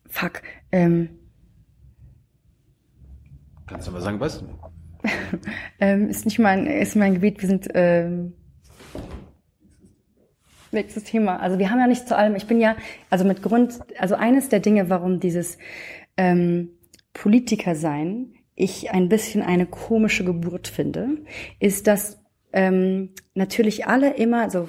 fuck. 0.09 0.41
Ähm, 0.73 1.09
Kannst 3.65 3.87
du 3.87 3.91
mal 3.93 4.01
sagen, 4.01 4.19
was? 4.19 4.43
ähm, 5.79 6.09
ist 6.09 6.25
nicht 6.25 6.39
mein, 6.39 6.67
ist 6.67 6.97
mein 6.97 7.13
Gebiet. 7.13 7.41
Wir 7.41 7.47
sind 7.47 7.69
ähm, 7.73 8.33
nächstes 10.73 11.05
Thema. 11.05 11.39
Also 11.39 11.59
wir 11.59 11.69
haben 11.69 11.79
ja 11.79 11.87
nicht 11.87 12.07
zu 12.07 12.17
allem. 12.17 12.35
Ich 12.35 12.45
bin 12.45 12.59
ja, 12.59 12.75
also 13.09 13.23
mit 13.23 13.41
Grund, 13.41 13.79
also 13.97 14.15
eines 14.15 14.49
der 14.49 14.59
Dinge, 14.59 14.89
warum 14.89 15.21
dieses 15.21 15.57
ähm, 16.17 16.71
Politiker 17.13 17.75
sein 17.75 18.33
ich 18.59 18.89
ein 18.89 19.07
bisschen 19.07 19.43
eine 19.43 19.67
komische 19.67 20.25
Geburt 20.25 20.67
finde, 20.67 21.19
ist, 21.59 21.85
dass 21.85 22.19
ähm, 22.51 23.13
natürlich 23.35 23.85
alle 23.85 24.15
immer, 24.15 24.41
also 24.41 24.67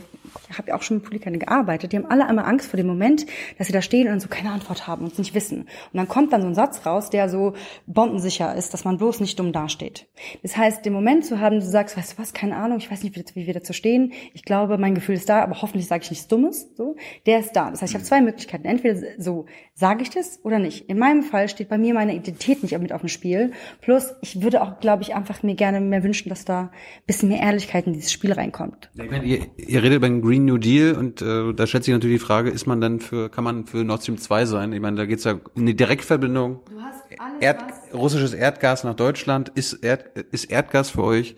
ich 0.50 0.58
habe 0.58 0.68
ja 0.68 0.76
auch 0.76 0.82
schon 0.82 0.98
mit 0.98 1.04
Politikern 1.04 1.38
gearbeitet, 1.38 1.92
die 1.92 1.96
haben 1.96 2.06
alle 2.06 2.28
immer 2.28 2.46
Angst 2.46 2.68
vor 2.68 2.76
dem 2.76 2.86
Moment, 2.86 3.26
dass 3.58 3.66
sie 3.66 3.72
da 3.72 3.82
stehen 3.82 4.08
und 4.12 4.20
so 4.20 4.28
keine 4.28 4.50
Antwort 4.50 4.86
haben 4.86 5.04
und 5.04 5.12
es 5.12 5.18
nicht 5.18 5.34
wissen. 5.34 5.60
Und 5.62 5.68
dann 5.94 6.08
kommt 6.08 6.32
dann 6.32 6.42
so 6.42 6.48
ein 6.48 6.54
Satz 6.54 6.84
raus, 6.86 7.10
der 7.10 7.28
so 7.28 7.54
bombensicher 7.86 8.54
ist, 8.54 8.74
dass 8.74 8.84
man 8.84 8.98
bloß 8.98 9.20
nicht 9.20 9.38
dumm 9.38 9.52
dasteht. 9.52 10.06
Das 10.42 10.56
heißt, 10.56 10.84
den 10.84 10.92
Moment 10.92 11.24
zu 11.24 11.40
haben, 11.40 11.60
du 11.60 11.66
sagst, 11.66 11.96
weißt 11.96 12.14
du 12.14 12.22
was, 12.22 12.32
keine 12.32 12.56
Ahnung, 12.56 12.78
ich 12.78 12.90
weiß 12.90 13.02
nicht, 13.02 13.16
wie, 13.16 13.24
wie 13.34 13.46
wir 13.46 13.54
dazu 13.54 13.72
stehen, 13.72 14.12
ich 14.34 14.42
glaube, 14.42 14.78
mein 14.78 14.94
Gefühl 14.94 15.14
ist 15.14 15.28
da, 15.28 15.42
aber 15.42 15.60
hoffentlich 15.62 15.86
sage 15.86 16.04
ich 16.04 16.10
nichts 16.10 16.28
Dummes, 16.28 16.68
so, 16.76 16.96
der 17.26 17.40
ist 17.40 17.52
da. 17.52 17.70
Das 17.70 17.82
heißt, 17.82 17.92
ich 17.92 17.94
habe 17.94 18.04
zwei 18.04 18.20
Möglichkeiten. 18.20 18.66
Entweder 18.66 19.00
so, 19.18 19.46
sage 19.74 20.02
ich 20.02 20.10
das 20.10 20.40
oder 20.44 20.58
nicht. 20.58 20.88
In 20.88 20.98
meinem 20.98 21.22
Fall 21.22 21.48
steht 21.48 21.68
bei 21.68 21.78
mir 21.78 21.94
meine 21.94 22.14
Identität 22.14 22.62
nicht 22.62 22.78
mit 22.78 22.92
auf 22.92 23.00
dem 23.00 23.08
Spiel. 23.08 23.52
Plus, 23.80 24.14
ich 24.22 24.42
würde 24.42 24.62
auch, 24.62 24.80
glaube 24.80 25.02
ich, 25.02 25.14
einfach 25.14 25.42
mir 25.42 25.54
gerne 25.54 25.80
mehr 25.80 26.02
wünschen, 26.02 26.28
dass 26.28 26.44
da 26.44 26.62
ein 26.62 26.70
bisschen 27.06 27.28
mehr 27.28 27.40
Ehrlichkeit 27.40 27.86
in 27.86 27.92
dieses 27.92 28.12
Spiel 28.12 28.32
reinkommt. 28.32 28.90
Ich 28.94 29.10
meine, 29.10 29.24
ihr, 29.24 29.46
ihr 29.56 29.82
redet 29.82 29.96
über 29.96 30.08
Green 30.28 30.44
New 30.44 30.58
Deal 30.58 30.94
und 30.94 31.22
äh, 31.22 31.54
da 31.54 31.66
stellt 31.66 31.84
sich 31.84 31.94
natürlich 31.94 32.20
die 32.20 32.26
Frage, 32.26 32.50
ist 32.50 32.66
man 32.66 32.82
dann 32.82 33.00
für, 33.00 33.30
kann 33.30 33.44
man 33.44 33.64
für 33.64 33.78
Nord 33.78 34.02
Stream 34.02 34.18
2 34.18 34.44
sein? 34.44 34.72
Ich 34.74 34.80
meine, 34.80 34.96
da 34.98 35.06
geht's 35.06 35.24
ja 35.24 35.40
in 35.54 35.64
die 35.64 35.74
Direktverbindung. 35.74 36.60
Du 36.68 36.82
hast 36.82 37.02
alles, 37.18 37.40
Erd, 37.40 37.64
russisches 37.94 38.34
Erdgas 38.34 38.84
nach 38.84 38.92
Deutschland. 38.92 39.48
Ist, 39.54 39.72
Erd, 39.82 40.18
ist 40.30 40.44
Erdgas 40.50 40.90
für 40.90 41.02
euch 41.02 41.34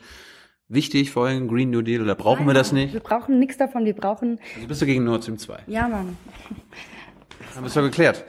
wichtig 0.66 1.12
für 1.12 1.20
euren 1.20 1.46
Green 1.46 1.70
New 1.70 1.82
Deal 1.82 2.02
oder 2.02 2.16
brauchen 2.16 2.48
wir 2.48 2.54
das 2.54 2.72
nicht? 2.72 2.92
Wir 2.92 2.98
brauchen 2.98 3.38
nichts 3.38 3.56
davon, 3.58 3.84
wir 3.84 3.94
brauchen, 3.94 4.40
Also 4.56 4.66
bist 4.66 4.82
du 4.82 4.86
gegen 4.86 5.04
Nord 5.04 5.22
Stream 5.22 5.38
2? 5.38 5.60
ja, 5.68 5.86
Mann. 5.86 6.16
Haben 7.54 7.62
wir 7.62 7.66
es 7.66 7.74
doch 7.74 7.82
geklärt. 7.82 8.24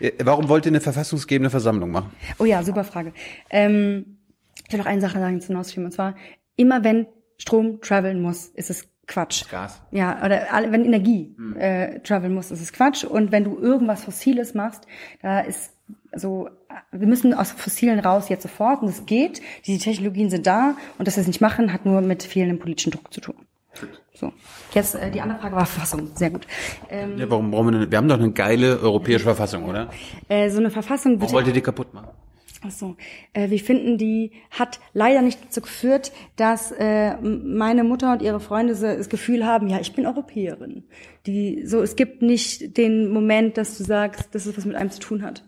Äh, 0.00 0.12
Warum 0.22 0.50
wollt 0.50 0.66
ihr 0.66 0.72
eine 0.72 0.82
verfassungsgebende 0.82 1.48
Versammlung 1.48 1.90
machen? 1.90 2.10
Oh 2.38 2.44
ja, 2.44 2.62
super 2.62 2.84
Frage. 2.84 3.14
Ähm, 3.48 4.18
ich 4.66 4.70
will 4.70 4.80
noch 4.80 4.86
eine 4.86 5.00
Sache 5.00 5.18
sagen 5.18 5.40
zu 5.40 5.54
Nord 5.54 5.66
Stream. 5.66 5.86
Und 5.86 5.92
zwar, 5.92 6.14
immer 6.56 6.84
wenn 6.84 7.06
Strom 7.38 7.80
traveln 7.80 8.20
muss, 8.20 8.48
ist 8.48 8.68
es 8.68 8.86
Quatsch. 9.06 9.48
Gas. 9.50 9.80
Ja, 9.90 10.24
oder 10.24 10.52
alle- 10.52 10.72
wenn 10.72 10.84
Energie 10.84 11.34
äh, 11.58 12.00
traveln 12.00 12.34
muss, 12.34 12.50
ist 12.50 12.60
es 12.60 12.72
Quatsch. 12.72 13.04
Und 13.04 13.32
wenn 13.32 13.44
du 13.44 13.58
irgendwas 13.58 14.04
Fossiles 14.04 14.54
machst, 14.54 14.86
da 15.22 15.40
ist 15.40 15.72
so, 16.16 16.48
wir 16.92 17.06
müssen 17.06 17.34
aus 17.34 17.50
Fossilen 17.50 17.98
raus 17.98 18.28
jetzt 18.28 18.42
sofort 18.42 18.82
und 18.82 18.88
es 18.88 19.04
geht. 19.06 19.42
Die 19.66 19.78
Technologien 19.78 20.30
sind 20.30 20.46
da 20.46 20.76
und 20.98 21.06
dass 21.08 21.16
wir 21.16 21.22
es 21.22 21.26
nicht 21.26 21.40
machen, 21.40 21.72
hat 21.72 21.84
nur 21.84 22.00
mit 22.00 22.22
fehlendem 22.22 22.58
politischen 22.58 22.92
Druck 22.92 23.12
zu 23.12 23.20
tun. 23.20 23.34
So. 24.14 24.32
Jetzt 24.72 24.94
äh, 24.94 25.10
die 25.10 25.20
andere 25.20 25.40
Frage 25.40 25.56
war 25.56 25.66
Verfassung. 25.66 26.08
Sehr 26.14 26.30
gut. 26.30 26.46
Ähm, 26.88 27.18
Ja, 27.18 27.28
warum 27.28 27.50
brauchen 27.50 27.72
wir 27.72 27.78
eine, 27.80 27.90
wir 27.90 27.98
haben 27.98 28.06
doch 28.08 28.18
eine 28.20 28.30
geile 28.30 28.78
europäische 28.78 29.24
Verfassung, 29.24 29.64
oder? 29.64 29.90
äh, 30.28 30.48
so 30.50 30.58
eine 30.60 30.70
Verfassung 30.70 31.20
Warum 31.20 31.32
wollt 31.34 31.48
ihr 31.48 31.52
die 31.52 31.60
kaputt 31.60 31.92
machen? 31.92 32.08
Ach 32.66 32.70
so. 32.70 32.96
Äh, 33.34 33.50
wir 33.50 33.58
finden, 33.58 33.98
die 33.98 34.32
hat 34.50 34.80
leider 34.94 35.20
nicht 35.20 35.44
dazu 35.44 35.60
geführt, 35.60 36.12
dass 36.36 36.72
äh, 36.72 37.16
meine 37.20 37.84
Mutter 37.84 38.12
und 38.12 38.22
ihre 38.22 38.40
Freunde 38.40 38.74
so 38.74 38.86
das 38.86 39.10
Gefühl 39.10 39.44
haben, 39.44 39.68
ja, 39.68 39.80
ich 39.80 39.92
bin 39.92 40.06
Europäerin. 40.06 40.84
Die 41.26 41.66
so, 41.66 41.82
es 41.82 41.94
gibt 41.94 42.22
nicht 42.22 42.78
den 42.78 43.10
Moment, 43.10 43.58
dass 43.58 43.76
du 43.76 43.84
sagst, 43.84 44.34
dass 44.34 44.46
es 44.46 44.56
was 44.56 44.64
mit 44.64 44.76
einem 44.76 44.90
zu 44.90 45.00
tun 45.00 45.22
hat. 45.22 45.44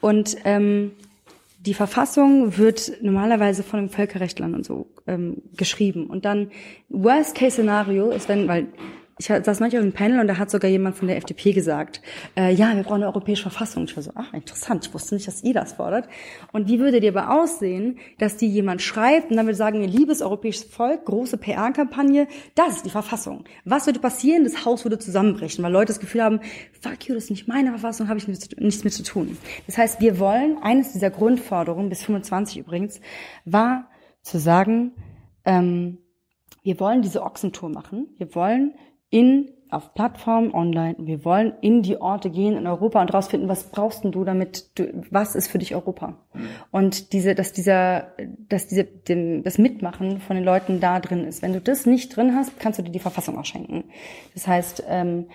Und 0.00 0.36
ähm, 0.44 0.92
die 1.58 1.74
Verfassung 1.74 2.56
wird 2.58 2.92
normalerweise 3.02 3.64
von 3.64 3.80
den 3.80 3.88
Völkerrechtlern 3.88 4.54
und 4.54 4.64
so 4.64 4.86
ähm, 5.08 5.42
geschrieben. 5.56 6.06
Und 6.06 6.24
dann 6.24 6.52
Worst-Case-Szenario 6.90 8.10
ist, 8.10 8.28
wenn, 8.28 8.46
weil 8.46 8.68
ich 9.18 9.28
saß 9.28 9.60
manchmal 9.60 9.80
auf 9.80 9.84
einem 9.84 9.92
Panel 9.94 10.20
und 10.20 10.28
da 10.28 10.36
hat 10.36 10.50
sogar 10.50 10.70
jemand 10.70 10.94
von 10.96 11.08
der 11.08 11.16
FDP 11.16 11.52
gesagt, 11.52 12.02
äh, 12.36 12.52
ja, 12.52 12.76
wir 12.76 12.82
brauchen 12.82 12.96
eine 12.96 13.06
europäische 13.06 13.44
Verfassung. 13.44 13.84
Ich 13.84 13.96
war 13.96 14.02
so, 14.02 14.10
ach, 14.14 14.34
interessant, 14.34 14.86
ich 14.86 14.92
wusste 14.92 15.14
nicht, 15.14 15.26
dass 15.26 15.42
ihr 15.42 15.54
das 15.54 15.72
fordert. 15.72 16.06
Und 16.52 16.68
wie 16.68 16.78
würde 16.80 17.00
die 17.00 17.08
aber 17.08 17.30
aussehen, 17.30 17.98
dass 18.18 18.36
die 18.36 18.46
jemand 18.46 18.82
schreibt 18.82 19.30
und 19.30 19.38
dann 19.38 19.46
würde 19.46 19.56
sagen, 19.56 19.82
liebes 19.82 20.20
europäisches 20.20 20.64
Volk, 20.64 21.06
große 21.06 21.38
PR-Kampagne, 21.38 22.28
das 22.54 22.76
ist 22.76 22.84
die 22.84 22.90
Verfassung. 22.90 23.44
Was 23.64 23.86
würde 23.86 24.00
passieren? 24.00 24.44
Das 24.44 24.66
Haus 24.66 24.84
würde 24.84 24.98
zusammenbrechen, 24.98 25.64
weil 25.64 25.72
Leute 25.72 25.88
das 25.88 26.00
Gefühl 26.00 26.22
haben, 26.22 26.40
fuck 26.78 27.08
you, 27.08 27.14
das 27.14 27.24
ist 27.24 27.30
nicht 27.30 27.48
meine 27.48 27.70
Verfassung, 27.70 28.08
habe 28.08 28.18
ich 28.18 28.28
nichts 28.28 28.84
mit 28.84 28.92
zu 28.92 29.02
tun. 29.02 29.38
Das 29.66 29.78
heißt, 29.78 29.98
wir 29.98 30.18
wollen, 30.18 30.58
eines 30.60 30.92
dieser 30.92 31.08
Grundforderungen, 31.08 31.88
bis 31.88 32.02
25 32.02 32.58
übrigens, 32.58 33.00
war 33.46 33.88
zu 34.20 34.38
sagen, 34.38 34.92
ähm, 35.46 35.98
wir 36.62 36.78
wollen 36.80 37.00
diese 37.00 37.22
Ochsentour 37.22 37.70
machen. 37.70 38.08
Wir 38.18 38.34
wollen 38.34 38.74
in 39.16 39.48
auf 39.70 39.94
Plattformen 39.94 40.54
online. 40.54 40.94
Wir 40.98 41.24
wollen 41.24 41.54
in 41.62 41.82
die 41.82 41.96
Orte 41.96 42.28
gehen 42.30 42.56
in 42.56 42.66
Europa 42.66 43.00
und 43.00 43.12
rausfinden, 43.12 43.48
was 43.48 43.64
brauchst 43.70 44.04
denn 44.04 44.12
du, 44.12 44.24
damit 44.24 44.78
du, 44.78 45.04
was 45.10 45.34
ist 45.34 45.48
für 45.48 45.58
dich 45.58 45.74
Europa? 45.74 46.18
Und 46.70 47.14
diese, 47.14 47.34
dass 47.34 47.52
dieser, 47.54 48.12
dass 48.48 48.68
diese, 48.68 48.84
dem, 48.84 49.42
das 49.42 49.56
Mitmachen 49.56 50.20
von 50.20 50.36
den 50.36 50.44
Leuten 50.44 50.80
da 50.80 51.00
drin 51.00 51.24
ist. 51.24 51.40
Wenn 51.40 51.54
du 51.54 51.60
das 51.62 51.86
nicht 51.86 52.14
drin 52.14 52.34
hast, 52.36 52.60
kannst 52.60 52.78
du 52.78 52.82
dir 52.82 52.92
die 52.92 52.98
Verfassung 52.98 53.38
auch 53.38 53.46
schenken. 53.46 53.84
Das 54.34 54.46
heißt, 54.46 54.84
ähm, 54.86 55.26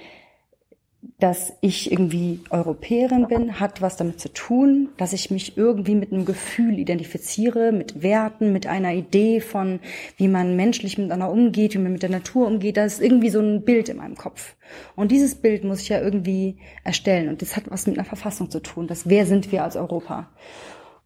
dass 1.19 1.53
ich 1.61 1.91
irgendwie 1.91 2.41
Europäerin 2.49 3.28
bin, 3.28 3.60
hat 3.60 3.82
was 3.82 3.98
damit 3.98 4.19
zu 4.19 4.30
tun, 4.30 4.90
dass 4.98 5.14
ich 5.14 5.32
mich 5.32 5.57
irgendwie 5.57 5.95
mit 5.95 6.11
einem 6.11 6.26
Gefühl 6.26 6.78
identifiziere, 6.78 7.72
mit 7.72 8.03
Werten, 8.03 8.52
mit 8.53 8.68
einer 8.68 8.94
Idee 8.94 9.40
von, 9.40 9.80
wie 10.18 10.28
man 10.28 10.56
menschlich 10.56 10.98
miteinander 10.98 11.32
umgeht, 11.32 11.73
wie 11.73 11.80
man 11.80 11.94
mit 11.94 12.03
der 12.03 12.10
Natur 12.10 12.48
umgeht. 12.48 12.78
Da 12.78 12.86
ist 12.86 13.02
irgendwie 13.02 13.30
so 13.30 13.40
ein 13.40 13.64
Bild 13.64 13.90
in 13.90 13.98
meinem 13.98 14.15
Kopf. 14.15 14.56
Und 14.95 15.11
dieses 15.11 15.36
Bild 15.36 15.64
muss 15.64 15.82
ich 15.82 15.90
ja 15.90 16.02
irgendwie 16.02 16.57
erstellen. 16.84 17.30
Und 17.30 17.41
das 17.41 17.56
hat 17.56 17.69
was 17.69 17.88
mit 17.88 17.98
einer 17.98 18.06
Verfassung 18.06 18.49
zu 18.49 18.60
tun. 18.60 18.88
Das, 18.88 19.10
wer 19.10 19.26
sind 19.26 19.52
wir 19.52 19.64
als 19.64 19.76
Europa? 19.76 20.30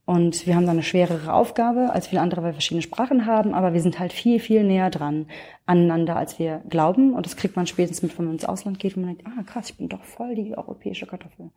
Und 0.06 0.46
wir 0.46 0.56
haben 0.56 0.66
da 0.66 0.72
eine 0.72 0.84
schwerere 0.84 1.34
Aufgabe 1.34 1.90
als 1.92 2.08
viele 2.08 2.22
andere, 2.22 2.42
weil 2.42 2.50
wir 2.50 2.54
verschiedene 2.54 2.84
Sprachen 2.84 3.26
haben, 3.26 3.56
aber 3.56 3.74
wir 3.74 3.82
sind 3.82 3.98
halt 3.98 4.14
viel, 4.14 4.40
viel 4.40 4.64
näher 4.64 4.92
dran 4.92 5.26
aneinander, 5.66 6.16
als 6.16 6.38
wir 6.38 6.62
glauben. 6.70 7.14
Und 7.14 7.26
das 7.26 7.36
kriegt 7.36 7.56
man 7.56 7.66
spätestens 7.66 8.04
mit, 8.04 8.18
wenn 8.18 8.26
man 8.26 8.36
ins 8.36 8.46
Ausland 8.46 8.78
geht 8.78 8.96
und 8.96 9.04
man 9.04 9.16
denkt, 9.16 9.26
ah 9.26 9.42
krass, 9.44 9.72
ich 9.72 9.78
bin 9.78 9.90
doch 9.90 10.04
voll 10.04 10.36
die 10.36 10.56
europäische 10.56 11.08
Kartoffel. 11.08 11.50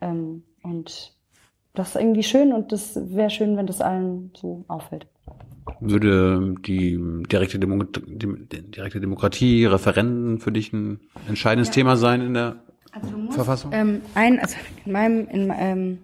Ähm, 0.00 0.44
und 0.62 1.16
das 1.74 1.88
ist 1.88 1.96
irgendwie 1.96 2.22
schön 2.22 2.52
und 2.52 2.70
das 2.70 2.96
wäre 3.12 3.30
schön, 3.30 3.56
wenn 3.56 3.66
das 3.66 3.80
allen 3.80 4.30
so 4.34 4.64
auffällt. 4.68 5.08
Würde 5.80 6.54
die 6.64 7.00
direkte, 7.30 7.58
Demo 7.58 7.82
die 7.82 8.62
direkte 8.70 9.00
Demokratie, 9.00 9.64
Referenden 9.64 10.38
für 10.38 10.52
dich 10.52 10.72
ein 10.72 11.00
entscheidendes 11.26 11.68
ja. 11.68 11.74
Thema 11.74 11.96
sein 11.96 12.20
in 12.20 12.34
der 12.34 12.56
also 12.92 13.16
musst, 13.16 13.34
Verfassung? 13.34 13.72
Ähm, 13.74 14.02
ein, 14.14 14.38
also 14.38 14.56
in 14.84 14.92
meinem, 14.92 15.28
in, 15.28 15.52
ähm, 15.56 15.98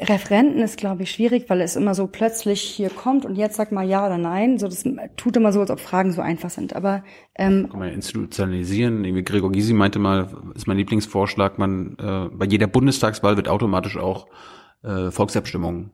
Referenten 0.00 0.60
ist, 0.60 0.76
glaube 0.76 1.02
ich, 1.02 1.10
schwierig, 1.10 1.48
weil 1.48 1.60
es 1.60 1.76
immer 1.76 1.94
so 1.94 2.06
plötzlich 2.06 2.60
hier 2.60 2.90
kommt 2.90 3.24
und 3.24 3.36
jetzt 3.36 3.56
sag 3.56 3.72
mal 3.72 3.86
ja 3.86 4.06
oder 4.06 4.18
nein. 4.18 4.58
So, 4.58 4.68
das 4.68 4.84
tut 5.16 5.36
immer 5.36 5.52
so, 5.52 5.60
als 5.60 5.70
ob 5.70 5.80
Fragen 5.80 6.12
so 6.12 6.20
einfach 6.20 6.50
sind. 6.50 6.74
Aber 6.74 7.02
ähm, 7.34 7.68
kann 7.70 7.80
man 7.80 7.92
institutionalisieren. 7.92 9.04
Irgendwie 9.04 9.24
Gregor 9.24 9.52
Gysi 9.52 9.72
meinte 9.72 9.98
mal, 9.98 10.28
ist 10.54 10.66
mein 10.66 10.76
Lieblingsvorschlag, 10.76 11.58
man 11.58 11.96
äh, 11.98 12.28
bei 12.34 12.46
jeder 12.46 12.66
Bundestagswahl 12.66 13.36
wird 13.36 13.48
automatisch 13.48 13.96
auch 13.96 14.28
äh, 14.82 15.10
Volksabstimmung 15.10 15.90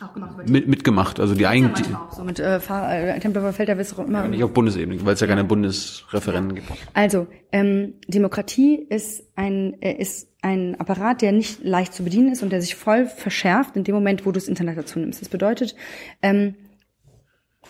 auch 0.00 0.12
gemacht 0.12 0.48
mit, 0.48 0.68
mitgemacht. 0.68 1.18
Also 1.20 1.34
die 1.34 1.46
eigentlich. 1.46 1.88
Ja 1.88 2.08
so 2.14 2.22
mit 2.22 2.38
äh, 2.38 2.60
Fahr 2.60 2.92
äh, 2.92 3.18
Tempelhofer 3.18 3.52
Feld, 3.52 3.68
da 3.68 3.78
wirst 3.78 3.96
du 3.96 4.02
immer. 4.02 4.22
Ja, 4.22 4.28
nicht 4.28 4.44
auf 4.44 4.52
Bundesebene, 4.52 5.04
weil 5.04 5.14
es 5.14 5.20
ja, 5.20 5.26
ja 5.26 5.34
keine 5.34 5.44
Bundesreferenten 5.44 6.54
gibt. 6.54 6.68
Also 6.94 7.26
ähm, 7.52 7.94
Demokratie 8.06 8.76
ist 8.88 9.24
ein 9.36 9.80
äh, 9.80 9.92
ist 9.94 10.28
ein 10.40 10.78
Apparat, 10.78 11.22
der 11.22 11.32
nicht 11.32 11.64
leicht 11.64 11.92
zu 11.92 12.04
bedienen 12.04 12.32
ist 12.32 12.42
und 12.42 12.50
der 12.50 12.60
sich 12.60 12.74
voll 12.74 13.06
verschärft 13.06 13.76
in 13.76 13.84
dem 13.84 13.94
Moment, 13.94 14.24
wo 14.24 14.30
du 14.30 14.34
das 14.34 14.48
Internet 14.48 14.78
dazu 14.78 14.98
nimmst. 14.98 15.20
Das 15.20 15.28
bedeutet, 15.28 15.74
ähm, 16.22 16.54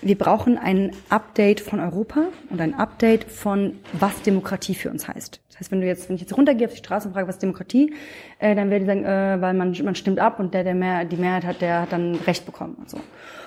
wir 0.01 0.17
brauchen 0.17 0.59
ein 0.59 0.93
Update 1.09 1.61
von 1.61 1.81
Europa 1.81 2.27
und 2.51 2.61
ein 2.61 2.75
Update 2.75 3.25
von, 3.25 3.79
was 3.93 4.23
Demokratie 4.23 4.75
für 4.75 4.91
uns 4.91 5.09
heißt. 5.09 5.41
Das 5.49 5.59
heißt, 5.59 5.73
wenn 5.73 5.81
du 5.81 5.87
jetzt, 5.89 6.09
wenn 6.09 6.15
ich 6.15 6.23
jetzt 6.23 6.37
runtergehe 6.37 6.69
auf 6.69 6.73
die 6.73 6.79
Straße 6.79 7.09
und 7.09 7.15
frage, 7.15 7.27
was 7.27 7.37
ist 7.37 7.43
Demokratie, 7.43 7.95
äh, 8.39 8.55
dann 8.55 8.71
werde 8.71 8.85
ich 8.85 8.87
sagen, 8.87 9.05
äh, 9.05 9.41
weil 9.41 9.55
man, 9.55 9.77
man 9.83 9.95
stimmt 9.97 10.21
ab 10.21 10.39
und 10.39 10.55
der, 10.55 10.63
der 10.63 10.75
mehr, 10.75 11.05
die 11.05 11.17
Mehrheit 11.17 11.45
hat, 11.45 11.61
der 11.63 11.83
hat 11.83 11.93
dann 11.93 12.15
Recht 12.15 12.47
bekommen 12.47 12.75
und 12.75 12.89
so. 12.89 13.01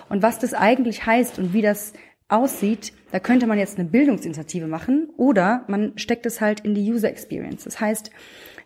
Und 0.10 0.24
was 0.24 0.40
das 0.40 0.54
eigentlich 0.54 1.06
heißt 1.06 1.40
und 1.40 1.54
wie 1.54 1.62
das 1.62 1.94
aussieht, 2.28 2.92
da 3.12 3.20
könnte 3.20 3.48
man 3.48 3.58
jetzt 3.58 3.78
eine 3.78 3.88
Bildungsinitiative 3.88 4.68
machen 4.68 5.10
oder 5.18 5.64
man 5.68 5.94
steckt 5.98 6.26
es 6.26 6.42
halt 6.42 6.62
in 6.62 6.76
die 6.76 6.92
User 6.92 7.10
Experience. 7.10 7.64
Das 7.64 7.80
heißt, 7.80 8.12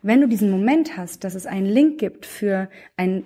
wenn 0.05 0.21
du 0.21 0.27
diesen 0.27 0.51
Moment 0.51 0.97
hast, 0.97 1.23
dass 1.23 1.33
es 1.33 1.47
einen 1.47 1.65
Link 1.65 1.97
gibt 1.97 2.27
für 2.27 2.69
ein, 2.95 3.23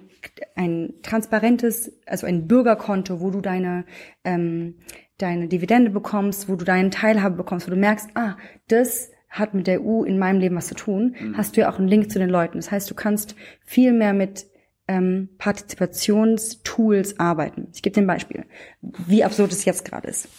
ein 0.55 0.93
transparentes, 1.03 1.91
also 2.05 2.25
ein 2.25 2.47
Bürgerkonto, 2.47 3.19
wo 3.19 3.31
du 3.31 3.41
deine, 3.41 3.83
ähm, 4.23 4.75
deine 5.17 5.49
Dividende 5.49 5.91
bekommst, 5.91 6.47
wo 6.47 6.55
du 6.55 6.63
deinen 6.63 6.89
Teilhabe 6.89 7.35
bekommst, 7.35 7.67
wo 7.67 7.71
du 7.71 7.77
merkst, 7.77 8.09
ah, 8.15 8.37
das 8.69 9.11
hat 9.29 9.53
mit 9.53 9.67
der 9.67 9.83
EU 9.83 10.03
in 10.03 10.17
meinem 10.17 10.39
Leben 10.39 10.55
was 10.55 10.67
zu 10.67 10.75
tun, 10.75 11.15
mhm. 11.19 11.37
hast 11.37 11.57
du 11.57 11.61
ja 11.61 11.69
auch 11.69 11.79
einen 11.79 11.89
Link 11.89 12.11
zu 12.11 12.17
den 12.17 12.29
Leuten. 12.29 12.57
Das 12.57 12.71
heißt, 12.71 12.89
du 12.89 12.95
kannst 12.95 13.35
viel 13.65 13.91
mehr 13.91 14.13
mit 14.13 14.47
ähm, 14.87 15.29
Partizipationstools 15.37 17.19
arbeiten. 17.19 17.67
Ich 17.73 17.81
gebe 17.81 17.93
dir 17.93 18.01
ein 18.01 18.07
Beispiel, 18.07 18.45
wie 18.81 19.25
absurd 19.25 19.51
es 19.51 19.65
jetzt 19.65 19.83
gerade 19.83 20.07
ist. 20.07 20.29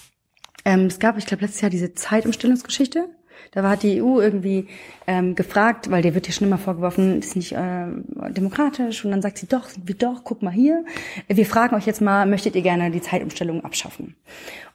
Ähm, 0.65 0.87
es 0.87 0.99
gab, 0.99 1.19
ich 1.19 1.27
glaube, 1.27 1.43
letztes 1.43 1.61
Jahr 1.61 1.71
diese 1.71 1.93
Zeitumstellungsgeschichte. 1.93 3.11
Da 3.53 3.65
war 3.65 3.77
die 3.77 4.01
EU 4.01 4.21
irgendwie 4.21 4.69
ähm, 5.09 5.35
gefragt, 5.35 5.91
weil 5.91 6.03
der 6.03 6.15
wird 6.15 6.29
ja 6.29 6.33
schon 6.33 6.47
immer 6.47 6.59
vorgeworfen, 6.59 7.19
ist 7.19 7.35
nicht 7.35 7.53
äh, 7.53 7.87
demokratisch. 8.31 9.05
Und 9.05 9.11
dann 9.11 9.23
sagt 9.23 9.39
sie, 9.39 9.49
doch, 9.49 9.69
sind 9.69 9.89
wir 9.89 9.97
doch, 9.97 10.23
guck 10.23 10.43
mal 10.43 10.53
hier. 10.53 10.85
Wir 11.27 11.47
fragen 11.47 11.75
euch 11.75 11.87
jetzt 11.87 12.01
mal, 12.01 12.27
möchtet 12.27 12.55
ihr 12.55 12.63
gerne 12.63 12.93
die 12.93 13.01
Zeitumstellung 13.01 13.65
abschaffen? 13.65 14.15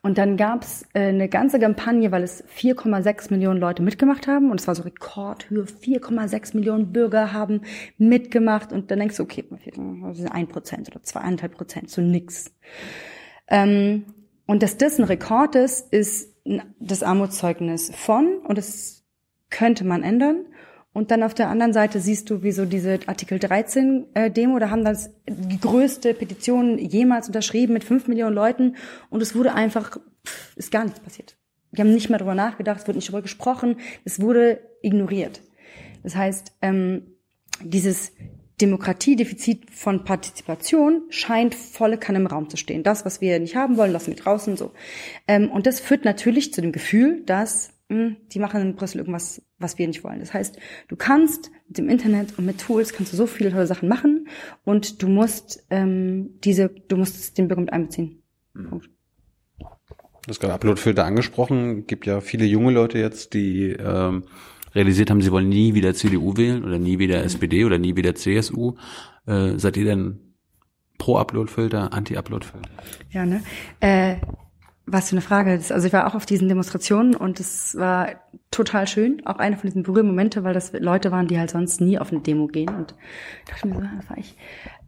Und 0.02 0.18
dann 0.18 0.35
gab's 0.35 0.85
äh, 0.93 1.07
eine 1.07 1.30
ganze 1.30 1.57
Kampagne, 1.57 2.11
weil 2.11 2.23
es 2.23 2.43
4,6 2.49 3.31
Millionen 3.31 3.61
Leute 3.61 3.81
mitgemacht 3.81 4.27
haben. 4.27 4.52
Und 4.52 4.60
es 4.60 4.68
war 4.68 4.76
so 4.76 4.84
Rekordhöhe, 4.84 5.64
4,6 5.64 6.57
Millionen 6.57 6.91
Bürger 6.91 7.31
haben 7.31 7.61
mitgemacht. 7.97 8.73
Und 8.73 8.91
dann 8.91 8.99
denkst 8.99 9.15
du, 9.15 9.23
okay, 9.23 9.45
das 9.49 10.18
sind 10.18 10.27
ein 10.27 10.47
Prozent 10.47 10.89
oder 10.89 11.02
zweieinhalb 11.02 11.53
Prozent, 11.53 11.89
so 11.89 12.02
nix. 12.02 12.53
Ähm, 13.47 14.03
und 14.47 14.61
dass 14.64 14.77
das 14.77 14.99
ein 14.99 15.06
Rekord 15.06 15.56
ist, 15.56 15.93
ist 15.93 16.35
das 16.80 17.03
Armutszeugnis 17.03 17.91
von 17.95 18.38
und 18.39 18.57
das 18.57 19.03
könnte 19.49 19.84
man 19.84 20.03
ändern. 20.03 20.45
Und 20.93 21.11
dann 21.11 21.23
auf 21.23 21.34
der 21.34 21.49
anderen 21.49 21.73
Seite 21.73 21.99
siehst 21.99 22.30
du, 22.30 22.41
wie 22.41 22.53
so 22.53 22.63
diese 22.63 22.99
Artikel 23.07 23.38
13 23.38 24.05
äh, 24.13 24.31
Demo, 24.31 24.59
da 24.59 24.69
haben 24.69 24.85
das 24.85 25.09
die 25.27 25.59
größte 25.59 26.13
Petition 26.13 26.77
jemals 26.77 27.27
unterschrieben 27.27 27.73
mit 27.73 27.84
fünf 27.84 28.07
Millionen 28.07 28.34
Leuten 28.34 28.77
und 29.09 29.22
es 29.22 29.35
wurde 29.35 29.53
einfach, 29.53 29.97
pff, 30.26 30.55
ist 30.55 30.72
gar 30.72 30.85
nichts 30.85 31.01
passiert. 31.01 31.35
Die 31.73 31.81
haben 31.81 31.93
nicht 31.93 32.09
mehr 32.09 32.19
darüber 32.19 32.35
nachgedacht, 32.35 32.80
es 32.80 32.88
wurde 32.88 32.97
nicht 32.97 33.09
darüber 33.09 33.23
gesprochen, 33.23 33.77
es 34.05 34.22
wurde 34.22 34.61
ignoriert. 34.81 35.41
Das 36.03 36.15
heißt, 36.15 36.53
ähm, 36.61 37.01
dieses 37.61 38.13
Demokratiedefizit 38.61 39.69
von 39.72 40.06
Partizipation 40.06 41.03
scheint 41.10 41.56
volle 41.56 41.98
Kanne 41.98 42.19
im 42.19 42.27
Raum 42.27 42.49
zu 42.49 42.57
stehen. 42.57 42.84
Das, 42.84 43.06
was 43.06 43.19
wir 43.19 43.40
nicht 43.40 43.56
haben 43.56 43.77
wollen, 43.77 43.91
lassen 43.91 44.07
wir 44.07 44.15
draußen 44.15 44.56
so. 44.56 44.72
Ähm, 45.27 45.52
und 45.52 45.68
das 45.68 45.80
führt 45.80 46.06
natürlich 46.06 46.53
zu 46.53 46.61
dem 46.61 46.72
Gefühl, 46.72 47.23
dass 47.26 47.73
mh, 47.90 47.98
hm, 47.98 48.18
die 48.32 48.40
machen 48.40 48.61
in 48.61 48.76
Brüssel 48.76 48.99
irgendwas, 48.99 49.41
was 49.60 49.77
wir 49.77 49.88
nicht 49.88 50.03
wollen. 50.03 50.19
Das 50.19 50.34
heißt, 50.34 50.57
du 50.88 50.95
kannst 50.95 51.52
mit 51.68 51.77
dem 51.77 51.90
Internet 51.90 52.38
und 52.38 52.45
mit 52.45 52.61
Tools 52.61 52.94
kannst 52.94 53.11
du 53.11 53.18
so 53.18 53.27
viele 53.27 53.52
tolle 53.52 53.68
Sachen 53.68 53.90
machen 53.90 54.27
und 54.64 55.02
du 55.02 55.10
musst 55.10 55.65
ähm, 55.69 56.40
diese, 56.44 56.69
du 56.69 56.95
musst 56.98 57.38
den 57.38 57.48
Bürger 57.48 57.61
mit 57.61 57.73
einbeziehen. 57.73 58.23
Mhm. 58.53 58.82
Hast 60.27 60.40
gerade 60.40 60.53
Uploadfilter 60.53 61.06
angesprochen. 61.06 61.86
Gibt 61.86 62.07
ja 62.07 62.19
viele 62.19 62.45
junge 62.45 62.72
Leute 62.72 62.98
jetzt, 62.98 63.34
die 63.34 63.72
ähm, 63.72 64.23
realisiert 64.76 65.10
haben, 65.10 65.22
sie 65.22 65.31
wollen 65.31 65.49
nie 65.49 65.73
wieder 65.73 65.93
CDU 65.93 66.35
wählen 66.38 66.64
oder 66.64 66.77
nie 66.77 66.99
wieder 66.99 67.23
SPD 67.23 67.65
oder 67.65 67.77
nie 67.77 67.95
wieder 67.95 68.14
CSU. 68.14 68.76
Äh, 69.26 69.57
seid 69.57 69.77
ihr 69.77 69.85
denn 69.85 70.19
pro 70.97 71.18
Uploadfilter, 71.18 71.93
anti 71.93 72.18
Uploadfilter? 72.18 72.69
Ja, 73.11 73.26
ne? 73.26 73.41
Äh, 73.80 74.18
was 74.85 75.10
für 75.10 75.14
eine 75.14 75.22
Frage. 75.22 75.52
Also 75.52 75.88
ich 75.88 75.93
war 75.93 76.07
auch 76.07 76.15
auf 76.15 76.26
diesen 76.26 76.47
Demonstrationen 76.47 77.15
und 77.15 77.39
es 77.39 77.76
war 77.76 78.10
total 78.52 78.88
schön. 78.88 79.26
Auch 79.26 79.38
eine 79.38 79.57
von 79.57 79.68
diesen 79.68 79.84
berührenden 79.84 80.14
Momente, 80.14 80.43
weil 80.43 80.53
das 80.53 80.73
Leute 80.73 81.11
waren, 81.11 81.27
die 81.27 81.39
halt 81.39 81.49
sonst 81.49 81.81
nie 81.81 81.97
auf 81.97 82.11
eine 82.11 82.22
Demo 82.22 82.47
gehen. 82.47 82.69
Und 82.69 82.93
dachte 83.49 83.68
mir 83.68 83.76
so, 83.76 83.81
das 83.81 84.10
war 84.10 84.18
ich. 84.18 84.38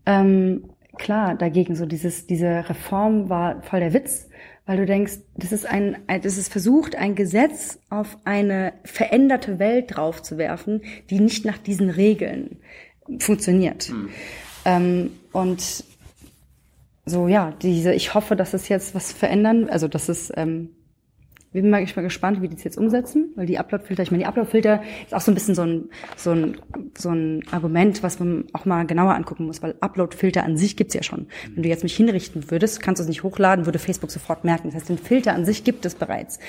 Ähm, 0.05 0.65
klar, 0.97 1.35
dagegen 1.35 1.75
so 1.75 1.85
dieses, 1.85 2.27
diese 2.27 2.69
Reform 2.69 3.29
war 3.29 3.61
voll 3.63 3.79
der 3.79 3.93
Witz 3.93 4.26
weil 4.67 4.77
du 4.77 4.85
denkst, 4.85 5.13
das 5.35 5.51
ist 5.51 5.65
ein, 5.65 5.97
das 6.07 6.37
ist 6.37 6.51
versucht, 6.51 6.95
ein 6.95 7.15
Gesetz 7.15 7.79
auf 7.89 8.17
eine 8.25 8.73
veränderte 8.83 9.57
Welt 9.59 9.95
draufzuwerfen, 9.95 10.83
die 11.09 11.19
nicht 11.19 11.45
nach 11.45 11.57
diesen 11.57 11.89
Regeln 11.89 12.57
funktioniert. 13.19 13.89
Mhm. 13.89 14.09
Ähm, 14.65 15.11
und 15.31 15.85
so 17.05 17.29
ja, 17.29 17.53
diese, 17.61 17.93
ich 17.93 18.13
hoffe, 18.13 18.35
dass 18.35 18.53
es 18.53 18.67
jetzt 18.67 18.93
was 18.93 19.13
verändern, 19.13 19.69
also 19.69 19.87
dass 19.87 20.09
es 20.09 20.31
ähm, 20.35 20.71
bin 21.61 21.69
mal, 21.69 21.81
ich 21.81 21.95
mal 21.95 22.01
gespannt, 22.01 22.41
wie 22.41 22.47
die 22.47 22.55
das 22.55 22.63
jetzt 22.63 22.77
umsetzen, 22.77 23.31
weil 23.35 23.45
die 23.45 23.57
Uploadfilter, 23.57 24.03
ich 24.03 24.11
meine, 24.11 24.23
die 24.23 24.27
Uploadfilter 24.27 24.81
ist 25.05 25.13
auch 25.13 25.21
so 25.21 25.31
ein 25.31 25.35
bisschen 25.35 25.55
so 25.55 25.63
ein, 25.63 25.89
so 26.15 26.31
ein, 26.31 26.57
so 26.97 27.09
ein 27.09 27.43
Argument, 27.51 28.03
was 28.03 28.19
man 28.19 28.45
auch 28.53 28.65
mal 28.65 28.85
genauer 28.85 29.15
angucken 29.15 29.45
muss, 29.45 29.61
weil 29.61 29.75
Uploadfilter 29.79 30.43
an 30.43 30.57
sich 30.57 30.77
gibt's 30.77 30.93
ja 30.93 31.03
schon. 31.03 31.27
Wenn 31.53 31.63
du 31.63 31.69
jetzt 31.69 31.83
mich 31.83 31.95
hinrichten 31.95 32.51
würdest, 32.51 32.81
kannst 32.81 32.99
du 32.99 33.03
es 33.03 33.09
nicht 33.09 33.23
hochladen, 33.23 33.65
würde 33.65 33.79
Facebook 33.79 34.11
sofort 34.11 34.43
merken. 34.43 34.67
Das 34.67 34.75
heißt, 34.75 34.89
den 34.89 34.97
Filter 34.97 35.33
an 35.33 35.45
sich 35.45 35.63
gibt 35.63 35.85
es 35.85 35.95
bereits. 35.95 36.39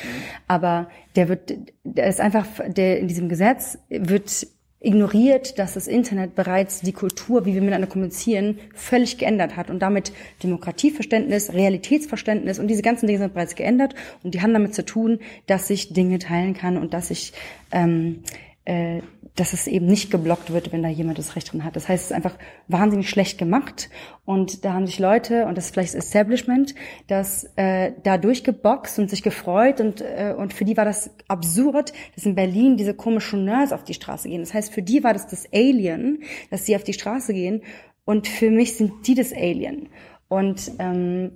Aber 0.47 0.89
der 1.17 1.29
wird, 1.29 1.55
der 1.85 2.09
ist 2.09 2.21
einfach, 2.21 2.47
der 2.67 2.99
in 2.99 3.09
diesem 3.09 3.29
Gesetz 3.29 3.79
wird 3.89 4.47
ignoriert, 4.81 5.59
dass 5.59 5.75
das 5.75 5.89
Internet 5.89 6.35
bereits 6.35 6.81
die 6.81 6.93
Kultur, 6.93 7.45
wie 7.45 7.55
wir 7.55 7.61
miteinander 7.61 7.89
kommunizieren, 7.89 8.59
völlig 8.75 9.19
geändert 9.19 9.57
hat 9.57 9.71
und 9.71 9.81
damit 9.81 10.13
Demokratieverständnis, 10.43 11.53
Realitätsverständnis 11.53 12.59
und 12.59 12.69
diese 12.69 12.83
ganzen 12.83 13.07
Dinge 13.07 13.19
sind 13.19 13.35
bereits 13.35 13.57
geändert 13.57 13.95
und 14.23 14.35
die 14.35 14.43
haben 14.43 14.53
damit 14.53 14.75
zu 14.75 14.85
tun, 14.85 15.19
dass 15.47 15.69
ich 15.71 15.93
Dinge 15.93 16.21
teilen 16.21 16.55
kann 16.55 16.77
und 16.77 16.95
dass 16.95 17.11
ich 17.11 17.33
ähm, 17.73 18.23
äh, 18.65 19.01
dass 19.39 19.53
es 19.53 19.67
eben 19.67 19.87
nicht 19.87 20.11
geblockt 20.11 20.53
wird, 20.53 20.73
wenn 20.73 20.83
da 20.83 20.89
jemand 20.89 21.19
das 21.19 21.37
Recht 21.37 21.53
drin 21.53 21.65
hat. 21.65 21.77
Das 21.77 21.89
heißt, 21.89 22.05
es 22.05 22.11
ist 22.11 22.17
einfach 22.17 22.37
wahnsinnig 22.67 23.09
schlecht 23.09 23.39
gemacht 23.39 23.89
und 24.25 24.65
da 24.65 24.73
haben 24.73 24.87
sich 24.87 24.99
Leute, 24.99 25.47
und 25.47 25.57
das 25.57 25.67
ist 25.67 25.75
vielleicht 25.75 25.95
das 25.95 26.05
Establishment, 26.05 26.75
das 27.07 27.51
äh, 27.57 27.93
da 28.03 28.19
durchgeboxt 28.19 28.99
und 28.99 29.11
sich 29.11 29.23
gefreut 29.23 29.81
und, 29.81 30.01
äh, 30.01 30.35
und 30.37 30.53
für 30.53 30.65
die 30.65 30.77
war 30.77 30.85
das 30.85 31.11
absurd, 31.29 31.93
dass 32.15 32.27
in 32.27 32.35
Berlin 32.35 32.77
diese 32.77 32.95
komischen 32.95 33.45
Nerds 33.45 33.73
auf 33.73 33.85
die 33.85 33.95
Straße 33.95 34.29
gehen. 34.29 34.41
Das 34.41 34.55
heißt, 34.55 34.73
für 34.73 34.83
die 34.83 35.05
war 35.05 35.13
das 35.13 35.29
das 35.29 35.47
Alien, 35.53 36.23
dass 36.51 36.67
sie 36.67 36.75
auf 36.75 36.85
die 36.85 36.93
Straße 36.93 37.33
gehen 37.33 37.63
und 38.05 38.27
für 38.27 38.51
mich 38.51 38.77
sind 38.77 39.07
die 39.07 39.15
das 39.15 39.33
Alien. 39.33 39.89
Und 40.29 40.73
ähm, 40.79 41.33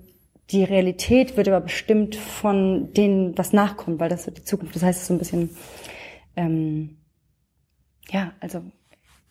die 0.50 0.64
Realität 0.64 1.36
wird 1.36 1.48
aber 1.48 1.60
bestimmt 1.60 2.16
von 2.16 2.92
denen, 2.94 3.38
was 3.38 3.52
nachkommt, 3.52 4.00
weil 4.00 4.10
das 4.10 4.26
wird 4.26 4.38
die 4.38 4.44
Zukunft. 4.44 4.74
Das 4.74 4.82
heißt, 4.82 4.96
es 4.96 5.02
ist 5.02 5.08
so 5.08 5.14
ein 5.14 5.18
bisschen... 5.18 5.50
Ähm, 6.34 6.96
ja, 8.10 8.32
also 8.40 8.62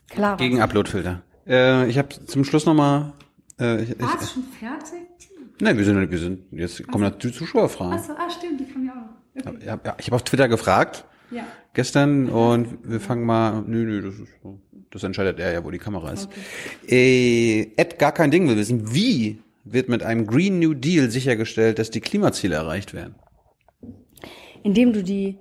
klar. 0.09 0.37
Gegen 0.37 0.61
Uploadfilter. 0.61 1.21
Äh, 1.47 1.89
ich 1.89 1.97
habe 1.97 2.09
zum 2.09 2.43
Schluss 2.43 2.65
nochmal. 2.65 3.13
Äh, 3.59 3.83
ich, 3.83 3.99
War 3.99 4.19
es 4.19 4.31
schon 4.31 4.43
fertig? 4.43 4.99
Nein, 5.59 5.77
wir 5.77 5.85
sind, 5.85 6.09
wir 6.09 6.17
sind 6.17 6.45
jetzt 6.51 6.87
kommen 6.87 7.03
also, 7.03 7.17
die 7.17 7.31
Zuschauerfragen. 7.31 7.93
Achso, 7.93 8.13
ah, 8.13 8.29
stimmt, 8.29 8.59
die 8.59 8.65
kommen 8.65 8.85
ja 8.87 8.93
auch. 8.93 9.47
Okay. 9.47 9.65
Ja, 9.65 9.79
ja, 9.83 9.95
ich 9.99 10.07
habe 10.07 10.15
auf 10.15 10.23
Twitter 10.23 10.47
gefragt. 10.47 11.05
Ja. 11.29 11.43
Gestern 11.73 12.29
und 12.29 12.79
wir 12.83 12.99
fangen 12.99 13.25
mal. 13.25 13.63
Nö, 13.65 13.85
nö, 13.85 14.01
das 14.01 14.15
ist 14.15 14.33
so. 14.41 14.59
Das 14.89 15.03
entscheidet 15.03 15.39
er 15.39 15.53
ja, 15.53 15.63
wo 15.63 15.71
die 15.71 15.77
Kamera 15.77 16.11
ist. 16.11 16.27
Okay. 16.85 17.61
Äh, 17.67 17.71
Ed 17.77 17.97
gar 17.97 18.11
kein 18.11 18.31
Ding 18.31 18.49
will 18.49 18.57
wissen, 18.57 18.93
wie 18.93 19.39
wird 19.63 19.87
mit 19.87 20.03
einem 20.03 20.27
Green 20.27 20.59
New 20.59 20.73
Deal 20.73 21.09
sichergestellt, 21.09 21.79
dass 21.79 21.91
die 21.91 22.01
Klimaziele 22.01 22.55
erreicht 22.55 22.93
werden? 22.93 23.15
Indem 24.63 24.91
du 24.91 25.03
die 25.03 25.37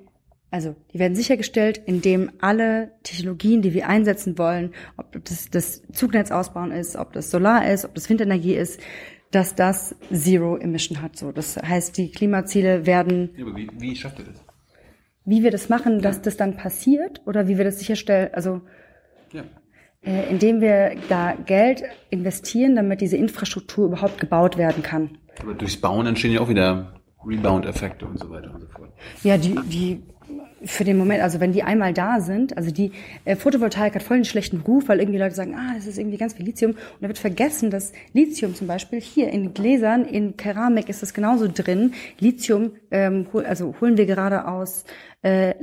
also 0.51 0.74
die 0.93 0.98
werden 0.98 1.14
sichergestellt, 1.14 1.81
indem 1.86 2.31
alle 2.40 2.93
Technologien, 3.05 3.62
die 3.62 3.72
wir 3.72 3.89
einsetzen 3.89 4.36
wollen, 4.36 4.72
ob 4.97 5.24
das 5.24 5.48
das 5.51 5.82
Zugnetz 5.93 6.32
ausbauen 6.32 6.72
ist, 6.72 6.97
ob 6.97 7.12
das 7.12 7.31
Solar 7.31 7.70
ist, 7.70 7.85
ob 7.85 7.94
das 7.94 8.10
Windenergie 8.10 8.55
ist, 8.55 8.81
dass 9.31 9.55
das 9.55 9.94
Zero 10.12 10.56
Emission 10.56 11.02
hat. 11.02 11.16
So, 11.16 11.31
das 11.31 11.56
heißt, 11.56 11.97
die 11.97 12.10
Klimaziele 12.10 12.85
werden. 12.85 13.31
Ja, 13.36 13.47
aber 13.47 13.56
wie, 13.56 13.68
wie 13.78 13.94
schafft 13.94 14.18
ihr 14.18 14.24
das? 14.24 14.43
Wie 15.24 15.44
wir 15.44 15.52
das 15.52 15.68
machen, 15.68 15.97
ja. 15.97 16.01
dass 16.01 16.20
das 16.20 16.36
dann 16.36 16.56
passiert 16.56 17.20
oder 17.27 17.47
wie 17.47 17.56
wir 17.56 17.64
das 17.64 17.78
sicherstellen? 17.78 18.31
Also 18.32 18.62
ja. 19.32 19.44
äh, 20.02 20.28
indem 20.31 20.60
wir 20.60 20.97
da 21.09 21.36
Geld 21.47 21.85
investieren, 22.10 22.74
damit 22.74 23.01
diese 23.01 23.16
Infrastruktur 23.16 23.86
überhaupt 23.86 24.18
gebaut 24.18 24.56
werden 24.56 24.82
kann. 24.82 25.18
Aber 25.40 25.55
durchs 25.55 25.77
Bauen 25.77 26.06
entstehen 26.06 26.32
ja 26.32 26.40
auch 26.40 26.48
wieder 26.48 27.01
Rebound-Effekte 27.24 28.06
und 28.06 28.18
so 28.18 28.31
weiter 28.31 28.52
und 28.52 28.62
so 28.62 28.66
fort. 28.66 28.90
Ja, 29.22 29.36
die, 29.36 29.55
die 29.66 30.02
für 30.65 30.85
den 30.85 30.98
Moment, 30.98 31.23
also 31.23 31.40
wenn 31.40 31.52
die 31.52 31.62
einmal 31.62 31.93
da 31.93 32.20
sind, 32.20 32.57
also 32.57 32.70
die 32.70 32.93
äh, 33.24 33.36
Photovoltaik 33.36 33.94
hat 33.94 34.02
voll 34.02 34.16
einen 34.16 34.24
schlechten 34.24 34.61
Ruf, 34.61 34.89
weil 34.89 35.01
irgendwie 35.01 35.19
Leute 35.19 35.35
sagen, 35.35 35.55
ah, 35.55 35.74
das 35.74 35.86
ist 35.86 35.98
irgendwie 35.98 36.19
ganz 36.19 36.35
viel 36.35 36.44
Lithium. 36.44 36.73
Und 36.73 37.01
da 37.01 37.09
wird 37.09 37.19
vergessen, 37.19 37.70
dass 37.70 37.93
Lithium 38.12 38.55
zum 38.55 38.66
Beispiel 38.66 39.01
hier 39.01 39.31
in 39.31 39.55
Gläsern, 39.55 40.05
in 40.05 40.36
Keramik 40.36 40.89
ist 40.89 41.02
das 41.02 41.15
genauso 41.15 41.48
drin. 41.48 41.94
Lithium, 42.19 42.73
ähm, 42.90 43.27
hol, 43.32 43.47
also 43.47 43.74
holen 43.81 43.97
wir 43.97 44.07
gerade 44.07 44.47
aus 44.47 44.85
äh, 45.23 45.55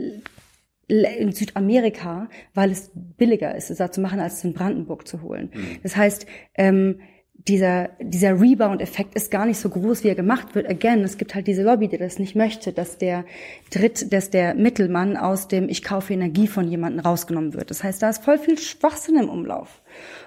in 0.88 1.31
Südamerika, 1.34 2.30
weil 2.53 2.72
es 2.72 2.91
billiger 2.94 3.56
ist, 3.56 3.69
es 3.69 3.77
da 3.77 3.91
zu 3.91 4.02
machen, 4.02 4.19
als 4.19 4.35
es 4.35 4.44
in 4.45 4.53
Brandenburg 4.53 5.07
zu 5.07 5.22
holen. 5.22 5.52
Mhm. 5.53 5.77
Das 5.84 5.95
heißt, 5.95 6.26
ähm, 6.56 6.99
dieser, 7.48 7.90
dieser 8.02 8.40
Rebound-Effekt 8.40 9.15
ist 9.15 9.32
gar 9.32 9.45
nicht 9.45 9.57
so 9.57 9.69
groß, 9.69 10.03
wie 10.03 10.10
er 10.10 10.15
gemacht 10.15 10.53
wird. 10.53 10.69
Again, 10.69 11.03
es 11.03 11.18
gibt 11.18 11.34
halt 11.34 11.48
diese 11.48 11.64
Lobby, 11.64 11.88
die 11.88 11.98
das 11.98 12.19
nicht 12.19 12.36
möchte, 12.36 12.74
dass 12.74 12.98
der 12.98 13.26
Dritt, 13.72 14.11
dass 14.11 14.30
der 14.30 14.53
Mittelmann 14.56 15.15
aus 15.15 15.48
dem 15.48 15.69
Ich 15.69 15.84
kaufe 15.84 16.14
Energie 16.14 16.48
von 16.48 16.68
jemandem 16.68 16.99
rausgenommen 16.99 17.53
wird. 17.53 17.69
Das 17.69 17.84
heißt, 17.84 18.02
da 18.02 18.10
ist 18.10 18.24
voll 18.24 18.38
viel 18.38 18.57
Schwachsinn 18.57 19.18
im 19.18 19.30
Umlauf. 19.30 19.82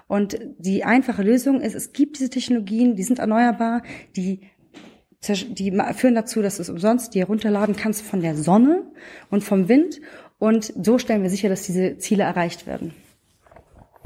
Und 0.09 0.39
die 0.59 0.85
einfache 0.85 1.23
Lösung 1.23 1.61
ist, 1.61 1.75
es 1.75 1.93
gibt 1.93 2.19
diese 2.19 2.31
Technologien, 2.31 2.97
die 2.97 3.03
sind 3.03 3.19
erneuerbar, 3.19 3.83
die 4.17 4.41
die 5.23 5.79
führen 5.95 6.15
dazu, 6.15 6.41
dass 6.41 6.57
du 6.57 6.63
es 6.63 6.71
umsonst 6.71 7.15
dir 7.15 7.27
runterladen 7.27 7.77
kannst 7.77 8.01
von 8.01 8.23
der 8.23 8.37
Sonne 8.37 8.85
und 9.31 9.45
vom 9.45 9.69
Wind. 9.69 10.01
Und 10.39 10.73
so 10.83 10.99
stellen 10.99 11.23
wir 11.23 11.29
sicher, 11.29 11.51
dass 11.51 11.65
diese 11.65 11.99
Ziele 11.99 12.23
erreicht 12.23 12.67
werden. 12.67 12.95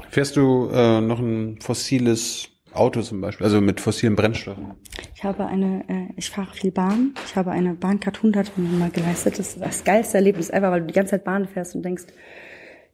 Fährst 0.09 0.35
du 0.35 0.69
äh, 0.73 0.99
noch 0.99 1.19
ein 1.19 1.57
fossiles 1.61 2.49
Auto 2.75 3.01
zum 3.01 3.21
Beispiel, 3.21 3.45
also 3.45 3.61
mit 3.61 3.79
fossilen 3.79 4.15
Brennstoffen? 4.15 4.73
Ich 5.15 5.23
habe 5.23 5.45
eine, 5.45 5.83
äh, 5.87 6.13
ich 6.15 6.29
fahre 6.29 6.53
viel 6.53 6.71
Bahn. 6.71 7.13
Ich 7.25 7.35
habe 7.35 7.51
eine 7.51 7.73
Bahncard 7.73 8.17
100 8.17 8.57
mir 8.57 8.67
mal 8.77 8.89
geleistet. 8.89 9.39
Das 9.39 9.55
ist 9.55 9.61
das 9.61 9.83
geilste 9.83 10.17
Erlebnis 10.17 10.49
ever, 10.49 10.71
weil 10.71 10.81
du 10.81 10.87
die 10.87 10.93
ganze 10.93 11.11
Zeit 11.11 11.23
Bahn 11.23 11.47
fährst 11.47 11.75
und 11.75 11.83
denkst, 11.83 12.05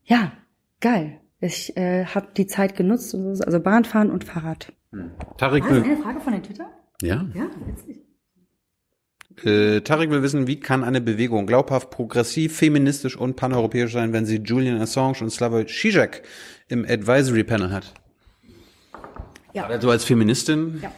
ja, 0.03 0.31
geil. 0.79 1.19
Ich 1.39 1.75
äh, 1.75 2.05
habe 2.05 2.27
die 2.37 2.47
Zeit 2.47 2.75
genutzt, 2.75 3.13
und 3.15 3.35
so, 3.35 3.43
also 3.43 3.59
Bahnfahren 3.59 4.11
und 4.11 4.23
Fahrrad. 4.23 4.73
Hm. 4.91 5.11
Tarik 5.37 5.67
will, 5.69 5.83
eine 5.83 5.97
Frage 5.97 6.19
von 6.19 6.33
den 6.33 6.43
Twitter? 6.43 6.69
Ja. 7.01 7.25
Ja, 7.33 7.49
witzig. 7.65 8.01
Äh, 9.43 9.81
Tarik 9.81 10.11
will 10.11 10.21
wissen, 10.21 10.45
wie 10.45 10.59
kann 10.59 10.83
eine 10.83 11.01
Bewegung 11.01 11.47
glaubhaft, 11.47 11.89
progressiv, 11.89 12.57
feministisch 12.57 13.17
und 13.17 13.35
paneuropäisch 13.37 13.91
sein, 13.91 14.13
wenn 14.13 14.25
sie 14.25 14.37
Julian 14.37 14.79
Assange 14.81 15.21
und 15.21 15.29
Slavoj 15.31 15.63
Žižek 15.63 16.21
im 16.67 16.85
Advisory 16.85 17.43
Panel 17.43 17.71
hat? 17.71 17.93
Ja. 19.53 19.67
Also 19.67 19.89
als 19.89 20.03
Feministin? 20.03 20.81
Ja. 20.81 20.91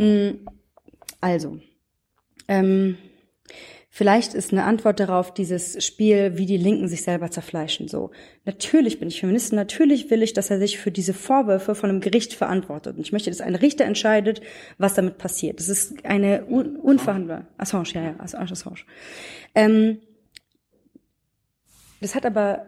Mm, 0.00 0.46
also, 1.20 1.58
ähm, 2.48 2.98
vielleicht 3.88 4.34
ist 4.34 4.52
eine 4.52 4.64
Antwort 4.64 5.00
darauf 5.00 5.32
dieses 5.32 5.84
Spiel, 5.84 6.36
wie 6.36 6.46
die 6.46 6.58
Linken 6.58 6.86
sich 6.88 7.02
selber 7.02 7.30
zerfleischen. 7.30 7.88
So, 7.88 8.10
natürlich 8.44 8.98
bin 8.98 9.08
ich 9.08 9.20
Feministin, 9.20 9.56
natürlich 9.56 10.10
will 10.10 10.22
ich, 10.22 10.34
dass 10.34 10.50
er 10.50 10.58
sich 10.58 10.78
für 10.78 10.90
diese 10.90 11.14
Vorwürfe 11.14 11.74
von 11.74 11.90
einem 11.90 12.00
Gericht 12.00 12.34
verantwortet. 12.34 12.96
Und 12.96 13.02
ich 13.02 13.12
möchte, 13.12 13.30
dass 13.30 13.40
ein 13.40 13.54
Richter 13.54 13.84
entscheidet, 13.86 14.42
was 14.78 14.94
damit 14.94 15.18
passiert. 15.18 15.58
Das 15.58 15.68
ist 15.68 16.04
eine 16.04 16.44
un 16.46 16.76
unverhandelbare 16.76 17.46
Assange, 17.56 17.88
ja, 17.94 18.02
ja, 18.02 18.14
Assange, 18.18 18.52
Assange. 18.52 18.80
Ähm, 19.54 19.98
das 22.00 22.14
hat 22.14 22.26
aber 22.26 22.66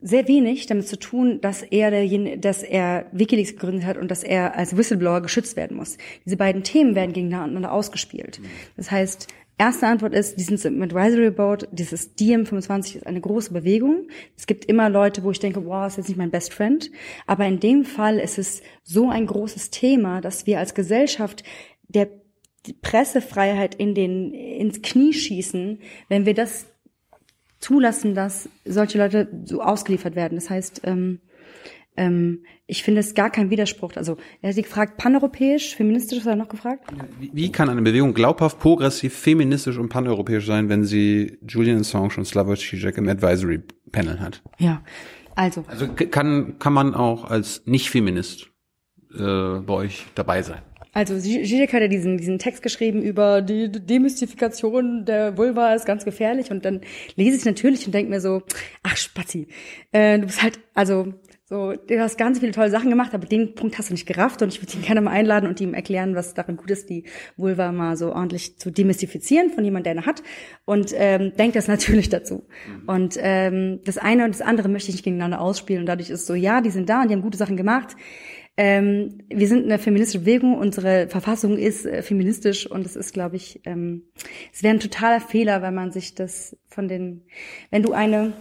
sehr 0.00 0.28
wenig 0.28 0.66
damit 0.66 0.86
zu 0.86 0.98
tun, 0.98 1.40
dass 1.40 1.62
er 1.62 1.90
dass 2.36 2.62
er 2.62 3.06
WikiLeaks 3.12 3.52
gegründet 3.52 3.86
hat 3.86 3.96
und 3.96 4.10
dass 4.10 4.22
er 4.22 4.56
als 4.56 4.76
Whistleblower 4.76 5.22
geschützt 5.22 5.56
werden 5.56 5.76
muss. 5.76 5.96
Diese 6.24 6.36
beiden 6.36 6.62
Themen 6.62 6.94
werden 6.94 7.12
gegeneinander 7.12 7.72
ausgespielt. 7.72 8.40
Das 8.76 8.90
heißt, 8.90 9.28
erste 9.58 9.86
Antwort 9.86 10.12
ist, 10.12 10.38
dieses 10.38 10.66
Advisory 10.66 11.30
Board, 11.30 11.68
dieses 11.72 12.16
DM25 12.16 12.96
ist 12.96 13.06
eine 13.06 13.20
große 13.20 13.52
Bewegung. 13.52 14.08
Es 14.36 14.46
gibt 14.46 14.66
immer 14.66 14.90
Leute, 14.90 15.24
wo 15.24 15.30
ich 15.30 15.40
denke, 15.40 15.64
wow, 15.64 15.86
ist 15.86 15.96
jetzt 15.96 16.08
nicht 16.08 16.18
mein 16.18 16.30
Best 16.30 16.52
Friend. 16.52 16.90
Aber 17.26 17.46
in 17.46 17.58
dem 17.58 17.84
Fall 17.84 18.18
ist 18.18 18.38
es 18.38 18.62
so 18.82 19.08
ein 19.08 19.26
großes 19.26 19.70
Thema, 19.70 20.20
dass 20.20 20.46
wir 20.46 20.58
als 20.58 20.74
Gesellschaft 20.74 21.42
der 21.88 22.08
Pressefreiheit 22.82 23.74
in 23.76 23.94
den, 23.94 24.32
ins 24.34 24.82
Knie 24.82 25.12
schießen, 25.12 25.78
wenn 26.08 26.26
wir 26.26 26.34
das 26.34 26.66
zulassen, 27.66 28.14
dass 28.14 28.48
solche 28.64 28.98
Leute 28.98 29.28
so 29.44 29.60
ausgeliefert 29.60 30.14
werden. 30.14 30.36
Das 30.36 30.50
heißt, 30.50 30.82
ähm, 30.84 31.18
ähm, 31.96 32.44
ich 32.66 32.84
finde 32.84 33.00
es 33.00 33.14
gar 33.14 33.30
kein 33.30 33.50
Widerspruch. 33.50 33.92
Also 33.96 34.18
er 34.40 34.50
hat 34.50 34.54
sie 34.54 34.62
gefragt, 34.62 34.98
paneuropäisch, 34.98 35.74
feministisch, 35.74 36.18
was 36.18 36.26
hat 36.26 36.34
er 36.34 36.36
noch 36.36 36.48
gefragt? 36.48 36.84
Wie, 37.18 37.30
wie 37.32 37.50
kann 37.50 37.68
eine 37.68 37.82
Bewegung 37.82 38.14
glaubhaft, 38.14 38.60
progressiv, 38.60 39.16
feministisch 39.16 39.78
und 39.78 39.88
paneuropäisch 39.88 40.46
sein, 40.46 40.68
wenn 40.68 40.84
sie 40.84 41.38
Julian 41.48 41.80
Assange 41.80 42.16
und 42.18 42.24
Slavoj 42.24 42.54
Žižek 42.54 42.98
im 42.98 43.08
Advisory 43.08 43.62
Panel 43.90 44.20
hat? 44.20 44.42
Ja, 44.58 44.82
also. 45.34 45.64
Also 45.66 45.88
kann, 45.88 46.60
kann 46.60 46.72
man 46.72 46.94
auch 46.94 47.24
als 47.24 47.62
Nicht-Feminist 47.66 48.48
äh, 49.12 49.58
bei 49.58 49.74
euch 49.74 50.06
dabei 50.14 50.42
sein? 50.42 50.62
Also 50.96 51.18
Zizek 51.18 51.74
hat 51.74 51.82
ja 51.82 51.88
diesen, 51.88 52.16
diesen 52.16 52.38
Text 52.38 52.62
geschrieben 52.62 53.02
über 53.02 53.42
die 53.42 53.70
Demystifikation 53.70 55.04
der 55.04 55.36
Vulva 55.36 55.74
ist 55.74 55.84
ganz 55.84 56.06
gefährlich 56.06 56.50
und 56.50 56.64
dann 56.64 56.80
lese 57.16 57.36
ich 57.36 57.44
natürlich 57.44 57.84
und 57.84 57.92
denke 57.92 58.08
mir 58.08 58.22
so, 58.22 58.42
ach 58.82 58.96
Spazi, 58.96 59.46
äh, 59.92 60.18
du 60.18 60.24
bist 60.24 60.42
halt, 60.42 60.58
also 60.72 61.12
So, 61.48 61.74
du 61.74 62.00
hast 62.00 62.18
ganz 62.18 62.40
viele 62.40 62.50
tolle 62.50 62.70
Sachen 62.70 62.90
gemacht, 62.90 63.14
aber 63.14 63.24
den 63.24 63.54
Punkt 63.54 63.78
hast 63.78 63.90
du 63.90 63.94
nicht 63.94 64.06
gerafft 64.06 64.42
und 64.42 64.52
ich 64.52 64.60
würde 64.60 64.72
ihn 64.72 64.82
gerne 64.82 65.00
mal 65.00 65.12
einladen 65.12 65.48
und 65.48 65.60
ihm 65.60 65.74
erklären, 65.74 66.16
was 66.16 66.34
daran 66.34 66.56
gut 66.56 66.72
ist, 66.72 66.90
die 66.90 67.04
Vulva 67.36 67.70
mal 67.70 67.96
so 67.96 68.12
ordentlich 68.12 68.58
zu 68.58 68.72
demystifizieren 68.72 69.50
von 69.50 69.64
jemand, 69.64 69.86
der 69.86 69.92
eine 69.92 70.06
hat 70.06 70.24
und 70.64 70.92
ähm, 70.96 71.34
denkt 71.38 71.54
das 71.54 71.68
natürlich 71.68 72.08
dazu. 72.08 72.48
Mhm. 72.66 72.88
Und 72.88 73.16
ähm, 73.20 73.78
das 73.84 73.96
eine 73.96 74.24
und 74.24 74.34
das 74.34 74.40
andere 74.40 74.68
möchte 74.68 74.88
ich 74.88 74.96
nicht 74.96 75.04
gegeneinander 75.04 75.40
ausspielen 75.40 75.82
und 75.82 75.86
dadurch 75.86 76.10
ist 76.10 76.26
so, 76.26 76.34
ja, 76.34 76.60
die 76.60 76.70
sind 76.70 76.88
da 76.88 77.02
und 77.02 77.10
die 77.10 77.14
haben 77.14 77.22
gute 77.22 77.38
Sachen 77.38 77.56
gemacht. 77.56 77.94
Ähm, 78.56 79.18
wir 79.28 79.48
sind 79.48 79.64
eine 79.64 79.78
feministische 79.78 80.20
Bewegung, 80.20 80.56
unsere 80.56 81.08
Verfassung 81.08 81.58
ist 81.58 81.84
äh, 81.84 82.02
feministisch 82.02 82.66
und 82.70 82.86
es 82.86 82.96
ist, 82.96 83.12
glaube 83.12 83.36
ich, 83.36 83.60
ähm, 83.66 84.04
es 84.52 84.62
wäre 84.62 84.74
ein 84.74 84.80
totaler 84.80 85.20
Fehler, 85.20 85.60
wenn 85.60 85.74
man 85.74 85.92
sich 85.92 86.14
das 86.14 86.56
von 86.68 86.88
den, 86.88 87.22
wenn 87.70 87.82
du 87.82 87.92
eine 87.92 88.32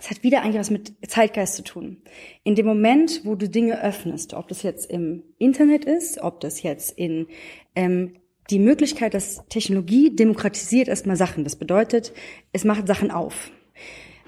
es 0.00 0.10
hat 0.10 0.22
wieder 0.22 0.42
eigentlich 0.42 0.60
was 0.60 0.70
mit 0.70 0.92
Zeitgeist 1.08 1.56
zu 1.56 1.64
tun. 1.64 2.02
In 2.44 2.54
dem 2.54 2.66
Moment, 2.66 3.22
wo 3.24 3.34
du 3.34 3.48
Dinge 3.48 3.82
öffnest, 3.82 4.32
ob 4.32 4.46
das 4.48 4.62
jetzt 4.62 4.88
im 4.90 5.24
Internet 5.38 5.84
ist, 5.84 6.20
ob 6.20 6.40
das 6.40 6.62
jetzt 6.62 6.96
in 6.96 7.26
ähm, 7.74 8.14
die 8.50 8.60
Möglichkeit, 8.60 9.14
dass 9.14 9.44
Technologie 9.48 10.14
demokratisiert 10.14 10.88
erstmal 10.88 11.16
Sachen. 11.16 11.44
Das 11.44 11.56
bedeutet, 11.56 12.12
es 12.52 12.64
macht 12.64 12.86
Sachen 12.86 13.10
auf. 13.10 13.50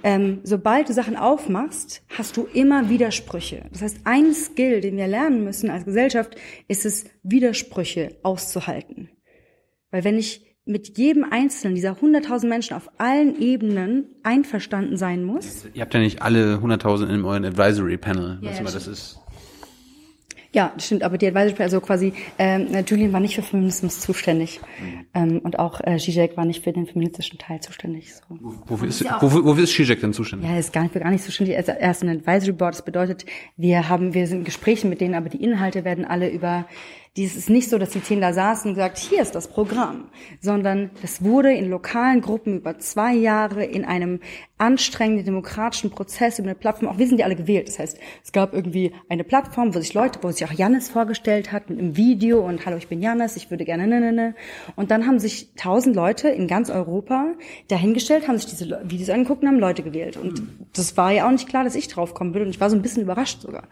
Ähm, 0.03 0.41
sobald 0.45 0.89
du 0.89 0.93
Sachen 0.93 1.17
aufmachst, 1.17 2.03
hast 2.09 2.37
du 2.37 2.49
immer 2.55 2.89
Widersprüche. 2.89 3.65
Das 3.71 3.83
heißt, 3.83 4.01
ein 4.05 4.33
Skill, 4.33 4.81
den 4.81 4.97
wir 4.97 5.07
lernen 5.07 5.45
müssen 5.45 5.71
als 5.71 5.85
Gesellschaft, 5.85 6.37
ist 6.69 6.87
es, 6.87 7.05
Widersprüche 7.23 8.17
auszuhalten. 8.23 9.11
Weil 9.91 10.05
wenn 10.05 10.19
ich 10.19 10.47
mit 10.65 10.99
jedem 10.99 11.25
einzelnen 11.25 11.75
dieser 11.75 11.93
100.000 11.93 12.47
Menschen 12.47 12.77
auf 12.77 12.91
allen 12.99 13.41
Ebenen 13.41 14.05
einverstanden 14.23 14.97
sein 14.97 15.25
muss. 15.25 15.67
Ihr 15.75 15.83
habt 15.83 15.95
ja 15.95 16.01
nicht 16.01 16.23
alle 16.23 16.57
100.000 16.57 17.13
in 17.13 17.25
eurem 17.25 17.45
Advisory 17.45 17.97
Panel, 17.97 18.39
was 18.41 18.55
ja, 18.55 18.61
immer 18.61 18.71
das 18.71 18.87
ist. 18.87 19.19
Ja, 20.53 20.73
das 20.75 20.87
stimmt, 20.87 21.05
aber 21.05 21.17
die 21.17 21.29
Advisory 21.29 21.53
Panel, 21.53 21.63
also 21.63 21.81
quasi, 21.81 22.13
ähm, 22.39 22.67
Julian 22.85 23.13
war 23.13 23.21
nicht 23.21 23.37
für 23.37 23.43
Feminismus 23.43 24.01
zuständig 24.01 24.61
mhm. 24.81 25.07
ähm, 25.15 25.39
und 25.45 25.59
auch 25.61 25.81
äh, 25.83 25.97
Zizek 25.99 26.37
war 26.37 26.45
nicht 26.45 26.65
für 26.65 26.73
den 26.73 26.87
feministischen 26.87 27.39
Teil 27.39 27.61
zuständig. 27.61 28.13
So. 28.15 28.37
Wofür 28.67 28.89
ist, 28.89 29.05
wofür, 29.21 29.45
wofür 29.45 29.63
ist 29.63 29.73
Zizek 29.73 30.01
denn 30.01 30.13
zuständig? 30.13 30.49
Ja, 30.49 30.55
er 30.55 30.61
ist 30.61 30.73
gar 30.73 30.83
nicht, 30.83 30.95
gar 30.95 31.11
nicht 31.11 31.23
zuständig. 31.23 31.55
Er 31.55 31.91
ist 31.91 32.03
ein 32.03 32.09
Advisory 32.09 32.53
Board. 32.53 32.75
Das 32.75 32.85
bedeutet, 32.85 33.27
wir 33.57 33.89
haben, 33.89 34.13
wir 34.13 34.27
sind 34.27 34.39
in 34.39 34.45
Gesprächen 34.45 34.91
mit 34.91 35.01
denen, 35.01 35.15
aber 35.15 35.29
die 35.29 35.43
Inhalte 35.43 35.85
werden 35.85 36.05
alle 36.05 36.29
über 36.29 36.67
dies 37.17 37.37
ist 37.37 37.51
nicht 37.51 37.69
so, 37.69 37.77
dass 37.77 37.91
die 37.91 38.03
zehn 38.03 38.21
da 38.21 38.33
saßen 38.33 38.69
und 38.69 38.75
gesagt, 38.77 38.97
hier 38.97 39.21
ist 39.21 39.35
das 39.35 39.49
Programm, 39.49 40.11
sondern 40.41 40.91
das 41.03 41.25
wurde 41.25 41.53
in 41.53 41.69
lokalen 41.69 42.21
Gruppen 42.21 42.59
über 42.59 42.79
zwei 42.79 43.15
Jahre 43.15 43.65
in 43.65 43.85
einem 43.85 44.21
anstrengenden 44.59 45.25
demokratischen 45.25 45.91
Prozess 45.91 46.39
über 46.39 46.49
eine 46.49 46.55
Plattform, 46.55 46.89
auch 46.89 46.99
wir 46.99 47.09
sind 47.09 47.19
ja 47.19 47.27
alle 47.27 47.35
gewählt. 47.35 47.67
Das 47.67 47.81
heißt, 47.81 47.99
es 48.23 48.31
gab 48.31 48.55
irgendwie 48.55 48.93
eine 49.09 49.25
Plattform, 49.25 49.75
wo 49.75 49.81
sich 49.81 49.93
Leute, 49.93 50.21
wo 50.23 50.31
sich 50.31 50.45
auch 50.45 50.53
Jannis 50.53 50.89
vorgestellt 50.89 51.51
hat 51.51 51.69
mit 51.69 51.81
einem 51.81 51.97
Video 51.97 52.47
und 52.47 52.65
hallo, 52.65 52.77
ich 52.77 52.87
bin 52.87 53.03
Jannis, 53.03 53.35
ich 53.35 53.51
würde 53.51 53.65
gerne, 53.65 53.89
ne, 53.89 54.01
ne, 54.01 54.13
ne. 54.13 54.35
Und 54.77 54.93
dann 54.93 55.05
haben 55.05 55.19
sich 55.19 55.53
tausend 55.57 55.97
Leute 55.97 56.29
in 56.29 56.47
ganz 56.47 56.71
Europa 56.71 57.35
dahingestellt, 57.67 58.29
haben 58.29 58.39
sich 58.39 58.47
diese 58.47 58.81
Videos 58.85 59.11
angeguckt 59.11 59.43
und 59.43 59.49
haben 59.49 59.59
Leute 59.59 59.83
gewählt. 59.83 60.17
Und 60.17 60.43
das 60.75 60.97
war 60.97 61.11
ja 61.11 61.27
auch 61.27 61.33
nicht 61.33 61.49
klar, 61.49 61.65
dass 61.65 61.75
ich 61.75 61.89
drauf 61.89 62.15
kommen 62.15 62.35
würde 62.35 62.45
und 62.47 62.51
ich 62.51 62.61
war 62.61 62.71
so 62.71 62.77
ein 62.77 62.83
bisschen 62.83 63.03
überrascht 63.03 63.41
sogar. 63.41 63.65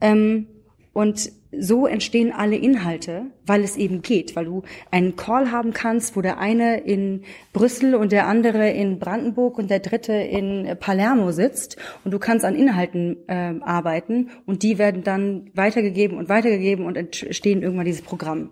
Ähm, 0.00 0.48
und 0.92 1.32
so 1.58 1.86
entstehen 1.86 2.32
alle 2.32 2.56
Inhalte, 2.56 3.26
weil 3.46 3.62
es 3.62 3.76
eben 3.76 4.00
geht, 4.00 4.34
weil 4.36 4.46
du 4.46 4.62
einen 4.90 5.16
Call 5.16 5.50
haben 5.50 5.72
kannst, 5.72 6.16
wo 6.16 6.22
der 6.22 6.38
eine 6.38 6.80
in 6.80 7.24
Brüssel 7.52 7.94
und 7.94 8.10
der 8.10 8.26
andere 8.26 8.70
in 8.70 8.98
Brandenburg 8.98 9.58
und 9.58 9.70
der 9.70 9.80
dritte 9.80 10.14
in 10.14 10.76
Palermo 10.80 11.30
sitzt 11.30 11.76
und 12.04 12.10
du 12.10 12.18
kannst 12.18 12.44
an 12.44 12.54
Inhalten 12.54 13.16
äh, 13.28 13.54
arbeiten 13.60 14.30
und 14.46 14.62
die 14.62 14.78
werden 14.78 15.04
dann 15.04 15.50
weitergegeben 15.54 16.16
und 16.16 16.30
weitergegeben 16.30 16.86
und 16.86 16.96
entstehen 16.96 17.62
irgendwann 17.62 17.86
dieses 17.86 18.02
Programm. 18.02 18.50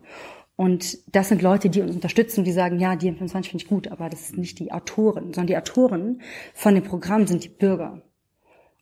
Und 0.57 0.99
das 1.15 1.31
sind 1.31 1.41
Leute, 1.41 1.71
die 1.71 1.81
uns 1.81 1.95
unterstützen, 1.95 2.45
die 2.45 2.53
sagen, 2.53 2.79
ja, 2.79 2.95
die 2.95 3.11
M25 3.11 3.45
finde 3.45 3.65
ich 3.65 3.67
gut, 3.67 3.89
aber 3.89 4.11
das 4.11 4.29
sind 4.29 4.41
nicht 4.41 4.59
die 4.59 4.73
Autoren, 4.73 5.33
sondern 5.33 5.47
die 5.47 5.57
Autoren 5.57 6.21
von 6.53 6.75
dem 6.75 6.85
Programm 6.85 7.27
sind 7.27 7.45
die 7.45 7.49
Bürger 7.49 8.03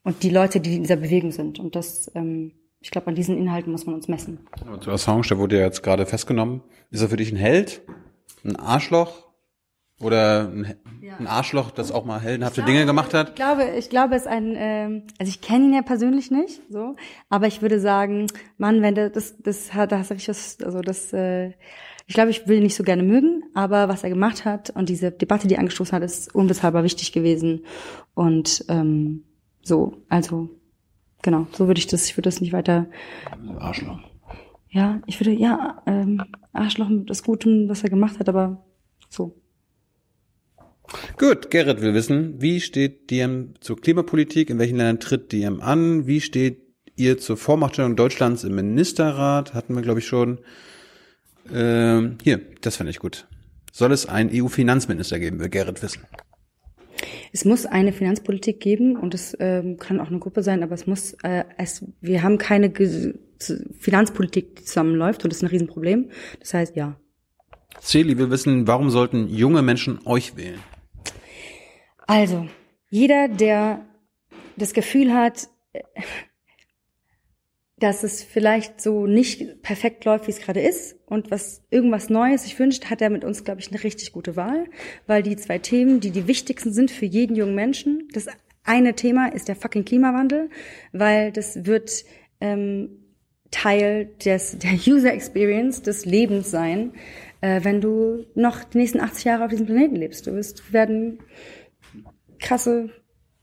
und 0.03 0.25
die 0.25 0.31
Leute, 0.31 0.59
die 0.59 0.75
in 0.75 0.83
dieser 0.83 0.97
Bewegung 0.97 1.31
sind. 1.31 1.61
Und 1.61 1.77
das 1.77 2.11
ähm, 2.17 2.51
ich 2.81 2.91
glaube, 2.91 3.09
an 3.09 3.15
diesen 3.15 3.37
Inhalten 3.37 3.73
muss 3.73 3.87
man 3.87 3.95
uns 3.95 4.09
messen. 4.09 4.41
Aber 4.61 4.81
zu 4.81 4.91
Assange, 4.91 5.27
der 5.29 5.39
wurde 5.39 5.59
ja 5.59 5.65
jetzt 5.65 5.83
gerade 5.83 6.07
festgenommen. 6.07 6.63
Ist 6.91 7.03
er 7.03 7.09
für 7.09 7.17
dich 7.17 7.33
ein 7.33 7.37
Held? 7.37 7.83
Ein 8.45 8.57
Arschloch? 8.57 9.29
Oder 10.01 10.49
ein, 10.49 10.75
ja. 11.03 11.17
ein 11.17 11.27
Arschloch, 11.27 11.73
das 11.73 11.91
auch 11.91 12.05
mal 12.05 12.21
heldenhafte 12.21 12.61
glaube, 12.61 12.71
Dinge 12.71 12.87
gemacht 12.87 13.15
hat? 13.15 13.31
Ich 13.31 13.35
glaube, 13.35 13.65
ich 13.77 13.91
glaube, 13.91 14.15
es 14.15 14.23
ist 14.23 14.29
ein, 14.29 14.55
ähm, 14.57 15.03
also 15.19 15.29
ich 15.29 15.41
kenne 15.41 15.65
ihn 15.65 15.75
ja 15.75 15.83
persönlich 15.83 16.31
nicht, 16.31 16.63
so, 16.71 16.95
aber 17.29 17.49
ich 17.49 17.63
würde 17.63 17.81
sagen, 17.81 18.29
Mann, 18.59 18.81
wenn 18.81 18.95
der, 18.95 19.11
das, 19.11 19.37
das 19.39 19.75
hat, 19.75 19.91
da 19.91 19.99
hast 19.99 20.11
du 20.11 20.15
richtig 20.15 20.29
das, 20.29 20.59
also 20.65 20.83
das, 20.83 21.13
äh, 21.13 21.49
ich 22.07 22.15
glaube, 22.15 22.31
ich 22.31 22.47
will 22.47 22.59
ihn 22.59 22.63
nicht 22.63 22.77
so 22.77 22.85
gerne 22.85 23.03
mögen, 23.03 23.43
aber 23.55 23.89
was 23.89 24.05
er 24.05 24.11
gemacht 24.11 24.45
hat 24.45 24.71
und 24.71 24.89
diese 24.89 25.11
Debatte, 25.11 25.49
die 25.49 25.55
er 25.55 25.61
angestoßen 25.61 25.97
hat, 25.97 26.05
ist 26.05 26.33
unbezahlbar 26.33 26.85
wichtig 26.85 27.11
gewesen 27.11 27.65
und 28.15 28.65
ähm, 28.69 29.25
so, 29.65 29.97
also 30.09 30.49
genau, 31.23 31.47
so 31.53 31.67
würde 31.67 31.79
ich 31.79 31.87
das, 31.87 32.07
ich 32.07 32.17
würde 32.17 32.29
das 32.29 32.41
nicht 32.41 32.53
weiter. 32.53 32.87
Arschloch. 33.59 34.01
Ja, 34.71 35.01
ich 35.07 35.19
würde, 35.19 35.33
ja, 35.33 35.83
ähm, 35.87 36.23
Arschloch 36.53 36.89
das 37.07 37.23
Gute, 37.23 37.69
was 37.69 37.83
er 37.83 37.91
gemacht 37.91 38.19
hat, 38.19 38.29
aber 38.29 38.65
so. 39.09 39.35
Gut, 41.19 41.51
Gerrit 41.51 41.81
will 41.81 41.95
wissen, 41.95 42.41
wie 42.41 42.61
steht 42.61 43.11
Diem 43.11 43.55
zur 43.61 43.81
Klimapolitik, 43.81 44.51
in 44.51 44.59
welchen 44.59 44.77
Ländern 44.77 45.01
tritt 45.01 45.33
Diem 45.33 45.61
an, 45.61 46.07
wie 46.07 46.21
steht 46.21 46.63
ihr 46.97 47.19
zur 47.19 47.37
Vormachtstellung 47.37 47.97
Deutschlands 47.97 48.45
im 48.45 48.55
Ministerrat, 48.55 49.55
hatten 49.55 49.75
wir 49.75 49.83
glaube 49.83 50.01
ich 50.01 50.07
schon. 50.07 50.41
Ähm, 51.53 52.19
hier, 52.23 52.41
das 52.61 52.77
fand 52.77 52.91
ich 52.91 52.99
gut. 52.99 53.27
Soll 53.73 53.93
es 53.93 54.07
einen 54.07 54.31
EU-Finanzminister 54.33 55.19
geben, 55.19 55.39
will 55.39 55.49
Gerrit 55.49 55.83
wissen. 55.83 56.03
Es 57.33 57.45
muss 57.45 57.67
eine 57.67 57.93
Finanzpolitik 57.93 58.61
geben 58.61 58.97
und 58.97 59.15
es 59.15 59.37
ähm, 59.41 59.77
kann 59.77 60.01
auch 60.01 60.09
eine 60.09 60.19
Gruppe 60.19 60.43
sein, 60.43 60.63
aber 60.63 60.75
es 60.75 60.87
muss, 60.87 61.15
äh, 61.23 61.45
es, 61.57 61.85
wir 62.01 62.23
haben 62.23 62.39
keine 62.39 62.71
Ge 62.71 63.15
Finanzpolitik, 63.79 64.57
die 64.57 64.65
zusammenläuft 64.65 65.23
und 65.23 65.33
das 65.33 65.39
ist 65.39 65.43
ein 65.45 65.51
Riesenproblem. 65.51 66.11
Das 66.41 66.55
heißt, 66.55 66.75
ja. 66.75 66.97
Celi 67.81 68.19
will 68.19 68.31
wissen, 68.31 68.67
warum 68.67 68.91
sollten 68.91 69.29
junge 69.29 69.63
Menschen 69.63 70.01
euch 70.05 70.37
wählen? 70.37 70.59
Also, 72.09 72.49
jeder, 72.91 73.29
der 73.29 73.87
das 74.57 74.73
Gefühl 74.73 75.15
hat, 75.15 75.49
dass 77.81 78.03
es 78.03 78.23
vielleicht 78.23 78.81
so 78.81 79.07
nicht 79.07 79.63
perfekt 79.63 80.05
läuft, 80.05 80.27
wie 80.27 80.33
es 80.33 80.41
gerade 80.41 80.61
ist 80.61 80.97
und 81.07 81.31
was 81.31 81.63
irgendwas 81.71 82.11
Neues 82.11 82.43
sich 82.43 82.59
wünscht, 82.59 82.87
hat 82.87 83.01
er 83.01 83.11
mit 83.11 83.25
uns, 83.25 83.45
glaube 83.45 83.61
ich, 83.61 83.71
eine 83.71 83.83
richtig 83.83 84.13
gute 84.13 84.37
Wahl, 84.37 84.67
weil 85.07 85.23
die 85.23 85.37
zwei 85.37 85.59
Themen, 85.59 86.01
die 86.01 86.11
die 86.11 86.27
wichtigsten 86.27 86.73
sind 86.73 86.91
für 86.91 87.07
jeden 87.07 87.37
jungen 87.37 87.55
Menschen, 87.55 88.09
das 88.13 88.27
eine 88.65 88.95
Thema 88.95 89.33
ist 89.33 89.49
der 89.49 89.57
fucking 89.57 89.85
Klimawandel, 89.85 90.51
weil 90.93 91.33
das 91.33 91.65
wird 91.65 92.05
ähm, 92.41 92.91
Teil 93.51 94.11
des 94.25 94.59
der 94.59 94.73
User 94.73 95.13
Experience 95.13 95.83
des 95.83 96.05
Lebens 96.05 96.51
sein, 96.51 96.93
äh, 97.41 97.65
wenn 97.65 97.81
du 97.81 98.27
noch 98.35 98.65
die 98.65 98.79
nächsten 98.79 99.01
80 99.01 99.25
Jahre 99.25 99.45
auf 99.45 99.51
diesem 99.51 99.67
Planeten 99.67 99.97
lebst. 99.97 100.27
Du 100.27 100.35
wirst 100.35 100.73
werden 100.73 101.21
krasse 102.39 102.91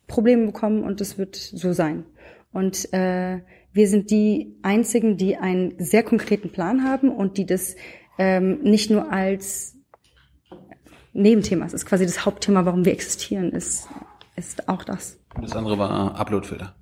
Probleme 0.07 0.45
bekommen 0.45 0.83
und 0.83 1.01
das 1.01 1.17
wird 1.17 1.35
so 1.35 1.73
sein. 1.73 2.05
Und 2.51 2.93
äh, 2.93 3.39
wir 3.75 3.89
sind 3.89 4.09
die 4.09 4.55
einzigen, 4.61 5.17
die 5.17 5.35
einen 5.35 5.73
sehr 5.77 6.01
konkreten 6.01 6.49
Plan 6.49 6.85
haben 6.85 7.09
und 7.09 7.37
die 7.37 7.45
das 7.45 7.75
ähm, 8.17 8.61
nicht 8.61 8.89
nur 8.89 9.11
als 9.11 9.75
Nebenthema, 11.11 11.65
es 11.65 11.73
ist 11.73 11.85
quasi 11.85 12.05
das 12.05 12.25
Hauptthema, 12.25 12.65
warum 12.65 12.85
wir 12.85 12.93
existieren, 12.93 13.51
ist, 13.51 13.87
ist 14.37 14.69
auch 14.69 14.85
das. 14.85 15.19
Das 15.41 15.53
andere 15.53 15.77
war 15.77 16.17
Uploadfilter. 16.17 16.73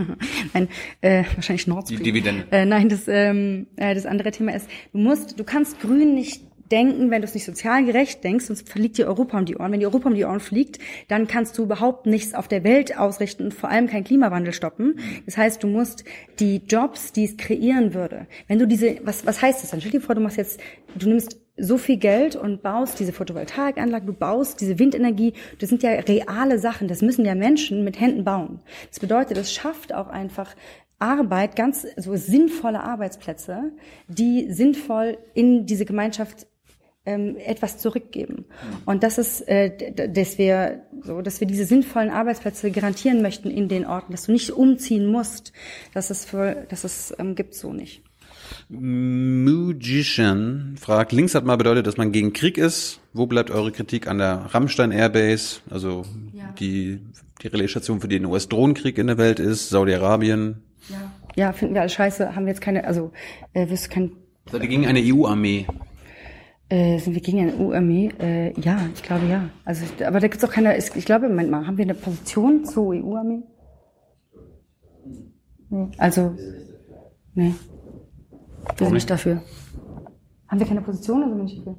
nein, 0.54 0.68
äh, 1.02 1.24
wahrscheinlich 1.34 1.66
Nord 1.66 1.90
Die 1.90 1.96
Dividende. 1.96 2.46
Äh, 2.50 2.64
nein, 2.64 2.88
das, 2.88 3.02
ähm, 3.08 3.66
äh, 3.76 3.94
das 3.94 4.06
andere 4.06 4.30
Thema 4.30 4.54
ist, 4.54 4.68
du 4.92 4.98
musst, 4.98 5.38
du 5.38 5.44
kannst 5.44 5.80
Grün 5.80 6.14
nicht 6.14 6.47
denken, 6.70 7.10
wenn 7.10 7.22
du 7.22 7.26
es 7.26 7.34
nicht 7.34 7.44
sozial 7.44 7.84
gerecht 7.84 8.24
denkst, 8.24 8.46
sonst 8.46 8.68
verliegt 8.68 8.98
dir 8.98 9.06
Europa 9.06 9.38
um 9.38 9.44
die 9.44 9.56
Ohren. 9.56 9.72
Wenn 9.72 9.80
die 9.80 9.86
Europa 9.86 10.08
um 10.08 10.14
die 10.14 10.24
Ohren 10.24 10.40
fliegt, 10.40 10.78
dann 11.08 11.26
kannst 11.26 11.56
du 11.58 11.62
überhaupt 11.64 12.06
nichts 12.06 12.34
auf 12.34 12.48
der 12.48 12.64
Welt 12.64 12.98
ausrichten 12.98 13.44
und 13.44 13.54
vor 13.54 13.70
allem 13.70 13.86
keinen 13.86 14.04
Klimawandel 14.04 14.52
stoppen. 14.52 14.98
Das 15.26 15.36
heißt, 15.36 15.62
du 15.62 15.66
musst 15.66 16.04
die 16.38 16.62
Jobs, 16.66 17.12
die 17.12 17.24
es 17.24 17.36
kreieren 17.36 17.94
würde, 17.94 18.26
wenn 18.46 18.58
du 18.58 18.66
diese, 18.66 18.96
was, 19.04 19.26
was 19.26 19.42
heißt 19.42 19.62
das 19.62 19.70
dann? 19.70 19.80
Stell 19.80 19.92
dir 19.92 20.00
vor, 20.00 20.14
du 20.14 20.20
machst 20.20 20.36
jetzt, 20.36 20.60
du 20.94 21.08
nimmst 21.08 21.40
so 21.58 21.76
viel 21.76 21.96
Geld 21.96 22.36
und 22.36 22.62
baust 22.62 23.00
diese 23.00 23.12
Photovoltaikanlage, 23.12 24.06
du 24.06 24.12
baust 24.12 24.60
diese 24.60 24.78
Windenergie, 24.78 25.32
das 25.58 25.68
sind 25.68 25.82
ja 25.82 25.90
reale 25.90 26.58
Sachen, 26.58 26.88
das 26.88 27.02
müssen 27.02 27.24
ja 27.24 27.34
Menschen 27.34 27.84
mit 27.84 28.00
Händen 28.00 28.24
bauen. 28.24 28.60
Das 28.90 29.00
bedeutet, 29.00 29.36
es 29.36 29.52
schafft 29.52 29.92
auch 29.92 30.08
einfach 30.08 30.54
Arbeit, 31.00 31.54
ganz 31.56 31.86
so 31.96 32.16
sinnvolle 32.16 32.82
Arbeitsplätze, 32.82 33.72
die 34.08 34.52
sinnvoll 34.52 35.18
in 35.34 35.66
diese 35.66 35.84
Gemeinschaft 35.84 36.46
etwas 37.38 37.78
zurückgeben. 37.78 38.44
Und 38.84 39.02
das 39.02 39.18
ist, 39.18 39.40
äh, 39.48 39.92
dass 40.08 40.38
wir 40.38 40.82
so, 41.02 41.20
dass 41.22 41.40
wir 41.40 41.46
diese 41.46 41.64
sinnvollen 41.64 42.10
Arbeitsplätze 42.10 42.70
garantieren 42.70 43.22
möchten 43.22 43.50
in 43.50 43.68
den 43.68 43.86
Orten, 43.86 44.12
dass 44.12 44.24
du 44.24 44.32
nicht 44.32 44.50
umziehen 44.52 45.06
musst. 45.06 45.52
Das 45.94 46.10
ist 46.10 46.28
für, 46.28 46.66
das 46.68 46.84
ist 46.84 47.14
ähm, 47.18 47.34
gibt 47.34 47.54
so 47.54 47.72
nicht. 47.72 48.02
Magician 49.48 50.76
fragt, 50.78 51.12
links 51.12 51.34
hat 51.34 51.44
mal 51.44 51.56
bedeutet, 51.56 51.86
dass 51.86 51.96
man 51.96 52.12
gegen 52.12 52.32
Krieg 52.32 52.58
ist. 52.58 53.00
Wo 53.12 53.26
bleibt 53.26 53.50
eure 53.50 53.72
Kritik 53.72 54.06
an 54.08 54.18
der 54.18 54.46
Rammstein 54.54 54.90
Airbase? 54.92 55.60
Also 55.70 56.04
Ja. 56.32 56.54
die, 56.58 57.00
die 57.42 57.48
Relaisstation, 57.48 58.00
für 58.00 58.08
die 58.08 58.16
ein 58.16 58.26
US-Drohnenkrieg 58.26 58.98
in 58.98 59.06
der 59.06 59.18
Welt 59.18 59.38
ist, 59.40 59.68
Saudi-Arabien. 59.70 60.62
Ja. 60.88 61.12
Ja, 61.36 61.52
finden 61.52 61.74
wir 61.74 61.82
alles 61.82 61.92
scheiße, 61.92 62.34
haben 62.34 62.46
wir 62.46 62.52
jetzt 62.52 62.60
keine, 62.60 62.84
also 62.84 63.12
äh, 63.52 63.68
wirst 63.70 63.86
du 63.86 63.90
kein 63.90 64.12
Seid 64.50 64.62
ihr 64.62 64.68
gegen 64.68 64.86
eine 64.86 65.00
EU-Armee? 65.02 65.66
Äh, 66.70 66.98
sind 66.98 67.14
wir 67.14 67.22
gegen 67.22 67.40
eine 67.40 67.54
EU-Armee? 67.56 68.10
Äh, 68.20 68.60
ja, 68.60 68.78
ich 68.94 69.02
glaube 69.02 69.26
ja. 69.26 69.48
Also, 69.64 69.84
ich- 69.84 70.06
aber 70.06 70.20
da 70.20 70.28
gibt's 70.28 70.44
auch 70.44 70.50
keine. 70.50 70.76
Ich, 70.76 70.94
ich 70.94 71.04
glaube, 71.06 71.28
Moment 71.28 71.50
mal, 71.50 71.66
haben 71.66 71.78
wir 71.78 71.84
eine 71.84 71.94
Position 71.94 72.64
zur 72.66 72.92
EU-Armee? 72.94 73.42
Nee. 75.70 75.88
Also, 75.98 76.34
nee. 77.34 77.54
Wir 78.76 78.86
sind 78.86 78.94
nicht 78.94 79.08
dafür. 79.10 79.42
Haben 80.48 80.60
wir 80.60 80.66
keine 80.66 80.82
Position 80.82 81.18
oder 81.22 81.28
sind 81.30 81.38
wir 81.38 81.44
nicht 81.44 81.58
dafür? 81.58 81.76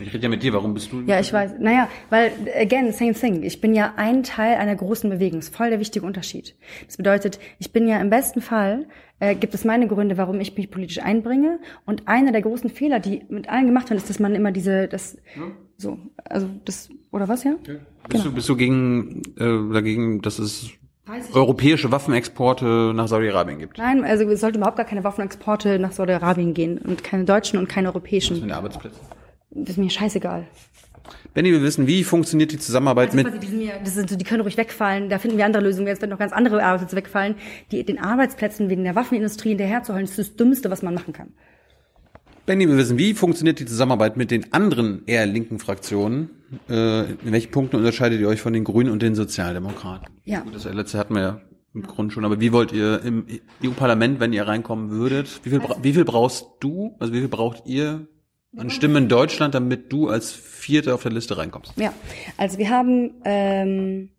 Ich 0.00 0.12
rede 0.12 0.24
ja 0.24 0.28
mit 0.28 0.42
dir, 0.42 0.52
warum 0.52 0.74
bist 0.74 0.92
du? 0.92 1.02
Ja, 1.06 1.18
ich 1.20 1.32
weiß. 1.32 1.54
Naja, 1.58 1.88
weil, 2.10 2.32
again, 2.56 2.92
same 2.92 3.14
thing. 3.14 3.42
Ich 3.42 3.60
bin 3.60 3.74
ja 3.74 3.94
ein 3.96 4.22
Teil 4.22 4.56
einer 4.56 4.76
großen 4.76 5.10
Bewegung. 5.10 5.40
Das 5.40 5.48
ist 5.48 5.56
voll 5.56 5.70
der 5.70 5.80
wichtige 5.80 6.06
Unterschied. 6.06 6.56
Das 6.86 6.96
bedeutet, 6.96 7.38
ich 7.58 7.72
bin 7.72 7.88
ja 7.88 8.00
im 8.00 8.10
besten 8.10 8.40
Fall, 8.40 8.86
äh, 9.20 9.34
gibt 9.34 9.54
es 9.54 9.64
meine 9.64 9.88
Gründe, 9.88 10.16
warum 10.16 10.40
ich 10.40 10.56
mich 10.56 10.70
politisch 10.70 11.00
einbringe. 11.02 11.58
Und 11.86 12.06
einer 12.06 12.32
der 12.32 12.42
großen 12.42 12.70
Fehler, 12.70 13.00
die 13.00 13.24
mit 13.28 13.48
allen 13.48 13.66
gemacht 13.66 13.90
werden, 13.90 13.98
ist, 13.98 14.08
dass 14.08 14.18
man 14.18 14.34
immer 14.34 14.52
diese, 14.52 14.88
das, 14.88 15.16
so, 15.76 15.98
also 16.24 16.48
das, 16.64 16.88
oder 17.10 17.28
was, 17.28 17.44
ja? 17.44 17.54
Bist, 18.08 18.24
du, 18.24 18.32
bist 18.32 18.48
du 18.48 18.56
gegen, 18.56 19.22
äh, 19.36 19.72
dagegen, 19.72 20.22
dass 20.22 20.38
es 20.38 20.70
europäische 21.32 21.90
Waffenexporte 21.90 22.92
nach 22.94 23.08
Saudi-Arabien 23.08 23.58
gibt? 23.58 23.78
Nein, 23.78 24.04
also 24.04 24.28
es 24.28 24.40
sollte 24.40 24.58
überhaupt 24.58 24.76
gar 24.76 24.86
keine 24.86 25.04
Waffenexporte 25.04 25.78
nach 25.78 25.92
Saudi-Arabien 25.92 26.54
gehen 26.54 26.78
und 26.78 27.02
keine 27.02 27.24
deutschen 27.24 27.58
und 27.58 27.68
keine 27.68 27.88
europäischen. 27.88 28.42
Für 28.42 28.54
Arbeitsplätze. 28.54 29.00
Das 29.50 29.70
ist 29.70 29.78
mir 29.78 29.90
scheißegal. 29.90 30.46
Benny, 31.34 31.52
wir 31.52 31.62
wissen, 31.62 31.86
wie 31.86 32.04
funktioniert 32.04 32.52
die 32.52 32.58
Zusammenarbeit 32.58 33.10
Also 33.10 33.16
mit 33.16 33.26
quasi, 33.26 33.38
die, 33.38 33.46
sind 33.46 33.58
mir, 33.58 33.72
das 33.82 33.94
sind 33.94 34.10
so, 34.10 34.16
die 34.16 34.24
können 34.24 34.42
ruhig 34.42 34.56
wegfallen. 34.56 35.08
Da 35.08 35.18
finden 35.18 35.38
wir 35.38 35.46
andere 35.46 35.62
Lösungen. 35.62 35.86
Jetzt 35.86 36.02
werden 36.02 36.10
noch 36.10 36.18
ganz 36.18 36.32
andere 36.32 36.62
Arbeitsplätze 36.62 36.96
wegfallen. 36.96 37.36
Die, 37.70 37.84
den 37.84 37.98
Arbeitsplätzen 37.98 38.68
wegen 38.68 38.84
der 38.84 38.94
Waffenindustrie 38.94 39.50
hinterherzuholen, 39.50 40.04
ist 40.04 40.18
das 40.18 40.36
Dümmste, 40.36 40.70
was 40.70 40.82
man 40.82 40.94
machen 40.94 41.12
kann. 41.12 41.32
Benny, 42.46 42.66
wir 42.66 42.76
wissen, 42.76 42.96
wie 42.96 43.12
funktioniert 43.12 43.60
die 43.60 43.66
Zusammenarbeit 43.66 44.16
mit 44.16 44.30
den 44.30 44.52
anderen 44.52 45.02
eher 45.06 45.26
linken 45.26 45.58
Fraktionen? 45.58 46.30
Äh, 46.68 47.12
in 47.12 47.32
welchen 47.32 47.50
Punkten 47.50 47.76
unterscheidet 47.76 48.20
ihr 48.20 48.28
euch 48.28 48.40
von 48.40 48.54
den 48.54 48.64
Grünen 48.64 48.90
und 48.90 49.02
den 49.02 49.14
Sozialdemokraten? 49.14 50.08
Ja. 50.24 50.40
Gut, 50.40 50.54
das 50.54 50.64
letzte 50.64 50.98
hatten 50.98 51.14
wir 51.14 51.20
ja 51.20 51.40
im 51.74 51.82
Grunde 51.82 52.14
schon, 52.14 52.24
aber 52.24 52.40
wie 52.40 52.52
wollt 52.52 52.72
ihr 52.72 53.02
im 53.04 53.26
EU-Parlament, 53.62 54.18
wenn 54.20 54.32
ihr 54.32 54.48
reinkommen 54.48 54.90
würdet, 54.90 55.40
wie 55.42 55.50
viel, 55.50 55.60
bra 55.60 55.76
wie 55.82 55.92
viel 55.92 56.06
brauchst 56.06 56.46
du, 56.60 56.96
also 56.98 57.12
wie 57.12 57.18
viel 57.18 57.28
braucht 57.28 57.66
ihr 57.66 58.08
an 58.56 58.70
Stimmen 58.70 59.04
in 59.04 59.08
Deutschland, 59.08 59.54
damit 59.54 59.92
du 59.92 60.08
als 60.08 60.32
Vierter 60.32 60.94
auf 60.94 61.02
der 61.02 61.12
Liste 61.12 61.36
reinkommst? 61.36 61.72
Ja, 61.76 61.92
also 62.36 62.58
wir 62.58 62.70
haben 62.70 63.14
ähm, 63.24 64.10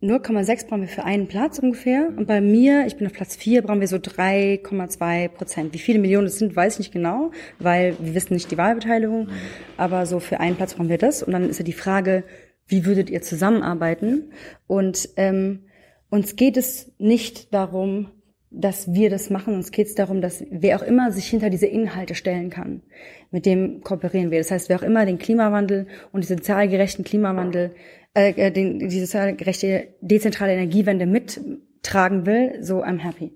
0,6 0.00 0.68
brauchen 0.68 0.82
wir 0.82 0.88
für 0.88 1.04
einen 1.04 1.26
Platz 1.26 1.58
ungefähr. 1.58 2.12
Und 2.16 2.26
bei 2.26 2.40
mir, 2.40 2.86
ich 2.86 2.96
bin 2.96 3.06
auf 3.08 3.12
Platz 3.12 3.34
4, 3.34 3.62
brauchen 3.62 3.80
wir 3.80 3.88
so 3.88 3.96
3,2 3.96 5.28
Prozent. 5.28 5.74
Wie 5.74 5.78
viele 5.78 5.98
Millionen 5.98 6.28
es 6.28 6.38
sind, 6.38 6.54
weiß 6.54 6.74
ich 6.74 6.78
nicht 6.78 6.92
genau, 6.92 7.32
weil 7.58 7.96
wir 7.98 8.14
wissen 8.14 8.34
nicht 8.34 8.50
die 8.50 8.58
Wahlbeteiligung. 8.58 9.28
Aber 9.76 10.06
so 10.06 10.20
für 10.20 10.38
einen 10.38 10.54
Platz 10.54 10.74
brauchen 10.74 10.88
wir 10.88 10.98
das. 10.98 11.24
Und 11.24 11.32
dann 11.32 11.48
ist 11.48 11.58
ja 11.58 11.64
die 11.64 11.72
Frage, 11.72 12.22
wie 12.68 12.84
würdet 12.84 13.10
ihr 13.10 13.22
zusammenarbeiten? 13.22 14.32
Und 14.68 15.08
ähm, 15.16 15.64
uns 16.10 16.36
geht 16.36 16.56
es 16.56 16.92
nicht 16.98 17.52
darum, 17.52 18.10
dass 18.50 18.92
wir 18.92 19.10
das 19.10 19.30
machen. 19.30 19.54
Uns 19.54 19.70
geht 19.70 19.88
es 19.88 19.94
darum, 19.94 20.20
dass 20.20 20.44
wer 20.50 20.76
auch 20.76 20.82
immer 20.82 21.12
sich 21.12 21.26
hinter 21.26 21.50
diese 21.50 21.66
Inhalte 21.66 22.14
stellen 22.14 22.50
kann, 22.50 22.82
mit 23.30 23.46
dem 23.46 23.82
kooperieren 23.82 24.30
wir. 24.30 24.38
Das 24.38 24.50
heißt, 24.50 24.68
wer 24.68 24.78
auch 24.78 24.82
immer 24.82 25.04
den 25.04 25.18
Klimawandel 25.18 25.86
und 26.12 26.28
den 26.28 26.38
sozial 26.38 26.68
gerechten 26.68 27.04
Klimawandel, 27.04 27.74
äh, 28.14 28.30
äh, 28.30 28.50
den, 28.50 28.78
die 28.78 29.00
sozial 29.00 29.34
gerechte 29.36 29.88
dezentrale 30.00 30.52
Energiewende 30.52 31.06
mittragen 31.06 32.26
will, 32.26 32.62
so 32.62 32.82
I'm 32.82 32.98
happy. 32.98 33.32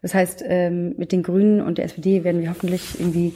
Das 0.00 0.14
heißt, 0.14 0.42
ähm, 0.46 0.94
mit 0.98 1.12
den 1.12 1.22
Grünen 1.22 1.60
und 1.60 1.78
der 1.78 1.84
SPD 1.84 2.24
werden 2.24 2.40
wir 2.40 2.50
hoffentlich 2.50 2.98
irgendwie 2.98 3.34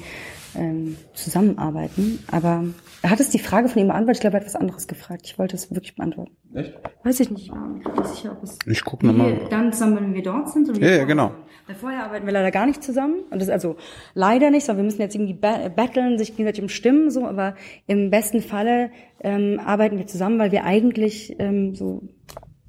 ähm, 0.58 0.96
zusammenarbeiten. 1.14 2.18
Aber 2.30 2.64
er 3.02 3.10
hat 3.10 3.20
es 3.20 3.30
die 3.30 3.38
Frage 3.38 3.68
von 3.68 3.80
ihm 3.82 3.88
beantwortet. 3.88 4.16
Ich 4.16 4.20
glaube, 4.22 4.36
er 4.36 4.40
hat 4.40 4.46
was 4.46 4.56
anderes 4.56 4.86
gefragt. 4.88 5.22
Ich 5.26 5.38
wollte 5.38 5.56
es 5.56 5.70
wirklich 5.70 5.94
beantworten. 5.96 6.32
Echt? 6.54 6.74
Weiß 7.04 7.20
ich 7.20 7.30
nicht. 7.30 7.46
Ich 7.46 7.52
mir 7.52 7.68
nicht 7.94 8.06
sicher, 8.06 8.32
ob 8.32 8.42
es 8.42 8.58
Ich 8.66 8.84
guck 8.84 9.02
noch 9.02 9.12
mal. 9.12 9.36
wir 9.40 9.48
dann 9.48 9.72
zusammen, 9.72 9.96
wenn 9.96 10.14
wir 10.14 10.22
dort 10.22 10.50
sind? 10.50 10.68
Oder 10.68 10.78
Ja, 10.80 10.86
ja, 10.86 10.90
vorher? 10.92 11.06
genau. 11.06 11.32
Weil 11.66 11.76
vorher 11.76 12.04
arbeiten 12.04 12.26
wir 12.26 12.32
leider 12.32 12.50
gar 12.52 12.66
nicht 12.66 12.82
zusammen. 12.82 13.20
Und 13.30 13.40
das 13.40 13.48
ist 13.48 13.52
also 13.52 13.76
leider 14.14 14.50
nicht, 14.50 14.64
sondern 14.64 14.84
wir 14.84 14.90
müssen 14.90 15.00
jetzt 15.02 15.14
irgendwie 15.16 15.34
ba 15.34 15.68
battlen, 15.68 16.16
sich 16.18 16.30
gegenseitig 16.36 16.62
umstimmen, 16.62 17.10
so. 17.10 17.26
Aber 17.26 17.54
im 17.86 18.10
besten 18.10 18.40
Falle 18.40 18.90
ähm, 19.20 19.60
arbeiten 19.64 19.98
wir 19.98 20.06
zusammen, 20.06 20.38
weil 20.38 20.52
wir 20.52 20.64
eigentlich 20.64 21.34
ähm, 21.38 21.74
so 21.74 22.02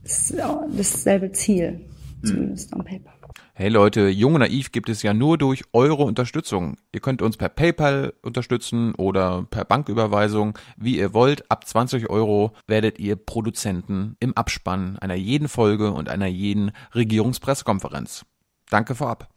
das, 0.04 0.34
dasselbe 0.76 1.32
Ziel, 1.32 1.82
zumindest 2.24 2.74
on 2.74 2.84
paper. 2.84 3.12
Hey 3.60 3.70
Leute, 3.70 4.08
Jung 4.10 4.36
und 4.36 4.42
Naiv 4.42 4.72
gibt 4.72 4.88
es 4.88 5.02
ja 5.02 5.16
nur 5.16 5.40
durch 5.40 5.64
eure 5.74 6.04
Unterstützung. 6.04 6.78
Ihr 6.92 7.00
könnt 7.00 7.24
uns 7.24 7.38
per 7.38 7.50
PayPal 7.50 8.14
unterstützen 8.22 8.94
oder 8.94 9.48
per 9.50 9.66
Banküberweisung, 9.66 10.56
wie 10.78 10.96
ihr 11.00 11.16
wollt. 11.16 11.50
Ab 11.50 11.66
20 11.68 12.08
Euro 12.12 12.52
werdet 12.68 13.00
ihr 13.00 13.16
Produzenten 13.16 14.16
im 14.20 14.38
Abspann 14.38 15.00
einer 15.00 15.16
jeden 15.16 15.48
Folge 15.48 15.90
und 15.92 16.08
einer 16.08 16.28
jeden 16.28 16.72
Regierungspressekonferenz. 16.94 18.26
Danke 18.70 18.94
vorab. 18.94 19.28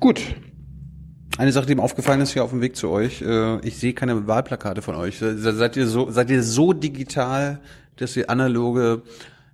Gut. 0.00 0.20
Eine 1.38 1.52
Sache, 1.52 1.64
die 1.64 1.76
mir 1.76 1.82
aufgefallen 1.82 2.20
ist 2.20 2.34
hier 2.34 2.44
auf 2.44 2.50
dem 2.50 2.60
Weg 2.60 2.76
zu 2.76 2.90
euch, 2.90 3.22
äh, 3.22 3.58
ich 3.66 3.78
sehe 3.78 3.94
keine 3.94 4.26
Wahlplakate 4.26 4.82
von 4.82 4.96
euch. 4.96 5.18
Se- 5.18 5.38
Seid 5.54 5.76
ihr 5.78 5.86
so, 5.86 6.10
seid 6.10 6.28
ihr 6.28 6.42
so 6.42 6.74
digital, 6.74 7.60
dass 7.96 8.16
ihr 8.18 8.28
analoge 8.28 9.02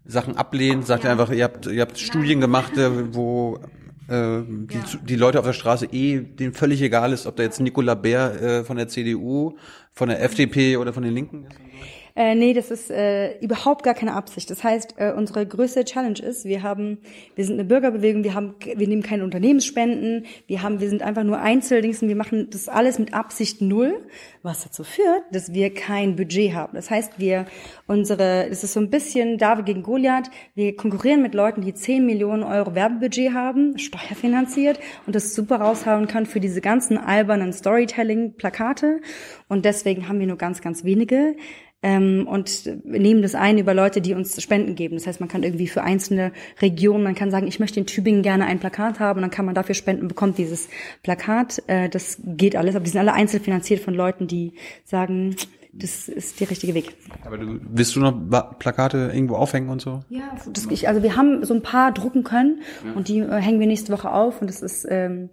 Sachen 0.05 0.37
ablehnt? 0.37 0.87
Sagt 0.89 1.05
ihr 1.05 1.11
einfach, 1.13 1.31
ihr 1.31 1.45
habt, 1.45 1.67
ihr 1.67 1.83
habt 1.83 1.99
Studien 1.99 2.41
gemacht, 2.41 2.77
äh, 2.77 3.15
wo 3.15 3.61
äh, 4.09 4.43
die, 4.47 4.81
die 5.05 5.17
Leute 5.17 5.39
auf 5.39 5.47
der 5.47 5.53
Straße 5.53 5.87
eh 5.87 6.21
denen 6.21 6.53
völlig 6.53 6.83
egal 6.83 7.13
ist, 7.13 7.27
ob 7.27 7.37
da 7.37 7.43
jetzt 7.43 7.61
Nicola 7.61 7.95
Bär 7.95 8.43
äh, 8.43 8.65
von 8.65 8.77
der 8.77 8.89
CDU, 8.89 9.57
von 9.93 10.09
der 10.09 10.23
FDP 10.23 10.77
oder 10.77 10.93
von 10.93 11.03
den 11.03 11.15
Linken 11.15 11.45
ist? 11.45 11.72
Äh, 12.15 12.35
nee, 12.35 12.53
das 12.53 12.71
ist 12.71 12.91
äh, 12.91 13.39
überhaupt 13.39 13.85
gar 13.85 13.95
keine 13.95 14.15
Absicht. 14.15 14.51
Das 14.51 14.63
heißt, 14.63 14.95
äh, 14.99 15.13
unsere 15.17 15.47
größte 15.47 15.85
Challenge 15.85 16.19
ist, 16.19 16.45
wir 16.45 16.63
haben, 16.63 16.99
wir 17.37 17.45
sind 17.45 17.55
eine 17.55 17.65
Bürgerbewegung, 17.65 18.23
wir 18.23 18.35
haben, 18.35 18.55
wir 18.61 18.87
nehmen 18.89 19.03
keine 19.03 19.25
Unternehmensspenden, 19.25 20.27
wir 20.47 20.63
haben, 20.63 20.81
wir 20.81 20.91
sind 20.91 21.03
einfach 21.03 21.25
nur 21.25 21.41
Einzeldingsen, 21.41 22.09
wir 22.09 22.17
machen 22.17 22.49
das 22.51 22.69
alles 22.69 22.99
mit 22.99 23.15
Absicht 23.15 23.63
null, 23.63 24.07
was 24.43 24.63
dazu 24.65 24.85
führt, 24.85 25.23
dass 25.31 25.55
wir 25.55 25.73
kein 25.73 26.17
Budget 26.17 26.53
haben. 26.53 26.75
Das 26.75 26.91
heißt, 26.91 27.19
wir 27.19 27.47
unsere, 27.87 28.47
das 28.49 28.63
ist 28.63 28.75
so 28.75 28.81
ein 28.81 28.91
bisschen 28.91 29.39
David 29.39 29.67
gegen 29.67 29.83
Goliath, 29.83 30.31
wir 30.55 30.77
konkurrieren 30.77 31.23
mit 31.23 31.35
Leuten, 31.35 31.63
die 31.63 31.73
10 31.73 32.05
Millionen 32.05 32.43
Euro 32.43 32.75
Werbebudget 32.75 33.33
haben, 33.33 33.79
steuerfinanziert 33.79 34.79
und 35.07 35.15
das 35.15 35.35
super 35.35 35.57
raushauen 35.57 36.09
kann 36.09 36.27
für 36.27 36.41
diese 36.41 36.61
ganzen 36.61 36.99
albernen 36.99 37.53
Storytelling-Plakate. 37.53 39.01
Und 39.49 39.65
deswegen 39.65 40.09
haben 40.09 40.21
wir 40.21 40.27
nur 40.27 40.39
ganz, 40.39 40.61
ganz 40.61 40.85
wenige 40.85 41.37
ähm, 41.83 42.27
und 42.29 42.85
nehmen 42.85 43.23
das 43.23 43.35
ein 43.35 43.59
über 43.59 43.75
Leute, 43.75 44.01
die 44.01 44.15
uns 44.15 44.41
Spenden 44.41 44.75
geben. 44.75 44.97
Das 44.97 45.07
heißt, 45.07 45.21
man 45.21 45.29
kann 45.29 45.43
irgendwie 45.43 45.67
für 45.67 45.83
einzelne 45.83 46.33
Regionen, 46.61 47.03
man 47.03 47.15
kann 47.15 47.31
sagen, 47.31 47.47
ich 47.47 47.61
möchte 47.61 47.81
in 47.81 47.87
Tübingen 47.87 48.23
gerne 48.23 48.47
ein 48.47 48.61
Plakat 48.61 49.01
haben 49.01 49.21
dann 49.21 49.31
kann 49.31 49.45
man 49.45 49.55
dafür 49.55 49.75
spenden, 49.75 50.09
bekommt 50.09 50.39
dieses 50.39 50.69
Plakat. 51.03 51.63
Äh, 51.67 51.89
das 51.89 52.19
geht 52.25 52.57
alles, 52.57 52.77
aber 52.77 52.85
die 52.85 52.91
sind 52.91 53.01
alle 53.01 53.13
einzeln 53.13 53.43
finanziert 53.43 53.81
von 53.81 53.95
Leuten, 53.95 54.27
die 54.27 54.53
sagen, 54.85 55.37
das 55.73 56.09
ist 56.09 56.39
der 56.39 56.51
richtige 56.51 56.75
Weg. 56.75 56.95
Aber 57.25 57.39
du, 57.39 57.59
willst 57.63 57.97
du 57.97 58.01
noch 58.01 58.13
Plakate 58.59 59.11
irgendwo 59.13 59.37
aufhängen 59.37 59.71
und 59.71 59.81
so? 59.81 60.01
Ja, 60.11 60.37
das, 60.53 60.67
ich, 60.67 60.87
also 60.87 61.03
wir 61.03 61.17
haben 61.17 61.45
so 61.45 61.55
ein 61.55 61.63
paar 61.63 61.93
drucken 61.93 62.25
können 62.25 62.61
und 62.95 63.09
die 63.09 63.21
äh, 63.21 63.41
hängen 63.41 63.59
wir 63.59 63.67
nächste 63.67 63.93
Woche 63.93 64.13
auf 64.13 64.41
und 64.43 64.49
das 64.49 64.61
ist 64.61 64.87
ähm, 64.89 65.31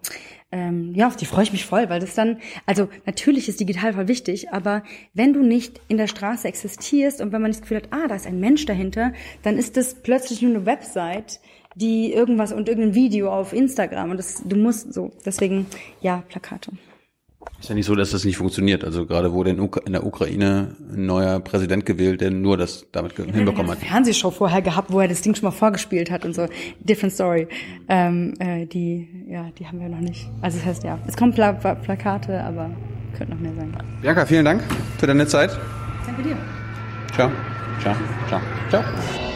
ähm, 0.51 0.93
ja, 0.95 1.07
auf 1.07 1.15
die 1.15 1.25
freue 1.25 1.43
ich 1.43 1.51
mich 1.51 1.65
voll, 1.65 1.89
weil 1.89 1.99
das 1.99 2.15
dann, 2.15 2.37
also 2.65 2.87
natürlich 3.05 3.49
ist 3.49 3.59
digital 3.59 3.93
voll 3.93 4.07
wichtig, 4.07 4.51
aber 4.51 4.83
wenn 5.13 5.33
du 5.33 5.43
nicht 5.43 5.79
in 5.89 5.97
der 5.97 6.07
Straße 6.07 6.47
existierst 6.47 7.21
und 7.21 7.31
wenn 7.31 7.41
man 7.41 7.51
das 7.51 7.61
Gefühl 7.61 7.77
hat, 7.77 7.89
ah, 7.91 8.07
da 8.07 8.15
ist 8.15 8.25
ein 8.25 8.39
Mensch 8.39 8.65
dahinter, 8.65 9.13
dann 9.43 9.57
ist 9.57 9.77
das 9.77 9.95
plötzlich 9.95 10.41
nur 10.41 10.55
eine 10.55 10.65
Website, 10.65 11.39
die 11.75 12.11
irgendwas 12.13 12.51
und 12.51 12.67
irgendein 12.67 12.95
Video 12.95 13.31
auf 13.31 13.53
Instagram 13.53 14.09
und 14.11 14.17
das, 14.17 14.41
du 14.43 14.55
musst 14.55 14.91
so, 14.91 15.11
deswegen 15.23 15.67
ja, 16.01 16.23
Plakate. 16.29 16.71
Ist 17.59 17.69
ja 17.69 17.75
nicht 17.75 17.85
so, 17.85 17.95
dass 17.95 18.11
das 18.11 18.25
nicht 18.25 18.37
funktioniert. 18.37 18.83
Also 18.83 19.05
gerade 19.05 19.31
wurde 19.33 19.49
in, 19.51 19.69
in 19.85 19.91
der 19.93 20.05
Ukraine 20.05 20.75
ein 20.93 21.05
neuer 21.05 21.39
Präsident 21.39 21.85
gewählt, 21.85 22.19
der 22.21 22.31
nur 22.31 22.57
das 22.57 22.85
damit 22.91 23.15
ge- 23.15 23.25
hinbekommen 23.31 23.71
hat. 23.71 23.79
eine 23.79 23.87
Fernsehshow 23.89 24.29
vorher 24.31 24.61
gehabt, 24.61 24.91
wo 24.91 24.99
er 24.99 25.07
das 25.07 25.21
Ding 25.21 25.35
schon 25.35 25.45
mal 25.45 25.51
vorgespielt 25.51 26.11
hat 26.11 26.25
und 26.25 26.33
so. 26.35 26.47
Different 26.79 27.13
Story. 27.13 27.47
Ähm, 27.87 28.33
äh, 28.39 28.65
die, 28.65 29.07
ja, 29.29 29.49
die 29.57 29.67
haben 29.67 29.79
wir 29.79 29.89
noch 29.89 29.99
nicht. 29.99 30.29
Also 30.41 30.57
das 30.57 30.65
heißt 30.67 30.83
ja, 30.83 30.99
es 31.07 31.15
kommen 31.17 31.33
Pla 31.33 31.53
Pla 31.53 31.75
Plakate, 31.75 32.41
aber 32.43 32.69
Könnte 33.17 33.33
noch 33.33 33.41
mehr 33.41 33.53
sein. 33.55 33.73
Bianca, 34.01 34.25
vielen 34.25 34.45
Dank 34.45 34.61
für 34.97 35.07
deine 35.07 35.25
Zeit. 35.27 35.57
Danke 36.05 36.21
dir. 36.23 36.37
Ciao. 37.13 37.31
Ciao. 37.81 37.95
Ciao. 38.27 38.41
Ciao. 38.69 39.28